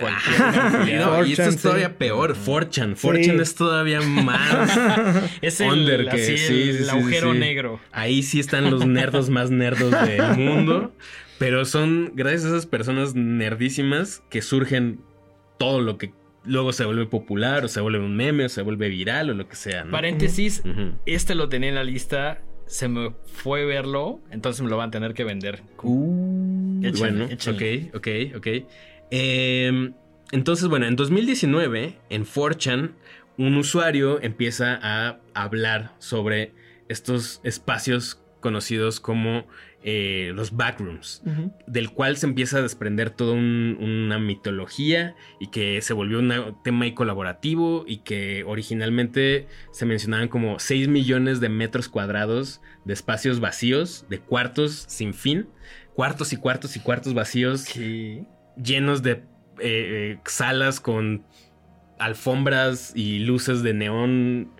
Cualquier 0.00 1.28
y 1.28 1.32
esto 1.32 1.48
es 1.48 1.62
todavía 1.62 1.98
peor. 1.98 2.34
Forchan. 2.34 2.96
Forchan 2.96 3.40
es 3.40 3.54
todavía 3.54 4.00
más. 4.00 4.70
es 5.42 5.60
el, 5.60 6.08
que, 6.10 6.70
el, 6.70 6.90
agujero 6.90 7.34
negro. 7.34 7.80
Ahí 7.92 8.22
sí 8.22 8.40
están 8.40 8.70
los 8.70 8.86
nerdos 8.86 9.30
más 9.30 9.50
nerdos 9.50 9.90
del 10.06 10.36
mundo. 10.38 10.92
Pero 11.38 11.64
son 11.64 12.12
gracias 12.14 12.44
a 12.44 12.48
esas 12.48 12.66
personas 12.66 13.14
nerdísimas 13.14 14.22
que 14.28 14.42
surgen 14.42 15.00
todo 15.58 15.80
lo 15.80 15.96
que 15.96 16.12
luego 16.44 16.72
se 16.72 16.84
vuelve 16.84 17.06
popular 17.06 17.64
o 17.64 17.68
se 17.68 17.80
vuelve 17.80 18.00
un 18.00 18.16
meme 18.16 18.46
o 18.46 18.48
se 18.48 18.62
vuelve 18.62 18.88
viral 18.88 19.30
o 19.30 19.34
lo 19.34 19.48
que 19.48 19.56
sea. 19.56 19.86
Paréntesis, 19.90 20.62
este 21.06 21.34
lo 21.34 21.48
tenía 21.48 21.70
en 21.70 21.74
la 21.74 21.84
lista, 21.84 22.42
se 22.66 22.88
me 22.88 23.12
fue 23.24 23.64
verlo, 23.64 24.20
entonces 24.30 24.62
me 24.62 24.70
lo 24.70 24.76
van 24.76 24.88
a 24.88 24.90
tener 24.90 25.14
que 25.14 25.24
vender. 25.24 25.62
Uh, 25.82 26.80
bueno, 26.98 27.24
ok, 27.24 27.94
ok, 27.94 28.08
ok. 28.36 28.46
Em, 29.10 29.94
entonces, 30.32 30.68
bueno, 30.68 30.86
en 30.86 30.96
2019, 30.96 31.98
en 32.08 32.24
4chan, 32.24 32.92
un 33.36 33.56
usuario 33.56 34.20
empieza 34.22 34.78
a 34.82 35.20
hablar 35.34 35.94
sobre 35.98 36.52
estos 36.88 37.40
espacios 37.44 38.22
conocidos 38.40 39.00
como 39.00 39.46
eh, 39.82 40.32
los 40.34 40.56
backrooms, 40.56 41.22
del 41.66 41.90
cual 41.90 42.16
se 42.16 42.26
empieza 42.26 42.58
a 42.58 42.62
desprender 42.62 43.08
toda 43.08 43.32
una 43.32 44.18
mitología 44.18 45.14
y 45.38 45.46
que 45.46 45.80
se 45.80 45.94
volvió 45.94 46.18
un 46.18 46.56
tema 46.62 46.84
colaborativo 46.94 47.84
y 47.86 47.98
que 47.98 48.44
originalmente 48.44 49.46
se 49.70 49.86
mencionaban 49.86 50.28
como 50.28 50.58
6 50.58 50.88
millones 50.88 51.40
de 51.40 51.48
metros 51.48 51.88
cuadrados 51.88 52.60
de 52.84 52.92
espacios 52.92 53.40
vacíos, 53.40 54.04
de 54.10 54.20
cuartos 54.20 54.84
sin 54.88 55.14
fin, 55.14 55.48
cuartos 55.94 56.32
y 56.32 56.36
cuartos 56.36 56.76
y 56.76 56.80
cuartos 56.80 57.14
vacíos 57.14 57.64
llenos 58.56 59.02
de 59.02 59.12
eh, 59.12 59.22
eh, 59.60 60.18
salas 60.24 60.80
con 60.80 61.24
alfombras 61.98 62.92
y 62.94 63.20
luces 63.20 63.62
de 63.62 63.74
neón 63.74 64.50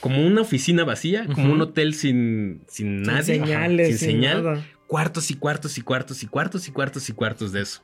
como 0.00 0.26
una 0.26 0.40
oficina 0.40 0.84
vacía, 0.84 1.26
como 1.26 1.52
un 1.52 1.60
hotel 1.60 1.94
sin, 1.94 2.62
sin, 2.66 3.02
nadie, 3.02 3.44
sin 3.86 3.98
señal. 3.98 4.64
cuartos 4.86 5.30
y 5.30 5.34
cuartos 5.34 5.78
y 5.78 5.82
cuartos 5.82 6.22
y 6.22 6.26
cuartos 6.26 6.66
y 6.66 6.72
cuartos 6.72 7.08
y 7.08 7.12
cuartos 7.12 7.52
de 7.52 7.60
eso. 7.60 7.82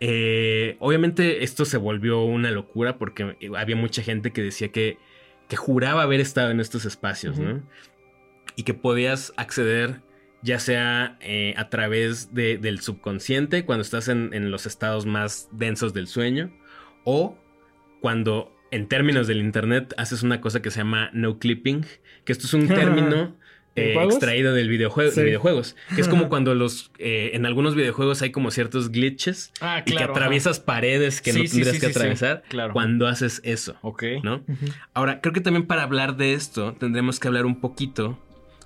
Eh, 0.00 0.76
obviamente 0.80 1.44
esto 1.44 1.64
se 1.64 1.76
volvió 1.76 2.24
una 2.24 2.50
locura 2.50 2.98
porque 2.98 3.36
había 3.56 3.76
mucha 3.76 4.02
gente 4.02 4.32
que 4.32 4.42
decía 4.42 4.72
que, 4.72 4.98
que 5.48 5.56
juraba 5.56 6.02
haber 6.02 6.20
estado 6.20 6.50
en 6.50 6.58
estos 6.58 6.84
espacios, 6.84 7.38
¿no? 7.38 7.62
Y 8.56 8.64
que 8.64 8.74
podías 8.74 9.32
acceder 9.36 10.00
ya 10.42 10.58
sea 10.58 11.16
eh, 11.20 11.54
a 11.56 11.68
través 11.68 12.34
del 12.34 12.80
subconsciente, 12.80 13.64
cuando 13.64 13.82
estás 13.82 14.08
en, 14.08 14.50
los 14.50 14.66
estados 14.66 15.06
más 15.06 15.48
densos 15.52 15.94
del 15.94 16.08
sueño, 16.08 16.52
o 17.04 17.38
cuando 18.00 18.52
en 18.70 18.88
términos 18.88 19.26
del 19.26 19.38
Internet 19.38 19.94
haces 19.96 20.22
una 20.22 20.40
cosa 20.40 20.60
que 20.60 20.70
se 20.70 20.78
llama 20.78 21.10
no 21.12 21.38
clipping, 21.38 21.84
que 22.24 22.32
esto 22.32 22.46
es 22.46 22.54
un 22.54 22.68
término 22.68 23.36
eh, 23.76 23.94
extraído 24.02 24.52
del 24.52 24.68
videojuego, 24.68 25.12
de 25.12 25.24
videojuegos. 25.24 25.76
Que 25.94 26.00
es 26.00 26.08
como 26.08 26.28
cuando 26.28 26.54
los 26.54 26.90
eh, 26.98 27.30
en 27.34 27.46
algunos 27.46 27.76
videojuegos 27.76 28.20
hay 28.22 28.30
como 28.30 28.50
ciertos 28.50 28.90
glitches 28.90 29.52
ah, 29.60 29.82
y 29.86 29.94
que 29.94 30.02
atraviesas 30.02 30.58
paredes 30.58 31.20
que 31.20 31.32
no 31.32 31.44
tendrías 31.44 31.78
que 31.78 31.86
atravesar 31.86 32.42
cuando 32.72 33.06
haces 33.06 33.40
eso. 33.44 33.76
Ok. 33.82 34.04
¿No? 34.24 34.44
Ahora, 34.92 35.20
creo 35.20 35.32
que 35.32 35.40
también 35.40 35.66
para 35.66 35.84
hablar 35.84 36.16
de 36.16 36.34
esto 36.34 36.74
tendremos 36.74 37.20
que 37.20 37.28
hablar 37.28 37.46
un 37.46 37.60
poquito 37.60 38.18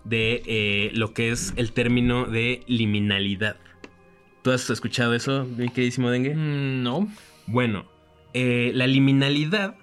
de 0.09 0.43
eh, 0.47 0.91
lo 0.95 1.13
que 1.13 1.31
es 1.31 1.53
el 1.57 1.73
término 1.73 2.27
de 2.27 2.63
liminalidad. 2.67 3.57
¿Tú 4.43 4.53
has 4.53 4.71
escuchado 4.71 5.15
eso, 5.15 5.45
mi 5.45 5.69
queridísimo 5.69 6.11
Dengue? 6.11 6.35
Mm, 6.35 6.83
no. 6.83 7.09
Bueno, 7.47 7.87
la 8.33 8.87
liminalidad 8.87 9.77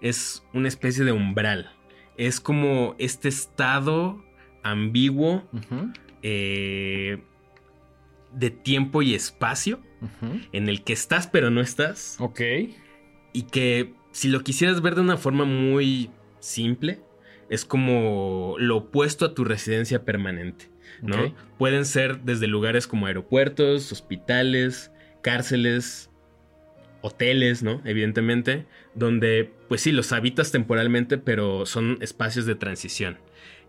es 0.00 0.44
una 0.52 0.68
especie 0.68 1.04
de 1.04 1.12
umbral. 1.12 1.72
Es 2.16 2.40
como 2.40 2.94
este 2.98 3.28
estado 3.28 4.22
ambiguo 4.62 5.44
eh, 6.22 7.22
de 8.32 8.50
tiempo 8.50 9.02
y 9.02 9.14
espacio 9.14 9.80
en 10.52 10.68
el 10.68 10.82
que 10.84 10.92
estás 10.92 11.26
pero 11.26 11.50
no 11.50 11.60
estás. 11.60 12.16
Ok. 12.20 12.40
Y 13.32 13.42
que 13.42 13.94
si 14.12 14.28
lo 14.28 14.42
quisieras 14.42 14.82
ver 14.82 14.94
de 14.94 15.00
una 15.00 15.16
forma 15.16 15.44
muy 15.44 16.10
simple, 16.38 17.00
es 17.48 17.64
como 17.64 18.56
lo 18.58 18.76
opuesto 18.76 19.24
a 19.24 19.34
tu 19.34 19.44
residencia 19.44 20.04
permanente. 20.04 20.70
¿no? 21.02 21.34
Pueden 21.58 21.84
ser 21.84 22.20
desde 22.20 22.46
lugares 22.46 22.86
como 22.86 23.06
aeropuertos, 23.06 23.92
hospitales, 23.92 24.90
cárceles, 25.22 26.10
hoteles, 27.00 27.62
¿no? 27.62 27.82
Evidentemente, 27.84 28.66
donde, 28.94 29.52
pues 29.68 29.82
sí, 29.82 29.92
los 29.92 30.12
habitas 30.12 30.52
temporalmente, 30.52 31.18
pero 31.18 31.66
son 31.66 31.98
espacios 32.00 32.46
de 32.46 32.54
transición. 32.54 33.18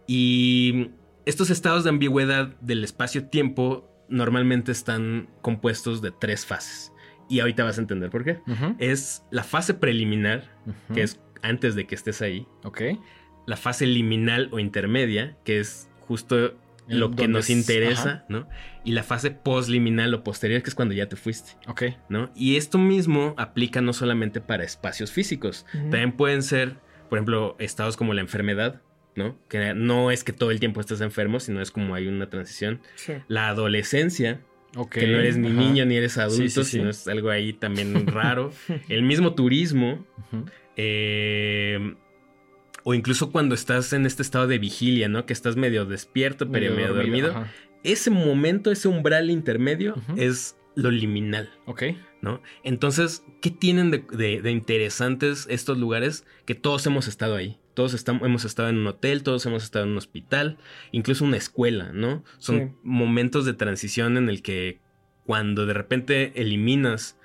Y 0.07 0.91
estos 1.25 1.49
estados 1.49 1.83
de 1.83 1.89
ambigüedad 1.89 2.55
del 2.61 2.83
espacio-tiempo 2.83 3.89
normalmente 4.07 4.71
están 4.71 5.29
compuestos 5.41 6.01
de 6.01 6.11
tres 6.11 6.45
fases. 6.45 6.91
Y 7.27 7.39
ahorita 7.39 7.63
vas 7.63 7.77
a 7.77 7.81
entender 7.81 8.11
por 8.11 8.23
qué. 8.23 8.39
Es 8.77 9.23
la 9.31 9.43
fase 9.43 9.73
preliminar, 9.73 10.43
que 10.93 11.01
es 11.01 11.19
antes 11.41 11.75
de 11.75 11.87
que 11.87 11.95
estés 11.95 12.21
ahí. 12.21 12.47
Ok. 12.63 12.81
La 13.45 13.57
fase 13.57 13.85
liminal 13.85 14.49
o 14.51 14.59
intermedia, 14.59 15.37
que 15.43 15.59
es 15.59 15.89
justo 16.01 16.55
lo 16.87 17.11
que 17.11 17.27
nos 17.27 17.49
interesa, 17.49 18.25
¿no? 18.29 18.47
Y 18.83 18.91
la 18.91 19.03
fase 19.03 19.31
postliminal 19.31 20.13
o 20.13 20.23
posterior, 20.23 20.61
que 20.61 20.69
es 20.69 20.75
cuando 20.75 20.93
ya 20.93 21.07
te 21.07 21.15
fuiste. 21.15 21.53
Ok. 21.67 21.83
¿No? 22.09 22.31
Y 22.35 22.57
esto 22.57 22.77
mismo 22.77 23.33
aplica 23.37 23.81
no 23.81 23.93
solamente 23.93 24.41
para 24.41 24.63
espacios 24.63 25.11
físicos, 25.11 25.65
también 25.71 26.11
pueden 26.11 26.43
ser, 26.43 26.75
por 27.09 27.17
ejemplo, 27.17 27.55
estados 27.59 27.97
como 27.97 28.13
la 28.13 28.21
enfermedad, 28.21 28.81
¿no? 29.15 29.37
Que 29.49 29.73
no 29.73 30.11
es 30.11 30.23
que 30.23 30.33
todo 30.33 30.51
el 30.51 30.59
tiempo 30.59 30.81
estés 30.81 31.01
enfermo, 31.01 31.39
sino 31.39 31.61
es 31.61 31.71
como 31.71 31.95
hay 31.95 32.07
una 32.07 32.29
transición. 32.29 32.81
La 33.27 33.47
adolescencia, 33.47 34.41
que 34.91 35.07
no 35.07 35.17
eres 35.17 35.37
ni 35.37 35.49
niño 35.49 35.85
ni 35.85 35.95
eres 35.95 36.17
adulto, 36.17 36.63
sino 36.63 36.89
es 36.89 37.07
algo 37.07 37.29
ahí 37.29 37.53
también 37.53 38.07
raro. 38.07 38.51
el 38.89 39.01
mismo 39.01 39.33
turismo. 39.33 40.05
Eh, 40.77 41.95
o 42.87 42.93
incluso 42.93 43.31
cuando 43.31 43.55
estás 43.55 43.93
en 43.93 44.05
este 44.05 44.21
estado 44.21 44.45
de 44.45 44.59
vigilia, 44.59 45.09
¿no? 45.09 45.25
Que 45.25 45.33
estás 45.33 45.55
medio 45.55 45.85
despierto, 45.85 46.51
pero 46.51 46.71
medio, 46.75 46.93
dormido. 46.93 47.33
Ese 47.83 48.11
momento, 48.11 48.71
ese 48.71 48.87
umbral 48.87 49.31
intermedio 49.31 49.95
es 50.17 50.55
lo 50.75 50.91
liminal. 50.91 51.49
Ok. 51.65 51.81
¿No? 52.21 52.43
Entonces, 52.63 53.23
¿qué 53.41 53.49
tienen 53.49 53.89
de, 53.89 54.51
interesantes 54.51 55.47
estos 55.49 55.79
lugares? 55.79 56.27
Que 56.45 56.53
todos 56.53 56.85
hemos 56.85 57.07
estado 57.07 57.35
ahí. 57.35 57.57
Todos 57.73 57.95
estamos, 57.95 58.21
hemos 58.21 58.45
estado 58.45 58.69
en 58.69 58.77
un 58.77 58.85
hotel, 58.85 59.23
todos 59.23 59.43
hemos 59.47 59.63
estado 59.63 59.85
en 59.85 59.91
un 59.91 59.97
hospital, 59.97 60.59
incluso 60.91 61.25
una 61.25 61.37
escuela, 61.37 61.91
¿no? 61.91 62.23
Son 62.37 62.77
momentos 62.83 63.45
de 63.45 63.53
transición 63.53 64.15
en 64.15 64.29
el 64.29 64.43
que 64.43 64.79
cuando 65.25 65.65
de 65.65 65.73
repente 65.73 66.39
eliminas 66.39 67.17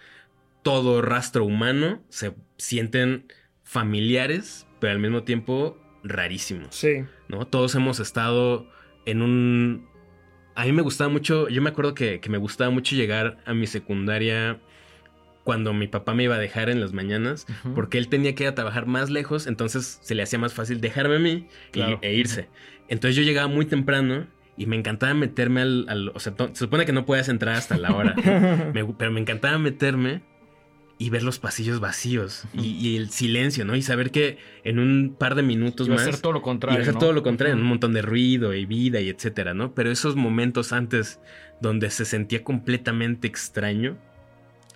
todo 0.63 1.03
rastro 1.03 1.45
humano, 1.45 2.03
se 2.09 2.35
sienten 2.57 3.27
familiares, 3.63 4.67
pero 4.81 4.93
al 4.93 4.99
mismo 4.99 5.23
tiempo 5.23 5.79
rarísimos. 6.03 6.75
Sí. 6.75 7.05
¿No? 7.29 7.47
Todos 7.47 7.75
hemos 7.75 8.01
estado 8.01 8.67
en 9.07 9.23
un... 9.23 9.89
A 10.55 10.65
mí 10.65 10.73
me 10.73 10.83
gustaba 10.83 11.09
mucho, 11.09 11.49
yo 11.49 11.63
me 11.63 11.71
acuerdo 11.71 11.95
que, 11.95 12.21
me 12.29 12.39
gustaba 12.39 12.71
mucho 12.71 12.97
llegar 12.97 13.39
a 13.47 13.55
mi 13.55 13.67
secundaria 13.67 14.61
cuando 15.45 15.73
mi 15.73 15.87
papá 15.87 16.13
me 16.13 16.25
iba 16.25 16.35
a 16.35 16.39
dejar 16.39 16.69
en 16.69 16.81
las 16.81 16.93
mañanas, 16.93 17.47
porque 17.75 17.99
él 17.99 18.09
tenía 18.09 18.35
que 18.35 18.45
ir 18.45 18.49
a 18.51 18.55
trabajar 18.55 18.87
más 18.87 19.09
lejos, 19.09 19.47
entonces 19.47 19.99
se 20.03 20.15
le 20.15 20.23
hacía 20.23 20.39
más 20.39 20.53
fácil 20.53 20.81
dejarme 20.81 21.17
a 21.17 21.19
mí 21.19 21.49
e 22.03 22.15
irse. 22.15 22.49
Entonces 22.89 23.17
yo 23.17 23.23
llegaba 23.23 23.49
muy 23.49 23.65
temprano 23.65 24.27
y 24.57 24.67
me 24.67 24.77
encantaba 24.77 25.15
meterme 25.15 25.63
al... 25.63 26.13
o 26.15 26.21
sea, 26.21 26.35
se 26.37 26.55
supone 26.55 26.85
que 26.85 26.93
no 26.93 27.07
puedes 27.07 27.29
entrar 27.29 27.57
hasta 27.57 27.79
la 27.79 27.95
hora, 27.95 28.15
pero 28.99 29.13
me 29.13 29.21
encantaba 29.21 29.57
meterme 29.57 30.23
y 31.01 31.09
ver 31.09 31.23
los 31.23 31.39
pasillos 31.39 31.81
vacíos 31.81 32.45
y, 32.53 32.95
el 32.99 33.09
silencio, 33.09 33.65
¿no? 33.65 33.75
Y 33.75 33.81
saber 33.81 34.11
que 34.11 34.37
en 34.65 34.79
un 34.79 35.17
par 35.19 35.35
de 35.35 35.43
minutos 35.43 35.89
más... 35.89 36.01
Va 36.01 36.03
a 36.03 36.05
ser 36.05 36.19
todo 36.21 36.33
lo 36.35 36.43
contrario. 36.43 36.79
va 36.79 36.83
a 36.83 36.85
ser 36.85 36.95
todo 36.95 37.15
lo 37.15 37.23
contrario, 37.23 37.57
un 37.57 37.63
montón 37.63 37.95
de 37.95 38.03
ruido 38.03 38.53
y 38.53 38.67
vida 38.67 39.01
y 39.01 39.09
etcétera, 39.09 39.55
¿no? 39.55 39.75
Pero 39.75 39.91
esos 39.91 40.15
momentos 40.15 40.75
antes 40.75 41.19
donde 41.63 41.89
se 41.89 42.05
sentía 42.05 42.45
completamente 42.45 43.27
extraño, 43.27 43.97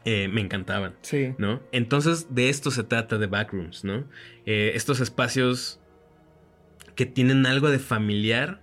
eh, 0.06 0.28
me 0.28 0.40
encantaban. 0.40 0.94
Sí. 1.02 1.34
¿No? 1.36 1.60
Entonces, 1.72 2.34
de 2.34 2.48
esto 2.48 2.70
se 2.70 2.84
trata 2.84 3.18
de 3.18 3.26
Backrooms, 3.26 3.84
¿no? 3.84 4.04
Eh, 4.46 4.72
estos 4.74 5.00
espacios 5.00 5.78
que 6.94 7.04
tienen 7.04 7.44
algo 7.44 7.68
de 7.68 7.78
familiar, 7.78 8.62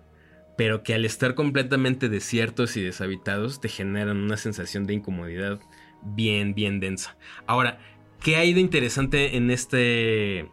pero 0.57 0.82
que 0.82 0.95
al 0.95 1.05
estar 1.05 1.36
completamente 1.36 2.09
desiertos 2.09 2.76
y 2.76 2.82
deshabitados 2.82 3.62
te 3.62 3.70
generan 3.70 4.18
una 4.18 4.38
sensación 4.38 4.88
de 4.88 4.95
incomodidad 4.95 5.59
bien, 6.02 6.54
bien 6.54 6.80
densa. 6.80 7.18
Ahora, 7.47 7.80
¿qué 8.22 8.36
hay 8.36 8.54
de 8.54 8.62
interesante 8.62 9.38
en 9.38 9.52
este, 9.52 10.49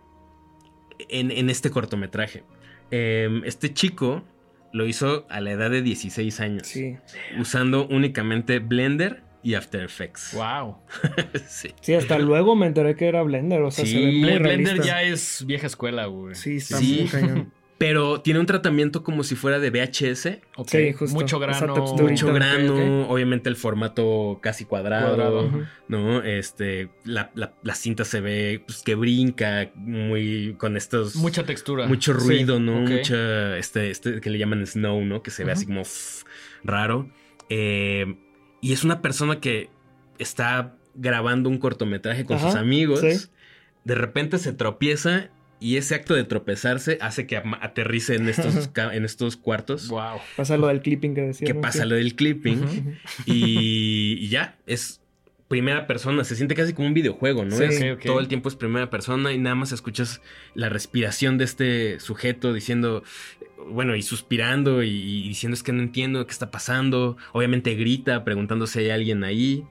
en, 1.09 1.51
este 1.51 1.71
cortometraje? 1.71 2.45
Em, 2.91 3.45
este 3.45 3.73
chico 3.73 4.25
lo 4.73 4.87
hizo 4.87 5.27
a 5.31 5.41
la 5.41 5.53
edad 5.53 5.71
de 5.71 5.83
16 5.83 6.41
años. 6.41 6.67
Sí. 6.67 6.97
Usando 7.39 7.87
únicamente 7.87 8.59
Blender 8.59 9.23
y 9.43 9.55
After 9.55 9.83
Effects. 9.83 10.35
Wow. 10.35 10.79
sí. 11.49 11.71
sí. 11.81 11.95
hasta 11.95 12.19
luego 12.19 12.57
me 12.57 12.67
enteré 12.67 12.95
que 12.97 13.07
era 13.07 13.23
Blender. 13.23 13.63
O 13.63 13.71
sea, 13.71 13.87
sí, 13.87 14.21
Blender 14.21 14.83
ya 14.83 15.03
es 15.03 15.45
vieja 15.47 15.67
escuela, 15.67 16.07
güey. 16.07 16.35
Sí, 16.35 16.57
está 16.57 16.81
muy 16.81 17.07
cañón. 17.07 17.53
Pero 17.79 18.20
tiene 18.22 18.41
un 18.41 18.47
tratamiento 18.47 19.05
como 19.05 19.22
si 19.22 19.37
fuera 19.37 19.61
de 19.61 19.70
VHS. 19.70 20.41
Ok, 20.57 20.74
Mucho 21.11 21.39
grano. 21.39 21.76
Mucho 21.97 22.33
grano. 22.33 23.09
Obviamente 23.09 23.49
el 23.49 23.55
formato 23.55 24.41
casi 24.43 24.64
cuadrado. 24.64 25.49
¿No? 25.87 26.22
Este. 26.22 26.91
La, 27.05 27.31
cinta 27.74 28.05
se 28.05 28.20
ve 28.20 28.62
pues, 28.66 28.83
que 28.83 28.97
brinca. 28.97 29.70
Muy. 29.76 30.57
con 30.59 30.76
estos. 30.76 31.14
Mucha 31.14 31.45
textura. 31.45 31.87
Mucho 31.87 32.12
ruido, 32.12 32.59
¿no? 32.59 32.81
Mucha. 32.81 33.57
Este, 33.57 33.91
este 33.91 34.20
que 34.20 34.31
le 34.31 34.39
llaman 34.39 34.66
snow, 34.66 35.01
¿no? 35.05 35.22
Que 35.22 35.31
se 35.31 35.45
ve 35.45 35.53
así 35.53 35.64
como 35.64 35.83
raro. 36.64 37.09
Eh, 37.49 38.16
y 38.61 38.72
es 38.72 38.83
una 38.83 39.01
persona 39.01 39.39
que 39.39 39.70
está 40.18 40.74
grabando 40.95 41.49
un 41.49 41.59
cortometraje 41.59 42.24
con 42.24 42.41
sus 42.41 42.57
amigos. 42.57 43.31
De 43.85 43.95
repente 43.95 44.39
se 44.39 44.53
tropieza 44.53 45.31
y 45.61 45.77
ese 45.77 45.95
acto 45.95 46.15
de 46.15 46.25
tropezarse 46.25 46.99
hace 47.01 47.27
que 47.27 47.37
aterrice 47.37 48.15
en 48.15 48.29
estos, 48.29 48.71
en 48.93 49.05
estos 49.05 49.37
cuartos. 49.37 49.89
Wow. 49.89 50.19
Pasa 50.37 50.57
lo 50.57 50.69
del 50.69 50.81
clipping 50.81 51.15
que 51.15 51.23
decía. 51.23 51.47
Que 51.47 51.55
pasa 51.55 51.85
lo 51.85 51.97
del 51.97 52.15
clipping. 52.15 52.97
y, 53.27 54.29
ya, 54.29 54.57
es 54.67 55.01
primera 55.49 55.87
persona. 55.87 56.23
Se 56.25 56.37
siente 56.37 56.55
casi 56.55 56.75
como 56.75 56.89
un 56.89 56.95
videojuego, 56.95 57.45
¿no? 57.45 57.57
Todo 58.05 58.21
el 58.21 58.29
tiempo 58.29 58.49
es 58.49 58.57
primera 58.57 58.91
persona 58.91 59.33
y 59.33 59.39
nada 59.39 59.57
más 59.57 59.73
escuchas 59.73 60.21
la 60.55 60.69
respiración 60.69 61.39
de 61.39 61.45
este 61.45 62.01
sujeto 62.01 62.53
diciendo, 62.53 63.03
bueno, 63.69 63.97
y 63.97 64.03
suspirando 64.03 64.83
y, 64.83 65.29
diciendo 65.29 65.55
es 65.55 65.63
que 65.63 65.73
no 65.73 65.83
entiendo 65.83 66.25
qué 66.27 66.33
está 66.33 66.51
pasando. 66.51 67.17
Obviamente 67.33 67.75
grita 67.75 68.25
preguntando 68.25 68.67
si 68.67 68.81
hay 68.81 68.91
alguien 68.91 69.25
ahí. 69.25 69.65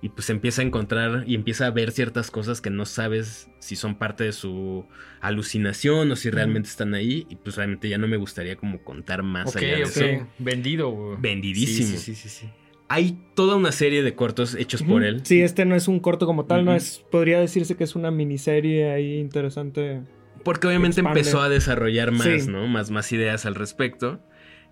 Y 0.00 0.10
pues 0.10 0.30
empieza 0.30 0.62
a 0.62 0.64
encontrar 0.64 1.24
y 1.26 1.34
empieza 1.34 1.66
a 1.66 1.70
ver 1.70 1.90
ciertas 1.90 2.30
cosas 2.30 2.60
que 2.60 2.70
no 2.70 2.86
sabes 2.86 3.50
si 3.58 3.74
son 3.74 3.96
parte 3.96 4.24
de 4.24 4.32
su 4.32 4.86
alucinación 5.20 6.10
o 6.12 6.16
si 6.16 6.30
realmente 6.30 6.68
están 6.68 6.94
ahí 6.94 7.26
y 7.28 7.36
pues 7.36 7.56
realmente 7.56 7.88
ya 7.88 7.98
no 7.98 8.06
me 8.06 8.16
gustaría 8.16 8.56
como 8.56 8.82
contar 8.84 9.22
más 9.22 9.56
allá 9.56 9.76
de 9.76 9.82
eso. 9.82 10.04
Vendido. 10.38 11.16
Vendidísimo. 11.18 11.98
Sí, 11.98 12.14
sí, 12.14 12.28
sí, 12.28 12.46
Hay 12.88 13.18
toda 13.34 13.56
una 13.56 13.72
serie 13.72 14.02
de 14.04 14.14
cortos 14.14 14.54
hechos 14.54 14.84
por 14.84 15.02
él. 15.02 15.22
Sí, 15.24 15.42
este 15.42 15.64
no 15.64 15.74
es 15.74 15.88
un 15.88 15.98
corto 15.98 16.26
como 16.26 16.44
tal, 16.44 16.64
no 16.64 16.74
es 16.74 17.04
podría 17.10 17.40
decirse 17.40 17.76
que 17.76 17.84
es 17.84 17.96
una 17.96 18.12
miniserie 18.12 18.90
ahí 18.92 19.18
interesante. 19.18 20.02
Porque 20.44 20.68
obviamente 20.68 21.00
empezó 21.00 21.42
a 21.42 21.48
desarrollar 21.48 22.12
más, 22.12 22.46
¿no? 22.46 22.68
Más 22.68 22.92
más 22.92 23.10
ideas 23.12 23.46
al 23.46 23.56
respecto. 23.56 24.20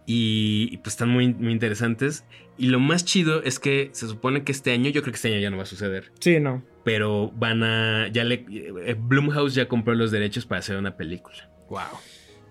Y, 0.07 0.77
pues 0.79 0.95
están 0.95 1.09
muy, 1.09 1.35
muy 1.35 1.53
interesantes. 1.53 2.25
Y 2.57 2.69
lo 2.69 2.79
más 2.79 3.05
chido 3.05 3.43
es 3.43 3.59
que 3.59 3.91
se 3.93 4.07
supone 4.07 4.45
que 4.45 4.53
este 4.53 4.73
año, 4.73 4.89
yo 4.91 5.03
creo 5.03 5.13
que 5.13 5.17
este 5.17 5.29
año 5.29 5.41
ya 5.41 5.51
no 5.51 5.57
va 5.57 5.65
a 5.65 5.67
suceder. 5.67 6.13
Sí, 6.21 6.39
no. 6.39 6.63
Pero 6.85 7.33
van 7.35 7.63
a. 7.65 8.09
Ya 8.09 8.25
le. 8.25 8.47
Eh, 8.49 8.97
Bloomhouse 8.99 9.55
ya 9.55 9.67
compró 9.67 9.95
los 9.95 10.13
derechos 10.13 10.47
para 10.47 10.61
hacer 10.61 10.77
una 10.77 10.97
película. 10.97 11.51
Wow. 11.69 11.81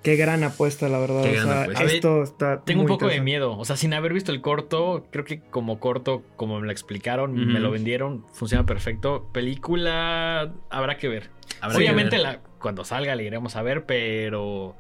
Qué 0.06 0.18
gran 0.18 0.44
apuesta, 0.44 0.88
la 0.88 1.00
verdad. 1.00 1.24
Qué 1.24 1.40
o 1.40 1.44
sea, 1.44 1.66
esto 1.66 2.22
está. 2.22 2.62
Tengo 2.62 2.82
un 2.82 2.88
poco 2.88 3.08
de 3.08 3.22
miedo. 3.22 3.58
O 3.58 3.66
sea, 3.66 3.76
sin 3.76 3.92
haber 3.96 4.14
visto 4.14 4.32
el 4.32 4.40
corto, 4.40 5.08
creo 5.10 5.26
que 5.26 5.40
como 5.40 5.80
corto, 5.80 6.22
como 6.36 6.60
me 6.60 6.68
lo 6.68 6.72
explicaron, 6.72 7.34
me 7.34 7.60
lo 7.60 7.72
vendieron, 7.72 8.24
funciona 8.32 8.68
perfecto. 8.68 9.28
Película, 9.34 10.54
habrá 10.70 10.98
que 10.98 11.08
ver. 11.08 11.32
Obviamente, 11.64 12.20
La, 12.20 12.42
cuando 12.60 12.86
salga 12.86 13.16
le 13.16 13.24
iremos 13.24 13.56
a 13.56 13.64
ver, 13.64 13.88
pero 13.88 14.76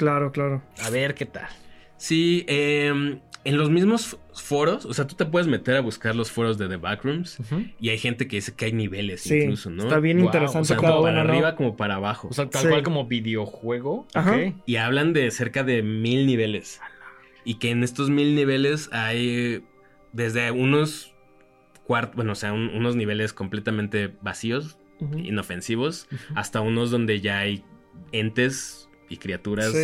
Claro, 0.00 0.32
claro. 0.32 0.62
A 0.82 0.88
ver 0.88 1.14
qué 1.14 1.26
tal. 1.26 1.46
Sí, 1.98 2.46
em, 2.48 3.20
en 3.44 3.58
los 3.58 3.68
mismos 3.68 4.16
foros, 4.32 4.86
o 4.86 4.94
sea, 4.94 5.06
tú 5.06 5.14
te 5.14 5.26
puedes 5.26 5.46
meter 5.46 5.76
a 5.76 5.82
buscar 5.82 6.16
los 6.16 6.30
foros 6.30 6.56
de 6.56 6.68
The 6.68 6.78
Backrooms 6.78 7.36
y 7.78 7.90
hay 7.90 7.98
gente 7.98 8.26
que 8.26 8.36
dice 8.36 8.54
que 8.54 8.64
hay 8.64 8.72
niveles 8.72 9.30
incluso, 9.30 9.68
¿no? 9.68 9.82
Está 9.82 9.98
bien 10.00 10.20
interesante. 10.20 10.74
como 10.74 11.02
para 11.02 11.20
arriba 11.20 11.54
como 11.54 11.76
para 11.76 11.96
abajo. 11.96 12.28
O 12.28 12.32
sea, 12.32 12.48
tal 12.48 12.70
cual 12.70 12.82
como 12.82 13.08
videojuego. 13.08 14.08
Ajá. 14.14 14.38
Y 14.64 14.76
hablan 14.76 15.12
de 15.12 15.30
cerca 15.32 15.64
de 15.64 15.82
mil 15.82 16.26
niveles. 16.26 16.80
Y 17.44 17.56
que 17.56 17.68
en 17.68 17.84
estos 17.84 18.08
mil 18.08 18.34
niveles 18.34 18.88
hay 18.90 19.62
desde 20.14 20.50
unos 20.50 21.14
cuartos, 21.84 22.16
bueno, 22.16 22.32
o 22.32 22.36
sea, 22.36 22.54
unos 22.54 22.96
niveles 22.96 23.34
completamente 23.34 24.14
vacíos, 24.22 24.78
inofensivos, 25.14 26.08
hasta 26.34 26.62
unos 26.62 26.90
donde 26.90 27.20
ya 27.20 27.40
hay 27.40 27.62
entes 28.12 28.79
y 29.10 29.18
criaturas 29.18 29.74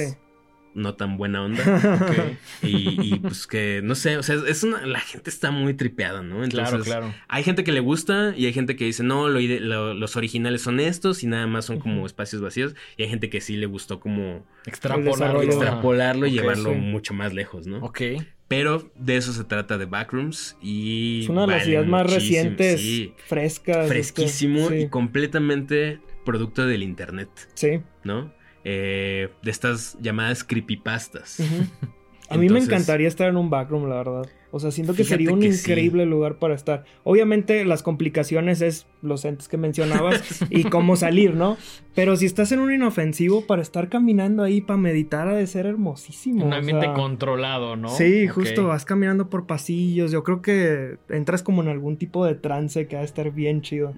no 0.76 0.94
tan 0.94 1.16
buena 1.16 1.42
onda. 1.42 2.36
y, 2.62 3.18
pues 3.18 3.46
que, 3.46 3.80
no 3.82 3.94
sé, 3.94 4.18
o 4.18 4.22
sea, 4.22 4.36
es 4.46 4.62
una, 4.62 4.84
la 4.84 5.00
gente 5.00 5.30
está 5.30 5.50
muy 5.50 5.72
tripeada, 5.72 6.20
¿no? 6.20 6.44
Entonces, 6.44 6.68
claro, 6.68 6.84
claro. 6.84 7.14
Hay 7.28 7.42
gente 7.44 7.64
que 7.64 7.72
le 7.72 7.80
gusta 7.80 8.34
y 8.36 8.44
hay 8.44 8.52
gente 8.52 8.76
que 8.76 8.84
dice, 8.84 9.02
no, 9.02 9.28
los 9.28 10.16
originales 10.16 10.60
son 10.60 10.78
estos 10.78 11.22
y 11.22 11.28
nada 11.28 11.46
más 11.46 11.64
son 11.64 11.78
como 11.78 12.04
espacios 12.04 12.42
vacíos. 12.42 12.74
Y 12.98 13.04
hay 13.04 13.08
gente 13.08 13.30
que 13.30 13.40
sí 13.40 13.56
le 13.56 13.64
gustó 13.64 14.00
como 14.00 14.44
extrapolarlo, 14.66 15.42
extrapolarlo 15.42 16.26
y 16.26 16.32
llevarlo 16.32 16.74
mucho 16.74 17.14
más 17.14 17.32
lejos, 17.32 17.66
¿no? 17.66 17.78
Ok. 17.78 18.02
Pero 18.46 18.92
de 18.94 19.16
eso 19.16 19.32
se 19.32 19.44
trata 19.44 19.78
de 19.78 19.86
Backrooms 19.86 20.56
y... 20.60 21.22
Es 21.22 21.28
una 21.30 21.46
de 21.46 21.46
las 21.48 21.66
ideas 21.66 21.86
más 21.86 22.12
recientes, 22.12 22.80
frescas. 23.26 23.76
Este, 23.78 23.88
Fresquísimo 23.88 24.70
y 24.72 24.88
completamente 24.88 26.00
producto 26.24 26.66
del 26.66 26.82
internet. 26.82 27.30
Sí. 27.54 27.80
¿No? 28.04 28.30
Eh, 28.68 29.28
de 29.42 29.50
estas 29.52 29.96
llamadas 30.00 30.42
creepypastas. 30.42 31.40
A 32.28 32.36
mí 32.36 32.48
me 32.48 32.58
encantaría 32.58 33.06
estar 33.06 33.28
en 33.28 33.36
un 33.36 33.48
backroom, 33.48 33.88
la 33.88 33.98
verdad. 33.98 34.26
O 34.50 34.58
sea, 34.58 34.72
siento 34.72 34.94
que 34.94 35.04
sería 35.04 35.32
un 35.32 35.44
increíble 35.44 36.06
lugar 36.06 36.38
para 36.40 36.54
estar. 36.54 36.84
Obviamente 37.04 37.64
las 37.64 37.84
complicaciones 37.84 38.62
es 38.62 38.86
los 39.02 39.24
entes 39.24 39.46
que 39.46 39.56
mencionabas 39.56 40.44
y 40.50 40.64
cómo 40.64 40.96
salir, 40.96 41.34
¿no? 41.34 41.56
Pero 41.94 42.16
si 42.16 42.26
estás 42.26 42.50
en 42.50 42.58
un 42.58 42.72
inofensivo, 42.72 43.46
para 43.46 43.62
estar 43.62 43.88
caminando 43.88 44.42
ahí, 44.42 44.60
para 44.60 44.78
meditar, 44.78 45.28
ha 45.28 45.34
de 45.34 45.46
ser 45.46 45.66
hermosísimo. 45.66 46.44
Un 46.44 46.54
ambiente 46.54 46.92
controlado, 46.94 47.76
¿no? 47.76 47.90
Sí, 47.90 48.26
justo, 48.26 48.66
vas 48.66 48.84
caminando 48.84 49.28
por 49.30 49.46
pasillos. 49.46 50.10
Yo 50.10 50.24
creo 50.24 50.42
que 50.42 50.98
entras 51.08 51.42
como 51.44 51.62
en 51.62 51.68
algún 51.68 51.96
tipo 51.98 52.24
de 52.24 52.34
trance 52.34 52.88
que 52.88 52.96
ha 52.96 53.00
de 53.00 53.06
estar 53.06 53.30
bien 53.30 53.60
chido. 53.60 53.94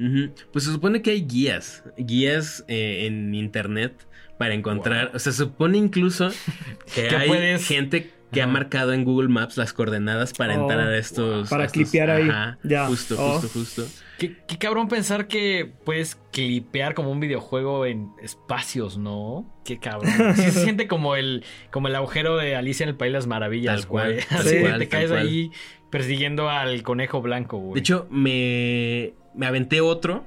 Pues 0.53 0.65
se 0.65 0.73
supone 0.73 1.01
que 1.01 1.13
hay 1.13 1.23
guías, 1.23 1.85
guías 1.97 2.65
eh, 2.69 3.07
en 3.07 3.35
internet 3.35 4.08
para 4.39 4.55
encontrar. 4.55 5.11
O 5.15 5.19
sea, 5.19 5.33
se 5.33 5.45
supone 5.45 5.77
incluso 5.77 6.31
que 6.95 7.09
hay 7.15 7.59
gente 7.59 8.13
que 8.33 8.43
ha 8.43 8.47
marcado 8.47 8.93
en 8.93 9.05
Google 9.05 9.29
Maps 9.29 9.57
las 9.57 9.73
coordenadas 9.73 10.33
para 10.33 10.55
entrar 10.55 10.81
a 10.81 10.89
oh, 10.89 10.93
estos. 10.93 11.49
Para 11.49 11.67
clipear 11.67 12.11
ahí. 12.11 12.29
ya. 12.63 12.87
Justo, 12.87 13.17
oh. 13.19 13.41
justo, 13.41 13.49
justo. 13.59 13.85
Qué, 14.19 14.59
cabrón 14.59 14.89
pensar 14.89 15.29
que 15.29 15.71
puedes 15.85 16.17
clipear 16.33 16.95
como 16.95 17.11
un 17.11 17.21
videojuego 17.21 17.87
en 17.87 18.11
espacios, 18.21 18.99
¿no? 18.99 19.47
Qué 19.65 19.79
cabrón. 19.79 20.13
se 20.37 20.51
siente 20.51 20.89
como 20.89 21.17
el, 21.17 21.45
como 21.71 21.89
el 21.89 21.95
agujero 21.95 22.37
de 22.37 22.57
Alicia 22.57 22.85
en 22.85 22.91
el 22.91 22.97
País 22.97 23.13
de 23.13 23.19
las 23.19 23.27
Maravillas, 23.27 23.87
güey. 23.87 24.19
Así 24.31 24.57
te 24.79 24.89
caes 24.89 25.11
ahí 25.11 25.51
persiguiendo 25.91 26.51
al 26.51 26.83
conejo 26.83 27.23
blanco, 27.23 27.59
güey. 27.59 27.75
De 27.75 27.81
hecho, 27.81 28.07
me, 28.11 29.15
me 29.35 29.47
aventé 29.47 29.81
otro. 29.81 30.27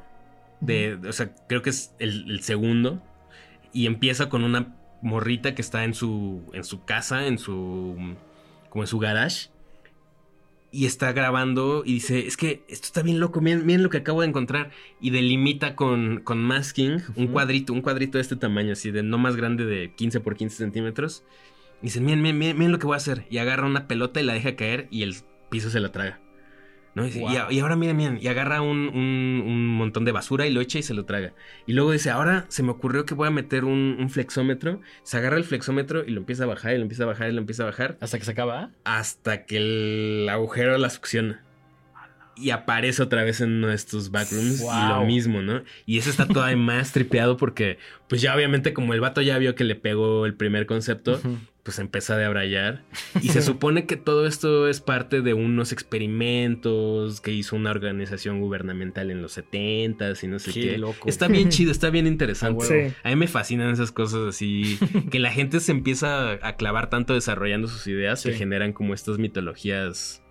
De, 0.60 0.94
o 1.08 1.12
sea, 1.12 1.34
creo 1.48 1.64
que 1.64 1.72
es 1.72 1.96
el 2.00 2.42
segundo 2.42 3.02
y 3.74 3.86
empieza 3.86 4.30
con 4.30 4.44
una 4.44 4.76
morrita 5.02 5.56
que 5.56 5.62
está 5.62 5.84
en 5.84 5.94
su, 5.94 6.44
en 6.54 6.64
su 6.64 6.86
casa, 6.86 7.28
en 7.28 7.38
su, 7.38 8.16
como 8.70 8.84
en 8.84 8.88
su 8.88 9.00
garage. 9.00 9.50
Y 10.74 10.86
está 10.86 11.12
grabando 11.12 11.84
y 11.86 11.96
dice, 11.96 12.26
es 12.26 12.38
que 12.38 12.64
esto 12.70 12.86
está 12.86 13.02
bien 13.02 13.20
loco, 13.20 13.42
miren, 13.42 13.84
lo 13.84 13.90
que 13.90 13.98
acabo 13.98 14.22
de 14.22 14.28
encontrar. 14.28 14.72
Y 15.02 15.10
delimita 15.10 15.76
con, 15.76 16.22
con 16.24 16.42
masking 16.42 17.04
un 17.18 17.28
cuadrito, 17.28 17.74
un 17.74 17.82
cuadrito 17.82 18.18
de 18.18 18.22
este 18.22 18.38
tamaño, 18.38 18.72
así 18.72 18.90
de 18.90 19.04
no 19.04 19.18
más 19.18 19.36
grande 19.36 19.66
de 19.66 19.94
15 19.94 20.22
por 20.22 20.38
15 20.38 20.56
centímetros. 20.58 21.26
Y 21.82 21.88
dice, 21.88 22.00
miren, 22.00 22.22
miren, 22.22 22.58
miren 22.58 22.72
lo 22.72 22.80
que 22.80 22.88
voy 22.88 22.94
a 22.94 22.98
hacer. 22.98 23.26
Y 23.30 23.40
agarra 23.40 23.66
una 23.66 23.88
pelota 23.88 24.22
y 24.22 24.24
la 24.24 24.34
deja 24.34 24.56
caer 24.56 24.88
y 24.92 25.04
el 25.04 25.16
piso 25.50 25.70
se 25.70 25.82
la 25.82 25.92
traga. 25.92 26.22
Y, 26.96 27.60
ahora 27.60 27.76
miren, 27.76 27.96
miren, 27.96 28.20
y 28.22 28.28
agarra 28.28 28.62
un, 28.62 29.76
montón 29.78 30.04
de 30.04 30.12
basura 30.12 30.46
y 30.46 30.52
lo 30.52 30.62
echa 30.62 30.80
y 30.80 30.84
se 30.84 30.94
lo 30.94 31.06
traga. 31.06 31.34
Y 31.66 31.74
luego 31.74 31.92
dice, 31.92 32.10
ahora 32.10 32.46
se 32.50 32.64
me 32.64 32.72
ocurrió 32.72 33.06
que 33.06 33.14
voy 33.14 33.28
a 33.28 33.32
meter 33.32 33.64
un, 33.64 34.10
flexómetro. 34.10 34.82
Se 35.04 35.18
agarra 35.18 35.38
el 35.38 35.44
flexómetro 35.44 36.04
y 36.06 36.12
lo 36.12 36.20
empieza 36.20 36.44
a 36.44 36.48
bajar 36.48 36.74
y 36.74 36.78
lo 36.78 36.84
empieza 36.84 37.04
a 37.04 37.08
bajar 37.08 37.30
y 37.30 37.34
lo 37.34 37.40
empieza 37.40 37.64
a 37.64 37.68
bajar. 37.68 37.98
¿Hasta 38.02 38.20
que 38.20 38.26
se 38.26 38.32
acaba? 38.32 38.72
Hasta 38.84 39.46
que 39.46 39.58
el 39.58 40.30
agujero 40.30 40.78
la 40.78 40.90
succiona. 40.90 41.44
Y 42.36 42.50
aparece 42.50 43.04
otra 43.04 43.24
vez 43.24 43.42
en 43.42 43.52
uno 43.52 43.68
de 43.68 43.76
estos 43.76 44.10
backrooms 44.10 44.62
y 44.62 44.88
lo 44.90 45.04
mismo, 45.06 45.42
¿no? 45.42 45.64
Y 45.86 45.98
eso 45.98 46.10
está 46.10 46.26
todavía 46.26 46.58
más 46.58 46.92
tripeado 46.92 47.38
porque, 47.38 47.78
pues 48.08 48.22
ya 48.22 48.36
obviamente 48.36 48.74
como 48.74 48.94
el 48.94 49.02
vato 49.02 49.22
ya 49.22 49.38
vio 49.38 49.54
que 49.54 49.64
le 49.64 49.76
pegó 49.76 50.26
el 50.26 50.34
primer 50.34 50.66
concepto, 50.66 51.22
pues 51.64 51.80
empieza 51.80 52.16
a 52.16 52.18
debrayar. 52.18 52.84
Y 53.22 53.30
se 53.30 53.42
supone 53.42 53.86
que 53.86 53.98
todo 53.98 54.26
esto 54.26 54.68
es 54.68 54.82
parte 54.82 55.22
de 55.22 55.34
unos 55.34 55.72
experimentos 55.72 57.22
que 57.22 57.32
hizo 57.32 57.56
una 57.56 57.72
organización 57.72 58.40
gubernamental 58.40 59.12
en 59.12 59.22
los 59.22 59.34
70 59.34 60.14
y 60.22 60.28
no 60.28 60.40
sé 60.40 60.52
qué. 60.52 60.78
Loco. 60.78 61.08
Está 61.08 61.28
bien 61.28 61.50
chido, 61.50 61.72
está 61.72 61.90
bien 61.90 62.08
interesante. 62.08 62.96
A 63.04 63.10
mí 63.10 63.16
me 63.16 63.28
fascinan 63.28 63.72
esas 63.72 63.92
cosas 63.92 64.28
así, 64.28 64.80
que 65.10 65.20
la 65.20 65.32
gente 65.32 65.60
se 65.60 65.72
empieza 65.72 66.34
a 66.46 66.56
clavar 66.56 66.90
tanto 66.90 67.14
desarrollando 67.14 67.68
sus 67.68 67.86
ideas 67.88 68.24
que 68.24 68.34
generan 68.34 68.74
como 68.74 68.94
estas 68.94 69.18
mitologías, 69.18 70.24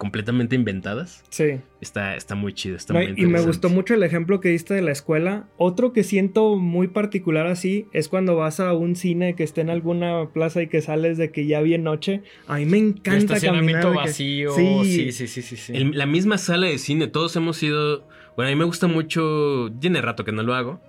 completamente 0.00 0.56
inventadas. 0.56 1.22
Sí. 1.28 1.60
Está, 1.82 2.16
está 2.16 2.34
muy 2.34 2.54
chido, 2.54 2.74
está 2.74 2.94
muy 2.94 3.12
Y 3.18 3.26
me 3.26 3.42
gustó 3.42 3.68
mucho 3.68 3.92
el 3.92 4.02
ejemplo 4.02 4.40
que 4.40 4.48
diste 4.48 4.72
de 4.72 4.80
la 4.80 4.92
escuela. 4.92 5.46
Otro 5.58 5.92
que 5.92 6.04
siento 6.04 6.56
muy 6.56 6.88
particular 6.88 7.46
así 7.46 7.86
es 7.92 8.08
cuando 8.08 8.34
vas 8.34 8.60
a 8.60 8.72
un 8.72 8.96
cine 8.96 9.36
que 9.36 9.42
esté 9.42 9.60
en 9.60 9.68
alguna 9.68 10.30
plaza 10.32 10.62
y 10.62 10.68
que 10.68 10.80
sales 10.80 11.18
de 11.18 11.30
que 11.30 11.44
ya 11.44 11.60
bien 11.60 11.84
noche. 11.84 12.22
A 12.46 12.56
mí 12.56 12.64
me 12.64 12.78
encanta 12.78 13.10
el 13.10 13.18
estacionamiento 13.24 13.92
vacío. 13.92 14.52
Sí, 14.56 15.12
sí, 15.12 15.28
sí, 15.28 15.42
sí. 15.42 15.56
sí, 15.58 15.74
la 15.74 16.06
misma 16.06 16.38
sala 16.38 16.68
de 16.68 16.78
cine, 16.78 17.06
todos 17.06 17.36
hemos 17.36 17.62
ido... 17.62 18.08
Bueno, 18.36 18.48
a 18.48 18.54
mí 18.54 18.58
me 18.58 18.64
gusta 18.64 18.86
mucho... 18.86 19.70
Tiene 19.80 20.00
rato 20.00 20.24
que 20.24 20.32
no 20.32 20.42
lo 20.42 20.54
hago, 20.54 20.80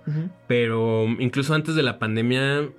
pero 0.46 1.06
incluso 1.18 1.52
antes 1.52 1.74
de 1.74 1.82
la 1.82 1.98
pandemia 1.98 2.70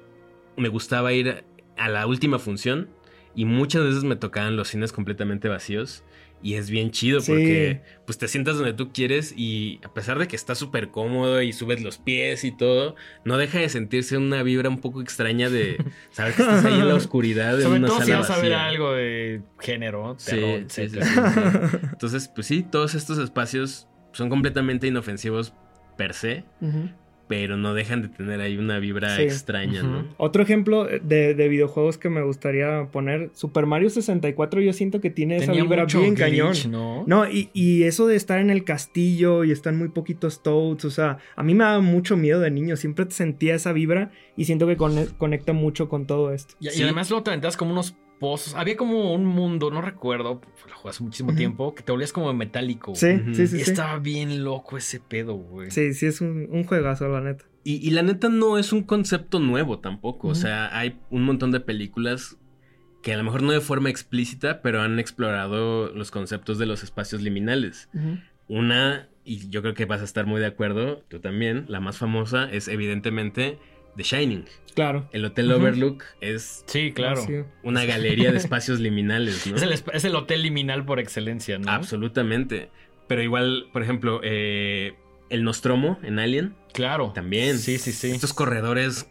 me 0.57 0.69
gustaba 0.69 1.13
ir 1.13 1.43
a 1.77 1.89
la 1.89 2.07
última 2.07 2.39
función 2.39 2.89
y 3.35 3.45
muchas 3.45 3.83
veces 3.83 4.03
me 4.03 4.15
tocaban 4.15 4.55
los 4.55 4.69
cines 4.69 4.91
completamente 4.91 5.47
vacíos 5.47 6.03
y 6.43 6.55
es 6.55 6.69
bien 6.69 6.91
chido 6.91 7.21
porque 7.25 7.81
pues 8.05 8.17
te 8.17 8.27
sientas 8.27 8.57
donde 8.57 8.73
tú 8.73 8.91
quieres 8.91 9.33
y 9.35 9.79
a 9.83 9.93
pesar 9.93 10.19
de 10.19 10.27
que 10.27 10.35
está 10.35 10.55
súper 10.55 10.89
cómodo 10.89 11.41
y 11.41 11.53
subes 11.53 11.81
los 11.81 11.97
pies 11.97 12.43
y 12.43 12.51
todo, 12.51 12.95
no 13.23 13.37
deja 13.37 13.59
de 13.59 13.69
sentirse 13.69 14.17
una 14.17 14.43
vibra 14.43 14.69
un 14.69 14.81
poco 14.81 15.01
extraña 15.01 15.49
de 15.49 15.77
saber 16.11 16.33
que 16.33 16.41
estás 16.41 16.65
ahí 16.65 16.79
en 16.79 16.87
la 16.87 16.95
oscuridad 16.95 17.57
de 17.57 17.63
Sobre 17.63 17.79
una 17.79 17.87
todo 17.87 17.99
sala 17.99 18.05
si 18.05 18.11
vas 18.11 18.29
a 18.29 18.41
ver 18.41 18.53
algo 18.53 18.91
de 18.91 19.41
género, 19.59 20.17
terror, 20.23 20.65
sí, 20.67 20.89
sí, 20.89 20.99
Entonces, 21.91 22.27
pues 22.27 22.45
sí, 22.45 22.63
todos 22.63 22.93
estos 22.93 23.17
espacios 23.17 23.87
son 24.11 24.29
completamente 24.29 24.87
inofensivos 24.87 25.53
per 25.97 26.13
se. 26.13 26.43
Pero 27.27 27.57
no 27.57 27.73
dejan 27.73 28.01
de 28.01 28.09
tener 28.09 28.41
ahí 28.41 28.57
una 28.57 28.79
vibra 28.79 29.21
extraña, 29.21 29.81
¿no? 29.81 30.07
Otro 30.17 30.43
ejemplo 30.43 30.85
de, 30.85 31.33
videojuegos 31.33 31.97
que 31.97 32.09
me 32.09 32.21
gustaría 32.21 32.87
poner, 32.91 33.29
Super 33.33 33.65
Mario 33.65 33.89
64 33.89 34.61
yo 34.61 34.73
siento 34.73 35.01
que 35.01 35.09
tiene 35.09 35.37
esa 35.37 35.51
vibra 35.51 35.85
bien 35.85 36.15
cañón. 36.15 36.53
¿no? 36.69 37.03
No, 37.07 37.25
y, 37.29 37.83
eso 37.83 38.07
de 38.07 38.15
estar 38.15 38.39
en 38.39 38.49
el 38.49 38.63
castillo 38.63 39.43
y 39.43 39.51
están 39.51 39.77
muy 39.77 39.89
poquitos 39.89 40.41
toads, 40.43 40.85
o 40.85 40.91
sea, 40.91 41.17
a 41.35 41.43
mí 41.43 41.53
me 41.53 41.63
daba 41.63 41.81
mucho 41.81 42.17
miedo 42.17 42.39
de 42.39 42.51
niño, 42.51 42.75
siempre 42.75 43.05
sentía 43.09 43.55
esa 43.55 43.73
vibra 43.73 44.11
y 44.35 44.45
siento 44.45 44.67
que 44.67 44.77
conecta 44.77 45.53
mucho 45.53 45.89
con 45.89 46.07
todo 46.07 46.33
esto. 46.33 46.55
Y, 46.59 46.81
además 46.81 47.09
luego 47.09 47.23
te 47.23 47.31
aventabas 47.31 47.57
como 47.57 47.71
unos 47.71 47.95
pozos, 48.23 48.55
había 48.55 48.77
como 48.77 49.13
un 49.13 49.25
mundo, 49.25 49.69
no 49.69 49.81
recuerdo, 49.81 50.39
lo 50.69 50.75
jugué 50.77 50.91
hace 50.91 51.03
muchísimo 51.03 51.35
tiempo, 51.35 51.75
que 51.75 51.83
te 51.83 51.91
volvías 51.91 52.13
como 52.13 52.33
metálico. 52.33 52.95
Sí, 52.95 53.19
sí, 53.33 53.47
sí. 53.47 53.59
Estaba 53.59 53.99
bien 53.99 54.45
loco 54.45 54.77
ese 54.77 55.01
pedo, 55.01 55.33
güey. 55.33 55.71
Sí, 55.71 55.93
sí, 55.93 56.05
es 56.05 56.21
un, 56.21 56.47
un 56.49 56.63
juegazo, 56.63 57.09
la 57.09 57.19
neta. 57.19 57.43
Y, 57.65 57.91
la 57.91 58.01
neta 58.01 58.29
no 58.29 58.57
es 58.57 58.71
un 58.71 58.83
concepto 58.83 59.41
nuevo 59.41 59.79
tampoco. 59.79 60.29
O 60.29 60.35
sea, 60.35 60.77
hay 60.77 61.01
un 61.09 61.23
montón 61.23 61.51
de 61.51 61.59
películas 61.59 62.37
que 63.01 63.13
a 63.13 63.17
lo 63.17 63.25
mejor 63.25 63.43
no 63.43 63.51
de 63.51 63.59
forma 63.59 63.89
explícita, 63.89 64.61
pero 64.61 64.81
han 64.81 64.99
explorado 64.99 65.89
los 65.93 66.09
conceptos 66.09 66.57
de 66.59 66.65
los 66.65 66.81
espacios 66.81 67.21
liminales. 67.21 67.89
Una, 68.47 69.09
y 69.25 69.49
yo 69.49 69.61
creo 69.61 69.73
que 69.73 69.83
vas 69.83 69.99
a 69.99 70.05
estar 70.05 70.25
muy 70.25 70.39
de 70.39 70.47
acuerdo, 70.47 71.03
tú 71.09 71.19
también, 71.19 71.65
la 71.67 71.81
más 71.81 71.97
famosa 71.97 72.49
es 72.49 72.69
evidentemente 72.69 73.59
The 73.95 74.03
Shining. 74.03 74.45
Claro. 74.75 75.07
El 75.11 75.25
Hotel 75.25 75.51
Overlook 75.51 76.03
es. 76.19 76.63
Sí, 76.67 76.91
claro. 76.93 77.23
Una 77.63 77.85
galería 77.85 78.31
de 78.31 78.37
espacios 78.37 78.79
liminales, 78.79 79.45
¿no? 79.47 79.55
Es 79.93 80.05
el, 80.05 80.15
hotel 80.15 80.41
liminal 80.43 80.85
por 80.85 80.99
excelencia, 80.99 81.59
¿no? 81.59 81.71
Absolutamente. 81.71 82.69
Pero 83.07 83.21
igual, 83.21 83.67
por 83.71 83.83
ejemplo, 83.83 84.21
eh, 84.23 84.95
el 85.29 85.43
Nostromo 85.43 85.99
en 86.03 86.19
Alien. 86.19 86.55
Claro. 86.73 87.11
También. 87.13 87.59
Sí, 87.59 87.77
sí, 87.77 87.91
sí. 87.91 88.11
Estos 88.11 88.33
corredores 88.33 89.07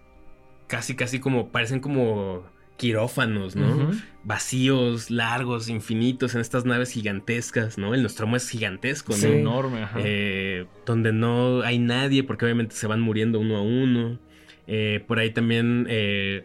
casi, 0.66 0.96
casi 0.96 1.20
como 1.20 1.50
parecen 1.52 1.80
como 1.80 2.44
quirófanos, 2.76 3.54
¿no? 3.54 3.92
Vacíos, 4.24 5.10
largos, 5.10 5.68
infinitos 5.68 6.34
en 6.34 6.40
estas 6.40 6.64
naves 6.64 6.90
gigantescas, 6.90 7.78
¿no? 7.78 7.94
El 7.94 8.02
Nostromo 8.02 8.36
es 8.36 8.48
gigantesco, 8.48 9.12
¿no? 9.12 9.18
Sí. 9.18 9.26
enorme, 9.28 9.82
ajá. 9.82 10.00
Eh, 10.02 10.66
donde 10.86 11.12
no 11.12 11.62
hay 11.62 11.78
nadie 11.78 12.24
porque 12.24 12.44
obviamente 12.44 12.74
se 12.74 12.86
van 12.86 13.00
muriendo 13.00 13.38
uno 13.38 13.56
a 13.56 13.62
uno. 13.62 14.18
Eh, 14.66 15.04
por 15.06 15.18
ahí 15.18 15.30
también 15.30 15.86
eh, 15.88 16.44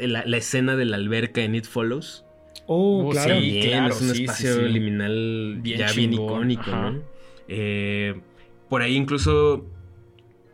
la, 0.00 0.36
escena 0.36 0.76
de 0.76 0.84
la 0.84 0.96
alberca 0.96 1.42
en 1.42 1.54
It 1.54 1.66
Follows. 1.66 2.24
Oh, 2.66 3.06
oh 3.06 3.10
claro. 3.10 3.40
Sí, 3.40 3.60
claro. 3.62 3.94
Es 3.94 4.02
un 4.02 4.10
espacio 4.10 4.62
liminal 4.62 5.60
ya 5.64 5.92
bien 5.92 6.12
icónico, 6.14 6.70
¿no? 6.70 7.02
Eh, 7.48 8.20
por 8.68 8.82
ahí 8.82 8.94
incluso 8.94 9.66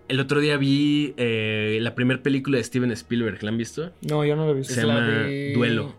el 0.09 0.20
otro 0.20 0.41
día 0.41 0.57
vi 0.57 1.14
eh, 1.16 1.78
la 1.80 1.95
primera 1.95 2.22
película 2.22 2.59
de 2.59 2.64
Steven 2.64 2.91
Spielberg. 2.93 3.43
¿La 3.43 3.51
han 3.51 3.59
visto? 3.59 3.93
No, 4.09 4.24
yo 4.24 4.37
no 4.37 4.47
la 4.47 4.53
he 4.53 4.55
visto. 4.55 4.74
Se 4.74 4.82
llama 4.82 5.26
Duelo, 5.55 5.95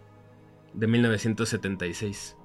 de 0.73 0.87
1976. 0.87 2.37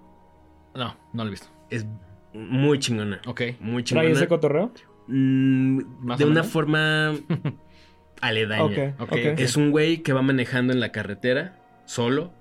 No, 0.75 0.97
no 1.13 1.25
la 1.25 1.29
he 1.29 1.31
visto. 1.31 1.49
Es 1.71 1.87
muy 2.33 2.79
chingona. 2.79 3.21
Ok. 3.27 3.43
Muy 3.61 3.85
chingona. 3.85 4.09
¿Trae 4.09 4.13
ese 4.13 4.29
cotorreo? 4.29 4.73
Mm, 5.07 5.81
de 6.17 6.25
una 6.25 6.45
forma 6.45 7.15
aledaña. 8.21 8.95
Okay, 8.99 9.35
Es 9.39 9.57
un 9.57 9.71
güey 9.71 10.03
que 10.03 10.13
va 10.13 10.23
manejando 10.23 10.73
en 10.73 10.81
la 10.81 10.93
carretera 10.93 11.57
solo. 11.91 12.33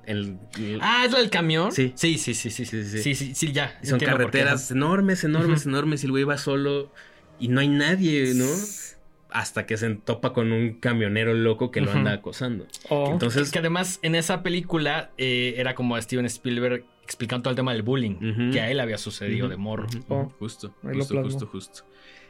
Ah, 0.82 1.04
¿es 1.06 1.12
lo 1.12 1.18
del 1.18 1.30
camión? 1.30 1.72
Sí. 1.72 1.92
Sí, 1.96 2.18
sí, 2.18 2.34
sí, 2.34 2.52
sí. 2.52 2.66
Sí, 2.66 2.84
sí, 2.84 3.16
sí, 3.16 3.36
sí, 3.36 3.52
ya. 3.52 3.80
Son 3.84 4.00
carreteras 4.00 4.72
enormes, 4.72 5.24
enormes, 5.24 5.66
enormes. 5.66 6.04
Y 6.04 6.06
el 6.06 6.12
güey 6.12 6.24
va 6.24 6.38
solo 6.38 6.92
y 7.40 7.48
no 7.48 7.60
hay 7.60 7.68
nadie, 7.68 8.34
¿no? 8.36 8.46
Hasta 9.32 9.66
que 9.68 9.78
se 9.78 9.90
topa 9.96 10.34
con 10.34 10.52
un 10.52 10.74
camionero 10.80 11.34
loco 11.34 11.70
que 11.70 11.82
lo 11.82 11.92
anda 11.92 12.14
acosando. 12.14 12.68
Oh. 12.90 13.10
Entonces. 13.12 13.52
Que 13.52 13.60
además 13.60 14.00
en 14.02 14.16
esa 14.16 14.42
película 14.44 15.12
eh, 15.18 15.56
era 15.58 15.76
como 15.76 16.00
Steven 16.02 16.26
Spielberg 16.26 16.84
explicando 17.04 17.44
todo 17.44 17.52
el 17.52 17.56
tema 17.56 17.74
del 17.74 17.82
bullying 17.82 18.52
que 18.52 18.62
a 18.62 18.70
él 18.70 18.80
había 18.80 19.00
sucedido 19.00 19.48
de 19.50 19.58
morro. 19.58 19.88
Oh. 20.10 20.32
Justo, 20.38 20.76
justo, 20.84 21.24
justo, 21.24 21.48
justo. 21.48 21.84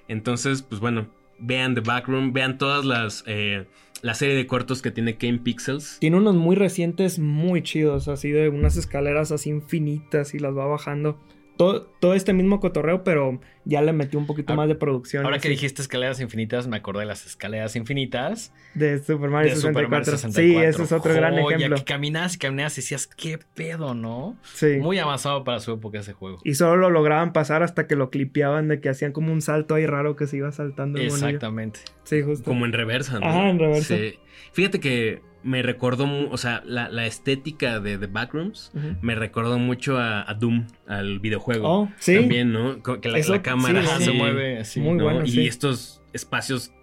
Entonces, 0.08 0.62
pues 0.62 0.80
bueno, 0.80 1.10
vean 1.40 1.76
The 1.76 1.82
Backroom, 1.82 2.34
vean 2.34 2.58
todas 2.58 2.86
las. 2.86 3.24
Eh, 3.28 3.66
la 4.02 4.14
serie 4.14 4.36
de 4.36 4.48
cortos 4.48 4.82
que 4.82 4.92
tiene 4.92 5.18
Kane 5.18 5.40
Pixels. 5.40 5.98
Tiene 6.00 6.16
unos 6.16 6.36
muy 6.36 6.56
recientes, 6.56 7.20
muy 7.20 7.64
chidos, 7.64 8.08
así 8.08 8.30
de 8.32 8.48
unas 8.48 8.78
escaleras 8.78 9.34
así 9.34 9.50
infinitas 9.50 10.34
y 10.34 10.40
las 10.40 10.56
va 10.56 10.66
bajando 10.66 11.20
todo, 11.60 12.14
este 12.14 12.32
mismo 12.32 12.62
cotorreo, 12.62 13.04
pero 13.04 13.42
ya 13.66 13.82
le 13.82 13.92
metió 13.92 14.18
un 14.18 14.26
poquito 14.26 14.56
más 14.56 14.70
de 14.70 14.76
producción. 14.76 15.26
Ahora 15.26 15.40
que 15.40 15.50
dijiste 15.50 15.82
escaleras 15.82 16.22
infinitas, 16.22 16.68
me 16.68 16.78
acordé 16.78 17.02
de 17.02 17.08
las 17.08 17.26
escaleras 17.26 17.76
infinitas. 17.76 18.54
De 18.76 19.04
Super 19.04 19.30
Mario, 19.30 19.54
64. 19.54 20.18
Sí, 20.18 20.56
ese 20.56 20.84
es 20.84 20.92
otro 20.94 21.14
gran 21.14 21.38
ejemplo. 21.38 21.76
que 21.76 21.84
caminas 21.84 22.36
y 22.36 22.38
caminas 22.38 22.78
y 22.78 22.82
decías, 22.82 23.08
qué 23.08 23.40
pedo, 23.56 23.94
¿no? 23.94 24.38
Sí. 24.54 24.78
Muy 24.78 25.00
avanzado 25.00 25.44
para 25.44 25.60
su 25.60 25.74
época 25.74 26.00
ese 26.00 26.14
juego. 26.14 26.38
Y 26.46 26.56
solo 26.56 26.78
lo 26.78 26.90
lograban 26.90 27.34
pasar 27.34 27.62
hasta 27.62 27.88
que 27.88 27.98
lo 27.98 28.10
clipeaban 28.10 28.70
de 28.70 28.80
que 28.80 28.88
hacían 28.88 29.12
como 29.12 29.34
un 29.34 29.42
salto 29.42 29.76
ahí 29.76 29.86
raro 29.86 30.16
que 30.16 30.28
se 30.28 30.38
iba 30.38 30.54
saltando. 30.54 30.98
Exactamente. 30.98 31.82
Sí, 32.06 32.22
justo. 32.22 32.46
Como 32.46 32.66
en 32.66 32.72
reversa, 32.72 33.20
¿no? 33.20 33.26
Ajá, 33.26 33.50
en 33.50 33.60
reversa. 33.60 33.98
Sí. 33.98 34.18
Fíjate 34.54 34.80
que 34.80 35.22
me 35.44 35.62
recordó, 35.62 36.30
o 36.30 36.38
sea, 36.38 36.62
la, 36.66 37.06
estética 37.06 37.80
de 37.80 37.98
The 37.98 38.08
Backrooms 38.08 38.72
me 39.02 39.16
recordó 39.16 39.58
mucho 39.58 39.98
a, 39.98 40.34
Doom, 40.34 40.68
al 40.88 41.20
videojuego. 41.20 41.68
Oh, 41.68 41.90
sí. 42.00 42.16
También, 42.16 42.52
¿no? 42.52 42.82
Que 42.84 43.10
la, 43.10 43.42
cámara 43.42 43.84
se 44.00 44.12
mueve 44.12 44.60
así. 44.60 44.80
Muy 44.80 45.02
bueno, 45.02 45.24
Y 45.26 45.48
estos 45.48 46.02
espacios 46.14 46.74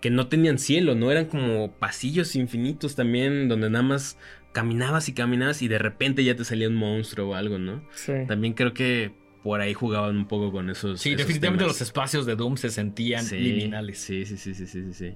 que 0.00 0.10
no 0.10 0.28
tenían 0.28 0.58
cielo, 0.58 0.94
¿no? 0.94 1.10
Eran 1.10 1.26
como 1.26 1.72
pasillos 1.72 2.34
infinitos 2.36 2.96
también, 2.96 3.48
donde 3.48 3.68
nada 3.68 3.84
más 3.84 4.16
caminabas 4.52 5.08
y 5.08 5.12
caminabas 5.12 5.62
y 5.62 5.68
de 5.68 5.78
repente 5.78 6.24
ya 6.24 6.34
te 6.34 6.44
salía 6.44 6.68
un 6.68 6.74
monstruo 6.74 7.30
o 7.30 7.34
algo, 7.34 7.58
¿no? 7.58 7.82
Sí. 7.92 8.12
También 8.26 8.54
creo 8.54 8.72
que 8.72 9.12
por 9.42 9.60
ahí 9.60 9.74
jugaban 9.74 10.16
un 10.16 10.26
poco 10.26 10.52
con 10.52 10.70
esos. 10.70 11.00
Sí, 11.00 11.14
definitivamente 11.14 11.64
los 11.64 11.80
espacios 11.80 12.26
de 12.26 12.36
Doom 12.36 12.56
se 12.56 12.70
sentían 12.70 13.26
liminales. 13.30 13.98
Sí, 13.98 14.24
sí, 14.24 14.36
sí, 14.36 14.54
sí, 14.54 14.66
sí, 14.66 14.92
sí. 14.92 15.14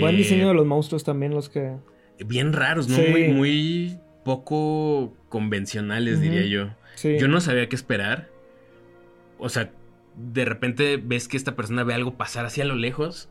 Buen 0.00 0.16
diseño 0.16 0.48
de 0.48 0.54
los 0.54 0.66
monstruos 0.66 1.04
también, 1.04 1.32
los 1.32 1.48
que 1.48 1.76
bien 2.24 2.52
raros, 2.52 2.88
¿no? 2.88 2.98
Muy, 2.98 3.28
muy 3.28 3.98
poco 4.24 5.14
convencionales, 5.28 6.20
diría 6.20 6.46
yo. 6.46 6.70
Yo 7.02 7.28
no 7.28 7.40
sabía 7.40 7.68
qué 7.68 7.76
esperar. 7.76 8.28
O 9.38 9.48
sea, 9.48 9.70
de 10.16 10.44
repente 10.44 10.96
ves 11.02 11.28
que 11.28 11.36
esta 11.36 11.56
persona 11.56 11.84
ve 11.84 11.94
algo 11.94 12.16
pasar 12.16 12.46
así 12.46 12.60
a 12.60 12.64
lo 12.64 12.74
lejos. 12.74 13.28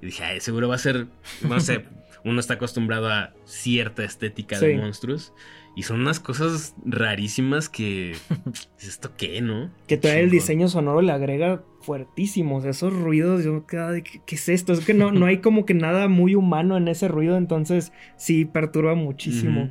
Y 0.00 0.06
dije, 0.06 0.24
ay, 0.24 0.40
seguro 0.40 0.68
va 0.68 0.76
a 0.76 0.78
ser, 0.78 1.06
no 1.42 1.60
sé, 1.60 1.84
uno 2.24 2.40
está 2.40 2.54
acostumbrado 2.54 3.08
a 3.08 3.34
cierta 3.44 4.04
estética 4.04 4.58
de 4.58 4.76
monstruos. 4.76 5.32
Y 5.74 5.84
son 5.84 6.00
unas 6.00 6.20
cosas 6.20 6.74
rarísimas 6.84 7.68
que. 7.68 8.12
¿Es 8.78 8.88
esto 8.88 9.12
qué, 9.16 9.40
no? 9.40 9.70
Que 9.86 9.96
trae 9.96 10.20
el 10.20 10.30
diseño 10.30 10.68
sonoro 10.68 11.00
le 11.00 11.12
agrega 11.12 11.64
fuertísimos. 11.80 12.64
Esos 12.64 12.92
ruidos, 12.92 13.44
yo 13.44 13.66
quedaba 13.66 13.92
de 13.92 14.02
¿qué, 14.02 14.20
es 14.28 14.48
esto? 14.48 14.72
Es 14.72 14.84
que 14.84 14.94
no, 14.94 15.12
no 15.12 15.26
hay 15.26 15.38
como 15.38 15.64
que 15.64 15.74
nada 15.74 16.08
muy 16.08 16.34
humano 16.34 16.76
en 16.76 16.88
ese 16.88 17.08
ruido, 17.08 17.36
entonces 17.36 17.92
sí 18.16 18.44
perturba 18.44 18.94
muchísimo. 18.94 19.68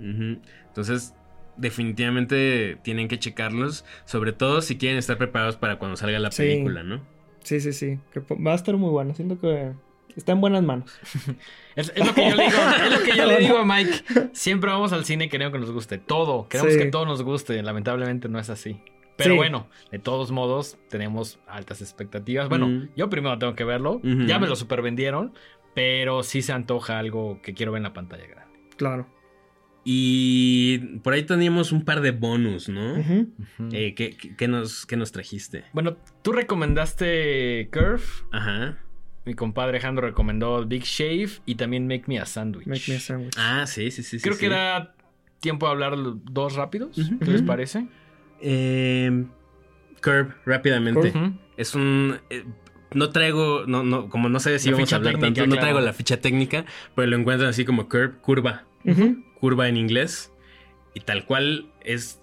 Entonces, 0.68 1.14
definitivamente 1.58 2.78
tienen 2.84 3.08
que 3.08 3.20
checarlos. 3.20 3.86
Sobre 4.06 4.34
todo 4.34 4.62
si 4.62 4.78
quieren 4.78 4.98
estar 4.98 5.18
preparados 5.18 5.58
para 5.58 5.78
cuando 5.78 5.98
salga 5.98 6.20
la 6.20 6.30
película, 6.32 6.84
¿no? 6.84 7.02
Sí, 7.44 7.60
sí, 7.60 7.74
sí. 7.74 8.00
Que 8.12 8.22
va 8.36 8.54
a 8.54 8.56
estar 8.56 8.76
muy 8.78 8.90
bueno. 8.90 9.14
Siento 9.14 9.40
que 9.40 9.72
Está 10.16 10.32
en 10.34 10.42
buenas 10.42 10.64
manos. 10.64 10.92
es, 11.76 11.92
lo 11.98 12.14
que 12.14 12.30
yo 12.30 12.36
le 12.36 12.44
digo, 12.46 12.58
es 12.86 12.92
lo 12.92 13.04
que 13.04 13.18
yo 13.18 13.26
le 13.26 13.38
digo 13.38 13.58
a 13.58 13.66
Mike. 13.66 14.30
Siempre 14.34 14.72
vamos 14.72 14.94
al 14.94 15.06
cine 15.06 15.26
y 15.26 15.30
queremos 15.30 15.54
que 15.54 15.60
nos 15.60 15.72
guste 15.72 15.98
todo. 15.98 16.48
Queremos 16.48 16.76
que 16.76 16.86
todo 16.86 17.06
nos 17.06 17.24
guste. 17.24 17.62
Lamentablemente 17.62 18.30
no 18.30 18.40
es 18.40 18.50
así. 18.50 18.82
Pero 19.18 19.36
bueno, 19.36 19.68
de 19.92 20.00
todos 20.00 20.32
modos, 20.32 20.80
tenemos 20.90 21.40
altas 21.48 21.82
expectativas. 21.82 22.50
Bueno, 22.50 22.88
yo 22.96 23.10
primero 23.10 23.38
tengo 23.38 23.56
que 23.56 23.64
verlo. 23.64 24.02
Ya 24.04 24.40
me 24.40 24.48
lo 24.48 24.56
supervendieron. 24.56 25.34
Pero 25.74 26.24
sí 26.24 26.42
se 26.42 26.52
antoja 26.52 27.00
algo 27.00 27.42
que 27.42 27.54
quiero 27.54 27.72
ver 27.72 27.80
en 27.80 27.84
la 27.84 27.94
pantalla 27.94 28.28
grande. 28.28 28.60
Claro. 28.76 29.08
Y 29.84 30.78
por 31.00 31.14
ahí 31.14 31.24
teníamos 31.24 31.72
un 31.72 31.86
par 31.86 32.02
de 32.02 32.12
bonus, 32.12 32.70
¿no? 32.70 32.98
Eh, 33.72 33.96
¿qué, 33.96 34.48
nos, 34.48 34.86
¿Qué 34.86 34.96
nos 34.96 35.12
trajiste? 35.12 35.64
Bueno, 35.74 35.98
tú 36.22 36.34
recomendaste 36.34 37.70
Curve. 37.72 38.04
Ajá. 38.32 38.78
Mi 39.24 39.36
compadre 39.36 39.72
Alejandro 39.72 40.08
recomendó 40.08 40.66
Big 40.66 40.84
Shave 40.84 41.30
y 41.46 41.56
también 41.56 41.88
Make 41.88 42.06
Me 42.08 42.20
a 42.20 42.26
Sandwich. 42.26 42.66
Make 42.66 42.84
Me 42.88 42.96
a 42.96 43.00
Sandwich. 43.00 43.36
Ah, 43.38 43.66
sí, 43.68 43.92
sí, 43.92 44.02
sí. 44.02 44.20
Creo 44.20 44.38
que 44.38 44.48
era 44.48 44.96
tiempo 45.40 45.68
de 45.68 45.72
hablar 45.72 45.96
dos 45.98 46.56
rápidos. 46.56 46.96
¿Qué 46.96 47.32
les 47.32 47.44
parece? 47.44 47.86
Eh, 48.42 49.26
Curb, 50.02 50.34
rápidamente. 50.46 51.14
Es 51.56 51.76
un. 51.76 52.20
Eh, 52.32 52.46
no 52.94 53.10
traigo, 53.12 53.66
no, 53.68 53.84
no, 53.84 54.10
como 54.10 54.28
no 54.28 54.40
sé 54.40 54.58
si 54.60 54.72
vamos 54.72 54.92
a 54.92 54.98
hablar 54.98 55.18
tanto, 55.18 55.46
no 55.48 55.56
traigo 55.56 55.80
la 55.80 55.94
ficha 55.94 56.20
técnica, 56.20 56.66
pero 56.96 57.08
lo 57.08 57.16
encuentran 57.16 57.50
así 57.50 57.64
como 57.64 57.88
curb, 57.88 58.20
curva. 58.22 58.66
Curva 59.40 59.70
en 59.70 59.78
inglés. 59.78 60.34
Y 60.94 61.02
tal 61.02 61.26
cual 61.26 61.72
es 61.82 62.22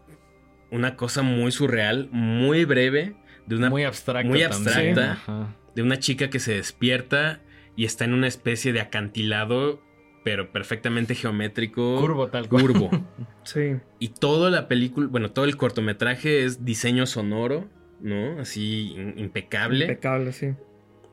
una 0.71 0.97
cosa 0.97 1.23
muy 1.23 1.53
surreal, 1.53 2.09
muy 2.11 2.65
breve, 2.65 3.15
de 3.47 3.57
una. 3.57 3.71
Muy 3.71 3.85
abstracta. 3.85 4.29
Muy 4.29 4.43
abstracta 4.43 5.55
de 5.79 5.85
una 5.85 6.01
chica 6.01 6.29
que 6.29 6.41
se 6.41 6.55
despierta 6.55 7.41
y 7.77 7.85
está 7.85 8.05
en 8.05 8.13
una 8.13 8.27
especie 8.27 8.73
de 8.73 8.81
acantilado, 8.81 9.81
pero 10.25 10.51
perfectamente 10.51 11.15
geométrico. 11.15 12.01
Curvo, 12.01 12.27
tal 12.27 12.49
cual. 12.49 12.63
Curvo. 12.63 12.91
Sí. 13.45 13.77
Y 14.01 14.09
toda 14.09 14.51
la 14.51 14.67
película, 14.67 15.07
bueno, 15.07 15.31
todo 15.31 15.45
el 15.45 15.57
cortometraje 15.57 16.45
es 16.45 16.65
diseño 16.65 17.07
sonoro, 17.07 17.69
¿no? 18.01 18.41
Así 18.41 18.93
impecable. 19.17 19.85
Impecable, 19.85 20.33
sí. 20.33 20.49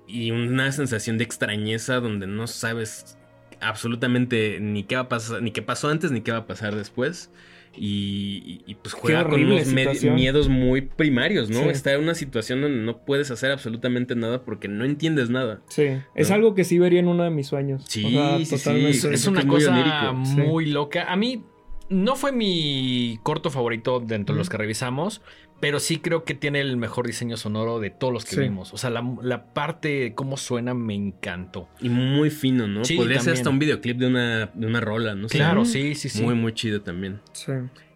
y 0.08 0.32
una 0.32 0.72
sensación 0.72 1.20
de 1.20 1.24
extrañeza 1.26 2.00
donde 2.00 2.26
no 2.26 2.48
sabes 2.48 3.20
absolutamente 3.62 4.60
ni 4.60 4.84
qué 4.84 4.96
va 4.96 5.04
a 5.04 5.10
pasar, 5.10 5.44
ni 5.44 5.52
qué 5.52 5.62
pasó 5.62 5.90
antes, 5.90 6.12
ni 6.12 6.22
qué 6.22 6.32
va 6.32 6.40
a 6.40 6.48
pasar 6.48 6.76
después. 6.76 7.32
Y, 7.78 8.62
y- 8.66 8.72
y, 8.72 8.76
pues 8.76 8.94
juega 8.94 9.28
con 9.28 9.44
unos 9.44 9.68
miedos 9.68 10.50
muy 10.50 10.82
primarios, 10.82 11.50
¿no? 11.50 11.62
Sí. 11.64 11.70
Está 11.70 11.94
en 11.94 12.02
una 12.04 12.16
situación 12.16 12.62
donde 12.62 12.78
no 12.82 13.00
puedes 13.06 13.32
hacer 13.32 13.52
absolutamente 13.52 14.16
nada 14.16 14.44
porque 14.44 14.68
no 14.68 14.86
entiendes 14.86 15.30
nada. 15.30 15.62
Sí. 15.68 15.88
Es 16.16 16.32
algo 16.32 16.56
que 16.56 16.64
sí 16.64 16.80
vería 16.80 17.00
en 17.00 17.08
uno 17.08 17.24
de 17.24 17.30
mis 17.30 17.48
sueños. 17.48 17.84
Sí, 17.88 18.06
O 18.06 18.10
sea, 18.10 18.38
sí, 18.38 18.46
sí. 18.46 18.56
totalmente. 18.58 18.94
Sí, 18.98 19.08
Es 19.12 19.28
una 19.28 19.42
muy 19.42 19.50
cosa 19.60 19.72
onírico. 19.72 20.26
Sí. 20.26 20.48
muy 20.50 20.66
loca. 20.68 21.06
A 21.12 21.16
mí 21.16 21.44
no 21.90 22.16
fue 22.16 22.32
mi 22.32 23.20
corto 23.24 23.50
favorito 23.52 24.00
dentro 24.00 24.34
de 24.36 24.40
los 24.40 24.50
que 24.50 24.58
revisamos, 24.58 25.22
pero 25.60 25.80
sí 25.80 25.98
creo 25.98 26.24
que 26.26 26.34
tiene 26.36 26.60
el 26.62 26.78
mejor 26.78 27.08
diseño 27.08 27.38
sonoro 27.38 27.80
de 27.80 27.90
todos 27.90 28.14
los 28.14 28.26
que 28.26 28.36
Sí. 28.36 28.42
vimos. 28.42 28.74
O 28.74 28.78
sea, 28.78 28.90
la, 28.90 29.04
la 29.22 29.54
parte 29.54 29.88
de 29.88 30.14
cómo 30.14 30.38
suena 30.38 30.74
me 30.74 30.94
encantó. 30.94 31.70
Y 31.82 31.90
muy 31.90 32.30
fino, 32.30 32.68
¿no? 32.68 32.84
Sí, 32.86 32.98
Podría 32.98 33.20
ser 33.20 33.34
hasta 33.34 33.50
un 33.50 33.60
videoclip 33.60 33.98
de 33.98 34.08
una, 34.08 34.46
de 34.54 34.68
una 34.68 34.82
rola, 34.82 35.16
¿no? 35.16 35.30
sé. 35.30 35.38
Claro, 35.38 35.66
sí, 35.66 35.96
sí, 35.96 36.10
sí. 36.10 36.22
Muy, 36.22 36.36
muy 36.36 36.54
chido 36.54 36.82
también. 36.82 37.20
Sí. 37.32 37.52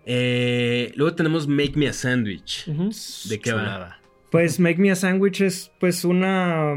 Eh, 0.06 0.92
luego 0.96 1.14
tenemos 1.16 1.48
Make 1.48 1.74
Me 1.76 1.88
a 1.88 1.94
Sandwich. 1.94 2.66
¿De 3.30 3.40
qué 3.40 3.54
va? 3.54 4.00
Pues 4.32 4.60
Make 4.60 4.80
Me 4.80 4.92
a 4.92 4.96
Sandwich 4.96 5.42
es 5.42 5.72
pues 5.80 6.06
una, 6.06 6.74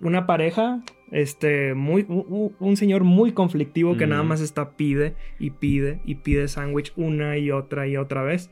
una 0.00 0.26
pareja, 0.26 0.82
este, 1.10 1.74
muy, 1.74 2.04
un, 2.08 2.54
un 2.58 2.76
señor 2.76 3.04
muy 3.04 3.32
conflictivo 3.32 3.96
que 3.96 4.06
nada 4.06 4.22
más 4.22 4.40
está 4.40 4.72
pide 4.76 5.14
y 5.38 5.50
pide 5.50 6.00
y 6.04 6.16
pide 6.16 6.48
sándwich 6.48 6.92
una 6.96 7.38
y 7.38 7.50
otra 7.50 7.86
y 7.86 7.96
otra 7.96 8.22
vez. 8.22 8.50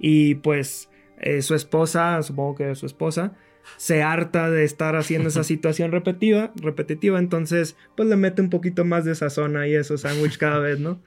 Y 0.00 0.36
pues 0.36 0.88
eh, 1.20 1.42
su 1.42 1.54
esposa, 1.54 2.22
supongo 2.22 2.54
que 2.54 2.74
su 2.74 2.86
esposa, 2.86 3.32
se 3.78 4.02
harta 4.02 4.50
de 4.50 4.64
estar 4.64 4.94
haciendo 4.94 5.28
esa 5.30 5.42
situación 5.44 5.90
repetida, 5.90 6.52
repetitiva, 6.56 7.18
entonces 7.18 7.76
pues 7.96 8.08
le 8.08 8.16
mete 8.16 8.42
un 8.42 8.50
poquito 8.50 8.84
más 8.84 9.04
de 9.06 9.14
sazón 9.14 9.56
ahí 9.56 9.74
a 9.74 9.80
esos 9.80 10.02
sándwich 10.02 10.36
cada 10.36 10.58
vez, 10.58 10.78
¿no? 10.80 11.00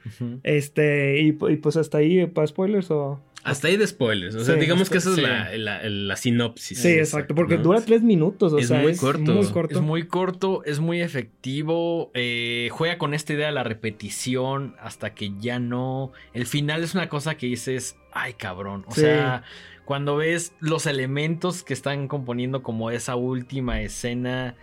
Este, 0.43 1.21
y, 1.21 1.29
y, 1.49 1.55
pues 1.57 1.77
hasta 1.77 1.99
ahí, 1.99 2.25
para 2.27 2.47
spoilers 2.47 2.89
o... 2.91 3.21
Hasta 3.43 3.69
ahí 3.69 3.77
de 3.77 3.87
spoilers. 3.87 4.35
O 4.35 4.43
sea, 4.43 4.55
Sí, 4.55 4.59
digamos 4.59 4.89
que 4.89 4.97
esa 4.97 5.11
es 5.11 5.19
la, 5.19 5.55
la- 5.57 5.87
la 5.87 6.15
sinopsis. 6.17 6.79
Sí, 6.81 6.89
exacto, 6.89 7.33
porque 7.33 7.55
¿no? 7.55 7.63
dura 7.63 7.79
tres 7.81 8.01
minutos, 8.01 8.51
o 8.51 8.57
Es 8.57 8.67
sea, 8.67 8.81
muy 8.81 8.91
es 8.91 8.99
corto. 8.99 9.31
muy 9.33 9.45
corto. 9.45 9.75
Es 9.75 9.81
muy 9.81 10.07
corto, 10.07 10.63
es 10.65 10.79
muy 10.81 11.01
efectivo, 11.01 12.11
eh, 12.13 12.67
juega 12.71 12.97
con 12.97 13.13
esta 13.13 13.33
idea 13.33 13.47
de 13.47 13.53
la 13.53 13.63
repetición 13.63 14.75
hasta 14.81 15.13
que 15.13 15.31
ya 15.39 15.59
no. 15.59 16.11
El 16.33 16.45
final 16.45 16.83
es 16.83 16.93
una 16.93 17.07
cosa 17.07 17.37
que 17.37 17.45
dices, 17.47 17.95
ay 18.11 18.33
cabrón. 18.33 18.83
O 18.87 18.93
Sí. 18.93 19.01
sea, 19.01 19.43
cuando 19.87 20.17
ves 20.17 20.53
los 20.59 20.85
elementos 20.85 21.63
que 21.63 21.73
están 21.73 22.09
componiendo 22.09 22.61
como 22.61 22.91
esa 22.91 23.15
última 23.15 23.79
escena, 23.79 24.55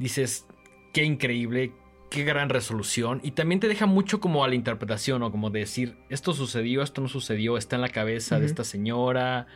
dices, 0.00 0.46
qué 0.92 1.04
increíble, 1.04 1.72
qué 2.10 2.24
gran 2.24 2.48
resolución. 2.48 3.20
Y 3.22 3.30
también 3.30 3.60
te 3.60 3.68
deja 3.68 3.86
mucho 3.86 4.18
como 4.18 4.42
a 4.42 4.48
la 4.48 4.56
interpretación, 4.56 5.22
o 5.22 5.30
como 5.30 5.50
de 5.50 5.60
decir, 5.60 5.96
esto 6.08 6.32
sucedió, 6.32 6.82
esto 6.82 7.00
no 7.00 7.06
sucedió, 7.06 7.56
está 7.56 7.76
en 7.76 7.82
la 7.82 7.88
cabeza 7.88 8.40
de 8.40 8.46
esta 8.46 8.64
señora. 8.64 9.46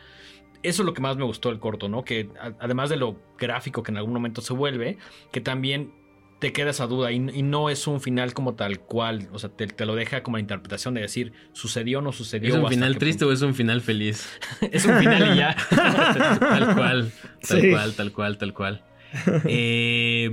Eso 0.61 0.83
es 0.83 0.85
lo 0.85 0.93
que 0.93 1.01
más 1.01 1.17
me 1.17 1.25
gustó 1.25 1.49
del 1.49 1.59
corto, 1.59 1.89
¿no? 1.89 2.05
Que 2.05 2.29
a- 2.39 2.53
además 2.61 2.89
de 2.89 2.95
lo 2.95 3.19
gráfico 3.37 3.83
que 3.83 3.91
en 3.91 3.97
algún 3.97 4.13
momento 4.13 4.39
se 4.39 4.53
vuelve, 4.53 4.97
que 5.33 5.41
también 5.41 5.91
te 6.43 6.51
queda 6.51 6.71
esa 6.71 6.87
duda 6.87 7.09
y, 7.13 7.15
y 7.15 7.41
no 7.41 7.69
es 7.69 7.87
un 7.87 8.01
final 8.01 8.33
como 8.33 8.55
tal 8.55 8.81
cual, 8.81 9.29
o 9.31 9.39
sea, 9.39 9.49
te, 9.49 9.65
te 9.65 9.85
lo 9.85 9.95
deja 9.95 10.23
como 10.23 10.35
la 10.35 10.41
interpretación 10.41 10.93
de 10.93 10.99
decir, 10.99 11.31
sucedió 11.53 11.99
o 11.99 12.01
no 12.01 12.11
sucedió. 12.11 12.49
¿Es 12.49 12.61
un 12.61 12.67
final 12.67 12.97
triste 12.97 13.19
punto. 13.19 13.29
o 13.31 13.33
es 13.33 13.41
un 13.43 13.55
final 13.55 13.79
feliz? 13.79 14.27
es 14.71 14.83
un 14.85 14.97
final 14.99 15.33
y 15.33 15.37
ya. 15.37 15.55
tal 16.39 16.75
cual, 16.75 17.11
tal 17.47 17.61
Sí. 17.61 17.71
cual, 17.71 17.93
tal 17.95 18.11
cual, 18.11 18.37
tal 18.37 18.53
cual. 18.53 18.83
Eh, 19.45 20.29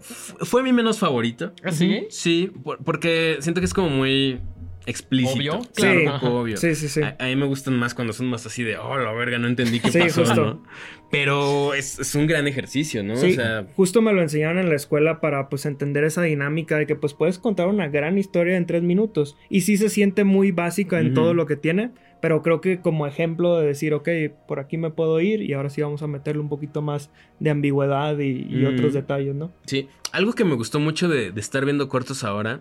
f- 0.00 0.34
fue 0.40 0.62
mi 0.64 0.72
menos 0.72 0.98
favorito. 0.98 1.52
¿Así? 1.62 2.06
Sí, 2.10 2.50
por- 2.64 2.82
porque 2.82 3.36
siento 3.40 3.60
que 3.60 3.66
es 3.66 3.74
como 3.74 3.90
muy 3.90 4.40
explícito. 4.86 5.34
Obvio, 5.36 5.62
Sí. 5.62 5.68
claro. 5.82 5.98
un 6.00 6.04
poco 6.06 6.16
ajá. 6.16 6.30
obvio. 6.30 6.56
Sí, 6.56 6.74
sí, 6.74 6.88
sí. 6.88 7.02
A, 7.02 7.16
a 7.18 7.24
mí 7.26 7.36
me 7.36 7.46
gustan 7.46 7.74
más 7.78 7.94
cuando 7.94 8.12
son 8.12 8.26
más 8.26 8.44
así 8.46 8.62
de, 8.62 8.76
oh, 8.78 8.98
la 8.98 9.12
verga, 9.12 9.38
no 9.38 9.46
entendí 9.48 9.80
qué 9.80 9.90
Sí, 9.90 9.98
pasó, 10.00 10.24
justo. 10.24 10.44
¿no? 10.44 10.62
Pero 11.10 11.74
es, 11.74 11.98
es 11.98 12.14
un 12.14 12.26
gran 12.26 12.46
ejercicio, 12.48 13.04
¿no? 13.04 13.16
Sí, 13.16 13.32
O 13.32 13.34
sea, 13.34 13.66
justo 13.76 14.02
me 14.02 14.12
lo 14.12 14.20
enseñaron 14.20 14.58
en 14.58 14.68
la 14.68 14.74
escuela 14.74 15.20
para 15.20 15.48
pues 15.48 15.64
entender 15.66 16.02
esa 16.04 16.22
dinámica 16.22 16.76
de 16.76 16.86
que 16.86 16.96
pues 16.96 17.14
puedes 17.14 17.38
contar 17.38 17.68
una 17.68 17.88
gran 17.88 18.18
historia 18.18 18.56
en 18.56 18.66
tres 18.66 18.82
minutos 18.82 19.36
y 19.48 19.60
sí 19.60 19.76
se 19.76 19.88
siente 19.90 20.24
muy 20.24 20.50
básica 20.50 20.98
en 21.00 21.14
todo 21.14 21.32
lo 21.34 21.46
que 21.46 21.54
tiene, 21.56 21.90
pero 22.20 22.42
creo 22.42 22.60
que 22.60 22.80
como 22.80 23.06
ejemplo 23.06 23.58
de 23.60 23.66
decir, 23.66 23.94
ok, 23.94 24.08
por 24.48 24.58
aquí 24.58 24.76
me 24.76 24.90
puedo 24.90 25.20
ir 25.20 25.42
y 25.42 25.52
ahora 25.52 25.70
sí 25.70 25.82
vamos 25.82 26.02
a 26.02 26.06
meterle 26.08 26.40
un 26.42 26.48
poquito 26.48 26.82
más 26.82 27.10
de 27.38 27.50
ambigüedad 27.50 28.18
y, 28.18 28.46
y 28.50 28.64
Mm. 28.64 28.74
otros 28.74 28.92
detalles, 28.94 29.34
¿no? 29.34 29.52
sí. 29.66 29.88
Algo 30.12 30.32
que 30.34 30.44
me 30.44 30.54
gustó 30.54 30.78
mucho 30.78 31.08
de, 31.08 31.32
de 31.32 31.40
estar 31.40 31.64
viendo 31.64 31.88
cortos 31.88 32.22
ahora. 32.22 32.60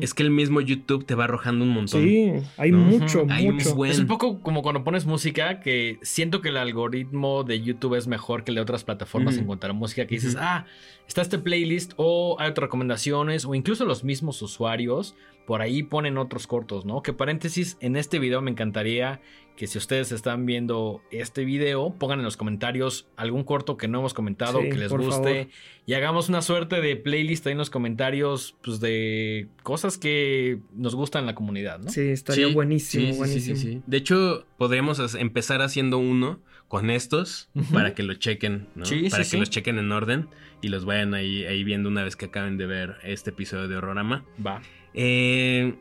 Es 0.00 0.14
que 0.14 0.22
el 0.22 0.30
mismo 0.30 0.60
YouTube 0.60 1.04
te 1.04 1.14
va 1.14 1.24
arrojando 1.24 1.64
un 1.64 1.70
montón. 1.70 2.02
Sí, 2.02 2.32
hay 2.56 2.70
¿no? 2.70 2.78
mucho, 2.78 3.26
Hay 3.28 3.48
un 3.48 3.56
mucho. 3.56 3.74
buen- 3.74 3.90
Es 3.90 3.98
un 3.98 4.06
poco 4.06 4.40
como 4.40 4.62
cuando 4.62 4.84
pones 4.84 5.06
música 5.06 5.60
que 5.60 5.98
siento 6.02 6.40
que 6.40 6.48
el 6.50 6.56
algoritmo 6.56 7.44
de 7.44 7.60
YouTube 7.62 7.94
es 7.96 8.06
mejor 8.06 8.44
que 8.44 8.50
el 8.50 8.56
de 8.56 8.60
otras 8.62 8.84
plataformas 8.84 9.36
en 9.36 9.44
encontrar 9.44 9.72
música 9.74 10.06
que 10.06 10.14
dices, 10.14 10.36
ah, 10.38 10.66
está 11.08 11.22
este 11.22 11.38
playlist 11.38 11.92
o 11.96 12.36
hay 12.38 12.50
otras 12.50 12.64
recomendaciones 12.66 13.44
o 13.44 13.54
incluso 13.54 13.84
los 13.84 14.04
mismos 14.04 14.40
usuarios 14.42 15.14
por 15.46 15.60
ahí 15.60 15.82
ponen 15.82 16.18
otros 16.18 16.46
cortos, 16.46 16.84
¿no? 16.86 17.02
Que 17.02 17.12
paréntesis, 17.12 17.76
en 17.80 17.96
este 17.96 18.20
video 18.20 18.40
me 18.42 18.52
encantaría 18.52 19.20
que 19.56 19.66
si 19.66 19.78
ustedes 19.78 20.12
están 20.12 20.46
viendo 20.46 21.02
este 21.10 21.44
video, 21.44 21.94
pongan 21.98 22.18
en 22.18 22.24
los 22.24 22.36
comentarios 22.36 23.06
algún 23.16 23.44
corto 23.44 23.76
que 23.76 23.86
no 23.86 23.98
hemos 24.00 24.14
comentado, 24.14 24.60
Sí, 24.60 24.70
que 24.70 24.76
les 24.76 24.90
guste 24.90 25.10
favor. 25.44 25.46
y 25.86 25.92
hagamos 25.94 26.28
una 26.28 26.42
suerte 26.42 26.80
de 26.80 26.96
playlist 26.96 27.46
ahí 27.46 27.52
en 27.52 27.58
los 27.58 27.70
comentarios, 27.70 28.56
pues 28.64 28.80
de 28.80 29.48
cosas 29.62 29.98
que 29.98 30.58
nos 30.74 30.94
gustan 30.94 31.20
en 31.22 31.26
la 31.26 31.34
comunidad, 31.34 31.78
¿no? 31.80 31.90
Sí, 31.90 32.00
estaría 32.00 32.48
Sí, 32.48 32.54
buenísimo, 32.54 33.06
sí, 33.06 33.12
sí, 33.12 33.18
buenísimo. 33.18 33.56
sí, 33.56 33.62
sí, 33.62 33.72
sí. 33.74 33.82
De 33.86 33.96
hecho, 33.98 34.46
podríamos 34.58 35.14
empezar 35.14 35.60
haciendo 35.62 35.98
uno 35.98 36.40
con 36.66 36.88
estos 36.88 37.50
para 37.72 37.94
que 37.94 38.02
lo 38.02 38.14
chequen, 38.14 38.68
¿no? 38.74 38.86
Sí, 38.86 39.08
para 39.10 39.22
sí, 39.24 39.30
que 39.30 39.36
sí. 39.36 39.38
los 39.38 39.50
chequen 39.50 39.78
en 39.78 39.92
orden 39.92 40.28
y 40.62 40.68
los 40.68 40.86
vayan 40.86 41.12
ahí, 41.12 41.44
ahí 41.44 41.62
viendo 41.64 41.90
una 41.90 42.02
vez 42.02 42.16
que 42.16 42.24
acaben 42.26 42.56
de 42.56 42.64
ver 42.66 42.96
este 43.04 43.30
episodio 43.30 43.68
de 43.68 43.76
Horrorama. 43.76 44.24
Va. 44.44 44.62
Eh, 44.94 45.74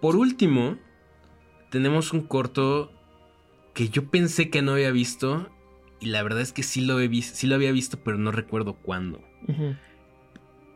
por 0.00 0.16
último, 0.16 0.76
tenemos 1.70 2.12
un 2.12 2.22
corto 2.22 2.90
que 3.74 3.88
yo 3.88 4.06
pensé 4.10 4.50
que 4.50 4.62
no 4.62 4.72
había 4.72 4.90
visto 4.92 5.50
y 6.00 6.06
la 6.06 6.22
verdad 6.22 6.40
es 6.42 6.52
que 6.52 6.62
sí 6.62 6.80
lo, 6.80 7.00
he 7.00 7.08
vis- 7.08 7.32
sí 7.34 7.46
lo 7.46 7.54
había 7.56 7.72
visto, 7.72 7.98
pero 8.02 8.18
no 8.18 8.30
recuerdo 8.32 8.74
cuándo. 8.74 9.20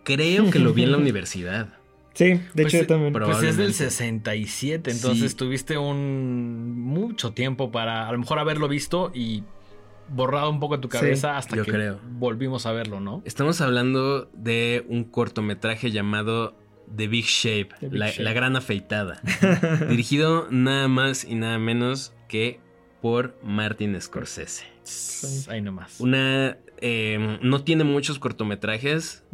Creo 0.04 0.50
que 0.50 0.58
lo 0.58 0.72
vi 0.72 0.84
en 0.84 0.92
la 0.92 0.98
universidad. 1.06 1.74
Sí, 2.14 2.24
de 2.24 2.40
Pues, 2.62 2.74
hecho 2.74 2.82
yo 2.82 2.86
también. 2.88 3.12
Pues 3.12 3.24
es 3.28 3.56
del 3.56 3.72
Probablemente. 3.72 3.72
67, 3.74 4.90
entonces 4.90 5.30
Sí. 5.32 5.36
tuviste 5.36 5.78
un 5.78 6.80
mucho 6.80 7.32
tiempo 7.32 7.70
para 7.70 8.08
a 8.08 8.12
lo 8.12 8.18
mejor 8.18 8.38
haberlo 8.40 8.66
visto 8.68 9.12
y 9.14 9.44
borrado 10.08 10.50
un 10.50 10.58
poco 10.58 10.76
de 10.76 10.82
tu 10.82 10.88
Sí, 10.88 10.98
cabeza 10.98 11.36
hasta 11.36 11.54
yo 11.56 11.64
que 11.64 11.70
creo. 11.70 12.00
volvimos 12.10 12.66
a 12.66 12.72
verlo, 12.72 12.98
¿no? 12.98 13.22
Estamos 13.24 13.60
hablando 13.60 14.24
de 14.32 14.84
un 14.88 15.04
cortometraje 15.04 15.90
llamado 15.92 16.56
The 16.96 17.06
Big 17.06 17.26
Shape, 17.26 17.68
The 17.78 17.88
Big 17.88 17.98
la, 18.00 18.08
Shape. 18.10 18.22
la 18.24 18.32
gran 18.32 18.56
afeitada, 18.56 19.20
dirigido 19.88 20.48
nada 20.50 20.88
más 20.88 21.24
y 21.24 21.34
nada 21.34 21.58
menos 21.58 22.14
que 22.26 22.58
por 23.00 23.36
Martin 23.42 24.00
Scorsese. 24.00 24.64
Ahí 25.48 25.60
nomás. 25.60 26.00
Una 26.00 26.58
eh, 26.80 27.38
no 27.42 27.62
tiene 27.64 27.84
muchos 27.84 28.18
cortometrajes 28.18 29.24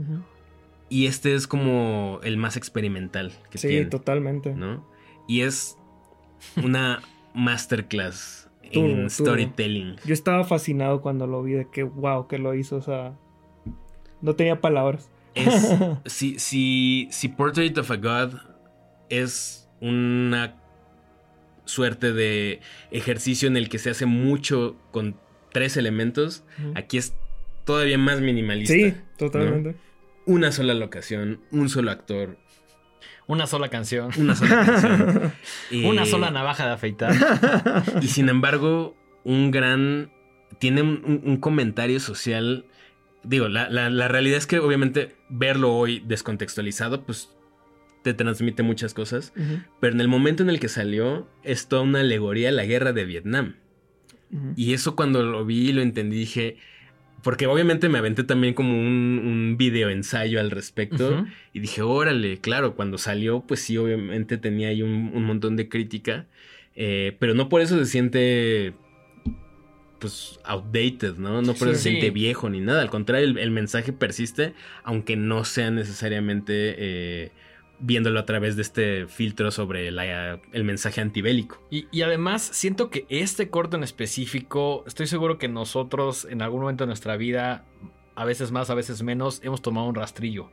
y 0.88 1.06
este 1.06 1.34
es 1.34 1.46
como 1.46 2.20
el 2.22 2.36
más 2.36 2.56
experimental 2.56 3.32
que 3.50 3.58
Sí, 3.58 3.68
tiene, 3.68 3.86
totalmente. 3.86 4.54
¿no? 4.54 4.86
Y 5.28 5.42
es 5.42 5.76
una 6.62 7.03
masterclass 7.34 8.49
en 8.62 9.08
storytelling. 9.11 9.96
Yo 10.04 10.14
estaba 10.14 10.45
fascinado 10.45 11.00
cuando 11.00 11.26
lo 11.26 11.42
vi 11.42 11.53
de 11.53 11.68
que 11.70 11.82
wow, 11.82 12.26
que 12.26 12.38
lo 12.38 12.54
hizo, 12.54 12.76
o 12.76 12.82
sea, 12.82 13.16
no 14.20 14.34
tenía 14.34 14.61
palabras. 14.61 15.11
Es, 15.34 15.74
si, 16.07 16.38
si, 16.38 17.08
si 17.11 17.28
Portrait 17.28 17.76
of 17.78 17.91
a 17.91 17.96
God 17.96 18.34
es 19.08 19.68
una 19.80 20.57
suerte 21.64 22.12
de 22.12 22.61
ejercicio 22.91 23.49
en 23.49 23.57
el 23.57 23.68
que 23.68 23.78
se 23.78 23.91
hace 23.91 24.07
mucho 24.07 24.76
con 24.91 25.16
tres 25.53 25.76
elementos, 25.76 26.45
aquí 26.74 26.99
es 26.99 27.14
todavía 27.64 27.99
más 27.99 28.20
minimalista. 28.20 28.74
Sí, 28.74 28.95
totalmente. 29.18 29.76
Una 30.26 30.53
sola 30.53 30.74
locación, 30.74 31.41
un 31.50 31.68
solo 31.68 31.91
actor, 31.91 32.38
Una 33.26 33.46
sola 33.46 33.68
canción. 33.68 34.11
una 34.18 34.34
sola 34.34 34.64
canción. 34.66 35.32
Una 35.86 36.03
Eh, 36.03 36.07
sola 36.07 36.30
navaja 36.30 36.66
de 36.66 36.72
afeitar. 36.72 37.14
Y 38.03 38.08
sin 38.08 38.28
embargo, 38.28 38.96
un 39.24 39.50
gran. 39.50 40.11
Tiene 40.58 40.82
un, 40.82 41.03
un- 41.04 41.22
un 41.24 41.36
comentario 41.38 42.00
social 42.00 42.66
digo, 43.26 43.49
la, 43.49 43.70
la, 43.70 44.07
realidad 44.08 44.36
es 44.36 44.46
que 44.46 44.58
obviamente 44.58 45.16
verlo 45.30 45.74
hoy 45.74 46.03
descontextualizado, 46.07 47.04
pues 47.07 47.30
te 48.05 48.14
transmite 48.14 48.63
muchas 48.63 48.95
cosas. 48.95 49.33
Pero 49.81 49.95
en 49.95 50.01
el 50.01 50.09
momento 50.09 50.43
en 50.43 50.51
el 50.51 50.61
que 50.61 50.68
salió, 50.68 51.26
es 51.43 51.67
toda 51.68 51.83
una 51.83 52.01
alegoría 52.01 52.51
a 52.51 52.53
la 52.53 52.67
guerra 52.67 52.93
de 52.93 53.05
Vietnam. 53.07 53.57
Y 54.57 54.75
eso 54.75 54.95
cuando 54.95 55.22
lo 55.22 55.45
vi 55.45 55.71
y 55.71 55.72
lo 55.72 55.83
entendí, 55.83 56.18
dije. 56.18 56.59
Porque 57.22 57.47
obviamente 57.47 57.89
me 57.89 57.97
aventé 57.97 58.22
también 58.22 58.53
como 58.53 58.79
un, 58.79 59.22
un 59.25 59.57
video 59.57 59.89
ensayo 59.89 60.39
al 60.39 60.51
respecto. 60.51 61.25
Y 61.55 61.61
dije, 61.61 61.81
órale, 61.81 62.39
claro, 62.39 62.76
cuando 62.76 62.99
salió, 62.99 63.41
pues 63.41 63.61
sí, 63.61 63.79
obviamente 63.79 64.37
tenía 64.37 64.68
ahí 64.68 64.83
un, 64.83 65.11
un 65.14 65.25
montón 65.25 65.57
de 65.57 65.68
crítica. 65.71 66.26
Eh, 66.76 67.17
pero 67.18 67.35
no 67.35 67.49
por 67.49 67.63
eso 67.63 67.79
se 67.79 67.87
siente 67.87 68.75
pues 69.99 70.39
outdated, 70.45 71.14
¿no? 71.17 71.41
No 71.41 71.55
por 71.55 71.68
eso 71.68 71.79
se 71.79 71.89
siente 71.89 72.11
viejo 72.11 72.51
ni 72.51 72.61
nada. 72.61 72.83
Al 72.83 72.91
contrario, 72.91 73.39
el, 73.39 73.51
mensaje 73.51 73.95
persiste, 73.95 74.53
aunque 74.83 75.17
no 75.17 75.45
sea 75.45 75.71
necesariamente 75.71 76.75
eh, 76.76 77.33
viéndolo 77.80 78.21
a 78.21 78.25
través 78.25 78.57
de 78.57 78.63
este 78.63 79.07
filtro 79.07 79.51
sobre 79.51 79.88
el 79.88 80.64
mensaje 80.64 81.01
antibélico. 81.01 81.61
Y, 81.71 82.03
además, 82.03 82.42
siento 82.42 82.91
que 82.91 83.07
este 83.09 83.51
corto 83.51 83.76
en 83.76 83.83
específico, 83.83 84.84
estoy 84.87 85.07
seguro 85.07 85.38
que 85.38 85.49
nosotros 85.49 86.26
en 86.30 86.42
algún 86.42 86.63
momento 86.63 86.84
de 86.84 86.88
nuestra 86.88 87.17
vida, 87.17 87.64
a 88.14 88.25
veces 88.25 88.53
más, 88.53 88.71
a 88.71 88.75
veces 88.75 89.03
menos, 89.03 89.41
hemos 89.42 89.63
tomado 89.63 89.88
un 89.88 89.95
rastrillo. 89.95 90.51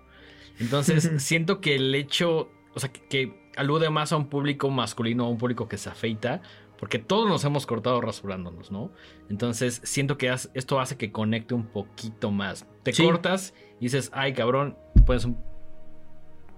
Entonces, 0.59 1.11
siento 1.23 1.61
que 1.61 1.75
el 1.75 1.93
hecho, 1.95 2.49
o 2.73 2.79
sea, 2.79 2.91
que, 2.91 3.39
alude 3.57 3.89
más 3.89 4.11
a 4.13 4.17
un 4.17 4.27
público 4.27 4.69
masculino, 4.69 5.25
a 5.25 5.29
un 5.29 5.37
público 5.37 5.67
que 5.67 5.77
se 5.77 5.89
afeita, 5.89 6.41
porque 6.79 6.97
todos 6.97 7.29
nos 7.29 7.43
hemos 7.45 7.67
cortado 7.67 8.01
rasurándonos, 8.01 8.71
¿no? 8.71 8.91
Entonces 9.29 9.81
siento 9.83 10.17
que 10.17 10.33
esto 10.53 10.79
hace 10.79 10.97
que 10.97 11.11
conecte 11.11 11.53
un 11.53 11.67
poquito 11.67 12.31
más. 12.31 12.65
Te 12.81 12.91
cortas 12.91 13.53
y 13.79 13.83
dices, 13.83 14.09
ay 14.13 14.33
cabrón, 14.33 14.77
pones 15.05 15.25
un 15.25 15.37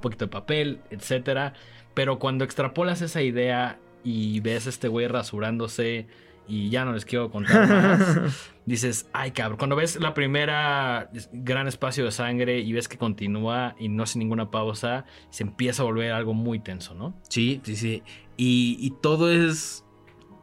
poquito 0.03 0.25
de 0.25 0.31
papel, 0.31 0.79
etcétera. 0.91 1.53
Pero 1.95 2.19
cuando 2.19 2.45
extrapolas 2.45 3.01
esa 3.01 3.21
idea 3.21 3.79
y 4.03 4.39
ves 4.41 4.67
a 4.67 4.69
este 4.69 4.87
güey 4.87 5.07
rasurándose 5.07 6.07
y 6.47 6.69
ya 6.69 6.83
no 6.85 6.93
les 6.93 7.05
quiero 7.05 7.31
contar 7.31 7.69
más, 7.69 8.51
dices, 8.65 9.09
ay 9.13 9.31
cabrón, 9.31 9.57
cuando 9.57 9.75
ves 9.75 9.95
la 9.99 10.13
primera 10.13 11.09
gran 11.31 11.67
espacio 11.67 12.03
de 12.03 12.11
sangre 12.11 12.59
y 12.59 12.73
ves 12.73 12.87
que 12.87 12.97
continúa 12.97 13.75
y 13.79 13.87
no 13.87 14.03
hace 14.03 14.19
ninguna 14.19 14.51
pausa, 14.51 15.05
se 15.29 15.43
empieza 15.43 15.83
a 15.83 15.85
volver 15.85 16.11
algo 16.11 16.33
muy 16.33 16.59
tenso, 16.59 16.93
¿no? 16.93 17.15
Sí, 17.29 17.61
sí, 17.63 17.75
sí. 17.75 18.03
Y, 18.37 18.77
y 18.79 18.91
todo 19.01 19.31
es 19.31 19.85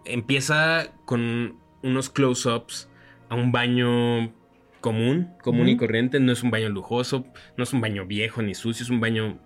empieza 0.05 0.93
con 1.05 1.57
unos 1.83 2.11
close-ups 2.11 2.89
a 3.29 3.35
un 3.35 3.53
baño 3.53 4.33
común, 4.81 5.31
común 5.43 5.69
y 5.69 5.77
corriente. 5.77 6.21
No 6.21 6.33
es 6.33 6.43
un 6.43 6.51
baño 6.51 6.69
lujoso, 6.69 7.27
no 7.57 7.65
es 7.65 7.73
un 7.73 7.81
baño 7.81 8.07
viejo 8.07 8.43
ni 8.43 8.55
sucio, 8.55 8.83
es 8.83 8.91
un 8.91 9.01
baño 9.01 9.39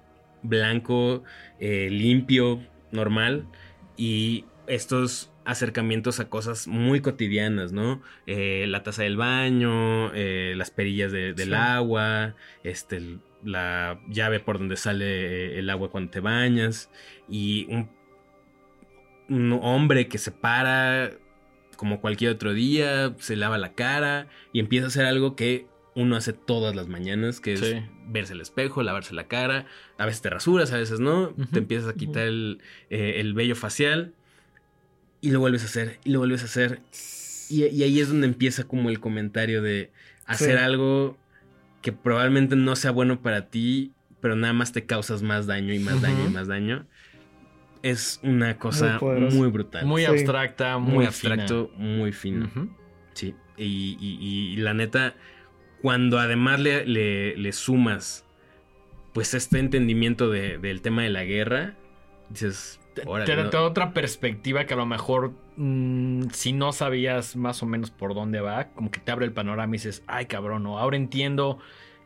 blanco, 0.44 1.24
eh, 1.58 1.88
limpio, 1.90 2.60
normal. 2.92 3.46
Y 3.96 4.44
estos 4.68 5.32
acercamientos 5.44 6.20
a 6.20 6.28
cosas 6.28 6.68
muy 6.68 7.00
cotidianas, 7.00 7.72
¿no? 7.72 8.00
Eh, 8.26 8.66
la 8.68 8.82
taza 8.82 9.02
del 9.02 9.16
baño, 9.16 10.14
eh, 10.14 10.54
las 10.56 10.70
perillas 10.70 11.10
del 11.10 11.54
agua, 11.54 12.36
este, 12.62 13.18
la 13.42 14.00
llave 14.08 14.40
por 14.40 14.58
donde 14.58 14.76
sale 14.76 15.58
el 15.58 15.68
agua 15.68 15.90
cuando 15.90 16.10
te 16.12 16.20
bañas 16.20 16.90
y 17.28 17.66
un 17.68 17.90
un 19.28 19.58
hombre 19.62 20.08
que 20.08 20.18
se 20.18 20.30
para 20.30 21.12
como 21.76 22.00
cualquier 22.00 22.30
otro 22.30 22.52
día, 22.52 23.14
se 23.18 23.36
lava 23.36 23.58
la 23.58 23.72
cara 23.72 24.28
y 24.52 24.60
empieza 24.60 24.86
a 24.86 24.88
hacer 24.88 25.06
algo 25.06 25.34
que 25.34 25.66
uno 25.94 26.16
hace 26.16 26.32
todas 26.32 26.74
las 26.74 26.88
mañanas, 26.88 27.40
que 27.40 27.54
es 27.54 27.76
verse 28.08 28.32
el 28.32 28.40
espejo, 28.40 28.82
lavarse 28.82 29.14
la 29.14 29.28
cara. 29.28 29.66
A 29.98 30.06
veces 30.06 30.22
te 30.22 30.30
rasuras, 30.30 30.72
a 30.72 30.78
veces 30.78 31.00
no. 31.00 31.34
Te 31.52 31.58
empiezas 31.58 31.88
a 31.88 31.94
quitar 31.94 32.24
el, 32.24 32.60
eh, 32.90 33.14
el, 33.18 33.34
vello 33.34 33.54
facial 33.54 34.12
y 35.20 35.30
lo 35.30 35.40
vuelves 35.40 35.62
a 35.62 35.66
hacer, 35.66 36.00
y 36.04 36.10
lo 36.10 36.18
vuelves 36.18 36.42
a 36.42 36.46
hacer. 36.46 36.80
Y, 37.48 37.62
ahí 37.62 38.00
es 38.00 38.08
donde 38.08 38.26
empieza 38.26 38.64
como 38.64 38.90
el 38.90 39.00
comentario 39.00 39.62
de 39.62 39.90
hacer 40.26 40.58
algo 40.58 41.16
que 41.82 41.92
probablemente 41.92 42.56
no 42.56 42.74
sea 42.76 42.90
bueno 42.90 43.20
para 43.20 43.48
ti, 43.48 43.92
pero 44.20 44.36
nada 44.36 44.52
más 44.52 44.72
te 44.72 44.86
causas 44.86 45.22
más 45.22 45.46
daño 45.46 45.74
y 45.74 45.78
más 45.78 46.00
daño 46.00 46.26
y 46.26 46.30
más 46.30 46.48
daño 46.48 46.86
es 47.84 48.18
una 48.22 48.58
cosa 48.58 48.98
muy, 48.98 49.48
brutal. 49.48 49.84
Muy 49.84 50.06
abstracta, 50.06 50.78
muy, 50.78 51.04
abstracto, 51.04 51.70
muy 51.76 52.12
fino. 52.12 52.50
Sí. 53.12 53.34
Y, 53.58 54.56
la 54.56 54.72
neta, 54.72 55.14
cuando 55.84 56.18
además 56.18 56.60
le, 56.60 56.86
le, 56.86 57.52
sumas 57.52 58.24
pues 59.12 59.34
este 59.34 59.58
entendimiento 59.58 60.30
del 60.30 60.80
tema 60.80 61.02
de 61.02 61.10
la 61.10 61.24
guerra, 61.24 61.74
dices. 62.30 62.80
te, 62.94 63.04
da 63.04 63.60
otra 63.60 63.92
perspectiva 63.92 64.64
que 64.64 64.72
a 64.72 64.78
lo 64.78 64.86
mejor 64.86 65.32
mm, 65.58 66.30
si 66.32 66.54
no 66.54 66.72
sabías 66.72 67.36
más 67.36 67.62
o 67.62 67.66
menos 67.66 67.90
por 67.90 68.14
dónde 68.14 68.40
va, 68.40 68.68
como 68.68 68.90
que 68.90 68.98
te 68.98 69.12
abre 69.12 69.26
el 69.26 69.32
panorama 69.32 69.74
y 69.74 69.76
dices, 69.76 70.02
ay 70.06 70.24
cabrón, 70.24 70.62
¿no? 70.62 70.78
ahora 70.78 70.96
entiendo 70.96 71.58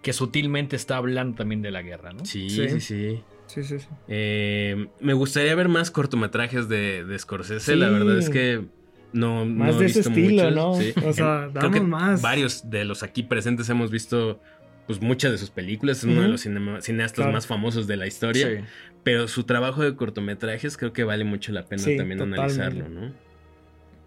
que 0.02 0.12
sutilmente 0.12 0.74
está 0.74 0.96
hablando 0.96 1.36
también 1.36 1.62
de 1.62 1.70
la 1.70 1.82
guerra, 1.82 2.12
¿no? 2.12 2.24
sí, 2.24 2.50
sí. 2.50 2.80
sí. 2.80 3.22
Sí, 3.46 3.62
sí, 3.62 3.78
sí. 3.78 3.86
Eh, 4.08 4.88
me 5.00 5.14
gustaría 5.14 5.54
ver 5.54 5.68
más 5.68 5.90
cortometrajes 5.90 6.68
de, 6.68 7.02
de 7.06 7.18
Scorsese. 7.18 7.76
La 7.76 7.88
verdad 7.88 8.18
es 8.18 8.28
que 8.28 8.66
no, 9.12 9.44
más 9.44 9.78
de 9.78 9.86
ese 9.86 10.00
estilo, 10.00 10.50
¿no? 10.50 10.72
O 10.72 11.12
sea, 11.12 11.48
damos 11.52 11.82
más. 11.82 12.22
Varios 12.22 12.68
de 12.70 12.84
los 12.84 13.02
aquí 13.02 13.22
presentes 13.22 13.68
hemos 13.68 13.90
visto 13.90 14.40
pues 14.86 15.00
muchas 15.02 15.32
de 15.32 15.38
sus 15.38 15.50
películas. 15.50 15.98
Es 15.98 16.04
uno 16.04 16.22
de 16.22 16.28
los 16.28 16.40
cineastas 16.40 17.32
más 17.32 17.46
famosos 17.46 17.86
de 17.86 17.96
la 17.96 18.06
historia. 18.06 18.64
Pero 19.04 19.28
su 19.28 19.44
trabajo 19.44 19.82
de 19.82 19.94
cortometrajes 19.94 20.76
creo 20.76 20.92
que 20.92 21.04
vale 21.04 21.24
mucho 21.24 21.52
la 21.52 21.64
pena 21.64 21.84
también 21.96 22.20
analizarlo, 22.20 22.88
¿no? 22.88 23.12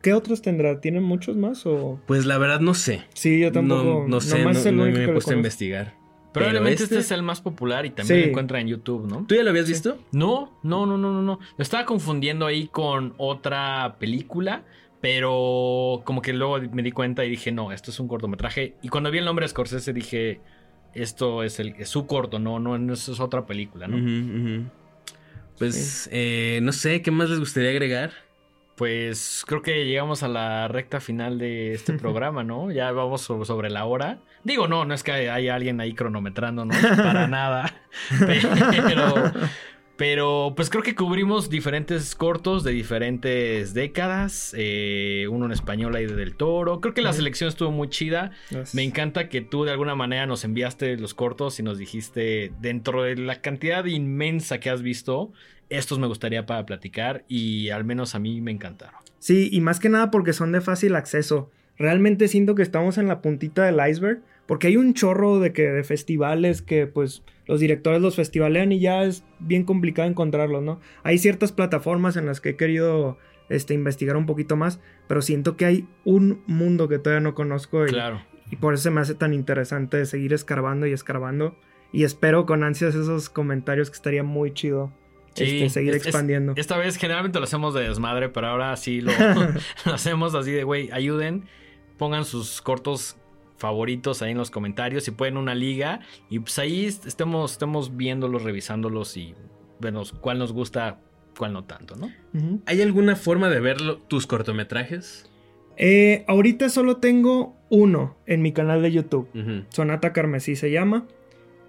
¿Qué 0.01 0.13
otros 0.13 0.41
tendrá? 0.41 0.81
¿Tienen 0.81 1.03
muchos 1.03 1.37
más 1.37 1.65
o...? 1.67 2.01
Pues 2.07 2.25
la 2.25 2.39
verdad 2.39 2.59
no 2.59 2.73
sé. 2.73 3.03
Sí, 3.13 3.39
yo 3.39 3.51
tampoco. 3.51 3.83
No, 3.83 4.07
no 4.07 4.19
sé, 4.19 4.43
no, 4.71 4.85
me 4.85 5.03
he 5.03 5.07
puesto 5.07 5.31
a 5.31 5.35
investigar. 5.35 5.93
Probablemente 6.33 6.83
este... 6.83 6.97
es 6.97 7.11
el 7.11 7.21
más 7.21 7.41
popular 7.41 7.85
y 7.85 7.91
también 7.91 8.21
lo 8.21 8.27
encuentra 8.27 8.59
en 8.59 8.67
YouTube, 8.67 9.07
¿no? 9.07 9.25
¿Tú 9.27 9.35
ya 9.35 9.43
lo 9.43 9.51
habías 9.51 9.67
visto? 9.67 9.99
No, 10.11 10.57
no, 10.63 10.85
no, 10.85 10.97
no, 10.97 11.11
no, 11.11 11.21
no. 11.21 11.39
Lo 11.57 11.61
estaba 11.61 11.85
confundiendo 11.85 12.47
ahí 12.47 12.67
con 12.67 13.13
otra 13.17 13.97
película, 13.99 14.63
pero 15.01 16.01
como 16.05 16.21
que 16.21 16.31
luego 16.31 16.59
me 16.71 16.83
di 16.83 16.91
cuenta 16.91 17.25
y 17.25 17.29
dije, 17.29 17.51
no, 17.51 17.71
esto 17.71 17.91
es 17.91 17.99
un 17.99 18.07
cortometraje. 18.07 18.75
Y 18.81 18.89
cuando 18.89 19.11
vi 19.11 19.17
el 19.17 19.25
nombre 19.25 19.43
de 19.43 19.49
Scorsese 19.49 19.93
dije, 19.93 20.39
esto 20.93 21.43
es, 21.43 21.59
el, 21.59 21.85
su 21.85 22.05
corto, 22.05 22.39
no, 22.39 22.59
no, 22.59 22.77
no 22.77 22.93
es 22.93 23.19
otra 23.19 23.45
película, 23.45 23.87
¿no? 23.87 24.69
Pues, 25.57 26.09
eh, 26.11 26.59
no 26.61 26.71
sé, 26.71 27.01
¿qué 27.01 27.11
más 27.11 27.29
les 27.29 27.39
gustaría 27.39 27.71
agregar? 27.71 28.11
Pues 28.75 29.43
creo 29.45 29.61
que 29.61 29.85
llegamos 29.85 30.23
a 30.23 30.27
la 30.27 30.67
recta 30.67 30.99
final 30.99 31.37
de 31.37 31.73
este 31.73 31.93
programa, 31.99 32.43
¿no? 32.43 32.71
Ya 32.71 32.91
vamos 32.91 33.21
sobre 33.21 33.69
la 33.69 33.85
hora. 33.85 34.19
Digo, 34.43 34.67
no, 34.67 34.85
no 34.85 34.93
es 34.93 35.03
que 35.03 35.11
haya 35.11 35.53
alguien 35.53 35.79
ahí 35.79 35.93
cronometrando, 35.93 36.65
¿no? 36.65 36.73
Para 36.97 37.27
nada. 37.27 37.73
Pero, 38.19 38.49
pero 40.01 40.53
pues 40.55 40.71
creo 40.71 40.81
que 40.81 40.95
cubrimos 40.95 41.47
diferentes 41.51 42.15
cortos 42.15 42.63
de 42.63 42.71
diferentes 42.71 43.75
décadas. 43.75 44.51
Eh, 44.57 45.27
uno 45.29 45.45
en 45.45 45.51
español 45.51 45.95
ahí 45.95 46.07
del 46.07 46.35
Toro. 46.35 46.81
Creo 46.81 46.95
que 46.95 47.03
la 47.03 47.13
selección 47.13 47.49
estuvo 47.49 47.69
muy 47.69 47.87
chida. 47.87 48.31
Me 48.73 48.81
encanta 48.81 49.29
que 49.29 49.41
tú 49.41 49.63
de 49.63 49.69
alguna 49.69 49.93
manera 49.93 50.25
nos 50.25 50.43
enviaste 50.43 50.97
los 50.97 51.13
cortos 51.13 51.59
y 51.59 51.61
nos 51.61 51.77
dijiste 51.77 52.51
dentro 52.59 53.03
de 53.03 53.15
la 53.15 53.41
cantidad 53.41 53.85
inmensa 53.85 54.59
que 54.59 54.71
has 54.71 54.81
visto 54.81 55.33
estos 55.69 55.99
me 55.99 56.07
gustaría 56.07 56.47
para 56.47 56.65
platicar 56.65 57.23
y 57.27 57.69
al 57.69 57.85
menos 57.85 58.15
a 58.15 58.19
mí 58.19 58.41
me 58.41 58.49
encantaron. 58.49 58.99
Sí, 59.19 59.49
y 59.51 59.61
más 59.61 59.79
que 59.79 59.89
nada 59.89 60.09
porque 60.09 60.33
son 60.33 60.51
de 60.51 60.61
fácil 60.61 60.95
acceso. 60.95 61.51
Realmente 61.77 62.27
siento 62.27 62.55
que 62.55 62.63
estamos 62.63 62.97
en 62.97 63.07
la 63.07 63.21
puntita 63.21 63.65
del 63.65 63.79
iceberg 63.87 64.23
porque 64.45 64.67
hay 64.67 64.77
un 64.77 64.93
chorro 64.93 65.39
de 65.39 65.53
que 65.53 65.63
de 65.63 65.83
festivales 65.83 66.61
que 66.61 66.87
pues 66.87 67.23
los 67.45 67.59
directores 67.59 68.01
los 68.01 68.15
festivalean 68.15 68.71
y 68.71 68.79
ya 68.79 69.03
es 69.03 69.23
bien 69.39 69.63
complicado 69.63 70.07
encontrarlos, 70.07 70.63
¿no? 70.63 70.79
Hay 71.03 71.17
ciertas 71.17 71.51
plataformas 71.51 72.17
en 72.17 72.25
las 72.25 72.41
que 72.41 72.49
he 72.49 72.55
querido 72.55 73.17
este, 73.49 73.73
investigar 73.73 74.15
un 74.17 74.25
poquito 74.25 74.55
más, 74.55 74.79
pero 75.07 75.21
siento 75.21 75.57
que 75.57 75.65
hay 75.65 75.87
un 76.05 76.41
mundo 76.47 76.87
que 76.87 76.99
todavía 76.99 77.21
no 77.21 77.35
conozco 77.35 77.85
y, 77.85 77.89
claro. 77.89 78.21
y 78.49 78.55
por 78.55 78.73
eso 78.73 78.83
se 78.83 78.91
me 78.91 79.01
hace 79.01 79.15
tan 79.15 79.33
interesante 79.33 80.05
seguir 80.05 80.33
escarbando 80.33 80.87
y 80.87 80.93
escarbando 80.93 81.55
y 81.91 82.03
espero 82.03 82.45
con 82.45 82.63
ansias 82.63 82.95
esos 82.95 83.29
comentarios 83.29 83.89
que 83.89 83.95
estaría 83.95 84.23
muy 84.23 84.53
chido 84.53 84.93
este, 85.35 85.69
seguir 85.69 85.95
expandiendo. 85.95 86.53
esta 86.55 86.77
vez 86.77 86.97
generalmente 86.97 87.39
lo 87.39 87.45
hacemos 87.45 87.73
de 87.73 87.87
desmadre, 87.87 88.29
pero 88.29 88.47
ahora 88.47 88.75
sí 88.75 89.01
lo, 89.01 89.11
hacemos 89.85 90.35
así 90.35 90.51
de, 90.51 90.63
güey, 90.63 90.89
ayuden, 90.91 91.45
pongan 91.97 92.25
sus 92.25 92.61
cortos 92.61 93.17
favoritos 93.61 94.21
ahí 94.21 94.31
en 94.31 94.37
los 94.37 94.51
comentarios, 94.51 95.03
si 95.03 95.11
pueden 95.11 95.37
una 95.37 95.55
liga 95.55 96.01
y 96.29 96.39
pues 96.39 96.57
ahí 96.59 96.85
estemos, 96.85 97.53
estemos 97.53 97.95
viéndolos, 97.95 98.43
revisándolos 98.43 99.15
y 99.15 99.35
vemos 99.79 100.11
cuál 100.11 100.39
nos 100.39 100.51
gusta, 100.51 100.99
cuál 101.37 101.53
no 101.53 101.63
tanto, 101.63 101.95
¿no? 101.95 102.11
¿Hay 102.65 102.81
alguna 102.81 103.15
forma 103.15 103.49
de 103.49 103.59
ver 103.59 103.77
tus 104.07 104.25
cortometrajes? 104.25 105.29
Eh, 105.77 106.25
ahorita 106.27 106.69
solo 106.69 106.97
tengo 106.97 107.55
uno 107.69 108.17
en 108.25 108.41
mi 108.41 108.51
canal 108.51 108.81
de 108.81 108.91
YouTube. 108.91 109.29
Sonata 109.69 110.11
Carmesí 110.11 110.55
se 110.55 110.71
llama. 110.71 111.05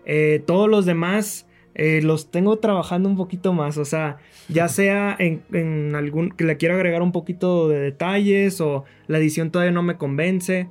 Eh, 0.04 0.42
todos 0.46 0.68
los 0.68 0.86
demás 0.86 1.46
eh, 1.74 2.00
los 2.02 2.30
tengo 2.30 2.58
trabajando 2.58 3.08
un 3.08 3.16
poquito 3.16 3.52
más. 3.52 3.78
O 3.78 3.84
sea, 3.84 4.18
ya 4.48 4.68
sea 4.78 5.16
en, 5.18 5.94
algún 5.94 6.30
que 6.30 6.44
le 6.44 6.56
quiero 6.56 6.74
agregar 6.74 7.02
un 7.02 7.12
poquito 7.12 7.68
de 7.68 7.80
detalles 7.80 8.60
o 8.60 8.84
la 9.06 9.18
edición 9.18 9.50
todavía 9.50 9.72
no 9.72 9.82
me 9.82 9.96
convence. 9.96 10.68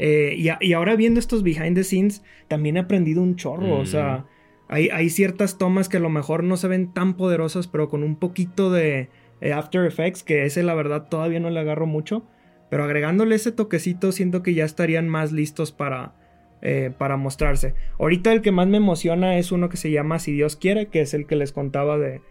Y, 0.00 0.48
y, 0.60 0.72
ahora 0.72 0.96
viendo 0.96 1.20
estos 1.20 1.42
behind 1.42 1.74
the 1.74 1.84
scenes, 1.84 2.22
también 2.48 2.76
he 2.76 2.80
aprendido 2.80 3.22
un 3.22 3.36
chorro. 3.36 3.78
O 3.78 3.84
sea, 3.86 4.24
hay, 4.68 4.88
hay, 4.88 5.10
ciertas 5.10 5.58
tomas 5.58 5.88
que 5.88 5.98
a 5.98 6.00
lo 6.00 6.08
mejor 6.08 6.42
no 6.42 6.56
se 6.56 6.68
ven 6.68 6.92
tan 6.92 7.14
poderosas, 7.14 7.68
pero 7.68 7.88
con 7.88 8.02
un 8.02 8.16
poquito 8.16 8.72
de 8.72 9.10
After 9.54 9.84
Effects, 9.84 10.22
que 10.22 10.44
ese 10.44 10.62
la 10.62 10.74
verdad 10.74 11.08
todavía 11.08 11.40
no 11.40 11.50
le 11.50 11.60
agarro 11.60 11.86
mucho. 11.86 12.24
Pero 12.70 12.84
agregándole 12.84 13.34
ese 13.34 13.52
toquecito, 13.52 14.12
siento 14.12 14.42
que 14.42 14.54
ya 14.54 14.64
estarían 14.64 15.08
más 15.08 15.32
listos 15.32 15.72
para, 15.72 16.14
eh, 16.62 16.92
para 16.96 17.16
mostrarse. 17.16 17.74
Ahorita 17.98 18.32
el 18.32 18.42
que 18.42 18.52
más 18.52 18.68
me 18.68 18.76
emociona 18.76 19.36
es 19.38 19.50
uno 19.50 19.68
que 19.68 19.76
se 19.76 19.90
llama 19.90 20.20
Si 20.20 20.32
Dios 20.32 20.56
quiere, 20.56 20.86
que 20.86 21.00
es 21.00 21.12
el 21.12 21.26
que 21.26 21.36
les 21.36 21.52
contaba 21.52 21.98
de, 21.98 22.22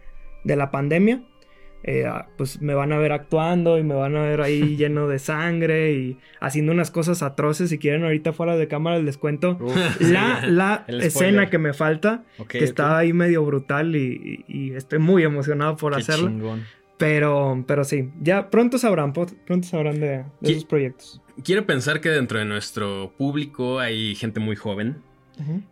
de 0.44 0.56
la 0.56 0.70
pandemia. 0.70 1.22
Eh, 1.82 2.04
ah, 2.06 2.28
pues 2.36 2.60
me 2.60 2.74
van 2.74 2.92
a 2.92 2.98
ver 2.98 3.12
actuando 3.12 3.78
y 3.78 3.82
me 3.82 3.94
van 3.94 4.14
a 4.16 4.22
ver 4.22 4.42
ahí 4.42 4.60
lleno 4.76 5.08
de 5.08 5.18
sangre 5.18 5.92
y 5.94 6.18
haciendo 6.40 6.72
unas 6.72 6.90
cosas 6.90 7.22
atroces. 7.22 7.70
Si 7.70 7.78
quieren, 7.78 8.04
ahorita 8.04 8.32
fuera 8.32 8.56
de 8.56 8.68
cámara 8.68 8.98
les 8.98 9.16
cuento 9.16 9.58
la, 10.00 10.46
la 10.46 10.84
escena 10.88 11.48
que 11.48 11.58
me 11.58 11.72
falta, 11.72 12.24
que 12.48 12.64
está 12.64 12.98
ahí 12.98 13.12
medio 13.12 13.44
brutal 13.44 13.96
y, 13.96 14.44
estoy 14.74 14.98
muy 14.98 15.22
emocionado 15.22 15.76
por 15.76 15.94
hacerlo. 15.94 16.58
Pero, 16.98 17.64
pero 17.66 17.84
sí, 17.84 18.10
ya 18.20 18.50
pronto 18.50 18.76
sabrán, 18.76 19.14
pronto 19.14 19.66
sabrán 19.66 20.00
de, 20.00 20.26
esos 20.42 20.66
proyectos. 20.66 21.22
Quiero 21.42 21.64
pensar 21.64 22.02
que 22.02 22.10
dentro 22.10 22.38
de 22.38 22.44
nuestro 22.44 23.14
público 23.16 23.80
hay 23.80 24.14
gente 24.14 24.38
muy 24.38 24.54
joven. 24.56 24.98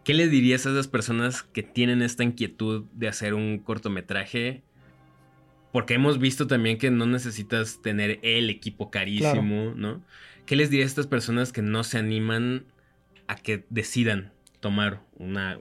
¿Qué 0.05 0.15
le 0.15 0.29
dirías 0.29 0.65
a 0.65 0.71
esas 0.71 0.89
personas 0.89 1.43
que 1.43 1.63
tienen 1.63 2.01
esta 2.01 2.25
inquietud 2.25 2.87
de 2.95 3.09
hacer 3.09 3.35
un 3.35 3.59
cortometraje? 3.59 4.63
Porque 5.73 5.95
hemos 5.95 6.19
visto 6.19 6.47
también 6.47 6.79
que 6.79 6.91
no 6.91 7.07
necesitas 7.07 7.83
tener 7.83 8.21
el 8.23 8.51
equipo 8.51 8.91
carísimo, 8.91 9.75
¿no? 9.77 10.03
¿Qué 10.47 10.57
les 10.57 10.71
dirías 10.71 10.87
a 10.87 10.93
estas 10.93 11.07
personas 11.07 11.53
que 11.53 11.61
no 11.61 11.85
se 11.85 11.99
animan 11.99 12.65
a 13.27 13.37
que 13.37 13.65
decidan 13.69 14.33
tomar 14.61 15.03
una 15.19 15.59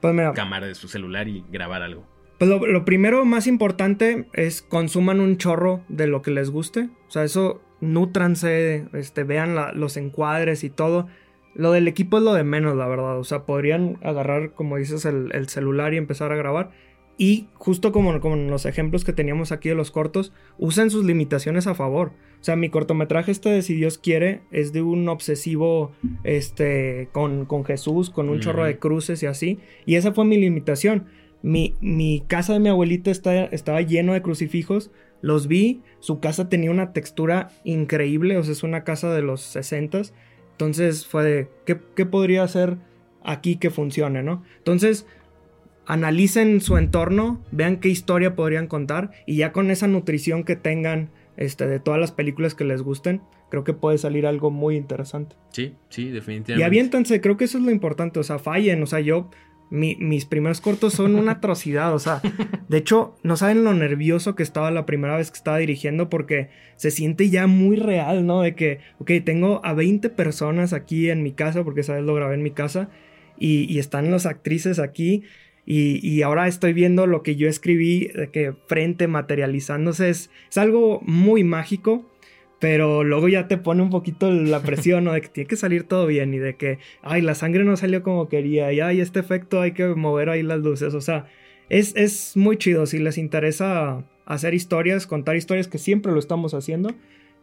pues 0.00 0.14
cámara 0.34 0.66
de 0.66 0.74
su 0.74 0.88
celular 0.88 1.28
y 1.28 1.44
grabar 1.50 1.82
algo? 1.82 2.14
Pues 2.38 2.50
lo, 2.50 2.84
primero 2.84 3.24
más 3.24 3.46
importante 3.46 4.26
es 4.32 4.60
consuman 4.62 5.20
un 5.20 5.36
chorro 5.36 5.82
de 5.88 6.06
lo 6.06 6.20
que 6.20 6.30
les 6.30 6.50
guste. 6.50 6.88
O 7.06 7.10
sea, 7.10 7.24
eso 7.24 7.62
nutranse, 7.80 8.86
este, 8.92 9.22
vean 9.24 9.54
los 9.78 9.96
encuadres 9.96 10.64
y 10.64 10.70
todo. 10.70 11.06
Lo 11.54 11.70
del 11.70 11.86
equipo 11.86 12.18
es 12.18 12.24
lo 12.24 12.34
de 12.34 12.42
menos, 12.42 12.76
la 12.76 12.88
verdad. 12.88 13.18
O 13.18 13.24
sea, 13.24 13.44
podrían 13.46 13.98
agarrar, 14.02 14.52
como 14.52 14.76
dices, 14.76 15.04
el, 15.04 15.48
celular 15.48 15.94
y 15.94 15.98
empezar 15.98 16.32
a 16.32 16.36
grabar. 16.36 16.70
Y 17.16 17.46
justo 17.54 17.92
como, 17.92 18.18
como, 18.20 18.34
en 18.34 18.50
los 18.50 18.66
ejemplos 18.66 19.04
que 19.04 19.12
teníamos 19.12 19.52
aquí 19.52 19.68
de 19.68 19.74
los 19.74 19.90
cortos, 19.90 20.32
usen 20.58 20.90
sus 20.90 21.04
limitaciones 21.04 21.66
a 21.66 21.74
favor. 21.74 22.12
O 22.40 22.44
sea, 22.44 22.56
mi 22.56 22.68
cortometraje 22.68 23.30
este 23.30 23.48
de 23.48 23.62
Si 23.62 23.74
Dios 23.74 23.98
quiere 23.98 24.42
es 24.50 24.72
de 24.72 24.82
un 24.82 25.08
obsesivo 25.08 25.92
este, 26.24 27.08
con, 27.12 27.46
con 27.46 27.64
Jesús, 27.64 28.10
con 28.10 28.28
un 28.28 28.40
chorro 28.40 28.64
de 28.64 28.78
cruces 28.78 29.22
y 29.22 29.26
así. 29.26 29.58
Y 29.86 29.94
esa 29.94 30.12
fue 30.12 30.24
mi 30.24 30.36
limitación. 30.36 31.06
Mi, 31.44 32.24
casa 32.26 32.54
de 32.54 32.60
mi 32.60 32.70
abuelita 32.70 33.10
estaba 33.10 33.80
lleno 33.82 34.14
de 34.14 34.22
crucifijos. 34.22 34.90
Los 35.20 35.46
vi, 35.46 35.82
su 36.00 36.18
casa 36.18 36.48
tenía 36.48 36.70
una 36.70 36.94
textura 36.94 37.50
increíble, 37.64 38.38
o 38.38 38.42
sea, 38.42 38.52
es 38.52 38.62
una 38.62 38.82
casa 38.82 39.12
de 39.12 39.20
los 39.20 39.40
60 39.42 40.02
Entonces 40.52 41.06
fue 41.06 41.24
de, 41.24 41.48
¿qué, 41.66 42.06
podría 42.06 42.44
hacer 42.44 42.78
aquí 43.22 43.56
que 43.56 43.70
funcione, 43.70 44.22
no? 44.22 44.42
Entonces, 44.56 45.06
analicen 45.86 46.60
su 46.60 46.76
entorno, 46.76 47.42
vean 47.50 47.78
qué 47.78 47.88
historia 47.88 48.34
podrían 48.34 48.66
contar 48.66 49.10
y 49.26 49.36
ya 49.36 49.52
con 49.52 49.70
esa 49.70 49.86
nutrición 49.86 50.44
que 50.44 50.56
tengan 50.56 51.10
este, 51.36 51.66
de 51.66 51.80
todas 51.80 52.00
las 52.00 52.12
películas 52.12 52.54
que 52.54 52.64
les 52.64 52.82
gusten, 52.82 53.20
creo 53.50 53.64
que 53.64 53.72
puede 53.72 53.98
salir 53.98 54.26
algo 54.26 54.50
muy 54.50 54.76
interesante. 54.76 55.36
Sí, 55.50 55.74
sí, 55.88 56.10
definitivamente. 56.10 56.60
Y 56.60 56.62
aviéntanse, 56.62 57.20
creo 57.20 57.36
que 57.36 57.44
eso 57.44 57.58
es 57.58 57.64
lo 57.64 57.70
importante, 57.70 58.20
o 58.20 58.22
sea, 58.22 58.38
fallen, 58.38 58.82
o 58.82 58.86
sea, 58.86 59.00
yo 59.00 59.30
mis 59.70 60.24
primeros 60.26 60.60
cortos 60.60 60.92
son 60.92 61.16
una 61.16 61.32
atrocidad, 61.38 61.94
o 61.94 61.98
sea, 61.98 62.20
de 62.68 62.78
hecho, 62.78 63.16
no 63.22 63.36
saben 63.36 63.64
lo 63.64 63.74
nervioso 63.74 64.34
que 64.34 64.42
estaba 64.42 64.70
la 64.70 64.86
primera 64.86 65.16
vez 65.16 65.30
que 65.30 65.38
estaba 65.38 65.58
dirigiendo 65.58 66.08
porque 66.08 66.50
se 66.76 66.90
siente 66.90 67.30
ya 67.30 67.46
muy 67.46 67.76
real, 67.76 68.26
¿no? 68.26 68.42
De 68.42 68.54
que, 68.54 68.78
ok, 68.98 69.10
tengo 69.24 69.60
a 69.64 69.72
20 69.72 70.10
personas 70.10 70.72
aquí 70.72 71.10
en 71.10 71.22
mi 71.22 71.32
casa, 71.32 71.64
porque 71.64 71.80
esa 71.80 71.94
vez 71.94 72.04
lo 72.04 72.14
grabé 72.14 72.34
en 72.34 72.42
mi 72.42 72.52
casa, 72.52 72.88
y, 73.36 73.78
están 73.78 74.10
las 74.10 74.26
actrices 74.26 74.78
aquí, 74.78 75.24
y, 75.66 76.22
ahora 76.22 76.46
estoy 76.46 76.72
viendo 76.72 77.06
lo 77.06 77.22
que 77.22 77.36
yo 77.36 77.48
escribí, 77.48 78.10
que 78.32 78.54
frente 78.66 79.08
materializándose, 79.08 80.10
es, 80.10 80.30
es 80.50 80.58
algo 80.58 81.00
muy 81.02 81.44
mágico 81.44 82.04
pero 82.64 83.04
luego 83.04 83.28
ya 83.28 83.46
te 83.46 83.58
pone 83.58 83.82
un 83.82 83.90
poquito 83.90 84.30
la 84.30 84.62
presión, 84.62 85.04
¿no? 85.04 85.12
De 85.12 85.20
que 85.20 85.28
tiene 85.28 85.46
que 85.46 85.56
salir 85.56 85.84
todo 85.84 86.06
bien 86.06 86.32
y 86.32 86.38
de 86.38 86.56
que, 86.56 86.78
ay, 87.02 87.20
la 87.20 87.34
sangre 87.34 87.62
no 87.62 87.76
salió 87.76 88.02
como 88.02 88.30
quería 88.30 88.72
y, 88.72 88.80
ay, 88.80 89.02
este 89.02 89.20
efecto 89.20 89.60
hay 89.60 89.72
que 89.72 89.88
mover 89.88 90.30
ahí 90.30 90.42
las 90.42 90.60
luces. 90.60 90.94
O 90.94 91.02
sea, 91.02 91.26
es, 91.68 91.94
es 91.94 92.38
muy 92.38 92.56
chido. 92.56 92.86
Si 92.86 92.98
les 92.98 93.18
interesa 93.18 94.06
hacer 94.24 94.54
historias, 94.54 95.06
contar 95.06 95.36
historias, 95.36 95.68
que 95.68 95.76
siempre 95.76 96.10
lo 96.12 96.18
estamos 96.18 96.54
haciendo, 96.54 96.94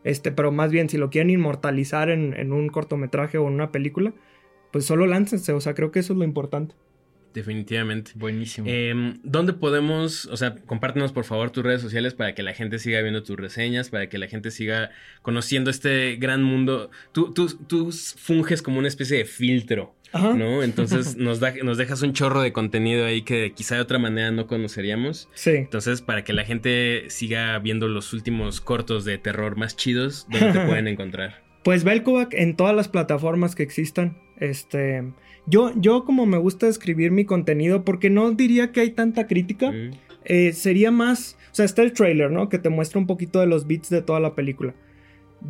este, 0.04 0.32
pero 0.32 0.52
más 0.52 0.72
bien 0.72 0.90
si 0.90 0.98
lo 0.98 1.12
quieren 1.12 1.30
inmortalizar 1.30 2.10
en, 2.10 2.34
en 2.34 2.52
un 2.52 2.70
cortometraje 2.70 3.38
o 3.38 3.48
en 3.48 3.54
una 3.54 3.72
película, 3.72 4.14
pues 4.72 4.86
solo 4.86 5.06
láncense. 5.06 5.54
O 5.54 5.62
sea, 5.62 5.76
creo 5.76 5.92
que 5.92 6.00
eso 6.00 6.14
es 6.14 6.18
lo 6.18 6.26
importante. 6.26 6.74
Definitivamente. 7.34 8.12
Buenísimo. 8.16 8.68
Em, 8.70 9.20
¿Dónde 9.24 9.54
podemos, 9.54 10.26
o 10.26 10.38
sea, 10.38 10.56
compártenos 10.56 11.12
por 11.12 11.24
favor 11.24 11.52
tus 11.52 11.64
redes 11.64 11.82
sociales 11.82 12.14
para 12.14 12.36
que 12.36 12.44
la 12.44 12.54
gente 12.54 12.80
siga 12.80 13.02
viendo 13.02 13.24
tus 13.24 13.38
reseñas, 13.38 13.90
para 13.90 14.10
que 14.10 14.18
la 14.18 14.28
gente 14.28 14.52
siga 14.52 14.92
conociendo 15.22 15.70
este 15.70 16.16
gran 16.18 16.44
mundo? 16.44 16.92
Tú, 17.12 17.34
tú, 17.34 17.48
tú 17.68 17.92
funges 17.92 18.62
como 18.62 18.80
una 18.80 18.88
especie 18.88 19.18
de 19.18 19.26
filtro, 19.26 19.96
¿no? 20.14 20.64
Entonces 20.64 21.16
nos, 21.18 21.40
da, 21.40 21.54
nos 21.64 21.78
dejas 21.78 22.02
un 22.02 22.14
chorro 22.14 22.42
de 22.42 22.52
contenido 22.52 23.06
ahí 23.06 23.22
que 23.22 23.54
quizá 23.56 23.76
de 23.76 23.82
otra 23.82 24.00
manera 24.00 24.32
no 24.32 24.48
conoceríamos. 24.48 25.30
Sí. 25.34 25.52
Entonces, 25.52 26.02
para 26.02 26.24
que 26.24 26.34
la 26.34 26.44
gente 26.44 27.06
siga 27.10 27.58
viendo 27.60 27.88
los 27.88 28.14
últimos 28.14 28.62
cortos 28.62 29.06
de 29.06 29.18
terror 29.18 29.56
más 29.56 29.76
chidos, 29.76 30.28
¿dónde 30.30 30.52
te 30.52 30.60
pueden 30.68 30.88
encontrar? 30.88 31.42
Pues 31.64 31.84
Belkovac 31.84 32.34
en 32.34 32.56
todas 32.56 32.76
las 32.76 32.88
plataformas 32.88 33.56
que 33.56 33.64
existan. 33.64 34.18
Este 34.38 35.04
yo, 35.48 35.72
yo 35.76 36.06
como 36.06 36.26
me 36.26 36.38
gusta 36.38 36.68
escribir 36.68 37.12
mi 37.12 37.26
contenido, 37.26 37.84
porque 37.84 38.10
no 38.10 38.32
diría 38.32 38.72
que 38.72 38.82
hay 38.82 38.92
tanta 38.92 39.28
crítica, 39.28 39.74
eh, 40.24 40.54
sería 40.54 40.92
más, 40.92 41.38
o 41.52 41.56
sea, 41.56 41.66
está 41.66 41.82
el 41.82 41.94
trailer, 41.94 42.32
¿no? 42.32 42.50
Que 42.50 42.60
te 42.60 42.70
muestra 42.70 43.00
un 43.00 43.08
poquito 43.08 43.40
de 43.40 43.48
los 43.48 43.68
beats 43.68 43.90
de 43.90 44.02
toda 44.02 44.20
la 44.20 44.36
película. 44.36 44.76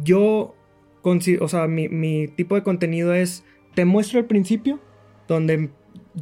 Yo, 0.03 0.55
o 1.03 1.47
sea, 1.47 1.67
mi, 1.67 2.27
tipo 2.29 2.55
de 2.55 2.63
contenido 2.63 3.13
es, 3.13 3.43
te 3.75 3.85
muestro 3.85 4.19
el 4.19 4.25
principio, 4.25 4.79
donde 5.27 5.69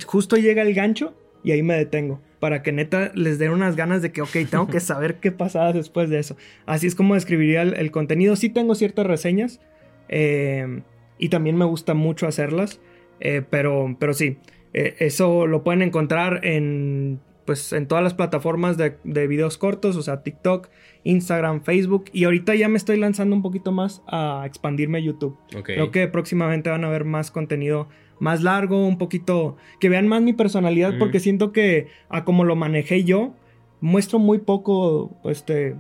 justo 0.06 0.36
llega 0.38 0.62
el 0.62 0.74
gancho 0.74 1.14
y 1.44 1.52
ahí 1.52 1.64
me 1.64 1.76
detengo. 1.76 2.22
Para 2.40 2.64
que 2.64 2.72
neta 2.72 3.12
les 3.16 3.38
den 3.38 3.52
unas 3.52 3.76
ganas 3.76 4.02
de 4.02 4.12
que, 4.12 4.22
ok, 4.22 4.32
tengo 4.50 4.68
que 4.68 4.80
saber 4.80 5.20
qué 5.20 5.32
pasaba 5.32 5.74
después 5.74 6.10
de 6.10 6.20
eso. 6.20 6.38
Así 6.66 6.88
es 6.88 6.96
como 6.96 7.16
describiría 7.16 7.62
el, 7.62 7.92
contenido. 7.92 8.36
Sí 8.36 8.50
tengo 8.50 8.76
ciertas 8.76 9.06
reseñas. 9.06 9.60
Eh, 10.08 10.82
y 11.20 11.30
también 11.30 11.58
me 11.58 11.66
gusta 11.66 11.94
mucho 11.94 12.28
hacerlas. 12.28 12.80
Eh, 13.20 13.44
pero, 13.50 13.96
pero 14.00 14.14
sí, 14.14 14.38
eh, 14.74 14.96
eso 15.00 15.48
lo 15.48 15.64
pueden 15.64 15.82
encontrar 15.82 16.46
en, 16.46 17.20
pues, 17.46 17.74
en 17.74 17.88
todas 17.88 18.04
las 18.04 18.14
plataformas 18.14 18.78
de, 18.78 19.28
videos 19.28 19.58
cortos, 19.58 19.96
o 19.96 20.02
sea, 20.02 20.24
TikTok, 20.24 20.70
Instagram, 21.04 21.64
Facebook. 21.64 22.06
Y 22.14 22.26
ahorita 22.26 22.56
ya 22.56 22.68
me 22.70 22.78
estoy 22.78 22.98
lanzando 22.98 23.36
un 23.36 23.42
poquito 23.42 23.72
más 23.72 24.02
a 24.08 24.44
expandirme 24.46 25.00
a 25.00 25.02
YouTube. 25.02 25.38
Creo 25.64 25.92
que 25.92 26.08
próximamente 26.08 26.70
van 26.70 26.84
a 26.84 26.90
ver 26.90 27.06
más 27.06 27.32
contenido 27.32 27.88
más 28.20 28.42
largo, 28.42 28.86
un 28.86 28.98
poquito, 28.98 29.58
que 29.80 29.90
vean 29.90 30.08
más 30.08 30.22
mi 30.22 30.34
personalidad, 30.34 30.98
porque 31.00 31.20
siento 31.20 31.52
que 31.52 31.88
a 32.10 32.26
como 32.26 32.44
lo 32.44 32.56
manejé 32.56 33.04
yo, 33.04 33.34
muestro 33.82 34.20
muy 34.20 34.40
poco, 34.40 35.18
este, 35.24 35.76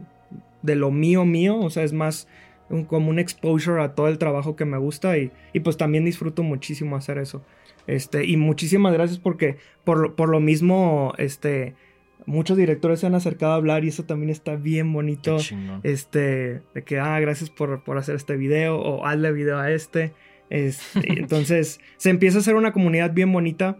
de 0.61 0.75
lo 0.75 0.91
mío 0.91 1.25
mío, 1.25 1.59
o 1.59 1.69
sea, 1.69 1.83
es 1.83 1.93
más 1.93 2.27
como 2.87 3.09
un 3.09 3.19
exposure 3.19 3.81
a 3.81 3.95
todo 3.95 4.07
el 4.07 4.17
trabajo 4.17 4.55
que 4.55 4.65
me 4.65 4.77
gusta 4.77 5.17
y, 5.17 5.31
y, 5.53 5.59
pues 5.61 5.77
también 5.77 6.05
disfruto 6.05 6.43
muchísimo 6.43 6.95
hacer 6.95 7.17
eso. 7.17 7.43
Este, 7.87 8.25
y 8.25 8.37
muchísimas 8.37 8.93
gracias 8.93 9.19
porque 9.19 9.57
por, 9.83 10.15
por 10.15 10.29
lo 10.29 10.39
mismo, 10.39 11.13
este, 11.17 11.75
muchos 12.25 12.57
directores 12.57 12.99
se 12.99 13.07
han 13.07 13.15
acercado 13.15 13.53
a 13.53 13.55
hablar 13.55 13.83
y 13.83 13.89
eso 13.89 14.05
también 14.05 14.29
está 14.29 14.55
bien 14.55 14.93
bonito. 14.93 15.37
Este, 15.83 16.61
de 16.73 16.83
que, 16.85 16.99
ah, 16.99 17.19
gracias 17.19 17.49
por, 17.49 17.83
por, 17.83 17.97
hacer 17.97 18.15
este 18.15 18.37
video 18.37 18.77
o 18.77 19.05
hazle 19.05 19.31
video 19.31 19.57
a 19.57 19.71
este. 19.71 20.13
este 20.49 20.99
entonces, 21.19 21.79
se 21.97 22.09
empieza 22.09 22.37
a 22.37 22.41
hacer 22.41 22.55
una 22.55 22.71
comunidad 22.71 23.13
bien 23.13 23.31
bonita 23.31 23.77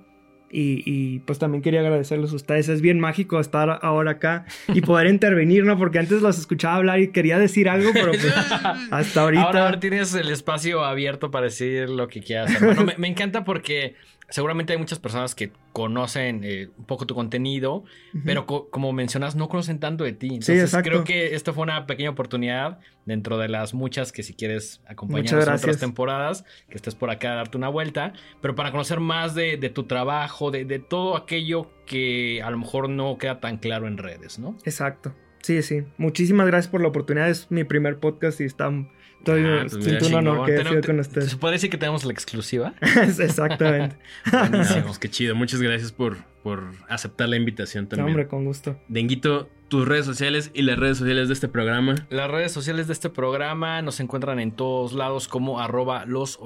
Y, 0.52 1.20
pues 1.20 1.40
también 1.40 1.62
quería 1.62 1.82
agradecerles 1.82 2.32
a 2.32 2.36
ustedes. 2.36 2.70
Es 2.70 2.82
bien 2.82 3.00
mágico 3.00 3.40
estar 3.40 3.80
ahora 3.82 4.12
acá 4.12 4.46
y 4.68 4.82
poder 4.82 5.08
intervenir, 5.08 5.64
¿no? 5.64 5.78
Porque 5.78 6.00
antes 6.00 6.22
los 6.22 6.40
escuchaba 6.40 6.76
hablar 6.76 7.00
y 7.00 7.10
quería 7.10 7.38
decir 7.38 7.70
algo, 7.70 7.92
pero 7.94 8.12
pues 8.12 8.34
hasta 8.92 9.22
ahorita. 9.22 9.44
Ahora, 9.44 9.80
tienes 9.80 10.14
el 10.16 10.30
espacio 10.30 10.84
abierto 10.84 11.32
para 11.32 11.46
decir 11.46 11.90
lo 11.90 12.08
que 12.08 12.22
quieras. 12.22 12.60
Bueno, 12.64 12.84
me, 12.84 12.96
me 12.98 13.08
encanta 13.08 13.44
porque 13.44 13.96
seguramente 14.30 14.74
hay 14.74 14.80
muchas 14.80 15.00
personas 15.00 15.36
que 15.36 15.52
conocen 15.74 16.42
eh, 16.44 16.70
un 16.78 16.86
poco 16.86 17.06
tu 17.06 17.16
contenido, 17.16 17.84
pero 18.26 18.46
como 18.46 18.94
mencionas, 18.94 19.36
no 19.36 19.50
conocen 19.50 19.80
tanto 19.80 20.04
de 20.04 20.14
ti. 20.14 20.28
Entonces, 20.28 20.76
creo 20.84 21.04
que 21.04 21.36
esta 21.36 21.54
fue 21.54 21.64
una 21.64 21.86
pequeña 21.86 22.12
oportunidad 22.12 22.80
dentro 23.06 23.38
de 23.38 23.48
las 23.48 23.74
muchas 23.74 24.12
que 24.12 24.24
si 24.24 24.34
quieres 24.34 24.82
acompañarnos 24.88 25.48
en 25.48 25.54
otras 25.54 25.80
temporadas, 25.80 26.46
que 26.70 26.76
estés 26.76 26.96
por 26.96 27.10
acá 27.10 27.34
a 27.34 27.36
darte 27.36 27.58
una 27.58 27.70
vuelta, 27.70 28.14
pero 28.42 28.56
para 28.56 28.72
conocer 28.72 29.00
más 29.00 29.36
de, 29.36 29.58
tu 29.74 29.84
trabajo, 29.84 30.52
de, 30.52 30.66
de 30.66 30.80
todo 30.80 31.16
aquello 31.16 31.72
que 31.86 32.42
a 32.44 32.50
lo 32.52 32.58
mejor 32.58 32.90
no 32.90 33.18
queda 33.18 33.40
tan 33.40 33.58
claro 33.58 33.88
en 33.88 33.98
redes, 33.98 34.40
¿no? 34.40 34.58
Exacto. 34.66 35.14
Sí, 35.42 35.62
sí. 35.62 35.84
Muchísimas 35.98 36.48
gracias 36.48 36.70
por 36.70 36.82
la 36.82 36.90
oportunidad. 36.90 37.30
Es 37.30 37.50
mi 37.50 37.64
primer 37.64 38.00
podcast 38.00 38.42
y 38.42 38.44
está 38.44 38.70
Estoy, 39.20 39.44
ah, 39.46 39.66
pues 39.70 39.84
siento 39.84 40.08
un 40.08 40.14
honor 40.16 40.46
que 40.46 40.82
con 40.82 41.00
ustedes. 41.00 41.30
¿Se 41.32 41.38
puede 41.38 41.54
decir 41.54 41.70
que 41.70 41.78
tenemos 41.78 42.06
la 42.06 42.14
exclusiva? 42.14 42.74
Exactamente. 43.20 43.98
qué 45.00 45.10
chido. 45.10 45.36
Muchas 45.36 45.62
gracias 45.62 45.92
por, 45.92 46.18
por 46.42 46.72
aceptar 46.88 47.30
la 47.30 47.36
invitación 47.36 47.88
también. 47.88 48.08
hombre, 48.08 48.28
con 48.28 48.46
gusto. 48.46 48.80
Denguito, 48.88 49.50
tus 49.68 49.88
redes 49.88 50.06
sociales 50.06 50.52
y 50.54 50.62
las 50.62 50.80
redes 50.80 50.98
sociales 50.98 51.28
de 51.28 51.34
este 51.34 51.50
programa. 51.50 51.96
Las 52.10 52.32
redes 52.32 52.52
sociales 52.54 52.88
de 52.88 52.94
este 52.94 53.10
programa 53.10 53.82
nos 53.82 54.00
encuentran 54.00 54.40
en 54.40 54.52
todos 54.52 54.94
lados 54.94 55.28
como 55.28 55.60
arroba 55.60 56.06
los 56.06 56.40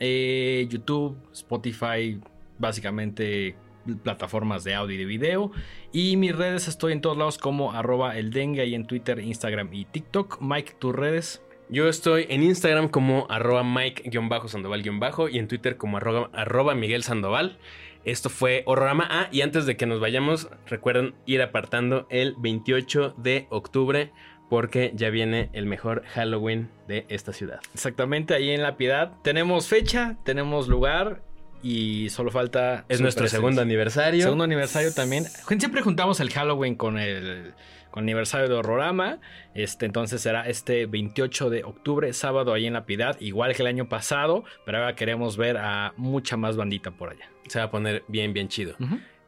eh, 0.00 0.66
YouTube, 0.70 1.16
Spotify, 1.32 2.18
básicamente 2.58 3.54
plataformas 4.02 4.64
de 4.64 4.74
audio 4.74 4.94
y 4.94 4.98
de 4.98 5.04
video. 5.04 5.52
Y 5.92 6.16
mis 6.16 6.34
redes 6.34 6.68
estoy 6.68 6.92
en 6.92 7.00
todos 7.00 7.16
lados 7.16 7.38
como 7.38 7.72
arroba 7.72 8.16
el 8.16 8.30
dengue, 8.30 8.62
ahí 8.62 8.74
en 8.74 8.86
Twitter, 8.86 9.18
Instagram 9.20 9.72
y 9.72 9.84
TikTok. 9.84 10.40
Mike, 10.40 10.76
tus 10.78 10.94
redes. 10.94 11.42
Yo 11.72 11.88
estoy 11.88 12.26
en 12.28 12.42
Instagram 12.42 12.90
como 12.90 13.26
arroba 13.30 13.62
Mike-Sandoval- 13.64 15.30
y 15.32 15.38
en 15.38 15.48
Twitter 15.48 15.78
como 15.78 15.96
arroba, 15.96 16.74
Miguel 16.74 17.02
Sandoval. 17.02 17.56
Esto 18.04 18.28
fue 18.28 18.62
Horrorama. 18.66 19.08
Ah, 19.10 19.28
y 19.32 19.40
antes 19.40 19.64
de 19.64 19.78
que 19.78 19.86
nos 19.86 19.98
vayamos, 19.98 20.50
recuerden 20.66 21.14
ir 21.24 21.40
apartando 21.40 22.06
el 22.10 22.34
28 22.36 23.14
de 23.16 23.46
octubre 23.48 24.12
porque 24.50 24.92
ya 24.94 25.08
viene 25.08 25.48
el 25.54 25.64
mejor 25.64 26.02
Halloween 26.12 26.68
de 26.88 27.06
esta 27.08 27.32
ciudad. 27.32 27.60
Exactamente, 27.72 28.34
ahí 28.34 28.50
en 28.50 28.60
La 28.60 28.76
Piedad. 28.76 29.12
Tenemos 29.24 29.66
fecha, 29.66 30.18
tenemos 30.26 30.68
lugar 30.68 31.22
y 31.62 32.10
solo 32.10 32.30
falta... 32.30 32.84
Es 32.90 33.00
nuestro 33.00 33.28
segundo 33.28 33.62
aniversario. 33.62 34.24
Segundo 34.24 34.44
aniversario 34.44 34.92
también. 34.92 35.24
Siempre 35.24 35.80
juntamos 35.80 36.20
el 36.20 36.28
Halloween 36.28 36.74
con 36.74 36.98
el 36.98 37.54
con 37.92 38.02
aniversario 38.02 38.48
de 38.48 38.54
Horrorama. 38.56 39.20
Este, 39.54 39.86
entonces 39.86 40.20
será 40.20 40.48
este 40.48 40.86
28 40.86 41.50
de 41.50 41.62
octubre, 41.62 42.12
sábado 42.12 42.52
ahí 42.52 42.66
en 42.66 42.72
La 42.72 42.84
Piedad, 42.84 43.16
igual 43.20 43.54
que 43.54 43.62
el 43.62 43.68
año 43.68 43.88
pasado, 43.88 44.42
pero 44.66 44.78
ahora 44.78 44.96
queremos 44.96 45.36
ver 45.36 45.58
a 45.58 45.92
mucha 45.96 46.36
más 46.36 46.56
bandita 46.56 46.90
por 46.90 47.10
allá. 47.10 47.30
Se 47.46 47.60
va 47.60 47.66
a 47.66 47.70
poner 47.70 48.02
bien, 48.08 48.32
bien 48.32 48.48
chido. 48.48 48.74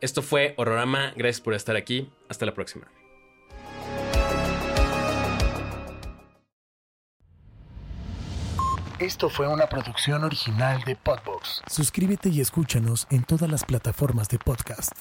Esto 0.01 0.23
fue 0.23 0.55
Horrorama, 0.57 1.13
gracias 1.15 1.41
por 1.41 1.55
estar 1.55 1.77
aquí, 1.77 2.11
hasta 2.29 2.45
la 2.45 2.55
próxima. 2.55 2.89
Esto 8.99 9.29
fue 9.29 9.49
una 9.49 9.67
producción 9.67 10.25
original 10.25 10.83
de 10.85 10.97
Podbox. 10.97 11.63
Suscríbete 11.67 12.29
y 12.29 12.41
escúchanos 12.41 13.07
en 13.11 13.25
todas 13.25 13.51
las 13.51 13.65
plataformas 13.65 14.29
de 14.29 14.39
podcast. 14.39 14.93